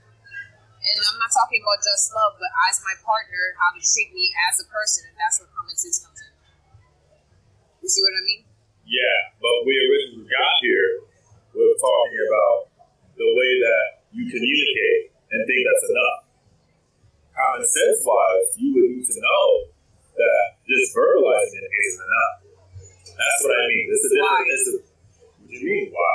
And 0.79 0.97
I'm 1.09 1.19
not 1.19 1.33
talking 1.33 1.59
about 1.59 1.81
just 1.81 2.13
love, 2.13 2.39
but 2.39 2.53
as 2.71 2.79
my 2.85 2.95
partner, 3.03 3.57
how 3.59 3.75
to 3.75 3.83
treat 3.83 4.13
me 4.15 4.31
as 4.47 4.63
a 4.63 4.67
person, 4.69 5.11
and 5.11 5.17
that's 5.19 5.41
where 5.43 5.51
common 5.57 5.75
sense 5.75 6.05
comes 6.05 6.21
in. 6.23 6.33
You 7.83 7.89
see 7.91 8.05
what 8.05 8.15
I 8.15 8.23
mean? 8.23 8.43
Yeah, 8.87 9.19
but 9.43 9.67
we 9.67 9.75
originally 9.75 10.29
got 10.31 10.55
here 10.63 11.03
with 11.57 11.77
talking 11.83 12.21
about 12.29 12.57
the 13.19 13.27
way 13.27 13.53
that 13.59 13.85
you 14.15 14.23
communicate 14.31 15.13
and 15.35 15.41
think 15.45 15.61
that's 15.67 15.87
enough. 15.91 16.21
Common 17.35 17.65
sense 17.67 18.01
wise, 18.07 18.49
you 18.61 18.69
would 18.79 18.89
need 18.93 19.07
to 19.09 19.17
know 19.19 19.45
that 20.15 20.45
just 20.63 20.95
verbalizing 20.95 21.65
it 21.65 21.73
isn't 21.75 22.07
enough. 22.07 22.48
That's 23.19 23.39
what 23.43 23.53
I 23.53 23.63
mean. 23.67 23.85
It's 23.91 24.05
a 24.07 24.11
different. 24.15 24.31
Why? 24.31 24.55
It's 24.55 24.67
a, 24.71 24.75
what 24.79 25.49
do 25.51 25.55
you 25.59 25.63
mean? 25.67 25.87
Why? 25.91 26.15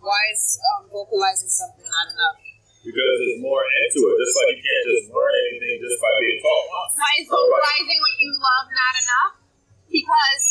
Why 0.00 0.22
is 0.32 0.42
um, 0.72 0.88
vocalizing 0.88 1.52
something 1.52 1.84
not 1.84 2.06
enough? 2.08 2.40
Because 2.80 3.16
there's 3.20 3.44
more 3.44 3.60
into 3.60 4.00
it. 4.08 4.14
Just 4.16 4.34
like 4.40 4.56
you 4.56 4.60
can't 4.64 4.84
just 4.88 5.12
learn 5.12 5.34
anything 5.52 5.84
just 5.84 6.00
by 6.00 6.08
being 6.16 6.40
taught. 6.40 6.66
Why 6.96 7.12
is 7.20 7.28
vocalizing 7.28 8.00
what 8.00 8.16
you 8.16 8.30
love 8.40 8.66
not 8.72 8.94
enough? 9.04 9.32
Because 9.84 10.44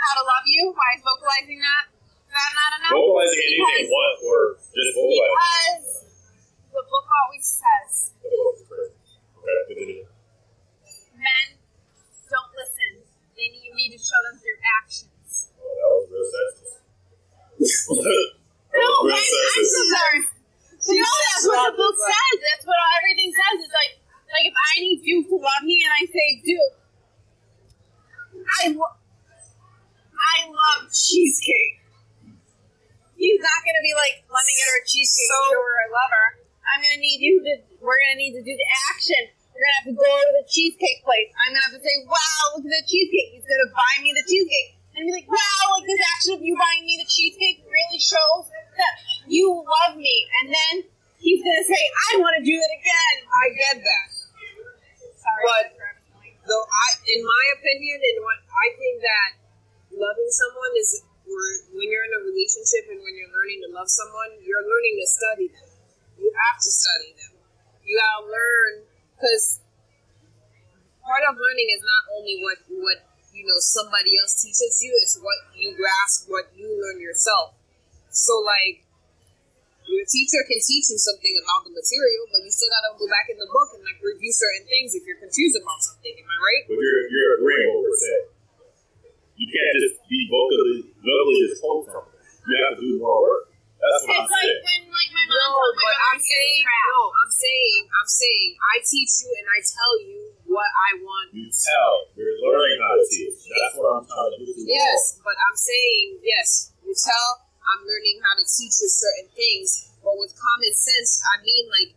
how 0.00 0.12
to 0.16 0.24
love 0.24 0.48
you? 0.48 0.72
Why 0.72 0.88
is 0.96 1.04
vocalizing 1.04 1.60
that 1.60 1.84
that 2.32 2.50
not 2.56 2.70
enough? 2.80 2.96
Vocalizing 2.96 3.42
anything 3.44 3.84
Because- 3.84 4.00
once 4.00 4.18
or 4.24 4.40
just 4.72 4.90
vocalizing. 4.96 5.28
Because 5.28 5.86
the 6.72 6.82
book 6.88 7.06
always 7.20 7.44
says 7.44 8.16
Okay, 9.68 10.04
men 11.20 11.46
don't 12.32 12.52
listen. 12.56 13.04
They 13.36 13.48
need, 13.52 13.64
you 13.68 13.74
need 13.76 13.92
to 13.92 14.00
show 14.00 14.20
them 14.28 14.40
through 14.40 14.56
actions. 14.80 15.17
Was 15.98 16.06
real 16.14 16.26
sexist. 16.30 16.78
was 17.58 18.06
real 19.02 19.18
sexist. 19.18 19.74
Sorry. 19.90 20.22
No, 20.94 21.10
that's 21.10 21.44
what 21.44 21.60
the 21.68 21.74
book 21.74 21.96
says. 21.98 22.36
That's 22.38 22.64
what 22.64 22.78
everything 23.02 23.30
says. 23.34 23.66
It's 23.66 23.74
like, 23.74 23.92
like 24.30 24.46
if 24.46 24.54
I 24.54 24.72
need 24.78 25.02
Duke 25.02 25.26
to 25.26 25.36
love 25.42 25.62
me 25.66 25.82
and 25.82 25.90
I 25.90 26.02
say, 26.06 26.26
Duke, 26.46 26.74
I, 28.46 28.62
lo- 28.72 28.98
I 30.14 30.36
love 30.46 30.86
cheesecake. 30.94 31.82
He's 33.18 33.42
not 33.42 33.58
gonna 33.66 33.82
be 33.82 33.90
like, 33.98 34.22
let 34.30 34.46
me 34.46 34.54
get 34.54 34.66
her 34.70 34.78
a 34.78 34.86
cheesecake 34.86 35.26
to 35.26 35.50
show 35.50 35.58
her 35.58 35.74
I 35.82 35.86
love 35.90 36.10
her. 36.14 36.28
I'm 36.70 36.78
gonna 36.86 37.02
need 37.02 37.18
you 37.18 37.42
to. 37.42 37.52
We're 37.82 37.98
gonna 37.98 38.14
need 38.14 38.38
to 38.38 38.44
do 38.46 38.54
the 38.54 38.68
action. 38.94 39.34
We're 39.50 39.66
gonna 39.66 39.78
have 39.82 39.88
to 39.90 39.96
go 39.98 40.06
to 40.06 40.30
the 40.38 40.46
cheesecake 40.46 41.02
place. 41.02 41.34
I'm 41.34 41.50
gonna 41.50 41.66
have 41.66 41.74
to 41.74 41.82
say, 41.82 41.94
"Wow, 42.06 42.54
look 42.54 42.62
at 42.62 42.70
the 42.70 42.86
cheesecake." 42.86 43.34
He's 43.34 43.42
gonna 43.42 43.74
buy 43.74 43.94
me 44.06 44.14
the 44.14 44.22
cheesecake, 44.22 44.77
and 44.98 45.06
be 45.06 45.12
like, 45.14 45.30
"Wow, 45.30 45.78
like 45.78 45.86
this 45.86 46.02
action 46.18 46.34
of 46.34 46.42
you 46.42 46.58
buying 46.58 46.82
me 46.82 46.98
the 46.98 47.06
cheesecake 47.06 47.62
really 47.70 48.02
shows 48.02 48.50
that 48.50 48.94
you 49.30 49.46
love 49.62 49.94
me." 49.94 50.26
And 50.42 50.50
then 50.50 50.74
he's 51.22 51.38
gonna 51.46 51.62
say, 51.62 51.82
"I 52.10 52.18
want 52.18 52.34
to 52.38 52.42
do 52.42 52.54
it 52.58 52.72
again." 52.74 53.14
I 53.30 53.44
get 53.54 53.76
that. 53.78 54.06
Sorry, 55.22 55.42
But 55.46 55.62
that's 55.70 55.78
where 55.78 55.90
I 55.90 55.94
was 55.94 56.06
going. 56.18 56.34
though 56.50 56.66
I, 56.66 56.86
in 57.14 57.20
my 57.22 57.44
opinion, 57.54 57.96
and 58.02 58.16
what 58.26 58.38
I 58.42 58.66
think 58.74 58.94
that 59.06 59.30
loving 59.94 60.30
someone 60.34 60.74
is 60.74 61.06
when 61.28 61.86
you're 61.92 62.06
in 62.08 62.14
a 62.18 62.22
relationship 62.24 62.88
and 62.88 62.98
when 63.04 63.14
you're 63.14 63.30
learning 63.30 63.60
to 63.62 63.70
love 63.70 63.90
someone, 63.92 64.40
you're 64.40 64.64
learning 64.64 64.94
to 64.98 65.06
study 65.06 65.46
them. 65.52 65.68
You 66.18 66.32
have 66.32 66.58
to 66.58 66.70
study 66.72 67.12
them. 67.14 67.32
You 67.84 67.94
gotta 68.00 68.26
learn 68.26 68.72
because 69.14 69.60
part 71.04 71.22
of 71.28 71.36
learning 71.36 71.68
is 71.72 71.82
not 71.84 72.02
only 72.16 72.36
what 72.42 72.58
what 72.68 72.98
you 73.38 73.46
know 73.46 73.56
somebody 73.62 74.18
else 74.18 74.42
teaches 74.42 74.82
you; 74.82 74.90
it's 75.06 75.14
what 75.22 75.38
you 75.54 75.78
grasp, 75.78 76.26
what 76.26 76.50
you 76.58 76.66
learn 76.66 76.98
yourself. 76.98 77.54
So 78.10 78.42
like. 78.42 78.82
Your 79.88 80.04
teacher 80.04 80.44
can 80.44 80.60
teach 80.60 80.92
you 80.92 81.00
something 81.00 81.32
about 81.40 81.64
the 81.64 81.72
material, 81.72 82.28
but 82.28 82.44
you 82.44 82.52
still 82.52 82.68
gotta 82.68 82.92
go 83.00 83.08
back 83.08 83.32
in 83.32 83.40
the 83.40 83.48
book 83.48 83.72
and 83.72 83.80
like 83.88 83.96
review 84.04 84.28
certain 84.36 84.68
things 84.68 84.92
if 84.92 85.00
you're 85.08 85.16
confused 85.16 85.56
about 85.56 85.80
something. 85.80 86.12
Am 86.12 86.28
I 86.28 86.36
right? 86.44 86.62
But 86.68 86.76
you're 86.76 87.08
you're 87.08 87.32
agreeing 87.40 87.72
what 87.72 87.88
we're. 87.88 87.96
You 89.40 89.48
can't 89.48 89.74
just 89.80 89.96
be 90.12 90.28
vocally 90.28 90.92
vocally 91.00 91.40
just 91.48 91.64
told 91.64 91.88
something. 91.88 92.20
You 92.20 92.54
have 92.68 92.76
to 92.76 92.84
do 92.84 93.00
more 93.00 93.16
work. 93.16 93.48
That's 93.80 94.04
what 94.04 94.12
I'm 94.12 94.28
It's 94.28 94.34
like 94.36 94.44
saying. 94.44 94.60
when 94.68 94.82
like 94.92 95.10
my 95.16 95.24
No, 95.24 95.40
told 95.56 95.72
my 95.72 95.88
but 95.88 95.96
I'm 96.12 96.20
saying 96.20 96.62
no. 96.68 96.98
I'm 97.08 97.32
saying 97.32 97.80
I'm 97.88 98.10
saying 98.12 98.50
I 98.60 98.74
teach 98.84 99.12
you 99.24 99.28
and 99.40 99.46
I 99.48 99.58
tell 99.64 99.94
you 100.04 100.20
what 100.48 100.70
I 100.88 100.90
want. 101.04 101.28
You 101.36 101.46
tell. 101.52 101.92
You're 102.16 102.36
learning 102.40 102.80
how 102.80 102.96
to 102.96 103.04
teach. 103.06 103.36
That's 103.44 103.76
what 103.76 104.00
I'm 104.00 104.04
trying 104.08 104.32
to 104.32 104.38
do. 104.40 104.52
Yes, 104.64 105.20
but 105.20 105.36
I'm 105.36 105.56
saying 105.56 106.24
yes. 106.24 106.72
You 106.82 106.92
tell 106.96 107.28
I'm 107.68 107.84
learning 107.84 108.16
how 108.24 108.34
to 108.40 108.44
teach 108.48 108.80
you 108.80 108.88
certain 108.88 109.28
things, 109.36 109.92
but 110.00 110.16
with 110.16 110.32
common 110.32 110.72
sense, 110.72 111.20
I 111.20 111.44
mean 111.44 111.64
like 111.68 111.92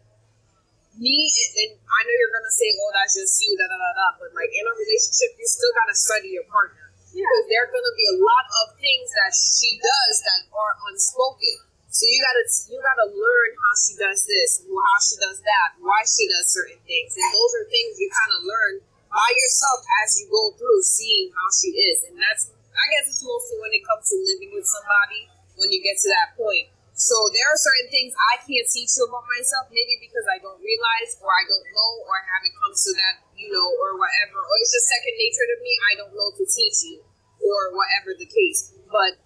me. 0.99 1.16
And 1.64 1.80
I 1.80 1.99
know 2.04 2.14
you're 2.14 2.36
gonna 2.36 2.52
say, 2.52 2.68
"Oh, 2.76 2.91
that's 2.91 3.16
just 3.16 3.39
you," 3.39 3.56
da 3.56 3.72
da 3.72 3.78
da 3.80 3.91
da. 3.95 4.08
But 4.20 4.36
like 4.36 4.52
in 4.52 4.64
a 4.68 4.74
relationship, 4.76 5.39
you 5.39 5.47
still 5.47 5.72
gotta 5.80 5.95
study 5.95 6.36
your 6.36 6.47
partner 6.52 6.91
because 7.08 7.43
there 7.47 7.64
are 7.64 7.72
gonna 7.72 7.95
be 7.95 8.08
a 8.12 8.18
lot 8.20 8.45
of 8.64 8.76
things 8.76 9.08
that 9.16 9.32
she 9.32 9.80
does 9.80 10.14
that 10.28 10.41
are 10.52 10.74
unspoken. 10.91 11.70
So 11.91 12.07
you 12.07 12.19
gotta 12.23 12.45
you 12.71 12.79
gotta 12.79 13.07
learn 13.11 13.49
how 13.59 13.73
she 13.75 13.93
does 13.99 14.23
this, 14.23 14.63
how 14.63 14.99
she 15.03 15.19
does 15.19 15.43
that, 15.43 15.75
why 15.83 15.99
she 16.07 16.23
does 16.31 16.47
certain 16.47 16.79
things, 16.87 17.11
and 17.19 17.27
those 17.27 17.51
are 17.59 17.67
things 17.67 17.99
you 17.99 18.07
kind 18.07 18.31
of 18.31 18.47
learn 18.47 18.73
by 19.11 19.29
yourself 19.35 19.83
as 19.99 20.15
you 20.15 20.31
go 20.31 20.55
through 20.55 20.79
seeing 20.87 21.27
how 21.35 21.51
she 21.51 21.75
is, 21.75 22.07
and 22.07 22.15
that's 22.15 22.47
I 22.71 22.85
guess 22.95 23.11
it's 23.11 23.19
mostly 23.19 23.59
when 23.59 23.75
it 23.75 23.83
comes 23.83 24.07
to 24.07 24.15
living 24.23 24.55
with 24.55 24.63
somebody 24.63 25.27
when 25.59 25.67
you 25.67 25.83
get 25.83 25.99
to 25.99 26.09
that 26.15 26.39
point. 26.39 26.71
So 26.95 27.27
there 27.35 27.47
are 27.51 27.59
certain 27.59 27.91
things 27.91 28.15
I 28.15 28.39
can't 28.39 28.67
teach 28.71 28.95
you 28.95 29.03
about 29.11 29.27
myself, 29.27 29.67
maybe 29.67 29.99
because 29.99 30.23
I 30.31 30.39
don't 30.39 30.63
realize 30.63 31.19
or 31.19 31.27
I 31.27 31.43
don't 31.43 31.67
know 31.75 31.91
or 32.07 32.13
I 32.15 32.23
haven't 32.23 32.55
come 32.55 32.71
to 32.71 32.91
that, 33.03 33.15
you 33.35 33.51
know, 33.51 33.67
or 33.67 33.99
whatever, 33.99 34.39
or 34.39 34.53
it's 34.63 34.71
just 34.71 34.87
second 34.87 35.15
nature 35.19 35.47
to 35.49 35.57
me. 35.59 35.71
I 35.91 35.93
don't 35.99 36.13
know 36.15 36.29
to 36.39 36.45
teach 36.47 36.87
you 36.87 37.03
or 37.41 37.73
whatever 37.73 38.13
the 38.13 38.29
case. 38.29 38.77
But 38.91 39.17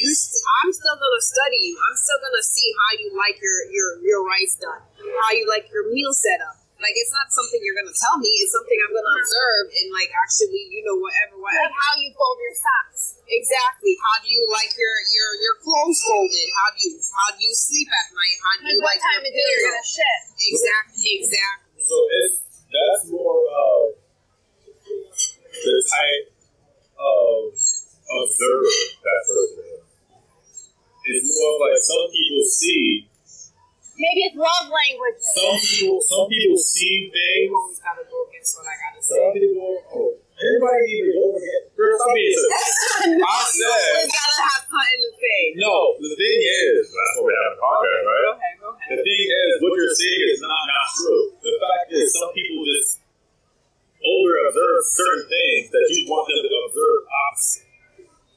you 0.00 0.10
st- 0.14 0.44
I'm 0.62 0.70
still 0.72 0.96
gonna 0.96 1.24
study 1.24 1.58
you. 1.68 1.74
I'm 1.76 1.96
still 1.98 2.20
gonna 2.22 2.44
see 2.44 2.68
how 2.72 2.90
you 2.98 3.08
like 3.16 3.36
your 3.42 3.58
your 3.68 3.88
your 4.00 4.20
rice 4.24 4.56
done, 4.56 4.82
how 5.02 5.30
you 5.36 5.44
like 5.48 5.68
your 5.68 5.90
meal 5.92 6.12
set 6.16 6.40
up. 6.40 6.56
Like 6.82 6.98
it's 6.98 7.14
not 7.14 7.30
something 7.30 7.62
you're 7.62 7.78
gonna 7.78 7.94
tell 7.94 8.18
me. 8.18 8.26
It's 8.42 8.50
something 8.50 8.74
I'm 8.82 8.90
gonna 8.90 9.14
observe 9.14 9.70
and 9.70 9.94
like 9.94 10.10
actually, 10.18 10.66
you 10.66 10.82
know, 10.82 10.98
whatever, 10.98 11.38
whatever. 11.38 11.70
Like 11.70 11.78
how 11.78 11.92
you 12.02 12.10
fold 12.10 12.38
your 12.42 12.56
socks. 12.58 13.22
Exactly. 13.30 13.94
How 14.02 14.18
do 14.18 14.26
you 14.26 14.42
like 14.50 14.74
your 14.74 14.90
your 15.14 15.30
your 15.46 15.56
clothes 15.62 16.02
folded? 16.02 16.48
How 16.58 16.68
do 16.74 16.78
you 16.82 16.92
how 16.98 17.28
do 17.38 17.40
you 17.44 17.54
sleep 17.54 17.86
at 17.86 18.06
night? 18.10 18.36
How 18.42 18.52
do 18.58 18.62
Like 18.66 18.74
you 18.74 18.82
what 18.82 18.90
like 18.98 19.02
time 19.02 19.22
your 19.22 19.30
of 19.30 19.38
day 19.38 19.46
you're 19.46 19.66
gonna 19.70 19.86
shit. 19.86 20.18
Exactly. 20.42 21.06
Exactly. 21.22 21.82
So 21.86 21.96
it's 22.18 22.36
that's 22.66 23.04
more 23.14 23.40
of 23.46 23.94
the 25.62 25.76
type 25.86 26.26
of 26.98 27.54
observer 27.54 28.74
that 29.06 29.20
person 29.22 29.62
is. 29.70 29.81
It's 31.04 31.26
more 31.34 31.50
of 31.54 31.58
like 31.66 31.78
some 31.82 32.04
people 32.14 32.42
see 32.46 33.08
Maybe 33.92 34.24
it's 34.24 34.38
love 34.40 34.66
language. 34.72 35.20
some 35.20 35.54
people 35.60 36.00
some 36.00 36.26
people 36.26 36.56
see 36.58 37.12
things. 37.12 37.52
Always 37.52 37.78
gotta 37.82 38.04
go 38.08 38.24
against 38.30 38.56
what 38.58 38.66
I 38.66 38.74
gotta 38.80 39.00
say. 39.04 39.14
Some 39.20 39.30
people 39.36 39.78
oh 39.92 40.16
everybody 40.42 40.80
need 40.90 41.04
to 41.06 41.12
go 41.12 41.26
again. 41.38 41.62
Girl, 41.76 41.94
stop 42.00 42.10
being 42.16 42.34
so 42.34 42.46
I 42.48 43.06
You 43.06 43.18
said 43.22 43.68
always 43.68 44.10
gotta 44.10 44.38
have 44.42 44.62
something 44.66 45.00
to 45.06 45.10
say. 45.20 45.38
no. 45.60 45.74
The 46.00 46.10
thing 46.18 46.38
is 46.40 46.80
that's 46.88 47.12
what 47.20 47.24
we 47.28 47.32
have 47.36 47.46
in 47.46 47.54
the 47.54 47.60
podcast, 47.62 48.02
right? 48.02 48.22
Go 48.26 48.32
ahead. 48.32 48.54
Go 48.62 48.68
ahead. 48.72 48.88
The 48.90 48.98
thing 49.04 49.24
is, 49.28 49.50
what 49.60 49.72
you're 49.76 49.94
saying 49.94 50.22
is 50.32 50.40
not 50.42 50.62
not 50.66 50.86
true. 50.98 51.24
The 51.44 51.52
fact 51.62 51.86
is, 51.92 52.06
some 52.16 52.30
people 52.32 52.62
just 52.64 52.90
over 54.02 54.34
observe 54.50 54.82
certain 54.98 55.26
things 55.30 55.70
that 55.70 55.84
you 55.94 56.10
want 56.10 56.26
them 56.26 56.42
to 56.42 56.50
observe 56.66 57.00
opposite. 57.06 57.61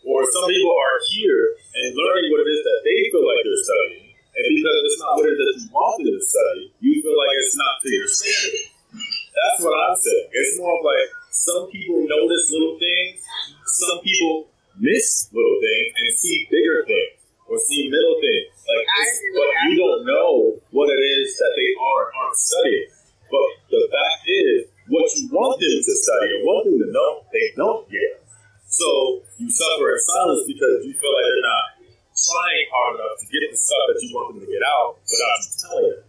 Or 0.06 0.22
some 0.22 0.46
people 0.46 0.70
are 0.70 0.98
here 1.10 1.58
and 1.82 1.98
learning 1.98 2.30
what 2.30 2.46
it 2.46 2.50
is 2.54 2.62
that 2.62 2.80
they 2.86 3.00
feel 3.10 3.26
like 3.26 3.42
they're 3.42 3.66
studying, 3.66 4.14
and 4.38 4.46
because 4.54 4.78
it's 4.86 5.00
not 5.02 5.18
what 5.18 5.26
it 5.26 5.34
is 5.34 5.42
that 5.42 5.58
you 5.66 5.68
want 5.74 5.98
them 5.98 6.14
to 6.14 6.22
study, 6.22 6.64
you 6.78 6.94
feel 7.02 7.18
like 7.18 7.34
it's 7.42 7.58
not 7.58 7.74
to 7.82 7.90
your 7.90 8.06
standard. 8.06 8.66
That's 9.34 9.60
what 9.66 9.74
I'm 9.74 9.98
saying. 9.98 10.30
It's 10.30 10.54
more 10.62 10.78
of 10.78 10.84
like 10.86 11.10
some 11.34 11.68
people 11.74 12.06
notice 12.06 12.54
little 12.54 12.78
things, 12.78 13.18
some 13.66 13.98
people 14.06 14.54
miss 14.78 15.32
little 15.34 15.58
things 15.58 15.90
and 15.98 16.10
see 16.16 16.48
bigger 16.52 16.86
things 16.86 17.18
or 17.48 17.58
see 17.58 17.90
middle 17.90 18.18
things. 18.22 18.52
Like, 18.66 18.86
but 19.34 19.50
you 19.70 19.78
don't 19.78 20.06
know 20.06 20.60
what 20.72 20.90
it 20.90 21.02
is 21.02 21.38
that 21.38 21.54
they 21.56 21.70
are 21.78 22.04
aren't 22.14 22.38
studying. 22.38 22.90
But 23.30 23.50
the 23.70 23.82
fact 23.90 24.22
is, 24.28 24.70
what 24.90 25.06
you 25.18 25.30
want 25.34 25.58
them 25.60 25.78
to 25.82 25.94
study 25.98 26.28
or 26.36 26.42
want 26.46 26.62
them 26.66 26.78
to 26.82 26.90
know, 26.92 27.26
they 27.34 27.54
don't 27.56 27.86
yet. 27.90 28.25
So 28.76 29.24
you 29.40 29.48
suffer 29.48 29.88
in 29.96 30.00
silence 30.04 30.44
because 30.44 30.84
you 30.84 30.92
feel 31.00 31.14
like 31.16 31.28
they're 31.32 31.48
not 31.48 31.66
trying 32.12 32.68
hard 32.76 33.00
enough 33.00 33.16
to 33.24 33.26
get 33.32 33.48
the 33.48 33.56
stuff 33.56 33.84
that 33.88 34.00
you 34.04 34.12
want 34.12 34.36
them 34.36 34.44
to 34.44 34.50
get 34.52 34.64
out 34.68 35.00
without 35.00 35.38
you 35.48 35.52
telling 35.64 35.88
them. 35.96 36.04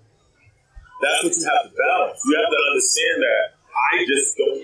That's 0.99 1.21
what 1.23 1.33
you 1.39 1.45
have 1.47 1.63
to 1.71 1.73
balance. 1.79 2.19
You 2.27 2.35
have 2.43 2.51
to 2.51 2.61
understand 2.75 3.17
that 3.23 3.45
I 3.71 3.91
just 4.03 4.35
don't 4.35 4.63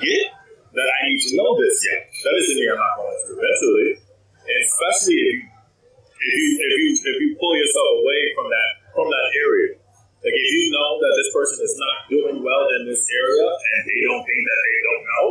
get 0.00 0.32
that 0.72 0.88
I 0.88 0.98
need 1.12 1.20
to 1.28 1.30
know 1.36 1.52
this 1.60 1.76
yet. 1.84 2.08
That 2.08 2.32
doesn't 2.40 2.56
mean 2.56 2.72
I'm 2.72 2.80
not 2.80 2.96
going 2.96 3.20
to 3.20 3.30
eventually. 3.36 4.00
And 4.00 4.58
especially 4.64 5.20
if 5.20 5.28
you 5.28 5.44
if 6.24 6.32
you 6.32 6.48
if 6.56 6.74
you 6.80 6.88
if 7.04 7.16
you 7.20 7.28
pull 7.36 7.52
yourself 7.52 7.88
away 8.00 8.20
from 8.32 8.48
that 8.48 8.70
from 8.96 9.12
that 9.12 9.28
area. 9.36 9.76
Like 10.24 10.32
if 10.32 10.48
you 10.56 10.64
know 10.72 11.02
that 11.02 11.12
this 11.20 11.30
person 11.36 11.58
is 11.66 11.76
not 11.76 11.96
doing 12.08 12.36
well 12.40 12.64
in 12.78 12.86
this 12.86 13.04
area 13.10 13.44
and 13.44 13.80
they 13.84 14.00
don't 14.06 14.22
think 14.22 14.40
that 14.40 14.60
they 14.62 14.78
don't 14.86 15.04
know, 15.04 15.26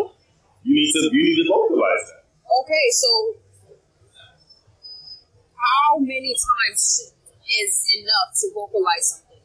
you 0.63 0.73
need 0.77 0.91
to 0.93 1.01
you 1.11 1.21
need 1.25 1.37
to 1.43 1.47
vocalize 1.49 2.03
that. 2.11 2.21
Okay, 2.61 2.85
so 2.93 3.09
how 5.57 5.99
many 5.99 6.33
times 6.33 7.13
is 7.45 7.73
enough 8.01 8.29
to 8.41 8.45
vocalize 8.55 9.05
something? 9.17 9.41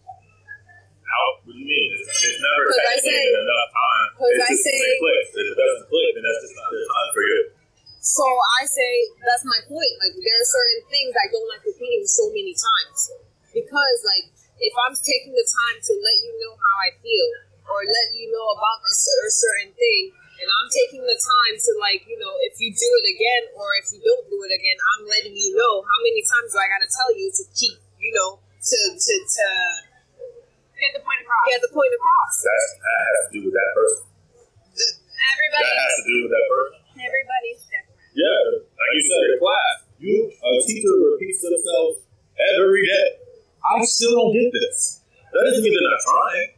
How 1.07 1.25
what 1.47 1.55
do 1.55 1.59
you 1.59 1.67
mean? 1.67 1.89
It's, 1.97 2.09
it's 2.09 2.41
never 2.43 2.63
I 2.67 2.97
say- 2.99 3.31
enough 3.37 3.71
time. 3.73 4.09
'cause 4.19 4.33
It's 4.33 4.51
I 4.51 4.55
say- 4.59 4.81
it 4.81 4.99
clicks. 5.01 5.31
If 5.39 5.47
it 5.53 5.57
doesn't 5.59 5.87
click, 5.87 6.11
then 6.19 6.23
that's 6.27 6.43
just 6.43 6.57
not 6.57 6.69
the 6.73 6.81
time 6.83 7.11
for 7.15 7.23
you. 7.31 7.41
So 8.03 8.23
I 8.23 8.63
say 8.67 8.93
that's 9.27 9.45
my 9.47 9.61
point. 9.67 9.93
Like 10.03 10.15
there 10.19 10.39
are 10.39 10.49
certain 10.51 10.83
things 10.91 11.11
I 11.15 11.27
don't 11.31 11.49
like 11.51 11.63
repeating 11.67 12.07
so 12.07 12.31
many 12.31 12.55
times 12.55 12.99
because 13.51 13.99
like 14.07 14.27
if 14.63 14.75
I'm 14.87 14.95
taking 14.97 15.35
the 15.35 15.47
time 15.47 15.79
to 15.83 15.93
let 16.01 16.17
you 16.23 16.33
know 16.43 16.55
how 16.55 16.75
I 16.87 16.91
feel 17.03 17.29
or 17.67 17.79
let 17.83 18.09
you 18.15 18.31
know 18.31 18.47
about 18.55 18.79
a 18.83 18.95
cer- 18.95 19.31
certain 19.31 19.75
thing, 19.75 20.03
and 20.37 20.49
I'm 20.49 20.69
taking 20.69 21.03
the 21.05 21.17
time 21.17 21.55
to 21.57 21.71
like 21.81 22.05
you 22.09 22.17
know 22.21 22.33
if 22.49 22.57
you 22.61 22.69
do 22.73 22.91
it 23.03 23.07
again 23.17 23.43
or 23.57 23.73
if 23.81 23.89
you 23.93 24.01
don't 24.05 24.27
do 24.29 24.39
it 24.45 24.53
again, 24.53 24.77
I'm 24.95 25.03
letting 25.09 25.35
you 25.37 25.57
know 25.57 25.83
how 25.85 25.99
many 26.05 26.21
times 26.25 26.53
do 26.53 26.59
I 26.61 26.69
gotta 26.69 26.89
tell 26.91 27.11
you 27.17 27.27
to 27.33 27.43
keep 27.57 27.77
you 28.01 28.13
know 28.17 28.39
to 28.41 28.79
to 28.97 29.13
to 29.25 29.47
Get 30.77 30.93
the 30.93 31.01
point 31.01 31.25
across. 31.25 31.45
get 31.49 31.61
the 31.65 31.73
point 31.73 31.89
across. 31.89 32.33
That's, 32.45 32.69
that 32.85 33.01
has 33.01 33.19
to 33.25 33.31
do 33.33 33.41
with 33.49 33.57
that 33.57 33.71
person. 33.73 34.05
Everybody, 34.77 35.65
That 35.65 35.73
has 35.81 35.95
to 35.97 36.05
do 36.05 36.17
with 36.21 36.33
that 36.37 36.47
person. 36.53 36.77
everybody's 37.01 37.61
different. 37.65 37.97
Yeah, 38.13 38.41
like 38.61 38.93
you 38.93 39.03
said 39.09 39.23
in 39.25 39.37
class, 39.41 39.77
you 39.97 40.17
a 40.29 40.51
teacher 40.69 40.93
repeats 41.01 41.41
themselves 41.41 42.05
every 42.61 42.85
day. 42.85 43.09
I 43.65 43.81
still 43.89 44.21
don't 44.21 44.37
get 44.37 44.53
this. 44.53 45.01
That 45.33 45.49
doesn't 45.49 45.65
mean 45.65 45.73
they're 45.73 45.89
not 45.89 46.01
trying. 46.05 46.56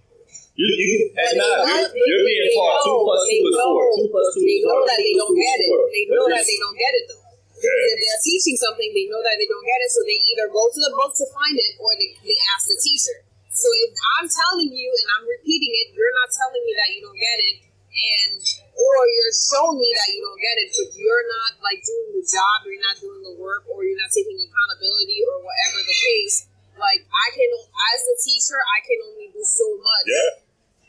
You, 0.59 0.67
you, 0.75 0.99
not, 1.15 1.63
they 1.71 1.87
you're, 1.95 2.03
you're 2.03 2.25
being 2.27 2.51
they 2.51 2.59
taught 2.59 2.83
two 2.83 2.99
plus 3.07 3.23
they 3.31 3.39
two 3.39 3.47
is 3.47 3.55
four. 3.63 3.79
know- 3.79 3.95
Two 3.95 4.09
plus 4.11 4.27
two 4.35 4.43
They 4.43 4.59
is 4.59 4.67
know 4.67 4.83
that 4.83 4.99
they 4.99 5.15
don't 5.15 5.37
get 5.39 5.59
it. 5.63 5.71
They 5.71 6.05
know 6.11 6.25
that 6.35 6.43
they 6.43 6.59
don't 6.59 6.75
get 6.79 6.93
it 6.99 7.05
though. 7.07 7.27
Okay. 7.59 7.79
If 7.91 7.99
they're 8.03 8.23
teaching 8.27 8.57
something, 8.59 8.91
they 8.91 9.07
know 9.07 9.23
that 9.23 9.35
they 9.39 9.47
don't 9.47 9.63
get 9.67 9.79
it, 9.83 9.91
so 9.95 10.03
they 10.03 10.19
either 10.19 10.47
go 10.51 10.63
to 10.67 10.79
the 10.83 10.93
book 10.99 11.11
to 11.15 11.27
find 11.31 11.55
it 11.59 11.73
or 11.79 11.91
they, 11.95 12.11
they 12.27 12.39
ask 12.55 12.67
the 12.71 12.79
teacher. 12.79 13.23
So 13.55 13.67
if 13.87 13.91
I'm 14.19 14.27
telling 14.31 14.71
you 14.71 14.87
and 14.91 15.07
I'm 15.19 15.27
repeating 15.27 15.71
it, 15.83 15.95
you're 15.95 16.15
not 16.19 16.31
telling 16.31 16.63
me 16.63 16.73
that 16.79 16.89
you 16.95 17.01
don't 17.07 17.19
get 17.19 17.39
it, 17.51 17.57
and 17.91 18.39
or 18.79 18.95
you're 19.11 19.35
showing 19.35 19.79
me 19.83 19.91
that 19.95 20.11
you 20.15 20.23
don't 20.23 20.39
get 20.39 20.55
it, 20.63 20.71
but 20.75 20.91
you're 20.95 21.27
not 21.39 21.59
like 21.63 21.83
doing 21.83 22.19
the 22.19 22.23
job, 22.27 22.63
you're 22.67 22.79
not 22.83 22.99
doing 22.99 23.23
the 23.27 23.35
work, 23.39 23.67
or 23.67 23.83
you're 23.83 23.99
not 23.99 24.11
taking 24.15 24.39
accountability, 24.39 25.19
or 25.27 25.43
whatever 25.43 25.83
the 25.83 25.99
case. 26.03 26.47
Like 26.79 27.03
I 27.03 27.27
can, 27.35 27.51
as 27.95 28.01
a 28.07 28.17
teacher, 28.23 28.59
I 28.59 28.79
can 28.87 28.99
only 29.07 29.35
do 29.35 29.43
so 29.43 29.67
much. 29.83 30.07
Yeah. 30.07 30.31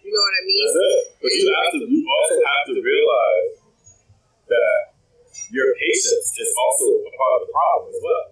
You 0.09 0.17
know 0.17 0.25
what 0.25 0.41
I 0.41 0.43
mean? 0.49 0.65
That's 0.65 0.81
it. 0.81 0.97
But 1.21 1.31
you 1.37 1.45
have 1.53 1.69
to. 1.69 1.79
You 1.85 2.01
also 2.01 2.35
have 2.41 2.63
to 2.65 2.75
realize 2.81 3.53
that 4.49 4.97
your 5.53 5.69
patience 5.77 6.33
is 6.33 6.49
also 6.57 7.05
a 7.05 7.11
part 7.13 7.33
of 7.37 7.41
the 7.45 7.51
problem 7.53 7.93
as 7.93 8.01
well. 8.01 8.25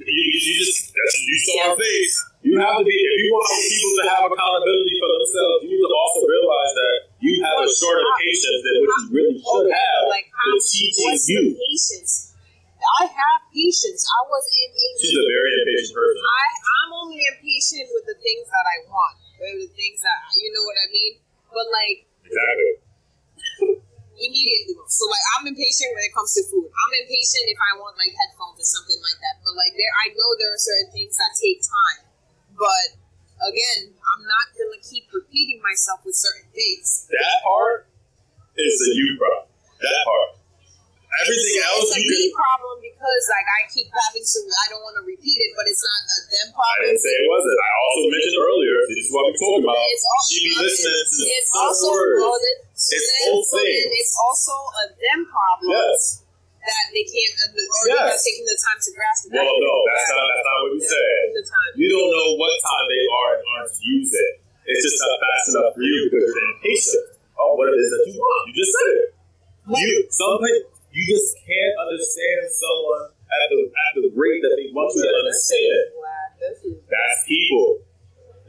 You, 0.00 0.08
you, 0.08 0.52
just 0.64 0.96
that's, 0.96 1.12
you 1.20 1.36
saw 1.44 1.56
our 1.68 1.76
face. 1.76 2.14
You 2.40 2.56
have 2.56 2.80
to 2.80 2.84
be 2.88 2.96
if 2.96 3.16
you 3.20 3.28
want 3.36 3.52
people 3.68 3.92
to 4.00 4.04
have 4.16 4.24
accountability 4.32 4.96
for 4.96 5.12
themselves. 5.12 5.56
You 5.68 5.76
need 5.76 5.84
to 5.84 5.92
also 5.92 6.24
realize 6.24 6.72
that 6.72 6.96
you 7.20 7.32
have 7.44 7.60
a 7.60 7.68
shorter 7.68 8.08
patience 8.16 8.60
than 8.64 8.74
what 8.80 8.90
you 8.96 9.04
really 9.12 9.36
should 9.36 9.68
have 9.68 10.00
like 10.08 10.24
how, 10.32 10.56
teaching 10.56 11.20
you. 11.36 11.52
patience? 11.52 12.32
I 12.80 13.12
have 13.12 13.40
patience. 13.52 14.08
I 14.08 14.20
was 14.24 14.44
in 14.48 14.68
She's 15.04 15.12
a 15.12 15.26
very 15.28 15.52
impatient 15.60 15.92
person. 15.92 16.24
I, 16.24 16.44
I'm 16.80 16.90
only 17.04 17.20
impatient 17.28 17.92
with 17.92 18.08
the 18.08 18.16
things 18.24 18.48
that 18.48 18.64
I 18.64 18.88
want, 18.88 19.20
the 19.40 19.70
things 19.72 20.04
that 20.04 20.20
you 20.36 20.52
know 20.52 20.64
what 20.68 20.76
I 20.76 20.86
mean. 20.92 21.12
But 21.48 21.66
like 21.72 21.98
Exactly. 22.24 22.72
immediately, 24.20 24.76
so 24.86 25.08
like 25.08 25.24
I'm 25.36 25.48
impatient 25.48 25.96
when 25.96 26.04
it 26.04 26.12
comes 26.12 26.30
to 26.36 26.44
food. 26.46 26.68
I'm 26.68 26.92
impatient 27.00 27.48
if 27.48 27.58
I 27.58 27.80
want 27.80 27.96
like 27.96 28.12
headphones 28.12 28.60
or 28.60 28.68
something 28.68 29.00
like 29.00 29.18
that. 29.24 29.40
But 29.40 29.56
like 29.56 29.72
there, 29.72 29.94
I 30.04 30.12
know 30.12 30.28
there 30.36 30.52
are 30.52 30.60
certain 30.60 30.92
things 30.92 31.16
that 31.16 31.32
take 31.40 31.64
time. 31.64 32.04
But 32.54 33.00
again, 33.40 33.96
I'm 33.96 34.22
not 34.28 34.46
gonna 34.52 34.80
keep 34.84 35.08
repeating 35.10 35.64
myself 35.64 36.04
with 36.04 36.14
certain 36.14 36.52
things. 36.52 37.08
That 37.08 37.40
part 37.40 37.88
is 38.60 38.76
the 38.76 38.92
you 38.92 39.16
problem. 39.16 39.48
That 39.80 40.00
part. 40.04 40.39
Everything 41.10 41.58
So 41.58 41.66
else 41.74 41.90
it's 41.90 41.98
a 41.98 42.02
me 42.06 42.22
problem 42.30 42.74
because 42.86 43.22
like 43.34 43.48
I 43.50 43.60
keep 43.66 43.90
having 43.90 44.22
to. 44.22 44.38
I 44.46 44.64
don't 44.70 44.82
want 44.86 44.94
to 45.02 45.04
repeat 45.10 45.38
it, 45.42 45.50
but 45.58 45.66
it's 45.66 45.82
not 45.82 46.00
a 46.06 46.18
them 46.30 46.48
problem. 46.54 46.70
I 46.70 46.86
didn't 46.86 47.02
say 47.02 47.12
it 47.18 47.26
wasn't. 47.26 47.58
I 47.58 47.70
also 47.82 48.02
mentioned 48.14 48.38
earlier. 48.38 48.76
This 48.86 49.00
is 49.04 49.10
what 49.10 49.22
we 49.26 49.32
talking 49.34 49.64
about. 49.66 49.74
It's 49.90 50.06
also, 50.06 50.30
She 50.30 50.38
be 50.46 50.52
listening 50.62 51.02
to 51.10 51.22
it's 51.34 51.50
also 51.50 51.88
well, 51.90 52.38
it- 52.38 52.62
It's 52.70 53.08
both 53.26 53.42
so 53.42 53.58
then 53.58 53.66
things. 53.66 53.90
It's 54.00 54.14
also 54.22 54.54
a 54.54 54.84
them 54.94 55.20
problem 55.26 55.70
Yes. 55.74 56.22
that 56.62 56.84
they 56.94 57.04
can't 57.04 57.34
uh, 57.36 57.44
under, 57.50 57.62
or 57.66 57.80
they're 57.90 58.06
not 58.06 58.14
Yes. 58.14 58.22
taking 58.22 58.46
the 58.46 58.56
time 58.62 58.78
to 58.80 58.90
grasp 58.94 59.20
it. 59.26 59.30
Well, 59.34 59.50
no, 59.50 59.74
that's 59.90 60.08
not 60.14 60.24
that's 60.30 60.46
not 60.46 60.56
what 60.62 60.70
we 60.78 60.80
said. 60.86 61.20
You 61.74 61.88
don't 61.90 62.10
know 62.14 62.28
what 62.38 62.54
time 62.62 62.86
they 62.86 63.02
are 63.02 63.30
and 63.34 63.42
aren't 63.58 63.72
to 63.74 63.82
use 63.82 64.12
it. 64.14 64.32
It's 64.62 64.82
just 64.86 64.98
not 65.02 65.18
fast 65.18 65.44
enough 65.58 65.74
for 65.74 65.82
you 65.82 65.98
because 66.06 66.30
you're 66.30 66.48
impatient. 66.54 67.04
Oh, 67.34 67.58
what 67.58 67.66
it 67.74 67.82
is 67.82 67.90
that 67.90 68.02
you 68.06 68.14
want? 68.14 68.40
You 68.46 68.52
just 68.54 68.72
said 68.78 68.88
it. 68.94 69.08
You 69.74 69.90
some 70.14 70.38
people- 70.38 70.69
you 70.90 71.02
just 71.06 71.38
can't 71.46 71.74
understand 71.86 72.50
someone 72.50 73.14
at 73.30 73.46
the 73.50 73.60
at 73.70 73.92
the 73.94 74.10
rate 74.18 74.42
that 74.42 74.54
they 74.58 74.74
want 74.74 74.90
you 74.98 75.06
to 75.06 75.12
understand. 75.22 75.82
That's 76.90 77.20
people. 77.30 77.86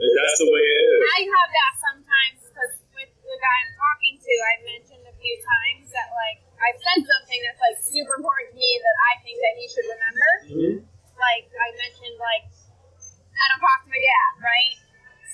That's 0.02 0.38
the 0.42 0.50
way 0.50 0.64
it 0.66 0.80
is. 0.82 1.02
I 1.06 1.22
have 1.30 1.50
that 1.54 1.74
sometimes 1.78 2.38
because 2.50 2.74
with 2.98 3.12
the 3.14 3.38
guy 3.38 3.58
I'm 3.62 3.74
talking 3.78 4.16
to, 4.18 4.34
I 4.42 4.54
mentioned 4.66 5.04
a 5.06 5.14
few 5.14 5.36
times 5.38 5.94
that 5.94 6.10
like 6.10 6.42
I've 6.58 6.80
said 6.82 7.06
something 7.06 7.40
that's 7.46 7.62
like 7.62 7.78
super 7.86 8.18
important 8.18 8.54
to 8.54 8.58
me 8.58 8.72
that 8.82 8.98
I 8.98 9.14
think 9.22 9.38
that 9.38 9.54
he 9.62 9.66
should 9.70 9.86
remember. 9.86 10.30
Mm-hmm. 10.50 10.76
Like 11.14 11.46
I 11.54 11.68
mentioned, 11.78 12.18
like 12.18 12.50
I 12.50 13.44
don't 13.54 13.62
talk 13.62 13.86
to 13.86 13.90
my 13.94 14.02
dad, 14.02 14.32
right? 14.42 14.74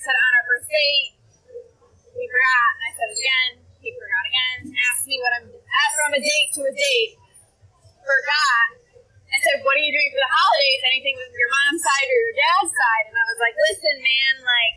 Said 0.04 0.12
on 0.12 0.32
our 0.36 0.44
first 0.44 0.68
date, 0.68 1.16
he 2.12 2.24
forgot. 2.28 2.70
I 2.84 2.88
said 2.92 3.08
it 3.08 3.18
again, 3.24 3.50
he 3.80 3.88
forgot 3.96 4.24
again. 4.28 4.56
Asked 4.92 5.07
a 6.18 6.20
date 6.20 6.50
to 6.58 6.66
a 6.66 6.74
date, 6.74 7.14
forgot. 8.02 8.66
I 9.30 9.36
said, 9.38 9.62
"What 9.62 9.78
are 9.78 9.84
you 9.84 9.94
doing 9.94 10.10
for 10.10 10.18
the 10.18 10.32
holidays? 10.34 10.80
Anything 10.82 11.14
with 11.14 11.30
your 11.30 11.50
mom's 11.54 11.82
side 11.86 12.08
or 12.10 12.18
your 12.18 12.34
dad's 12.34 12.72
side?" 12.74 13.04
And 13.06 13.16
I 13.16 13.24
was 13.30 13.38
like, 13.38 13.54
"Listen, 13.54 13.94
man, 14.02 14.34
like." 14.42 14.74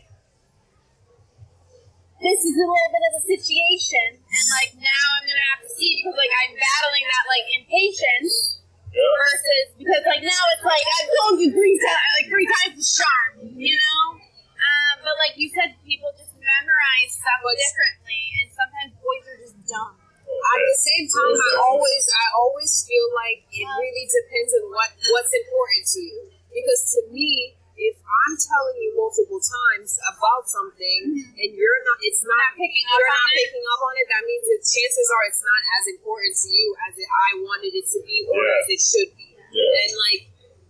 this 2.22 2.38
is 2.46 2.54
a 2.54 2.66
little 2.70 2.92
bit 2.94 3.02
of 3.10 3.14
a 3.18 3.22
situation, 3.26 4.06
and 4.14 4.44
like 4.54 4.70
now 4.78 5.04
I'm 5.18 5.26
gonna 5.26 5.48
have 5.58 5.62
to 5.66 5.70
see 5.74 5.98
because 5.98 6.14
like 6.14 6.30
I'm 6.46 6.54
battling 6.54 7.06
that 7.10 7.24
like 7.26 7.46
impatience 7.58 8.62
versus 8.94 9.66
because 9.74 10.04
like 10.06 10.22
now 10.22 10.42
it's 10.54 10.62
like 10.62 10.86
I've 10.86 11.10
told 11.18 11.42
you 11.42 11.50
three 11.50 11.76
times, 11.82 12.10
like 12.22 12.28
three 12.30 12.46
times 12.46 12.78
the 12.78 12.86
charm, 12.86 13.58
you 13.58 13.74
know. 13.74 14.22
Um, 14.22 14.94
but 15.02 15.18
like 15.18 15.34
you 15.34 15.50
said, 15.50 15.74
people 15.82 16.14
just 16.14 16.30
memorize 16.38 17.10
stuff 17.10 17.42
differently, 17.42 18.22
and 18.38 18.46
sometimes 18.54 18.94
boys 19.02 19.24
are 19.26 19.40
just 19.42 19.58
dumb. 19.66 20.01
At 20.42 20.60
the 20.66 20.78
same 20.78 21.06
time, 21.06 21.34
I 21.38 21.50
always, 21.70 22.04
I 22.10 22.26
always 22.38 22.72
feel 22.82 23.06
like 23.14 23.46
it 23.50 23.66
really 23.66 24.06
depends 24.10 24.50
on 24.58 24.64
what 24.74 24.90
what's 25.14 25.32
important 25.32 25.84
to 25.94 26.00
you. 26.02 26.20
Because 26.52 26.82
to 26.98 27.00
me, 27.14 27.56
if 27.78 27.96
I'm 27.98 28.34
telling 28.36 28.76
you 28.78 28.92
multiple 28.94 29.40
times 29.40 29.96
about 30.06 30.46
something 30.46 31.00
mm-hmm. 31.16 31.40
and 31.40 31.50
you're 31.56 31.80
not, 31.82 31.98
it's 32.04 32.22
not, 32.22 32.36
Not 32.36 32.60
picking 32.60 32.86
up 32.92 32.98
you're 33.00 33.10
on 33.10 33.18
not 33.18 33.32
it? 33.32 33.38
picking 33.48 33.66
up 33.66 33.80
on 33.82 33.94
it. 33.98 34.06
That 34.12 34.22
means 34.28 34.44
that 34.46 34.60
chances 34.62 35.06
are 35.10 35.24
it's 35.26 35.42
not 35.42 35.62
as 35.80 35.84
important 35.96 36.32
to 36.36 36.48
you 36.52 36.66
as 36.86 36.92
it, 36.94 37.08
I 37.08 37.28
wanted 37.42 37.72
it 37.74 37.86
to 37.96 37.98
be 38.04 38.16
or 38.30 38.38
Yeah. 38.38 38.58
as 38.62 38.66
it 38.70 38.80
should 38.82 39.10
be. 39.16 39.28
Yeah. 39.52 39.80
And 39.84 39.90
like 39.96 40.22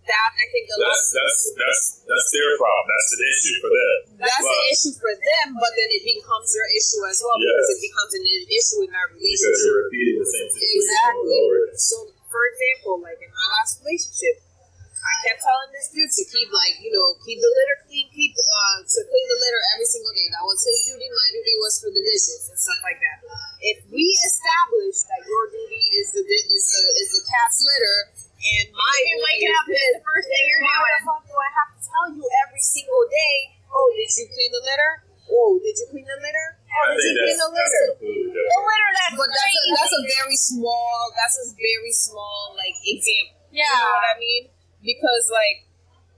that, 0.07 0.29
I 0.35 0.45
think. 0.51 0.63
That's 0.73 1.05
that's 1.15 1.39
that's 1.55 1.83
that's 2.03 2.27
their 2.33 2.49
problem. 2.59 2.85
That's 2.91 3.11
an 3.15 3.21
issue 3.29 3.55
for 3.63 3.69
them. 3.71 3.97
That's 4.23 4.43
But- 4.43 4.51
an 4.53 4.63
issue 4.73 4.93
for 4.99 5.13
them, 5.15 5.47
but 5.59 5.71
then 5.77 5.89
it 5.93 6.03
becomes 6.03 6.47
your 6.53 6.67
issue 6.73 7.01
as 7.07 7.17
well 7.23 7.37
Yes. 7.39 7.47
because 7.53 7.69
it 7.73 7.81
becomes 7.87 8.11
an 8.19 8.23
issue 8.27 8.79
in 8.83 8.89
that 8.93 9.07
because 9.11 9.21
relationship. 9.23 9.63
you're 9.63 9.79
repeating 9.87 10.15
the 10.19 10.29
same 10.29 10.49
situation 10.51 10.93
Exactly. 10.93 11.31
over 11.39 11.53
and 11.63 11.69
over. 11.71 11.79
So, 11.79 11.95
for 12.31 12.41
example, 12.51 12.93
like 13.03 13.19
in 13.23 13.31
my 13.31 13.47
last 13.59 13.71
relationship, 13.83 14.35
kept 15.23 15.39
telling 15.41 15.71
this 15.71 15.87
dude 15.89 16.11
to 16.11 16.23
keep, 16.29 16.49
like, 16.51 16.75
you 16.83 16.91
know, 16.91 17.15
keep 17.23 17.39
the 17.39 17.47
litter 17.47 17.77
clean, 17.87 18.05
keep 18.11 18.35
uh, 18.35 18.77
to 18.83 18.99
clean 19.07 19.27
the 19.31 19.39
litter 19.39 19.61
every 19.73 19.87
single 19.87 20.13
day. 20.13 20.27
That 20.35 20.43
was 20.43 20.59
his 20.61 20.79
duty. 20.91 21.07
My 21.07 21.27
duty 21.33 21.55
was 21.63 21.73
for 21.79 21.89
the 21.89 22.03
dishes 22.03 22.51
and 22.51 22.57
stuff 22.59 22.81
like 22.83 22.99
that. 22.99 23.17
If 23.63 23.77
we 23.87 24.03
establish 24.27 25.07
that 25.07 25.21
your 25.23 25.43
duty 25.49 25.81
is 25.97 26.07
the 26.11 26.23
di- 26.27 26.47
is 26.51 26.65
the 26.67 26.81
is 26.99 27.09
the 27.15 27.23
cat's 27.23 27.59
litter, 27.63 27.97
and 28.43 28.65
my 28.75 28.93
You're 28.99 29.23
duty 29.23 29.47
waking 29.47 29.51
is 29.51 29.57
up, 29.57 29.65
it's 29.71 29.87
the 29.95 30.03
first 30.03 30.27
thing 30.27 30.43
you're 30.51 30.63
why 30.67 30.75
doing. 30.75 30.91
the 30.99 31.07
fuck 31.07 31.23
do 31.23 31.35
I 31.39 31.49
have 31.55 31.69
to 31.71 31.79
tell 31.79 32.05
you 32.11 32.23
every 32.43 32.63
single 32.63 33.03
day? 33.07 33.37
Oh, 33.71 33.87
did 33.95 34.11
you 34.19 34.25
clean 34.29 34.51
the 34.51 34.63
litter? 34.67 34.91
Oh, 35.31 35.55
did 35.63 35.75
you 35.79 35.87
clean 35.89 36.05
the 36.05 36.19
litter? 36.19 36.47
Oh, 36.59 36.83
I 36.83 36.93
did 36.93 37.07
you 37.07 37.15
clean 37.23 37.39
the 37.39 37.47
that's 37.47 37.55
litter? 37.55 37.85
completely 37.95 38.43
The 38.43 38.59
litter 38.59 38.91
that's 38.93 39.15
But 39.17 39.29
that's 39.31 39.55
a, 39.55 39.61
that's 39.73 39.95
a 39.95 40.03
very 40.19 40.37
small 40.37 40.93
that's 41.15 41.37
a 41.39 41.45
very 41.55 41.93
small 41.95 42.53
like 42.59 42.75
example. 42.83 43.39
Yeah. 43.49 43.63
You 43.63 43.79
know 43.79 43.95
what 43.95 44.07
I 44.11 44.17
mean? 44.19 44.43
Because 44.83 45.25
like 45.31 45.63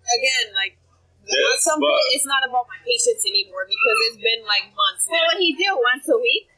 again, 0.09 0.51
like 0.57 0.73
Yeah, 1.25 1.53
at 1.53 1.61
some 1.61 1.77
but- 1.79 1.89
point 1.93 2.09
it's 2.17 2.25
not 2.27 2.41
about 2.45 2.65
my 2.65 2.77
patience 2.81 3.21
anymore 3.25 3.65
because 3.69 3.97
it's 4.09 4.19
been 4.21 4.41
like 4.49 4.73
months 4.73 5.05
What 5.05 5.21
now. 5.21 5.25
would 5.33 5.41
he 5.41 5.53
do 5.53 5.69
once 5.93 6.05
a 6.09 6.17
week? 6.17 6.49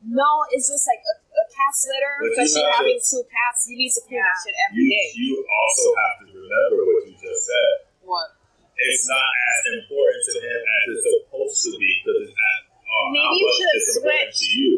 No, 0.00 0.48
it's 0.48 0.64
just 0.64 0.88
like 0.88 1.04
a, 1.04 1.14
a 1.20 1.44
cat's 1.52 1.84
litter, 1.84 2.14
But 2.24 2.24
you 2.24 2.32
especially 2.40 2.64
have 2.64 2.72
to- 2.72 2.88
having 2.88 3.00
two 3.04 3.22
cats, 3.28 3.60
you 3.68 3.76
need 3.76 3.92
to 3.92 4.00
clean 4.08 4.24
that 4.24 4.36
shit 4.40 4.56
every 4.64 4.80
You 4.80 4.88
day. 4.88 5.06
you 5.12 5.32
also 5.44 5.86
have 5.92 6.14
to 6.24 6.24
remember 6.32 6.80
what 6.88 7.00
you 7.04 7.14
just 7.20 7.44
said. 7.44 7.72
What? 8.08 8.32
It's 8.80 9.04
not 9.12 9.20
as 9.20 9.60
important 9.76 10.20
to 10.24 10.34
him 10.40 10.56
as 10.56 10.82
it's 10.96 11.04
supposed 11.04 11.58
to 11.68 11.70
be 11.76 11.90
because 12.00 12.16
it's 12.24 12.32
at 12.32 12.60
uh, 12.72 13.12
Maybe 13.12 13.28
you 13.44 13.48
should 13.60 13.72
it's 13.76 13.88
important 14.00 14.32
switch. 14.32 14.40
to 14.40 14.48
you. 14.56 14.70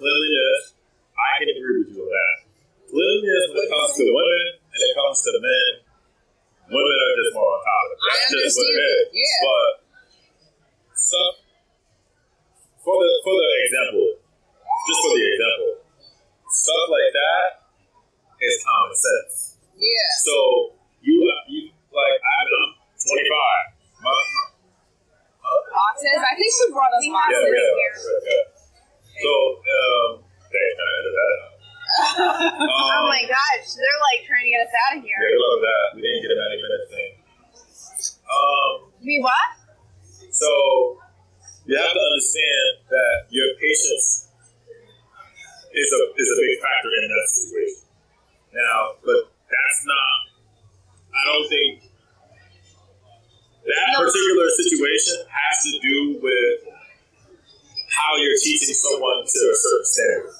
Cleanliness, 0.00 0.62
I 1.12 1.30
can 1.44 1.48
agree 1.52 1.74
with 1.84 1.90
you 1.92 2.00
on 2.02 2.08
that. 2.08 2.36
Cleanliness 2.88 3.44
when 3.52 3.60
it 3.60 3.68
comes 3.68 3.92
to 4.00 4.04
women 4.08 4.44
and 4.78 4.86
it 4.86 4.94
comes 4.94 5.18
to 5.26 5.30
the 5.34 5.42
men, 5.42 5.70
women 6.70 6.96
are 7.02 7.14
just 7.18 7.34
more 7.34 7.50
on 7.50 7.60
top 7.66 7.82
of 7.82 7.90
it. 7.90 7.98
I 7.98 8.06
That's 8.06 8.30
just 8.30 8.54
what 8.54 8.66
it 8.66 8.78
understand. 8.78 9.06
Yeah. 9.18 9.38
But 9.42 9.72
stuff 10.94 11.34
for 12.86 12.94
the 13.02 13.10
for 13.26 13.34
the 13.34 13.48
example, 13.66 14.08
just 14.86 15.00
for 15.02 15.12
the 15.18 15.24
example, 15.34 15.72
stuff 16.46 16.84
like 16.94 17.10
that 17.10 17.46
is 18.38 18.54
common 18.62 18.94
sense. 18.94 19.34
Yeah. 19.74 20.10
So 20.22 20.34
you 21.02 21.26
you 21.50 21.74
like 21.90 22.18
I'm, 22.22 22.46
I'm 22.46 22.70
25. 23.02 23.98
My, 23.98 24.14
Boxes. 25.48 26.20
I 26.22 26.36
think 26.36 26.50
she 26.54 26.64
brought 26.70 26.92
us 26.92 27.02
yeah, 27.02 27.14
boxes 27.18 27.40
yeah, 27.40 27.50
here. 27.50 27.94
yeah, 27.98 28.30
yeah. 28.30 29.22
So 29.26 29.32
um. 29.58 30.28
Edit 30.48 31.12
that. 31.12 31.47
Oh 31.88 33.02
my 33.08 33.22
gosh, 33.24 33.66
they're 33.74 34.00
like 34.12 34.26
trying 34.28 34.44
to 34.44 34.50
get 34.52 34.62
us 34.68 34.74
out 34.88 34.98
of 34.98 35.04
Yeah, 35.04 35.08
here. 35.08 35.28
good 35.32 35.40
luck 35.40 35.52
with 35.56 35.64
that. 35.64 35.84
We 35.96 36.00
didn't 36.04 36.22
get 36.22 36.32
a 36.36 36.38
90 36.38 36.62
minute 36.62 36.84
thing. 36.92 37.12
Um, 38.28 38.72
We 39.00 39.16
what? 39.24 39.48
so 40.30 41.00
you 41.66 41.76
have 41.76 41.92
to 41.92 42.02
understand 42.12 42.70
that 42.92 43.14
your 43.30 43.48
patience 43.60 44.28
is 45.72 45.88
a 45.92 46.00
is 46.16 46.28
a 46.32 46.36
big 46.40 46.54
factor 46.60 46.90
in 46.92 47.04
that 47.08 47.26
situation. 47.28 47.84
Now, 48.52 48.96
but 49.04 49.32
that's 49.48 49.80
not. 49.84 50.18
I 51.12 51.20
don't 51.32 51.48
think 51.48 51.72
that 53.64 53.86
particular 53.96 54.48
situation 54.56 55.24
has 55.28 55.56
to 55.68 55.72
do 55.80 55.96
with 56.22 56.72
how 57.92 58.16
you're 58.16 58.38
teaching 58.42 58.74
someone 58.74 59.24
to 59.26 59.40
a 59.50 59.56
certain 59.56 59.84
standard. 59.84 60.37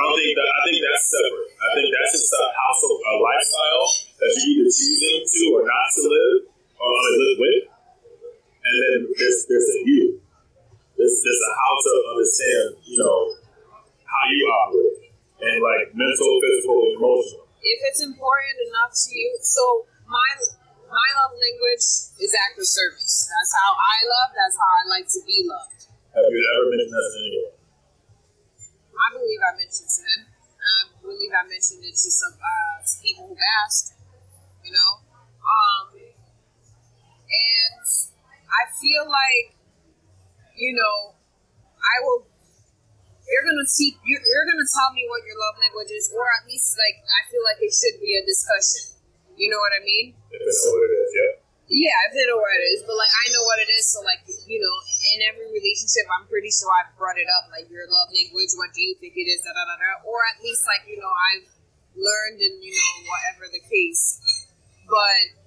I 0.00 0.08
don't 0.08 0.16
think 0.16 0.32
that. 0.32 0.48
I 0.48 0.60
think 0.64 0.78
that's 0.80 1.04
separate. 1.12 1.50
I 1.60 1.68
think 1.76 1.88
that's 1.92 2.12
just 2.16 2.32
a 2.32 2.44
household, 2.56 3.00
a 3.04 3.14
lifestyle 3.20 3.86
that 4.16 4.30
you're 4.32 4.64
either 4.64 4.72
choosing 4.72 5.20
to 5.28 5.40
or 5.60 5.62
not 5.68 5.86
to 5.92 6.00
live, 6.08 6.36
or 6.80 6.88
mean, 6.88 7.16
live 7.20 7.36
with. 7.36 7.62
And 8.64 8.74
then 8.80 8.96
there's 9.12 9.38
there's 9.44 9.68
a 9.76 9.78
you. 9.84 10.16
There's 10.96 11.16
there's 11.20 11.42
a 11.44 11.52
how 11.52 11.72
to 11.84 11.92
understand, 12.16 12.66
you 12.88 12.96
know, 12.96 13.18
how 14.08 14.24
you 14.32 14.40
operate, 14.64 15.12
and 15.44 15.60
like 15.60 15.92
mental, 15.92 16.30
physical, 16.40 16.80
and 16.80 16.94
emotional. 16.96 17.44
if 17.60 17.78
it's 17.92 18.00
important 18.00 18.56
enough 18.72 18.96
to 18.96 19.08
you, 19.12 19.36
so 19.44 19.84
my 20.08 20.28
my 20.88 21.08
love 21.20 21.36
language 21.36 21.84
is 22.16 22.32
act 22.48 22.56
of 22.56 22.64
service. 22.64 23.28
That's 23.28 23.52
how 23.52 23.70
I 23.76 23.96
love. 24.08 24.30
That's 24.32 24.56
how 24.56 24.70
I 24.80 24.82
like 24.96 25.08
to 25.12 25.20
be 25.28 25.44
loved. 25.44 25.92
Have 26.16 26.24
you 26.24 26.44
ever 26.56 26.64
mentioned 26.72 26.88
that 26.88 27.04
to 27.04 27.18
anyone? 27.20 27.59
I 29.00 29.06
believe 29.16 29.40
I 29.40 29.52
mentioned 29.56 29.88
to 29.88 30.02
him. 30.04 30.20
I 30.60 30.92
believe 31.00 31.32
I 31.32 31.44
mentioned 31.48 31.80
it 31.80 31.96
to 31.96 32.10
some 32.12 32.36
uh, 32.36 32.84
to 32.84 32.94
people 33.00 33.32
who've 33.32 33.46
asked. 33.64 33.96
You 34.60 34.76
know, 34.76 34.90
um, 35.40 35.96
and 35.96 37.80
I 38.44 38.62
feel 38.76 39.08
like 39.08 39.56
you 40.52 40.76
know 40.76 41.16
I 41.80 41.96
will. 42.04 42.28
You're 43.24 43.46
gonna 43.46 43.68
teach. 43.78 43.96
You're, 44.04 44.20
you're 44.20 44.48
gonna 44.52 44.68
tell 44.68 44.90
me 44.92 45.06
what 45.08 45.24
your 45.24 45.38
love 45.38 45.56
language 45.56 45.88
is, 45.96 46.12
or 46.12 46.26
at 46.36 46.44
least 46.44 46.76
like 46.76 47.00
I 47.00 47.20
feel 47.32 47.40
like 47.46 47.62
it 47.64 47.72
should 47.72 47.96
be 48.04 48.20
a 48.20 48.22
discussion. 48.26 49.00
You 49.40 49.48
know 49.48 49.56
what 49.56 49.72
I 49.72 49.80
mean? 49.80 50.12
They 50.28 50.36
know 50.36 50.68
what 50.76 50.84
it 50.84 50.92
is, 50.92 51.10
yeah. 51.16 51.39
Yeah, 51.70 51.94
if 52.10 52.18
they 52.18 52.26
know 52.26 52.42
what 52.42 52.50
it 52.50 52.66
is, 52.74 52.82
but 52.82 52.98
like 52.98 53.14
I 53.14 53.30
know 53.30 53.46
what 53.46 53.62
it 53.62 53.70
is, 53.70 53.86
so 53.86 54.02
like 54.02 54.26
you 54.26 54.58
know, 54.58 54.76
in 55.14 55.22
every 55.30 55.46
relationship, 55.54 56.02
I'm 56.10 56.26
pretty 56.26 56.50
sure 56.50 56.66
I've 56.66 56.90
brought 56.98 57.14
it 57.14 57.30
up, 57.30 57.46
like 57.54 57.70
your 57.70 57.86
love 57.86 58.10
language. 58.10 58.50
What 58.58 58.74
do 58.74 58.82
you 58.82 58.98
think 58.98 59.14
it 59.14 59.30
is? 59.30 59.46
Da 59.46 59.54
da 59.54 59.62
da 59.62 59.78
da. 59.78 60.02
Or 60.02 60.18
at 60.34 60.42
least 60.42 60.66
like 60.66 60.82
you 60.90 60.98
know, 60.98 61.06
I've 61.06 61.46
learned 61.94 62.42
and 62.42 62.58
you 62.58 62.74
know 62.74 62.90
whatever 63.06 63.46
the 63.46 63.62
case. 63.62 64.18
But 64.90 65.38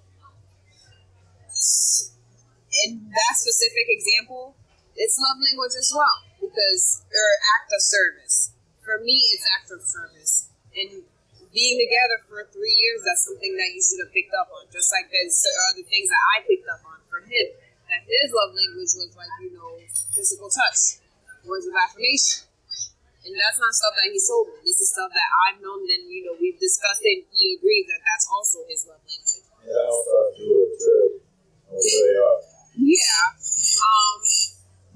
in 2.88 3.12
that 3.12 3.34
specific 3.36 3.92
example, 3.92 4.56
it's 4.96 5.20
love 5.20 5.44
language 5.44 5.76
as 5.76 5.92
well 5.92 6.24
because 6.40 7.04
or 7.04 7.30
act 7.60 7.68
of 7.76 7.84
service. 7.84 8.56
For 8.80 8.96
me, 9.04 9.20
it's 9.36 9.44
act 9.60 9.76
of 9.76 9.84
service 9.84 10.48
and 10.72 11.04
being 11.54 11.78
together 11.78 12.18
for 12.26 12.42
three 12.50 12.74
years, 12.74 13.06
that's 13.06 13.30
something 13.30 13.54
that 13.62 13.70
you 13.70 13.80
should 13.80 14.02
have 14.02 14.12
picked 14.12 14.34
up 14.34 14.50
on. 14.50 14.66
Just 14.74 14.90
like 14.90 15.08
there's 15.14 15.38
other 15.70 15.86
things 15.86 16.10
that 16.10 16.24
I 16.34 16.42
picked 16.44 16.66
up 16.68 16.82
on 16.84 17.00
from 17.08 17.30
him. 17.30 17.48
That 17.88 18.02
his 18.10 18.34
love 18.34 18.58
language 18.58 18.94
was 18.98 19.14
like, 19.14 19.30
you 19.38 19.54
know, 19.54 19.78
physical 20.18 20.50
touch, 20.50 20.98
words 21.46 21.70
of 21.70 21.78
affirmation. 21.78 22.50
And 23.24 23.32
that's 23.40 23.62
not 23.62 23.72
stuff 23.72 23.96
that 23.96 24.10
he 24.12 24.20
told 24.20 24.52
me. 24.52 24.66
This 24.68 24.84
is 24.84 24.92
stuff 24.92 25.14
that 25.14 25.30
I've 25.48 25.62
known 25.62 25.86
and, 25.88 26.10
you 26.12 26.28
know, 26.28 26.36
we've 26.42 26.60
discussed 26.60 27.06
it. 27.06 27.24
He 27.32 27.56
agrees 27.56 27.88
that 27.88 28.02
that's 28.04 28.28
also 28.28 28.66
his 28.68 28.84
love 28.90 29.00
language. 29.00 29.48
Yeah, 29.64 29.78
I 29.78 29.88
also 29.88 30.12
have 30.12 30.36
to 30.36 30.42
do 30.44 30.52
with 30.58 30.76
charity. 30.76 31.20
Or 31.72 31.78
where 31.80 32.04
they 32.04 32.20
are. 32.20 32.40
Yeah. 32.82 33.24
Um, 33.80 34.20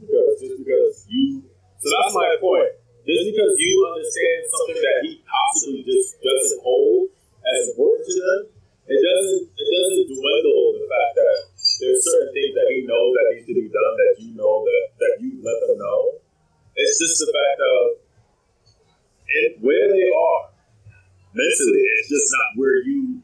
Because 0.01 0.35
just 0.41 0.57
because 0.59 1.05
you, 1.07 1.45
so 1.79 1.87
that's 1.87 2.17
my 2.17 2.35
point. 2.41 2.73
Just 3.07 3.23
because 3.31 3.53
you 3.55 3.73
understand 3.87 4.39
something 4.51 4.79
that 4.83 4.97
he 5.07 5.11
possibly 5.23 5.81
just 5.87 6.19
doesn't 6.19 6.59
hold 6.59 7.07
as 7.47 7.71
important 7.71 8.03
to 8.03 8.15
them, 8.19 8.39
it 8.91 8.99
doesn't 8.99 9.43
it 9.47 9.67
doesn't 9.71 10.05
dwindle 10.11 10.75
the 10.75 10.83
fact 10.91 11.13
that 11.15 11.37
there's 11.79 12.03
certain 12.03 12.31
things 12.35 12.51
that 12.55 12.67
he 12.67 12.83
knows 12.83 13.11
that 13.15 13.25
needs 13.31 13.47
to 13.47 13.55
be 13.55 13.67
done 13.71 13.93
that 13.95 14.13
you 14.19 14.35
know 14.35 14.63
that 14.67 14.83
that 14.99 15.13
you 15.23 15.39
let 15.39 15.55
them 15.63 15.79
know. 15.79 16.19
It's 16.75 16.99
just 16.99 17.23
the 17.23 17.31
fact 17.31 17.59
of 17.63 17.83
it, 19.27 19.51
where 19.63 19.87
they 19.87 20.07
are 20.11 20.41
mentally. 21.31 21.83
It's 21.99 22.11
just 22.11 22.27
not 22.35 22.59
where 22.59 22.79
you 22.83 23.23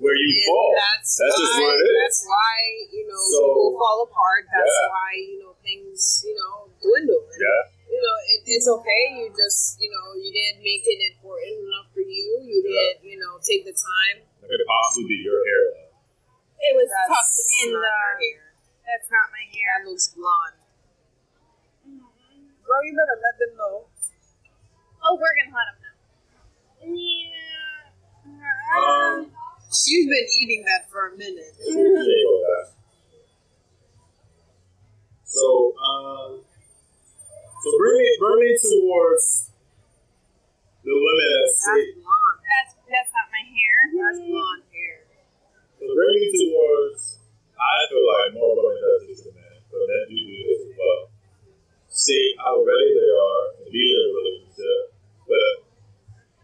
where 0.00 0.16
you 0.16 0.32
and 0.32 0.44
fall. 0.48 0.72
That's, 0.76 1.12
That's 1.20 1.36
why, 1.36 1.44
just 1.44 1.54
what 1.60 1.76
it 1.76 1.84
is. 1.84 1.96
That's 2.00 2.22
why, 2.24 2.56
you 2.88 3.04
know, 3.04 3.20
So- 3.20 3.40
people 3.52 3.72
fall 3.76 3.98
apart. 4.08 4.42
That's 4.48 4.72
Yeah. 4.72 4.88
why, 4.88 5.10
you 5.20 5.36
know, 5.44 5.52
things, 5.60 6.24
you 6.24 6.34
know, 6.40 6.72
dwindle. 6.80 7.20
And, 7.28 7.40
Yeah. 7.40 7.79
You 8.00 8.08
know, 8.08 8.16
it, 8.32 8.40
it's 8.48 8.64
okay. 8.64 9.02
You 9.12 9.28
just, 9.28 9.76
you 9.76 9.92
know, 9.92 10.16
you 10.16 10.32
didn't 10.32 10.64
make 10.64 10.80
it 10.88 11.04
important 11.12 11.68
enough 11.68 11.92
for 11.92 12.00
you. 12.00 12.40
You 12.40 12.64
didn't, 12.64 13.04
you 13.04 13.20
know, 13.20 13.36
take 13.44 13.68
the 13.68 13.76
time. 13.76 14.24
It 14.24 14.48
could 14.48 14.64
possibly 14.64 15.04
be 15.04 15.20
your 15.20 15.36
hair. 15.36 15.84
It 16.64 16.72
was 16.80 16.88
That's 16.88 17.12
tucked 17.12 17.44
in 17.60 17.76
the. 17.76 17.84
hair. 17.84 18.56
That's 18.88 19.04
not 19.12 19.28
my 19.28 19.44
hair. 19.52 19.68
That 19.76 19.84
looks 19.84 20.16
blonde. 20.16 20.64
Girl, 22.64 22.80
you 22.88 22.96
better 22.96 23.20
let 23.20 23.36
them 23.36 23.52
know. 23.60 23.84
Oh, 25.04 25.20
we're 25.20 25.36
gonna 25.36 25.52
let 25.52 25.68
them 25.68 25.84
know. 25.84 25.96
Yeah. 26.88 27.60
Um, 28.80 29.28
She's 29.68 30.08
been 30.08 30.28
eating 30.40 30.64
that 30.64 30.88
for 30.88 31.12
a 31.12 31.16
minute. 31.20 31.52
Appreciate 31.60 32.24
all. 32.32 32.64
So, 35.28 35.76
um, 35.76 36.42
so 37.60 37.68
bring 37.76 37.96
me, 38.00 38.08
bring 38.16 38.40
me 38.40 38.50
towards 38.56 39.52
the 40.80 40.94
women 40.96 41.28
that 41.28 41.44
That's 41.44 41.92
blonde. 42.00 42.40
That's 42.40 42.72
that's 42.88 43.12
not 43.12 43.28
my 43.28 43.44
hair. 43.44 43.76
That's 43.92 44.20
mm. 44.20 44.32
blonde 44.32 44.64
hair. 44.72 44.96
so 45.76 45.84
bring 45.92 46.16
me 46.16 46.28
towards, 46.32 47.20
I 47.52 47.76
feel 47.92 48.04
like 48.04 48.28
more 48.32 48.56
women 48.56 48.76
does 48.80 49.02
this 49.12 49.20
than 49.28 49.36
men, 49.36 49.60
but 49.68 49.84
men 49.84 50.02
do 50.08 50.16
do 50.16 50.36
this 50.40 50.60
as 50.66 50.74
well. 50.74 51.02
See 51.92 52.34
how 52.40 52.64
ready 52.64 52.90
they 52.96 53.12
are 53.12 53.44
to 53.60 53.64
be 53.68 53.84
in 53.84 54.00
a 54.00 54.10
relationship, 54.16 54.80
but 55.28 55.52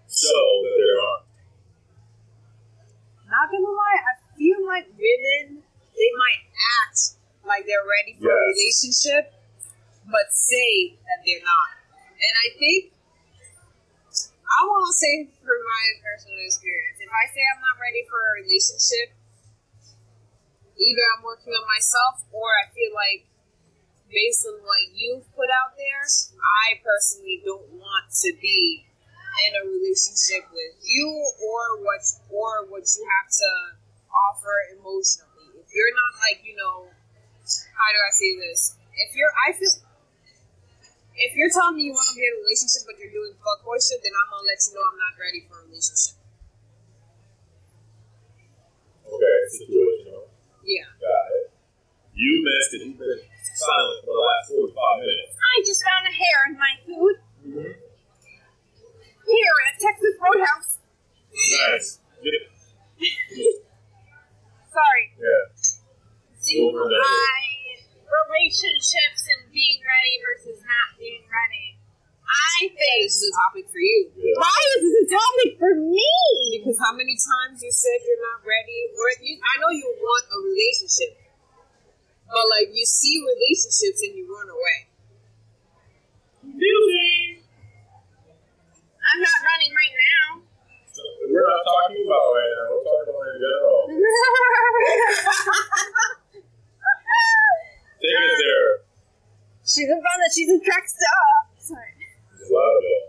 show 0.05 0.47
that 0.69 0.75
they 0.77 0.93
aren't. 1.01 1.25
Not 3.25 3.49
gonna 3.51 3.73
lie, 3.73 4.01
I 4.05 4.15
feel 4.37 4.61
like 4.69 4.87
women 4.93 5.65
they 5.97 6.11
might 6.13 6.45
act 6.85 7.17
like 7.47 7.65
they're 7.65 7.89
ready 7.89 8.21
for 8.21 8.29
a 8.29 8.53
relationship, 8.53 9.33
but 10.17 10.33
say 10.33 10.97
that 11.05 11.21
they're 11.29 11.45
not. 11.45 11.77
And 12.17 12.35
I 12.41 12.49
think 12.57 12.97
I 14.49 14.65
want 14.65 14.89
to 14.89 14.95
say 14.97 15.29
from 15.45 15.61
my 15.61 15.85
personal 16.01 16.41
experience, 16.41 17.05
if 17.05 17.13
I 17.13 17.29
say 17.29 17.45
I'm 17.45 17.61
not 17.61 17.77
ready 17.77 18.09
for 18.09 18.17
a 18.17 18.31
relationship, 18.41 19.13
either 20.81 21.05
I'm 21.13 21.21
working 21.21 21.53
on 21.53 21.67
myself 21.69 22.25
or 22.33 22.49
I 22.65 22.73
feel 22.73 22.97
like 22.97 23.29
based 24.09 24.49
on 24.49 24.65
what 24.65 24.81
you've 24.97 25.29
put 25.37 25.53
out 25.53 25.77
there, 25.77 26.01
I 26.41 26.81
personally 26.81 27.45
don't 27.45 27.69
want 27.77 28.09
to 28.25 28.33
be 28.41 28.89
in 29.45 29.53
a 29.61 29.63
relationship 29.69 30.49
with 30.49 30.81
you 30.81 31.13
or 31.45 31.85
what 31.85 32.01
or 32.33 32.65
what 32.73 32.89
you 32.89 33.05
have 33.05 33.29
to 33.29 33.51
offer 34.09 34.57
emotionally. 34.73 35.61
If 35.61 35.69
you're 35.77 35.93
not 35.93 36.13
like, 36.25 36.41
you 36.41 36.57
know, 36.57 36.89
how 37.77 37.89
do 37.93 37.99
I 38.01 38.13
say 38.17 38.33
this? 38.41 38.81
If 38.97 39.13
you're 39.13 39.35
I 39.45 39.53
feel 39.53 39.86
if 41.17 41.33
you're 41.33 41.49
telling 41.49 41.81
me 41.81 41.89
you 41.89 41.95
want 41.97 42.05
to 42.13 42.17
be 42.17 42.25
in 42.25 42.33
a 42.37 42.41
relationship 42.45 42.85
but 42.85 43.01
you're 43.01 43.13
doing 43.13 43.33
fuckboy 43.41 43.81
shit, 43.81 44.05
then 44.05 44.13
I'm 44.13 44.29
gonna 44.29 44.45
let 44.45 44.61
you 44.61 44.77
know 44.77 44.85
I'm 44.85 45.01
not 45.01 45.15
ready 45.17 45.41
for 45.49 45.57
a 45.61 45.65
relationship. 45.65 46.21
Okay, 49.09 49.37
situational. 49.57 50.29
Yeah. 50.61 50.85
Got 51.01 51.33
it. 51.41 51.47
You 52.13 52.45
missed 52.45 52.73
it. 52.77 52.85
You've 52.85 53.01
been 53.01 53.23
silent 53.57 54.05
for 54.05 54.13
the 54.13 54.25
last 54.25 54.53
45 54.53 55.01
minutes. 55.01 55.33
I 55.41 55.55
just 55.65 55.81
found 55.81 56.05
a 56.05 56.13
hair 56.13 56.39
in 56.53 56.55
my 56.61 56.73
food. 56.85 57.17
Mm-hmm. 57.45 57.73
Here 59.27 59.57
at 59.73 59.75
Texas 59.81 60.15
Roadhouse. 60.21 60.79
Nice. 61.33 61.99
Sorry. 64.77 65.05
Yeah. 65.17 65.49
Do 66.47 66.77
I 66.77 67.56
relationships 68.07 69.27
and 69.37 69.51
being 69.53 69.81
ready 69.83 70.15
versus 70.23 70.63
not 70.63 70.95
being 70.99 71.25
ready? 71.27 71.75
I 72.27 72.67
think 72.75 73.07
This 73.07 73.23
is 73.23 73.31
a 73.31 73.35
topic 73.47 73.71
for 73.71 73.79
you. 73.79 74.11
why 74.35 74.59
is 74.75 74.81
this 74.83 74.97
a 75.07 75.09
topic 75.15 75.51
for 75.63 75.71
me? 75.79 76.11
Because 76.59 76.75
how 76.83 76.91
many 76.95 77.15
times 77.15 77.63
you 77.63 77.71
said 77.71 78.03
you're 78.03 78.19
not 78.35 78.43
ready? 78.43 78.91
Or 78.99 79.07
you, 79.23 79.39
I 79.39 79.63
know 79.63 79.71
you 79.71 79.87
want 80.03 80.27
a 80.27 80.39
relationship, 80.43 81.23
but 82.27 82.43
like 82.59 82.75
you 82.75 82.83
see 82.83 83.23
relationships 83.23 84.03
and 84.03 84.19
you 84.19 84.27
run 84.27 84.51
away. 84.51 84.91
I'm 89.07 89.21
not 89.23 89.39
running 89.47 89.71
right 89.71 89.95
now. 89.95 90.43
We're 91.31 91.47
not 91.47 91.63
talking 91.63 92.03
about 92.11 92.27
right 92.35 92.51
now. 92.59 92.67
We're 92.75 92.83
talking 92.91 93.15
about 93.15 93.31
in 93.31 93.39
general. 93.39 93.87
Take 98.07 98.23
us 98.23 98.39
there. 98.39 98.71
she's 99.67 99.91
a 99.91 99.99
fun. 99.99 100.19
She's 100.31 100.51
a 100.55 100.59
track 100.63 100.87
star. 100.87 101.27
Sorry. 101.59 101.91
Love 102.47 102.79
it. 102.87 103.03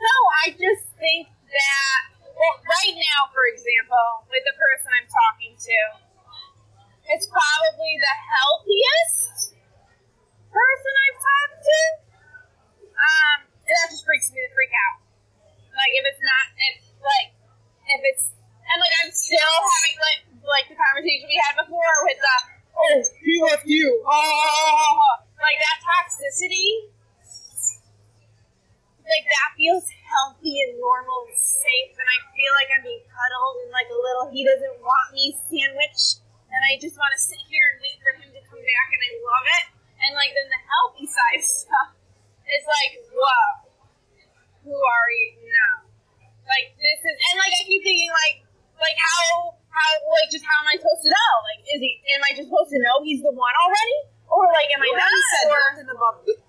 No, 0.00 0.16
I 0.40 0.56
just 0.56 0.88
think 0.96 1.28
that, 1.28 2.00
well, 2.32 2.56
right 2.64 2.96
now, 2.96 3.28
for 3.36 3.44
example, 3.52 4.24
with 4.32 4.40
the 4.48 4.56
person 4.56 4.88
I'm 4.96 5.04
talking 5.04 5.52
to, 5.52 5.78
it's 7.12 7.28
probably 7.28 7.92
the 8.00 8.16
healthiest 8.16 9.60
person 10.48 10.92
I've 11.04 11.20
talked 11.20 11.60
to. 11.60 11.80
Um, 12.96 13.38
and 13.52 13.74
that 13.76 13.92
just 13.92 14.08
freaks 14.08 14.32
me 14.32 14.40
the 14.40 14.48
freak 14.56 14.72
out. 14.72 15.04
Like, 15.76 15.92
if 16.00 16.04
it's 16.08 16.24
not, 16.24 16.44
if, 16.56 16.76
like, 17.04 17.28
if 17.92 18.00
it's, 18.08 18.24
and 18.64 18.80
like, 18.80 18.94
I'm 19.04 19.12
still 19.12 19.56
having, 19.60 19.96
like, 20.00 20.20
like 20.48 20.66
the 20.72 20.78
conversation 20.80 21.28
we 21.28 21.36
had 21.44 21.60
before 21.60 21.96
with 22.08 22.16
the, 22.16 22.36
oh, 22.80 23.46
left 23.50 23.66
you, 23.66 24.02
oh, 24.04 24.10
ah. 24.10 25.24
like 25.36 25.58
that 25.60 25.78
toxicity 25.84 26.90
like 29.10 29.26
that 29.26 29.50
feels 29.58 29.90
healthy 30.06 30.54
and 30.70 30.78
normal 30.78 31.26
and 31.26 31.34
safe 31.34 31.98
and 31.98 32.06
I 32.06 32.18
feel 32.30 32.52
like 32.62 32.70
I'm 32.78 32.84
being 32.86 33.02
cuddled 33.10 33.56
and 33.66 33.70
like 33.74 33.90
a 33.90 33.98
little 33.98 34.30
he 34.30 34.46
doesn't 34.46 34.78
want 34.78 35.10
me 35.10 35.34
sandwich 35.50 36.22
and 36.50 36.60
I 36.66 36.78
just 36.78 36.94
want 36.98 37.10
to 37.14 37.20
sit 37.20 37.42
here 37.50 37.62
and 37.74 37.78
wait 37.82 37.98
for 37.98 38.14
him 38.14 38.30
to 38.30 38.42
come 38.46 38.62
back 38.62 38.88
and 38.90 39.00
I 39.02 39.10
love 39.22 39.46
it. 39.46 39.64
And 40.02 40.12
like 40.18 40.32
then 40.34 40.48
the 40.50 40.62
healthy 40.62 41.06
side 41.06 41.42
stuff 41.62 41.90
is 42.46 42.64
like, 42.66 42.92
whoa, 43.10 43.46
who 44.66 44.74
are 44.74 45.10
you? 45.10 45.46
No. 45.46 45.90
Like 46.46 46.74
this 46.78 47.00
is 47.02 47.16
and 47.30 47.36
like 47.38 47.54
I 47.54 47.62
keep 47.66 47.82
thinking 47.82 48.10
like 48.10 48.36
like 48.78 48.98
how 48.98 49.58
how 49.70 49.88
like 50.10 50.28
just 50.30 50.44
how 50.44 50.66
am 50.66 50.68
I 50.70 50.76
supposed 50.76 51.02
to 51.06 51.10
know? 51.10 51.32
Like, 51.46 51.62
is 51.66 51.80
he? 51.80 51.90
Am 52.18 52.22
I 52.26 52.30
just 52.34 52.50
supposed 52.50 52.70
to 52.74 52.78
know 52.82 53.02
he's 53.06 53.22
the 53.22 53.30
one 53.30 53.54
already? 53.54 53.98
Or 54.30 54.46
like, 54.54 54.70
am 54.70 54.78
I 54.78 54.90
not? 54.94 55.10
Said 55.10 55.50
or, 55.50 55.58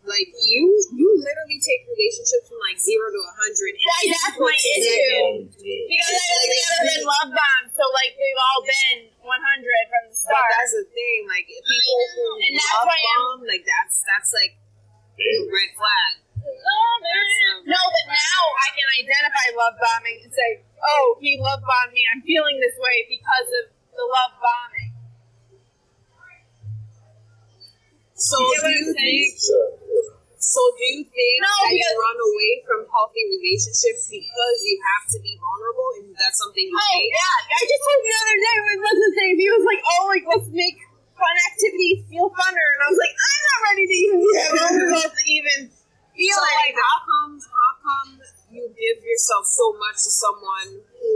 like 0.06 0.30
you. 0.38 0.62
You 0.94 1.08
literally 1.18 1.58
take 1.58 1.82
relationships 1.90 2.46
from 2.46 2.62
like 2.62 2.78
zero 2.78 3.10
to 3.10 3.22
a 3.26 3.34
hundred. 3.34 3.74
That, 3.74 4.02
that's 4.06 4.38
my 4.38 4.54
issue 4.54 5.50
because 5.50 6.18
I've 6.22 6.46
like, 6.46 6.62
never 6.62 6.86
been 6.94 7.06
love 7.10 7.30
bombed. 7.34 7.74
So 7.74 7.82
like, 7.90 8.14
we've 8.14 8.38
all 8.38 8.62
been 8.62 9.00
one 9.26 9.42
hundred 9.42 9.82
from 9.90 10.14
the 10.14 10.18
start. 10.18 10.46
But 10.46 10.62
that's 10.62 10.74
the 10.78 10.86
thing. 10.94 11.26
Like 11.26 11.50
people 11.50 11.98
who 12.14 12.26
and 12.38 12.54
that's 12.54 12.70
love 12.86 12.86
bomb, 12.86 13.50
like 13.50 13.66
that's 13.66 13.98
that's 14.06 14.30
like 14.30 14.62
a 15.18 15.30
red 15.50 15.72
flag. 15.74 16.14
Um, 16.42 17.00
no, 17.70 17.82
but 17.82 18.06
now 18.10 18.42
I 18.58 18.68
can 18.74 18.88
identify 19.06 19.46
love 19.54 19.76
bombing 19.78 20.18
and 20.26 20.32
say, 20.34 20.66
oh, 20.82 21.18
he 21.22 21.38
love 21.38 21.62
bombed 21.62 21.94
me. 21.94 22.02
I'm 22.10 22.22
feeling 22.26 22.58
this 22.58 22.76
way 22.82 23.06
because 23.06 23.50
of 23.62 23.66
the 23.94 24.06
love 24.10 24.34
bombing. 24.42 24.92
So 28.16 28.38
you 28.38 28.58
do 28.62 28.70
you 28.70 28.88
think? 28.94 29.30
So 30.42 30.62
do 30.78 30.84
you 30.98 31.02
think 31.06 31.36
no, 31.42 31.54
that 31.70 31.74
you 31.78 31.86
run 31.86 32.18
away 32.18 32.52
from 32.66 32.80
healthy 32.90 33.24
relationships 33.30 34.10
because 34.10 34.58
you 34.66 34.78
have 34.82 35.06
to 35.14 35.18
be 35.22 35.38
vulnerable 35.38 35.90
and 36.02 36.10
that's 36.18 36.38
something 36.42 36.66
you 36.66 36.74
Oh 36.74 36.82
hate? 36.98 37.14
yeah, 37.14 37.38
I 37.46 37.62
just 37.66 37.82
told 37.82 38.02
the 38.02 38.14
other 38.18 38.38
day 38.42 38.56
when 38.66 38.78
Liz 38.82 39.02
thing, 39.18 39.34
he 39.38 39.50
was 39.54 39.66
like, 39.70 39.82
"Oh, 39.86 40.02
like 40.10 40.26
let's 40.26 40.50
make 40.50 40.78
fun 41.14 41.36
activities 41.54 42.10
feel 42.10 42.30
funner," 42.34 42.68
and 42.74 42.80
I 42.82 42.88
was 42.90 43.00
like, 43.02 43.14
"I'm 43.14 43.42
not 43.46 43.60
ready 43.70 43.86
to 43.86 43.96
even 44.02 44.18
be 44.18 44.32
vulnerable 44.58 45.10
to 45.14 45.24
even." 45.30 45.60
Feel 46.22 46.38
So 46.38 46.46
like, 46.46 46.70
anything." 46.70 46.86
how 46.86 46.98
come? 47.02 47.34
How 47.42 47.72
come 47.82 48.10
you 48.54 48.64
give 48.70 48.98
yourself 49.02 49.50
so 49.50 49.74
much 49.82 49.98
to 50.06 50.12
someone 50.14 50.70
who 50.86 51.14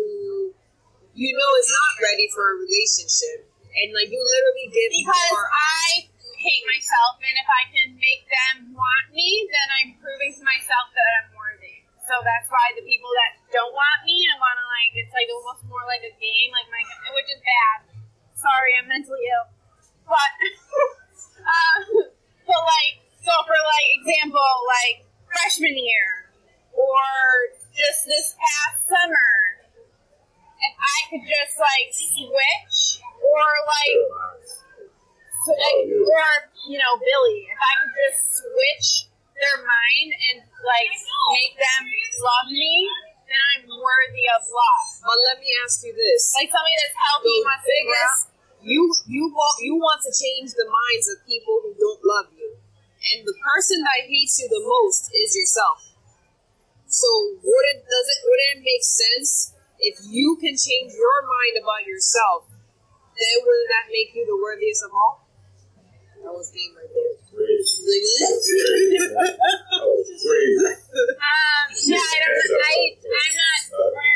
you 1.13 1.31
know 1.37 1.51
is 1.61 1.69
not 1.69 1.93
ready 2.01 2.25
for 2.33 2.41
a 2.41 2.55
relationship, 2.65 3.45
and 3.77 3.93
like 3.93 4.09
you 4.09 4.17
literally 4.17 4.67
give 4.73 4.89
because 4.89 5.29
more? 5.29 5.45
I 5.45 6.09
hate 6.41 6.65
myself, 6.65 7.21
and 7.21 7.35
if 7.37 7.49
I 7.49 7.63
can 7.69 7.87
make 8.01 8.23
them 8.25 8.73
want 8.73 9.05
me, 9.13 9.45
then 9.49 9.67
I'm 9.81 9.89
proving 10.01 10.33
to 10.33 10.43
myself 10.45 10.89
that 10.93 11.07
I'm 11.21 11.29
worthy. 11.37 11.85
So 12.05 12.13
that's 12.21 12.45
why 12.53 12.69
the 12.77 12.85
people 12.85 13.09
that 13.25 13.33
don't 13.49 13.73
want 13.73 14.05
me, 14.05 14.21
I 14.29 14.37
want 14.37 14.57
to 14.61 14.65
like. 14.69 14.93
It's 14.93 15.09
like 15.09 15.25
almost 15.25 15.65
more 15.65 15.81
like 15.89 16.05
a 16.05 16.13
game, 16.21 16.49
like 16.53 16.69
my, 16.69 16.81
which 17.17 17.29
is 17.33 17.41
bad. 17.41 17.77
Sorry, 18.37 18.77
I'm 18.77 18.85
mentally 18.85 19.25
ill, 19.25 19.49
but 20.05 20.31
uh, 21.41 21.77
but 22.49 22.61
like 22.61 23.04
so 23.25 23.33
for 23.49 23.57
like 23.57 23.87
example, 23.97 24.51
like 24.69 25.01
freshman 25.25 25.73
year 25.73 26.29
or 26.77 27.01
just 27.73 28.05
this 28.05 28.37
past 28.37 28.85
summer, 28.85 29.31
if 30.61 30.75
I 30.77 30.97
could 31.09 31.25
just 31.25 31.57
like 31.57 31.89
switch 31.89 33.01
or 33.01 33.45
like 33.65 33.97
so, 35.41 35.51
like, 35.57 35.89
or 35.89 36.25
you 36.69 36.77
know 36.77 36.93
Billy, 37.01 37.49
if 37.49 37.57
I 37.57 37.73
could 37.81 37.93
just 37.97 38.21
switch 38.37 38.89
their 39.33 39.57
mind 39.65 40.09
and 40.29 40.37
like 40.61 40.93
make 41.33 41.57
them 41.57 41.83
love 42.21 42.49
me, 42.53 42.77
then 43.25 43.41
I'm 43.57 43.65
worthy 43.73 44.25
of 44.37 44.45
love. 44.45 44.87
But 45.01 45.17
let 45.33 45.41
me 45.41 45.49
ask 45.65 45.81
you 45.81 45.97
this: 45.97 46.29
Like 46.37 46.53
somebody 46.53 46.77
that's 46.77 46.97
healthy 46.97 47.37
wants 47.41 47.65
to 47.65 47.73
grow. 47.73 47.89
biggest 47.89 48.35
you 48.65 48.81
you 49.05 49.29
want 49.29 49.55
you 49.61 49.77
want 49.77 50.01
to 50.01 50.09
change 50.09 50.49
the 50.57 50.65
minds 50.65 51.05
of 51.13 51.21
people 51.29 51.61
who 51.61 51.71
don't 51.77 52.01
love 52.01 52.33
you, 52.33 52.57
and 53.13 53.25
the 53.27 53.35
person 53.37 53.81
that 53.85 54.07
hates 54.07 54.39
you 54.41 54.47
the 54.49 54.63
most 54.65 55.11
is 55.13 55.35
yourself. 55.35 55.93
So 56.87 57.07
wouldn't 57.43 57.81
does 57.85 58.07
it 58.07 58.19
wouldn't 58.23 58.51
it 58.57 58.61
make 58.63 58.85
sense 58.85 59.53
if 59.79 59.99
you 60.07 60.37
can 60.39 60.55
change 60.55 60.93
your 60.95 61.17
mind 61.25 61.59
about 61.61 61.85
yourself? 61.85 62.47
Then 62.49 63.35
wouldn't 63.43 63.69
that 63.71 63.87
make 63.91 64.15
you 64.15 64.25
the 64.25 64.37
worthiest 64.37 64.83
of 64.83 64.91
all? 64.93 65.27
That 66.23 66.33
was 66.33 66.49
game 66.49 66.73
right 66.73 66.89
there. 66.89 67.15
Crazy. 67.29 67.85
Um, 70.95 71.75
yeah, 71.83 71.99
I 71.99 72.17
don't. 72.23 72.55
I 72.55 72.95
I'm 73.03 73.33
not. 73.35 74.14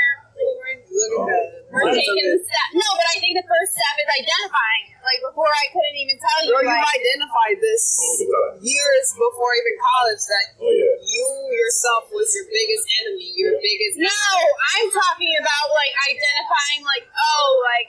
We're, 0.99 1.15
we're, 1.15 1.15
Look 1.15 1.23
at 1.23 1.23
oh. 1.23 1.31
that. 1.31 1.71
we're 1.71 1.95
taking 1.95 2.27
the 2.35 2.39
step. 2.43 2.67
No, 2.75 2.87
but 2.99 3.07
I 3.07 3.15
think 3.23 3.33
the 3.39 3.47
first 3.47 3.71
step 3.71 3.95
is 4.03 4.09
identifying 4.19 4.83
it. 4.91 4.99
Like 4.99 5.21
before, 5.23 5.47
I 5.47 5.65
couldn't 5.71 5.95
even 5.95 6.17
tell 6.19 6.39
you. 6.43 6.51
Girl, 6.51 6.65
you 6.67 6.75
like, 6.75 6.91
identified 6.99 7.57
this 7.63 7.83
Most 7.95 8.19
of 8.19 8.27
the 8.27 8.35
time. 8.35 8.55
years 8.67 9.05
before 9.15 9.51
even 9.55 9.75
college 9.79 10.23
that 10.27 10.45
Oh 10.59 10.67
yeah. 10.75 10.95
you 10.99 11.25
yourself 11.55 12.11
was 12.11 12.27
your 12.35 12.45
biggest 12.51 12.85
enemy, 12.99 13.31
your 13.39 13.55
biggest 13.63 13.95
No, 13.95 14.27
I'm 14.75 14.89
talking 14.91 15.33
about 15.39 15.65
like 15.71 15.93
identifying, 16.11 16.81
like, 16.83 17.05
oh, 17.07 17.47
like 17.63 17.87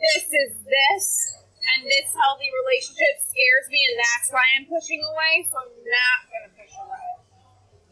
this 0.00 0.26
is 0.32 0.50
this, 0.64 1.06
and 1.76 1.84
this 1.86 2.08
healthy 2.12 2.48
relationship 2.48 3.14
scares 3.20 3.66
me, 3.68 3.80
and 3.92 3.96
that's 4.00 4.28
why 4.32 4.44
I'm 4.56 4.64
pushing 4.64 5.00
away. 5.04 5.44
So 5.48 5.60
I'm 5.60 5.72
not 5.76 6.18
gonna 6.32 6.52
push 6.56 6.72
away. 6.72 7.13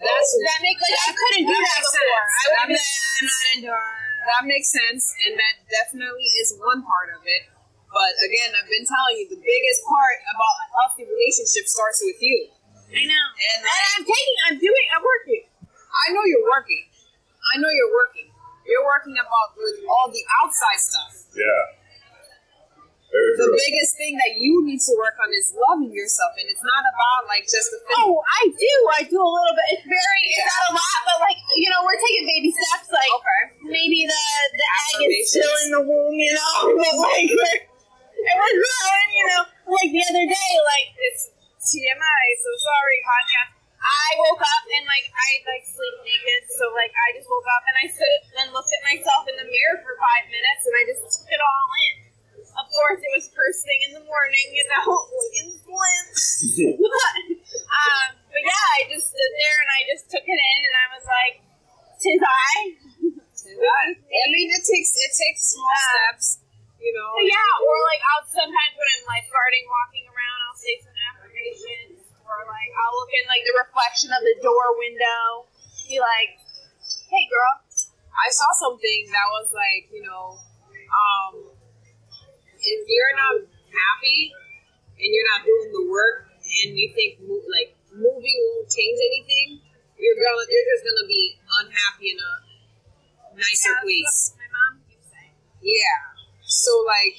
That's 0.03 0.31
that 0.43 0.59
make 0.63 0.79
like 0.83 0.99
I 0.99 1.11
couldn't 1.15 1.47
do 1.47 1.55
that 1.55 1.63
that 1.63 1.79
makes 1.79 1.95
before. 1.95 2.23
sense. 2.23 2.35
I 2.35 2.45
would 2.47 2.59
That 2.59 2.67
be 2.67 2.75
makes 2.75 2.91
like, 2.91 3.23
I'm 3.23 3.27
not 3.31 3.47
into 3.55 3.71
it. 3.73 4.01
That 4.23 4.43
makes 4.47 4.69
sense, 4.71 5.03
and 5.27 5.33
that 5.35 5.55
definitely 5.67 6.29
is 6.43 6.55
one 6.63 6.83
part 6.87 7.11
of 7.15 7.23
it. 7.27 7.43
But 7.91 8.13
again, 8.25 8.55
I've 8.57 8.71
been 8.71 8.87
telling 8.87 9.19
you 9.19 9.27
the 9.29 9.43
biggest 9.43 9.81
part 9.85 10.17
about 10.33 10.55
a 10.63 10.67
healthy 10.79 11.05
relationship 11.05 11.67
starts 11.67 12.01
with 12.01 12.23
you. 12.23 12.49
I 12.93 13.03
know, 13.09 13.25
And 13.35 13.61
and 13.67 13.89
I'm 13.99 14.05
taking, 14.07 14.37
I'm 14.49 14.57
doing, 14.63 14.87
I'm 14.95 15.03
working. 15.05 15.43
I 15.91 16.07
know 16.15 16.23
you're 16.25 16.47
working. 16.49 16.85
I 17.53 17.61
know 17.61 17.69
you're 17.69 17.93
working. 17.93 18.29
You're 18.65 18.87
working 18.87 19.17
about 19.19 19.59
with 19.59 19.83
all 19.91 20.09
the 20.09 20.23
outside 20.41 20.79
stuff. 20.81 21.13
Yeah. 21.35 21.82
Very 23.13 23.37
The 23.37 23.45
true. 23.45 23.61
biggest 23.61 23.93
thing 24.01 24.17
that 24.17 24.41
you 24.41 24.65
need 24.65 24.81
to 24.89 24.93
work 24.97 25.21
on 25.21 25.29
is 25.37 25.53
loving 25.53 25.93
yourself, 25.93 26.33
and 26.41 26.49
it's 26.49 26.65
not 26.65 26.81
about 26.81 27.29
like 27.29 27.45
just 27.45 27.69
the 27.69 27.77
physical. 27.85 28.25
Oh, 28.25 28.25
I 28.25 28.43
do. 28.49 28.75
I 28.97 29.01
do 29.05 29.21
a 29.21 29.31
little 29.37 29.53
bit. 29.53 29.67
It's 29.77 29.85
very, 29.85 30.21
it's 30.33 30.49
not 30.49 30.65
a 30.73 30.73
lot, 30.81 30.99
but 31.05 31.19
like 31.29 31.37
you 31.61 31.69
know, 31.69 31.85
we're 31.85 32.01
taking 32.01 32.25
baby 32.25 32.49
steps. 32.57 32.89
Like 32.89 33.13
Okay. 33.21 33.43
maybe 33.69 34.09
the 34.09 34.17
the 34.57 34.69
egg 34.97 35.13
is 35.13 35.29
still 35.29 35.55
in 35.69 35.69
the 35.77 35.83
womb, 35.85 36.17
you 36.17 36.33
know, 36.33 36.57
but 36.81 36.95
like 37.05 37.29
we're, 37.29 37.61
it 38.17 38.37
was 38.41 38.55
growing, 38.57 39.11
you 39.13 39.25
know. 39.29 39.43
Like 39.77 39.91
the 39.93 40.03
other 40.09 40.25
day, 40.33 40.51
like 40.65 40.89
it's 40.97 41.23
TMI. 41.69 42.25
So 42.41 42.49
sorry, 42.65 42.99
podcast. 43.05 43.61
I 43.83 44.09
woke 44.25 44.41
up 44.41 44.65
and 44.73 44.87
like 44.89 45.05
I 45.13 45.29
like 45.53 45.67
sleep 45.69 45.97
naked, 46.07 46.49
so 46.49 46.71
like 46.73 46.95
I 46.97 47.13
just 47.19 47.29
woke 47.29 47.45
up 47.51 47.61
and 47.69 47.77
I 47.77 47.87
stood 47.93 48.21
and 48.41 48.47
looked 48.57 48.73
at 48.73 48.83
myself 48.89 49.27
in 49.29 49.37
the 49.37 49.45
mirror 49.45 49.85
for 49.85 50.01
five 50.01 50.25
minutes 50.33 50.63
and 50.65 50.75
I 50.81 50.83
just 50.89 51.03
took 51.13 51.29
it 51.29 51.43
all 51.45 51.69
in. 51.77 51.95
Of 52.53 52.69
course, 52.69 53.01
it 53.01 53.09
was 53.17 53.27
first 53.33 53.65
thing 53.65 53.81
in 53.89 53.93
the 53.97 54.05
morning, 54.05 54.47
you 54.53 54.61
know, 54.71 54.87
looking 54.93 55.57
slim. 55.57 56.05
but, 56.85 57.15
um, 57.57 58.09
but 58.29 58.43
yeah, 58.45 58.67
I 58.77 58.81
just 58.93 59.09
stood 59.09 59.33
there 59.41 59.59
and 59.67 59.71
I 59.73 59.81
just 59.89 60.05
took 60.13 60.27
it 60.27 60.37
in 60.37 60.59
and 60.63 60.75
I 60.77 60.87
was 60.93 61.05
like, 61.09 61.35
"Tis 61.97 62.21
I." 62.23 62.53
I 63.43 64.25
mean, 64.31 64.49
it 64.53 64.63
takes 64.63 64.91
it 64.95 65.13
takes 65.17 65.57
small 65.57 65.67
Uh, 65.67 65.91
steps, 66.13 66.45
you 66.79 66.93
know. 66.93 67.11
But 67.17 67.27
yeah, 67.27 67.51
or 67.67 67.75
like 67.89 68.03
I'll 68.15 68.27
sometimes 68.29 68.73
when 68.79 68.89
I'm 69.01 69.05
lifeguarding, 69.11 69.65
walking 69.67 70.05
around, 70.13 70.39
I'll 70.47 70.61
say 70.61 70.75
some 70.85 70.97
affirmations, 71.09 72.05
or 72.21 72.37
like 72.47 72.71
I'll 72.77 72.95
look 73.01 73.13
in 73.17 73.25
like 73.33 73.45
the 73.49 73.57
reflection 73.65 74.13
of 74.13 74.21
the 74.21 74.37
door 74.45 74.77
window, 74.77 75.49
be 75.89 75.97
like, 76.05 76.37
"Hey, 77.09 77.25
girl." 77.33 77.65
I 78.13 78.29
saw 78.29 78.45
something 79.03 79.13
that 79.13 79.29
was 79.35 79.49
like, 79.51 79.91
you 79.91 80.03
know, 80.03 80.39
um, 80.39 81.33
if 82.55 82.81
you're 82.87 83.15
not 83.19 83.35
happy 83.67 84.31
and 84.99 85.09
you're 85.11 85.29
not 85.35 85.43
doing 85.43 85.71
the 85.73 85.85
work, 85.91 86.31
and 86.43 86.77
you 86.77 86.93
think 86.95 87.19
like 87.23 87.75
moving 87.91 88.39
won't 88.51 88.69
change 88.69 88.99
anything, 88.99 89.63
you're 89.99 90.19
gonna 90.19 90.45
you're 90.47 90.69
just 90.75 90.85
gonna 90.87 91.09
be 91.09 91.39
unhappy 91.63 92.15
in 92.15 92.19
a 92.19 92.33
nicer 93.35 93.75
That's 93.75 93.83
place. 93.83 94.37
my 94.37 94.49
mom 94.51 94.73
keeps 94.87 95.07
saying. 95.11 95.35
Yeah. 95.63 95.99
So 96.45 96.83
like, 96.87 97.17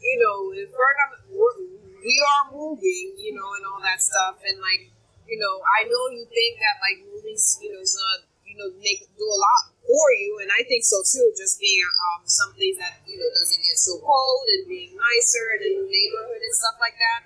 you 0.00 0.16
know, 0.18 0.52
if 0.56 0.68
we're 0.72 0.96
gonna 0.98 1.20
we're, 1.30 1.56
we 2.02 2.16
are 2.18 2.44
moving, 2.50 3.14
you 3.16 3.32
know, 3.38 3.54
and 3.54 3.64
all 3.64 3.80
that 3.80 4.02
stuff, 4.02 4.42
and 4.42 4.58
like, 4.58 4.90
you 5.28 5.38
know, 5.38 5.62
I 5.78 5.86
know 5.86 6.10
you 6.10 6.26
think 6.26 6.58
that 6.58 6.76
like 6.82 6.98
movies, 7.06 7.60
you 7.62 7.70
know, 7.70 7.80
is 7.80 7.94
not, 7.94 8.26
you 8.42 8.58
know, 8.58 8.68
make 8.82 9.06
do 9.14 9.24
a 9.24 9.38
lot 9.38 9.71
for 9.92 10.08
you, 10.16 10.40
and 10.40 10.48
I 10.48 10.64
think 10.64 10.88
so 10.88 11.04
too. 11.04 11.28
Just 11.36 11.60
being 11.60 11.84
um 11.84 12.24
someplace 12.24 12.80
that 12.80 13.04
you 13.04 13.20
know 13.20 13.28
doesn't 13.36 13.60
get 13.60 13.76
so 13.76 14.00
cold 14.00 14.44
and 14.56 14.64
being 14.64 14.96
nicer 14.96 15.44
and 15.52 15.62
in 15.68 15.74
the 15.84 15.88
neighborhood 15.92 16.40
and 16.40 16.54
stuff 16.56 16.80
like 16.80 16.96
that. 16.96 17.20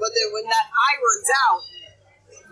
But 0.00 0.16
then 0.16 0.32
when 0.32 0.48
that 0.48 0.66
high 0.72 0.96
runs 0.96 1.30
out, 1.44 1.60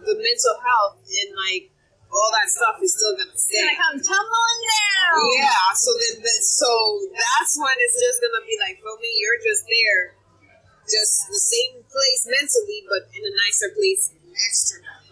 the 0.04 0.14
mental 0.20 0.56
health 0.60 1.00
and 1.00 1.32
like 1.32 1.72
all 2.12 2.28
that 2.36 2.48
stuff 2.52 2.76
is 2.84 2.92
still 2.92 3.16
gonna 3.16 3.32
It's 3.32 3.48
stay. 3.48 3.64
gonna 3.64 3.80
come 3.80 3.96
tumbling 4.04 4.60
down. 4.68 5.16
Yeah, 5.32 5.72
so 5.72 5.90
then 5.96 6.20
that, 6.20 6.40
so 6.44 6.68
that's 7.08 7.52
when 7.56 7.72
it's 7.80 7.96
just 7.96 8.20
gonna 8.20 8.44
be 8.44 8.56
like 8.60 8.76
for 8.84 8.96
me, 9.00 9.08
you're 9.16 9.40
just 9.40 9.64
there, 9.64 10.12
just 10.84 11.24
the 11.32 11.40
same 11.40 11.80
place 11.88 12.20
mentally, 12.28 12.84
but 12.84 13.08
in 13.16 13.24
a 13.24 13.32
nicer 13.48 13.72
place 13.72 14.12
externally. 14.12 15.08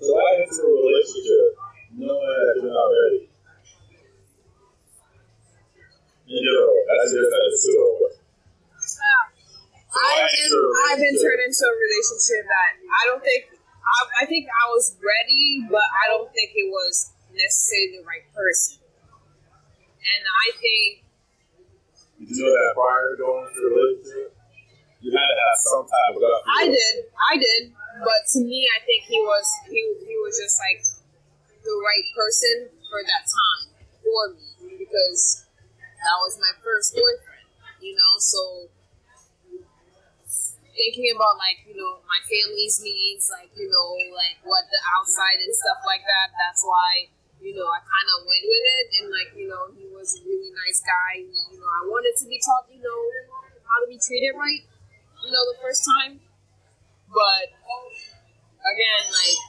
So 0.00 0.16
I 0.16 0.46
into 0.46 0.62
a 0.64 0.70
relationship 0.70 1.60
knowing 1.96 2.22
that 2.22 2.54
you're 2.62 2.70
not 2.70 2.88
ready. 2.90 3.30
General, 6.30 6.74
that's 6.86 7.10
just 7.10 7.26
that 7.26 7.42
it's 7.50 7.66
I've 9.90 10.30
been, 10.30 10.54
I've 10.86 11.00
been 11.02 11.16
turned 11.18 11.42
into 11.42 11.64
a 11.66 11.74
relationship 11.74 12.46
that 12.46 12.70
I 12.86 13.02
don't 13.10 13.18
think 13.18 13.50
I, 13.50 14.22
I 14.22 14.24
think 14.26 14.46
I 14.46 14.64
was 14.70 14.94
ready, 15.02 15.66
but 15.66 15.82
I 15.82 16.14
don't 16.14 16.30
think 16.30 16.54
it 16.54 16.70
was 16.70 17.10
necessarily 17.34 17.98
the 17.98 18.04
right 18.06 18.26
person. 18.30 18.78
And 18.78 20.22
I 20.22 20.46
think 20.54 21.02
Did 22.22 22.30
you 22.30 22.46
know 22.46 22.54
that 22.54 22.72
prior 22.78 23.06
to 23.10 23.16
going 23.18 23.42
into 23.50 23.58
the 23.58 23.70
relationship, 23.74 24.30
you 25.02 25.10
had 25.10 25.26
to 25.26 25.34
have 25.34 25.58
some 25.66 25.84
type 25.90 26.14
of 26.14 26.22
I 26.46 26.70
did, 26.70 26.94
I 27.10 27.34
did, 27.34 27.74
but 28.06 28.20
to 28.36 28.38
me, 28.46 28.70
I 28.70 28.78
think 28.86 29.10
he 29.10 29.18
was 29.18 29.46
he 29.66 29.80
he 30.06 30.14
was 30.22 30.38
just 30.38 30.54
like 30.62 30.78
the 31.62 31.74
right 31.80 32.06
person 32.16 32.72
for 32.88 33.00
that 33.04 33.24
time 33.28 33.64
for 34.00 34.22
me 34.34 34.80
because 34.80 35.46
that 36.00 36.16
was 36.24 36.40
my 36.40 36.52
first 36.64 36.96
boyfriend, 36.96 37.48
you 37.80 37.92
know, 37.92 38.12
so 38.18 38.72
thinking 40.80 41.12
about 41.12 41.36
like, 41.36 41.60
you 41.68 41.76
know, 41.76 42.00
my 42.08 42.20
family's 42.24 42.80
needs, 42.80 43.28
like, 43.28 43.52
you 43.52 43.68
know, 43.68 43.88
like 44.16 44.40
what 44.48 44.64
the 44.72 44.80
outside 44.96 45.44
and 45.44 45.52
stuff 45.52 45.84
like 45.84 46.00
that, 46.08 46.32
that's 46.40 46.64
why, 46.64 47.12
you 47.36 47.52
know, 47.52 47.68
I 47.68 47.84
kind 47.84 48.08
of 48.16 48.24
went 48.24 48.44
with 48.48 48.64
it. 48.80 48.86
And 49.00 49.06
like, 49.12 49.30
you 49.36 49.46
know, 49.52 49.68
he 49.76 49.84
was 49.92 50.16
a 50.16 50.20
really 50.24 50.52
nice 50.56 50.80
guy. 50.80 51.20
You 51.20 51.60
know, 51.60 51.68
I 51.68 51.82
wanted 51.84 52.16
to 52.16 52.24
be 52.24 52.40
taught, 52.40 52.64
you 52.72 52.80
know, 52.80 53.00
how 53.68 53.76
to 53.84 53.86
be 53.92 54.00
treated 54.00 54.32
right, 54.40 54.64
you 55.20 55.28
know, 55.28 55.42
the 55.52 55.60
first 55.60 55.84
time. 55.84 56.24
But 57.12 57.46
again, 58.64 59.02
like, 59.12 59.40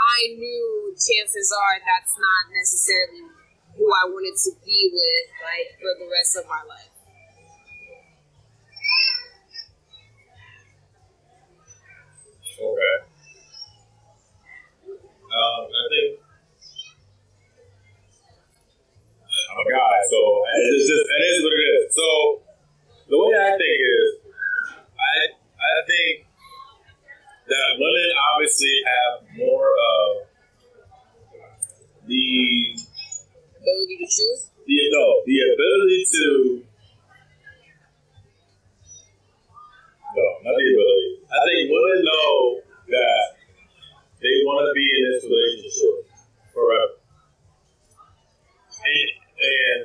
I 0.00 0.32
knew 0.40 0.96
chances 0.96 1.52
are 1.52 1.76
that's 1.84 2.16
not 2.16 2.44
necessarily 2.56 3.28
who 3.76 3.86
I 3.92 4.08
wanted 4.08 4.36
to 4.48 4.50
be 4.64 4.90
with, 4.92 5.26
like, 5.44 5.76
for 5.76 5.92
the 6.00 6.08
rest 6.08 6.36
of 6.40 6.48
my 6.48 6.62
life. 6.64 6.92
Okay. 12.60 12.96
Um, 15.30 15.62
I 15.64 15.84
think 15.88 16.20
I'm 19.50 19.58
a 19.58 19.64
guy, 19.64 19.96
so 20.10 20.18
it's 20.54 20.86
just 20.88 21.06
it 21.08 21.22
is 21.24 21.38
what 21.42 21.52
it 21.54 21.64
is. 21.64 21.84
So 21.94 22.06
have 28.86 29.36
more 29.36 29.68
of 29.70 30.26
the 32.06 32.76
Ability 33.60 33.96
to 33.98 34.06
choose? 34.06 34.50
the 34.70 34.78
no 34.94 35.22
the 35.26 35.38
ability 35.50 36.00
to 36.14 36.62
no 40.14 40.26
not 40.46 40.54
the 40.54 40.66
ability. 40.70 41.10
I 41.26 41.38
think 41.46 41.70
women 41.74 41.98
know 42.06 42.62
that 42.94 43.24
they 44.22 44.34
want 44.46 44.62
to 44.68 44.72
be 44.78 44.86
in 44.86 45.04
this 45.10 45.24
relationship 45.26 46.06
forever, 46.54 47.02
and 48.78 49.08
and 49.42 49.80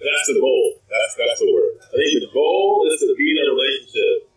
that's 0.00 0.28
the 0.32 0.40
goal. 0.40 0.80
That's 0.88 1.12
that's 1.20 1.38
the 1.40 1.52
word. 1.52 1.76
I 1.92 1.96
think 2.00 2.24
the 2.24 2.32
goal 2.32 2.88
is 2.88 3.00
to 3.00 3.12
be 3.12 3.28
in 3.28 3.44
a 3.44 3.48
relationship 3.52 4.32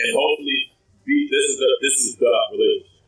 and 0.00 0.08
hopefully 0.16 0.67
this 1.08 1.44
is 1.48 1.56
the 1.56 1.70
this 1.80 1.96
is 2.04 2.12
the 2.20 2.32
relationship, 2.52 3.00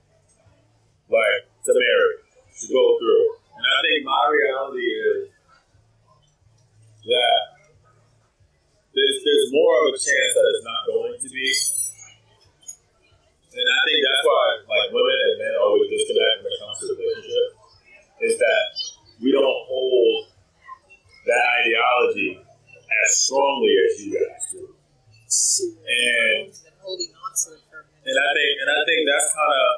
like 1.13 1.41
to 1.69 1.73
marry, 1.77 2.15
to 2.25 2.65
go 2.73 2.85
through. 2.97 3.27
And 3.61 3.65
I 3.69 3.79
think 3.85 3.99
my 4.09 4.25
reality 4.33 4.89
is 4.89 5.29
that 7.05 7.41
there's, 8.97 9.17
there's 9.21 9.49
more 9.53 9.75
of 9.85 9.93
a 9.93 10.01
chance 10.01 10.31
that 10.33 10.47
it's 10.49 10.65
not 10.65 10.83
going 10.89 11.17
to 11.21 11.29
be. 11.29 11.49
And 13.51 13.67
I 13.67 13.81
think 13.85 13.99
that's 14.01 14.25
why 14.25 14.45
like 14.65 14.89
women 14.95 15.13
and 15.13 15.37
men 15.45 15.55
always 15.61 15.91
disconnect 15.91 16.41
when 16.41 16.53
it 16.55 16.61
comes 16.63 16.79
to 16.81 16.95
relationship. 16.97 17.49
Is 18.21 18.37
that 18.37 18.65
we 19.21 19.33
don't 19.33 19.61
hold 19.69 20.29
that 21.27 21.45
ideology 21.65 22.41
as 22.41 23.11
strongly 23.25 23.75
as 23.85 23.93
you 24.05 24.11
guys 24.17 24.45
do. 24.53 24.65
And 25.85 26.53
holding 26.81 27.13
on 27.15 27.33
to 27.33 27.55
it. 27.55 27.70
And 28.11 28.19
I 28.19 28.29
think 28.35 28.51
and 28.59 28.69
I 28.75 28.81
think 28.83 29.01
that's 29.07 29.29
kind 29.31 29.55
of 29.55 29.69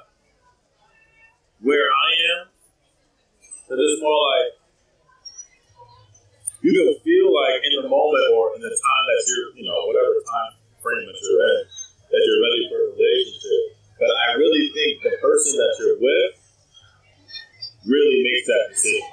where 1.61 1.89
I 1.93 2.09
am. 2.33 2.43
Because 3.63 3.79
it's 3.79 4.01
more 4.01 4.21
like 4.33 4.49
you 6.65 6.73
can 6.73 6.95
feel 7.05 7.29
like 7.29 7.61
in 7.69 7.73
the 7.85 7.91
moment 7.91 8.27
or 8.33 8.55
in 8.57 8.63
the 8.63 8.73
time 8.73 9.05
that 9.05 9.21
you're, 9.29 9.49
you 9.59 9.65
know, 9.69 9.85
whatever 9.85 10.15
time 10.25 10.53
frame 10.81 11.05
that 11.05 11.19
you're 11.19 11.43
in, 11.43 11.61
that 12.09 12.21
you're 12.23 12.43
ready 12.43 12.63
for 12.71 12.79
a 12.79 12.89
relationship. 12.95 13.63
But 13.99 14.11
I 14.11 14.29
really 14.39 14.67
think 14.75 14.93
the 15.03 15.15
person 15.21 15.59
that 15.59 15.73
you're 15.79 15.99
with 16.01 16.33
really 17.87 18.19
makes 18.23 18.47
that 18.47 18.65
decision. 18.71 19.11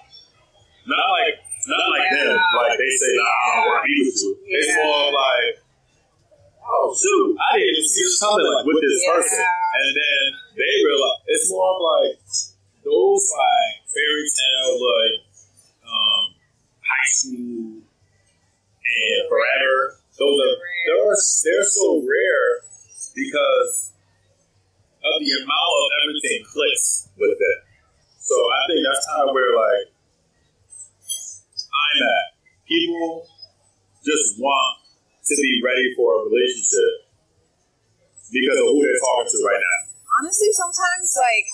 Not 0.86 1.06
like 1.14 1.36
not 1.70 1.86
like 1.92 2.08
them, 2.10 2.34
like 2.58 2.78
they 2.78 2.92
say, 2.98 3.12
nah, 3.18 3.26
I 3.26 3.46
don't 3.54 3.66
want 3.70 3.80
to 3.82 3.86
be 3.86 3.98
with 4.02 4.18
you. 4.18 4.32
It's 4.48 4.74
more 4.80 5.12
like 5.14 5.69
oh 6.70 6.94
shoot, 6.96 7.38
I 7.38 7.58
didn't 7.58 7.74
even 7.76 7.84
see 7.90 8.06
coming 8.22 8.46
like 8.46 8.66
with 8.66 8.82
this 8.82 9.02
Yeah. 9.06 9.14
person. 9.14 9.42
And 9.44 9.90
then 9.96 10.24
they 10.58 10.74
realize 10.86 11.22
it's 11.28 11.50
more 11.52 11.70
of 11.76 11.82
like 11.82 12.16
those 12.86 13.24
like 13.34 13.74
fairy 13.90 14.26
tale 14.30 14.74
like 14.82 15.16
um 15.86 16.24
high 16.82 17.10
school 17.10 17.82
and 17.82 19.22
forever. 19.30 20.00
Those 20.18 20.38
are 20.42 20.56
they're 20.86 21.16
they're 21.46 21.64
so 21.70 22.02
rare 22.04 22.50
because 23.16 23.94
of 25.00 25.16
the 25.22 25.32
amount 25.32 25.74
of 25.80 25.88
everything 26.04 26.44
clicks 26.44 27.10
with 27.18 27.38
it. 27.40 27.60
So 28.20 28.36
I 28.36 28.60
think 28.68 28.80
that's 28.84 29.06
kind 29.08 29.30
of 29.30 29.34
where 29.34 29.54
like 29.56 29.88
I'm 31.72 31.98
at. 32.04 32.28
People 32.68 33.26
just 34.06 34.40
want 34.40 34.78
to 35.38 35.44
be 35.46 35.62
ready 35.62 35.94
for 35.94 36.08
a 36.18 36.20
relationship 36.26 37.06
because 38.34 38.58
of 38.58 38.66
who 38.74 38.82
they're 38.82 39.02
talking 39.02 39.30
to 39.30 39.40
right 39.46 39.62
now. 39.62 39.80
honestly, 40.22 40.50
sometimes 40.54 41.10
like 41.18 41.48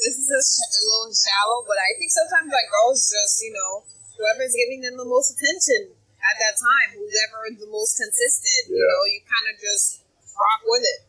this 0.00 0.16
is 0.16 0.28
a, 0.32 0.40
sh- 0.42 0.70
a 0.70 0.82
little 0.88 1.12
shallow, 1.12 1.60
but 1.68 1.76
I 1.76 1.92
think 2.00 2.08
sometimes 2.10 2.48
like 2.50 2.68
girls 2.72 3.04
just 3.10 3.42
you 3.44 3.52
know 3.52 3.84
whoever's 4.16 4.54
giving 4.56 4.80
them 4.84 4.96
the 4.98 5.06
most 5.08 5.34
attention 5.36 5.94
at 6.20 6.36
that 6.36 6.54
time, 6.60 7.00
who's 7.00 7.16
ever 7.28 7.48
the 7.56 7.70
most 7.72 7.96
consistent, 7.96 8.68
you 8.68 8.76
Yeah. 8.76 8.84
know, 8.92 9.02
you 9.08 9.20
kind 9.24 9.46
of 9.52 9.56
just 9.56 10.04
rock 10.36 10.60
with 10.68 10.84
it. 10.84 11.00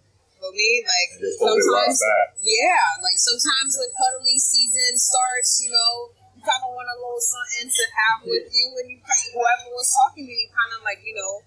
For 0.41 0.49
me, 0.49 0.81
like 0.81 1.21
Just 1.21 1.37
hope 1.37 1.53
it 1.53 1.61
rocks 1.69 2.01
sometimes, 2.01 2.41
yeah, 2.41 2.81
like 3.05 3.13
sometimes 3.19 3.77
when 3.77 3.91
cuddly 3.93 4.39
season 4.41 4.97
starts, 4.97 5.61
you 5.61 5.69
know, 5.69 6.17
you 6.33 6.41
kind 6.41 6.65
of 6.65 6.73
want 6.73 6.89
a 6.89 6.97
little 6.97 7.21
something 7.21 7.69
to 7.69 7.83
have 7.85 8.25
with 8.25 8.49
you, 8.49 8.65
and 8.81 8.89
you 8.89 8.97
whoever 9.37 9.69
was 9.69 9.85
talking 9.93 10.25
to 10.25 10.33
you, 10.33 10.49
kind 10.49 10.73
of 10.73 10.81
like 10.81 10.97
you 11.05 11.13
know 11.13 11.45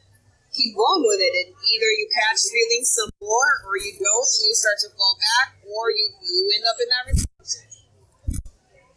keep 0.55 0.73
going 0.79 1.03
with 1.03 1.21
it, 1.21 1.33
and 1.45 1.49
either 1.51 1.91
you 1.99 2.07
catch 2.15 2.39
feelings 2.47 2.95
some 2.95 3.11
more, 3.19 3.51
or 3.67 3.75
you 3.77 3.93
don't, 3.99 4.31
and 4.39 4.47
you 4.47 4.55
start 4.55 4.79
to 4.87 4.89
fall 4.95 5.19
back, 5.19 5.59
or 5.67 5.91
you 5.91 6.07
you 6.23 6.41
end 6.55 6.65
up 6.71 6.79
in 6.79 6.89
that 6.95 7.05
relationship. 7.11 7.69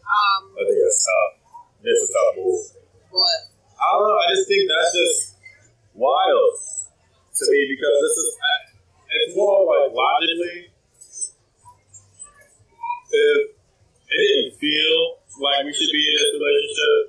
Um, 0.06 0.40
I 0.54 0.62
think 0.64 0.78
that's 0.78 1.02
tough. 1.04 1.32
It's 1.82 2.02
a 2.06 2.10
tough 2.14 2.34
move. 2.38 2.64
but 3.12 3.38
I 3.76 3.86
don't 3.92 4.06
know. 4.06 4.18
I 4.18 4.26
just 4.32 4.46
think 4.48 4.64
that's 4.70 4.94
just 4.94 5.18
wild 5.94 6.54
to 7.34 7.42
me 7.50 7.60
because 7.74 7.96
this 7.98 8.14
is. 8.22 8.28
It's 9.08 9.32
more 9.36 9.64
like 9.64 9.88
logically, 9.96 10.68
if 13.08 13.40
it 13.48 14.20
didn't 14.20 14.52
feel 14.60 15.16
like 15.40 15.64
we 15.64 15.72
should 15.72 15.88
be 15.88 16.04
in 16.04 16.12
this 16.12 16.30
relationship, 16.36 17.02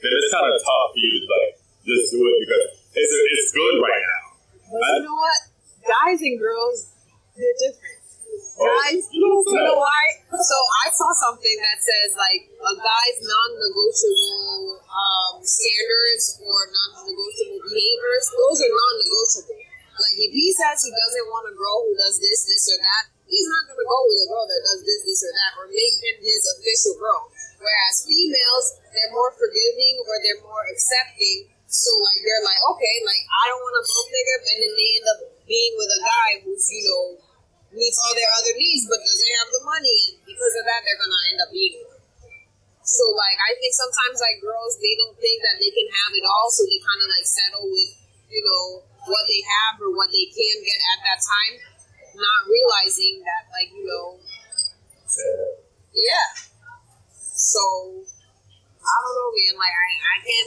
then 0.00 0.08
it's 0.08 0.32
kind 0.32 0.48
of 0.48 0.56
tough 0.56 0.88
for 0.96 1.00
you 1.04 1.20
to 1.20 1.28
like 1.28 1.61
just 1.82 2.14
do 2.14 2.20
it 2.22 2.36
because 2.46 2.64
it's 2.94 3.12
it's 3.12 3.50
good 3.52 3.76
right 3.82 4.02
now. 4.02 4.24
but 4.70 4.90
you 4.98 5.02
know 5.06 5.18
what? 5.18 5.40
Guys 5.82 6.22
and 6.22 6.38
girls, 6.38 6.94
they're 7.34 7.58
different. 7.58 7.98
Oh, 8.32 8.68
Guys, 8.68 9.08
you 9.12 9.20
know 9.20 9.42
you 9.42 9.60
know 9.64 9.80
why? 9.80 10.04
So 10.30 10.56
I 10.84 10.86
saw 10.92 11.08
something 11.28 11.56
that 11.58 11.78
says 11.82 12.14
like 12.16 12.48
a 12.48 12.72
guy's 12.78 13.18
non-negotiable 13.20 14.80
um, 14.88 15.34
standards 15.42 16.40
or 16.40 16.58
non-negotiable 16.70 17.60
behaviors. 17.64 18.24
Those 18.32 18.58
are 18.62 18.72
non-negotiable. 18.72 19.60
Like 19.92 20.16
if 20.16 20.32
he 20.32 20.48
says 20.56 20.80
he 20.84 20.92
doesn't 20.92 21.28
want 21.28 21.52
a 21.52 21.54
girl 21.56 21.78
who 21.84 21.92
does 21.96 22.16
this, 22.20 22.48
this, 22.48 22.64
or 22.72 22.78
that, 22.80 23.04
he's 23.28 23.48
not 23.48 23.68
gonna 23.68 23.84
go 23.84 23.98
with 24.08 24.20
a 24.24 24.28
girl 24.32 24.46
that 24.48 24.62
does 24.64 24.80
this, 24.84 25.00
this, 25.04 25.20
or 25.24 25.32
that, 25.32 25.52
or 25.60 25.66
make 25.68 25.96
him 26.00 26.16
his 26.24 26.42
official 26.56 26.96
girl. 27.00 27.28
Whereas 27.60 28.04
females, 28.08 28.66
they're 28.90 29.14
more 29.14 29.32
forgiving 29.36 29.94
or 30.08 30.14
they're 30.24 30.42
more 30.44 30.64
accepting. 30.72 31.52
So 31.72 31.88
like 32.04 32.20
they're 32.20 32.44
like, 32.44 32.60
okay, 32.76 32.96
like 33.00 33.24
I 33.32 33.44
don't 33.48 33.64
want 33.64 33.80
a 33.80 33.82
broke 33.82 34.10
nigga, 34.12 34.34
and 34.44 34.58
then 34.60 34.72
they 34.76 34.90
end 35.00 35.08
up 35.08 35.20
being 35.48 35.72
with 35.80 35.88
a 35.88 36.00
guy 36.04 36.30
who's 36.44 36.68
you 36.68 36.84
know 36.84 37.04
meets 37.72 37.96
all 38.04 38.12
their 38.12 38.28
other 38.36 38.52
needs 38.52 38.84
but 38.84 39.00
doesn't 39.00 39.32
have 39.40 39.48
the 39.56 39.64
money, 39.64 39.96
and 40.12 40.16
because 40.28 40.54
of 40.60 40.64
that, 40.68 40.84
they're 40.84 41.00
gonna 41.00 41.22
end 41.32 41.40
up 41.40 41.48
being. 41.48 41.80
So 42.84 43.04
like 43.16 43.40
I 43.40 43.56
think 43.56 43.72
sometimes 43.72 44.20
like 44.20 44.44
girls 44.44 44.76
they 44.84 44.92
don't 45.00 45.16
think 45.16 45.40
that 45.48 45.56
they 45.56 45.72
can 45.72 45.88
have 45.88 46.12
it 46.12 46.28
all, 46.28 46.52
so 46.52 46.68
they 46.68 46.76
kind 46.76 47.00
of 47.00 47.08
like 47.08 47.24
settle 47.24 47.64
with 47.64 47.92
you 48.28 48.42
know 48.44 48.84
what 49.08 49.24
they 49.24 49.40
have 49.40 49.80
or 49.80 49.96
what 49.96 50.12
they 50.12 50.28
can 50.28 50.56
get 50.60 50.80
at 50.92 51.00
that 51.08 51.20
time, 51.24 51.54
not 52.20 52.40
realizing 52.52 53.24
that 53.24 53.48
like 53.48 53.72
you 53.72 53.88
know 53.88 54.20
yeah. 55.96 56.28
So 57.16 58.04
I 58.82 58.94
don't 58.98 59.14
know, 59.14 59.30
man. 59.30 59.54
Like 59.62 59.76
I, 59.78 59.88
I 59.94 60.16
can 60.26 60.46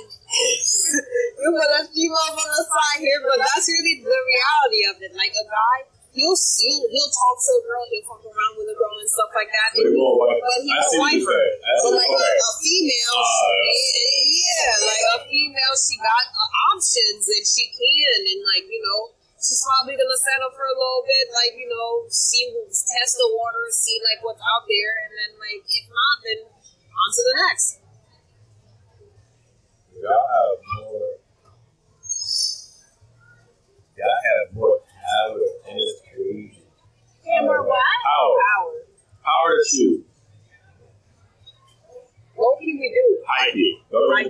we 1.39 1.47
put 1.55 1.69
a 1.71 1.81
female 1.87 2.31
on 2.35 2.49
the 2.51 2.63
side 2.67 2.99
here, 2.99 3.21
but 3.23 3.39
that's 3.39 3.67
really 3.71 4.03
the 4.03 4.11
reality 4.11 4.81
of 4.91 4.95
it. 4.99 5.11
Like 5.15 5.31
a 5.31 5.45
guy, 5.47 5.77
he'll 6.11 6.35
he'll 6.35 6.83
he'll 6.91 7.13
talk 7.15 7.35
to 7.39 7.51
a 7.55 7.61
girl, 7.63 7.83
he'll 7.87 8.05
fuck 8.11 8.23
around 8.27 8.53
with 8.59 8.67
a 8.71 8.75
girl 8.75 8.95
and 8.99 9.07
stuff 9.07 9.31
like 9.31 9.47
that. 9.55 9.69
But 9.79 9.87
he. 9.87 9.95
But 9.95 10.59
he 10.67 10.71
I 10.71 10.79
won't 10.83 10.91
what 10.91 11.03
wife 11.15 11.23
her. 11.31 11.45
I 11.47 11.71
see- 11.79 11.83
But 11.87 11.93
like 11.95 12.11
a, 12.11 12.27
a 12.35 12.51
female, 12.59 13.19
Ah, 13.23 13.55
yeah, 14.27 14.71
like 14.83 15.05
a 15.15 15.17
female, 15.31 15.73
she 15.79 15.95
got 16.03 16.25
uh, 16.35 16.49
options 16.75 17.23
and 17.31 17.43
she 17.47 17.63
can, 17.71 18.19
and 18.35 18.41
like 18.43 18.67
you 18.67 18.83
know, 18.83 19.15
she's 19.39 19.63
probably 19.63 19.95
gonna 19.95 20.19
settle 20.19 20.51
for 20.51 20.67
a 20.67 20.75
little 20.75 21.03
bit, 21.07 21.25
like 21.31 21.55
you 21.55 21.71
know, 21.71 22.03
see 22.11 22.51
test 22.67 23.15
the 23.15 23.29
water, 23.31 23.63
see 23.71 23.95
like 24.03 24.19
what's 24.27 24.43
out 24.43 24.67
there, 24.67 24.93
and 25.07 25.11
then 25.15 25.31
like 25.39 25.63
if 25.63 25.87
not, 25.87 26.15
then 26.19 26.39
on 26.51 27.09
to 27.15 27.21
the 27.23 27.35
next. 27.47 27.67
Y'all 30.05 30.21
have 30.21 30.61
more. 30.85 31.17
Y'all 33.97 34.21
have 34.21 34.45
more 34.53 34.77
power, 34.85 35.41
and 35.65 35.81
it's 35.81 35.97
crazy. 36.13 36.61
And 37.25 37.49
we're 37.49 37.65
what? 37.65 37.81
Power. 38.05 38.37
Power. 39.25 39.57
To 39.57 39.65
choose. 39.65 40.05
What 42.37 42.61
can 42.61 42.77
we 42.77 42.85
do? 42.93 43.07
Hike 43.25 43.57
it. 43.57 43.81
Go 43.89 43.97
to 43.97 44.29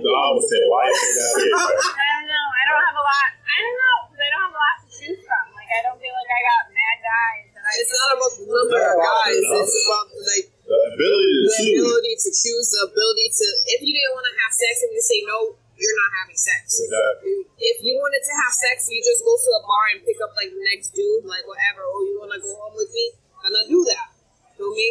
why 0.72 0.88
is? 0.88 0.96
I 0.96 1.44
don't 1.44 2.24
know. 2.24 2.46
I 2.56 2.62
don't 2.72 2.80
have 2.80 2.96
a 2.96 3.04
lot. 3.04 3.30
I 3.36 3.56
don't 3.60 3.76
know 3.76 3.96
because 4.08 4.22
I 4.24 4.28
don't 4.32 4.44
have 4.48 4.56
a 4.56 4.62
lot 4.64 4.76
to 4.80 4.88
choose 4.96 5.20
from. 5.28 5.44
Like 5.60 5.70
I 5.76 5.78
don't 5.84 5.98
feel 6.00 6.14
like 6.16 6.30
I 6.32 6.40
got 6.40 6.60
mad 6.72 6.96
guys. 7.04 7.46
I 7.52 7.70
It's 7.84 7.92
not 7.92 8.08
about 8.16 8.32
the 8.32 8.44
number 8.48 8.80
of 8.80 8.96
guys. 8.96 9.44
It's 9.44 9.76
about 9.84 10.06
like 10.24 10.46
The 10.64 10.78
ability 10.94 11.36
to 11.36 11.44
the 11.44 11.52
choose. 11.60 11.82
ability 11.84 12.14
to 12.16 12.30
choose, 12.32 12.66
the 12.72 12.82
ability 12.88 13.26
to. 13.28 13.46
If 13.76 13.80
you 13.84 13.92
didn't 13.92 14.14
want 14.16 14.24
to 14.30 14.34
have 14.40 14.52
sex 14.56 14.74
and 14.86 14.90
you 14.94 15.02
say 15.02 15.20
no, 15.26 15.38
you're 15.76 15.98
not 16.00 16.10
having 16.24 16.38
sex. 16.40 16.80
Exactly. 16.80 17.44
If 17.60 17.76
you 17.84 17.94
wanted 18.00 18.24
to 18.24 18.32
have 18.32 18.52
sex, 18.52 18.88
you 18.88 18.98
just 19.04 19.20
go 19.24 19.32
to 19.36 19.50
a 19.60 19.62
bar 19.64 19.84
and 19.92 20.00
pick 20.04 20.16
up 20.24 20.32
like 20.36 20.48
the 20.52 20.62
next 20.72 20.96
dude, 20.96 21.24
like 21.28 21.44
whatever. 21.44 21.84
Oh, 21.84 22.00
you 22.08 22.16
want 22.20 22.32
to 22.32 22.40
go 22.40 22.52
home 22.56 22.74
with 22.76 22.88
me? 22.92 23.12
Gonna 23.44 23.62
do 23.68 23.80
that. 23.92 24.08
Feel 24.56 24.72
me? 24.72 24.88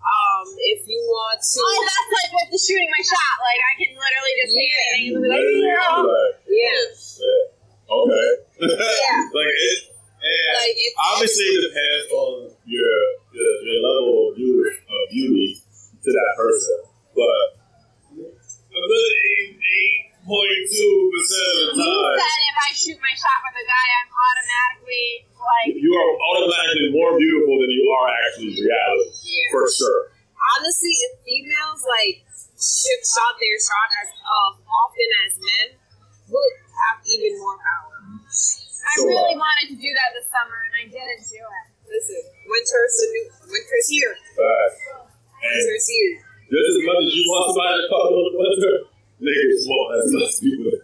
Um, 0.00 0.46
if 0.56 0.88
you 0.88 0.96
want 1.04 1.36
to, 1.42 1.60
Oh, 1.60 1.80
that's 1.84 2.08
like 2.16 2.30
with 2.32 2.48
the 2.56 2.60
shooting 2.62 2.88
my 2.88 3.02
shot. 3.04 3.34
Like 3.44 3.60
I 3.60 3.72
can 3.76 3.90
literally 3.92 4.34
just 4.40 4.52
say 4.56 4.64
Yeah. 4.64 4.80
anything 4.96 5.12
and 5.12 5.22
be 5.22 5.28
like, 5.28 5.44
Literally, 5.44 5.68
"Yeah." 5.68 6.00
Yeah, 6.48 6.82
yeah. 7.20 7.92
Okay. 8.00 8.28
Yeah. 8.64 9.20
like 9.36 9.54
it, 9.60 9.78
and 10.24 10.56
Like, 10.56 10.76
if- 10.78 10.96
obviously 10.96 11.48
it 11.52 11.62
depends 11.68 12.06
on 12.16 12.32
your 12.64 12.94
your, 13.34 13.50
your 13.66 13.78
level 13.84 14.30
of 14.30 14.36
beauty, 14.40 14.72
of 14.88 15.04
beauty 15.12 15.48
to 16.00 16.08
that 16.16 16.30
person, 16.38 16.78
but 17.12 17.46
a 18.16 18.80
good 18.88 19.10
eight 19.26 19.58
eight 19.60 20.00
point 20.26 20.62
two 20.68 20.96
percent 21.14 21.54
of 21.64 21.68
the 21.76 21.84
You 21.84 21.94
time. 22.00 22.18
said 22.20 22.42
if 22.50 22.56
I 22.60 22.70
shoot 22.76 22.98
my 23.00 23.14
shot 23.16 23.38
with 23.46 23.56
a 23.60 23.66
guy, 23.66 23.86
I'm 24.00 24.10
automatically 24.12 25.08
like. 25.40 25.72
You 25.76 25.92
are 25.96 26.10
automatically 26.34 26.90
more 26.92 27.16
beautiful 27.16 27.54
than 27.60 27.70
you 27.72 27.84
are 27.96 28.06
actually 28.24 28.52
in 28.56 28.64
reality, 28.64 29.08
Yeah. 29.24 29.50
for 29.54 29.64
sure. 29.70 30.00
honestly, 30.58 30.92
if 31.08 31.12
females 31.24 31.80
like 31.86 32.24
shoot 32.60 33.00
shot 33.06 33.34
their 33.40 33.56
shot 33.60 33.88
as 34.04 34.08
uh, 34.20 34.50
often 34.60 35.08
as 35.28 35.32
men, 35.40 35.66
would 36.28 36.54
have 36.84 36.98
even 37.08 37.40
more 37.40 37.56
power. 37.56 37.96
I 38.00 38.92
So, 38.96 39.04
really 39.08 39.36
uh, 39.36 39.42
wanted 39.44 39.66
to 39.72 39.76
do 39.76 39.90
that 39.92 40.08
this 40.16 40.26
summer 40.32 40.56
and 40.68 40.74
I 40.80 40.84
didn't 40.88 41.22
do 41.28 41.40
it. 41.40 41.64
Listen, 41.90 42.20
winter's 42.48 42.94
the 43.00 43.06
new 43.12 43.24
winter's 43.50 43.88
here. 43.90 44.14
But, 44.36 44.70
Winter's 45.40 45.86
here. 45.88 46.14
just 46.52 46.68
as 46.76 46.78
much 46.86 47.00
as 47.08 47.12
you 47.16 47.24
want 47.32 47.44
somebody 47.50 47.74
to 47.80 47.84
cuddle 47.88 48.12
in 48.12 48.24
the 48.30 48.34
winter, 48.40 48.74
niggas 48.76 48.84
want 48.84 48.89
as 49.98 50.12
much 50.12 50.79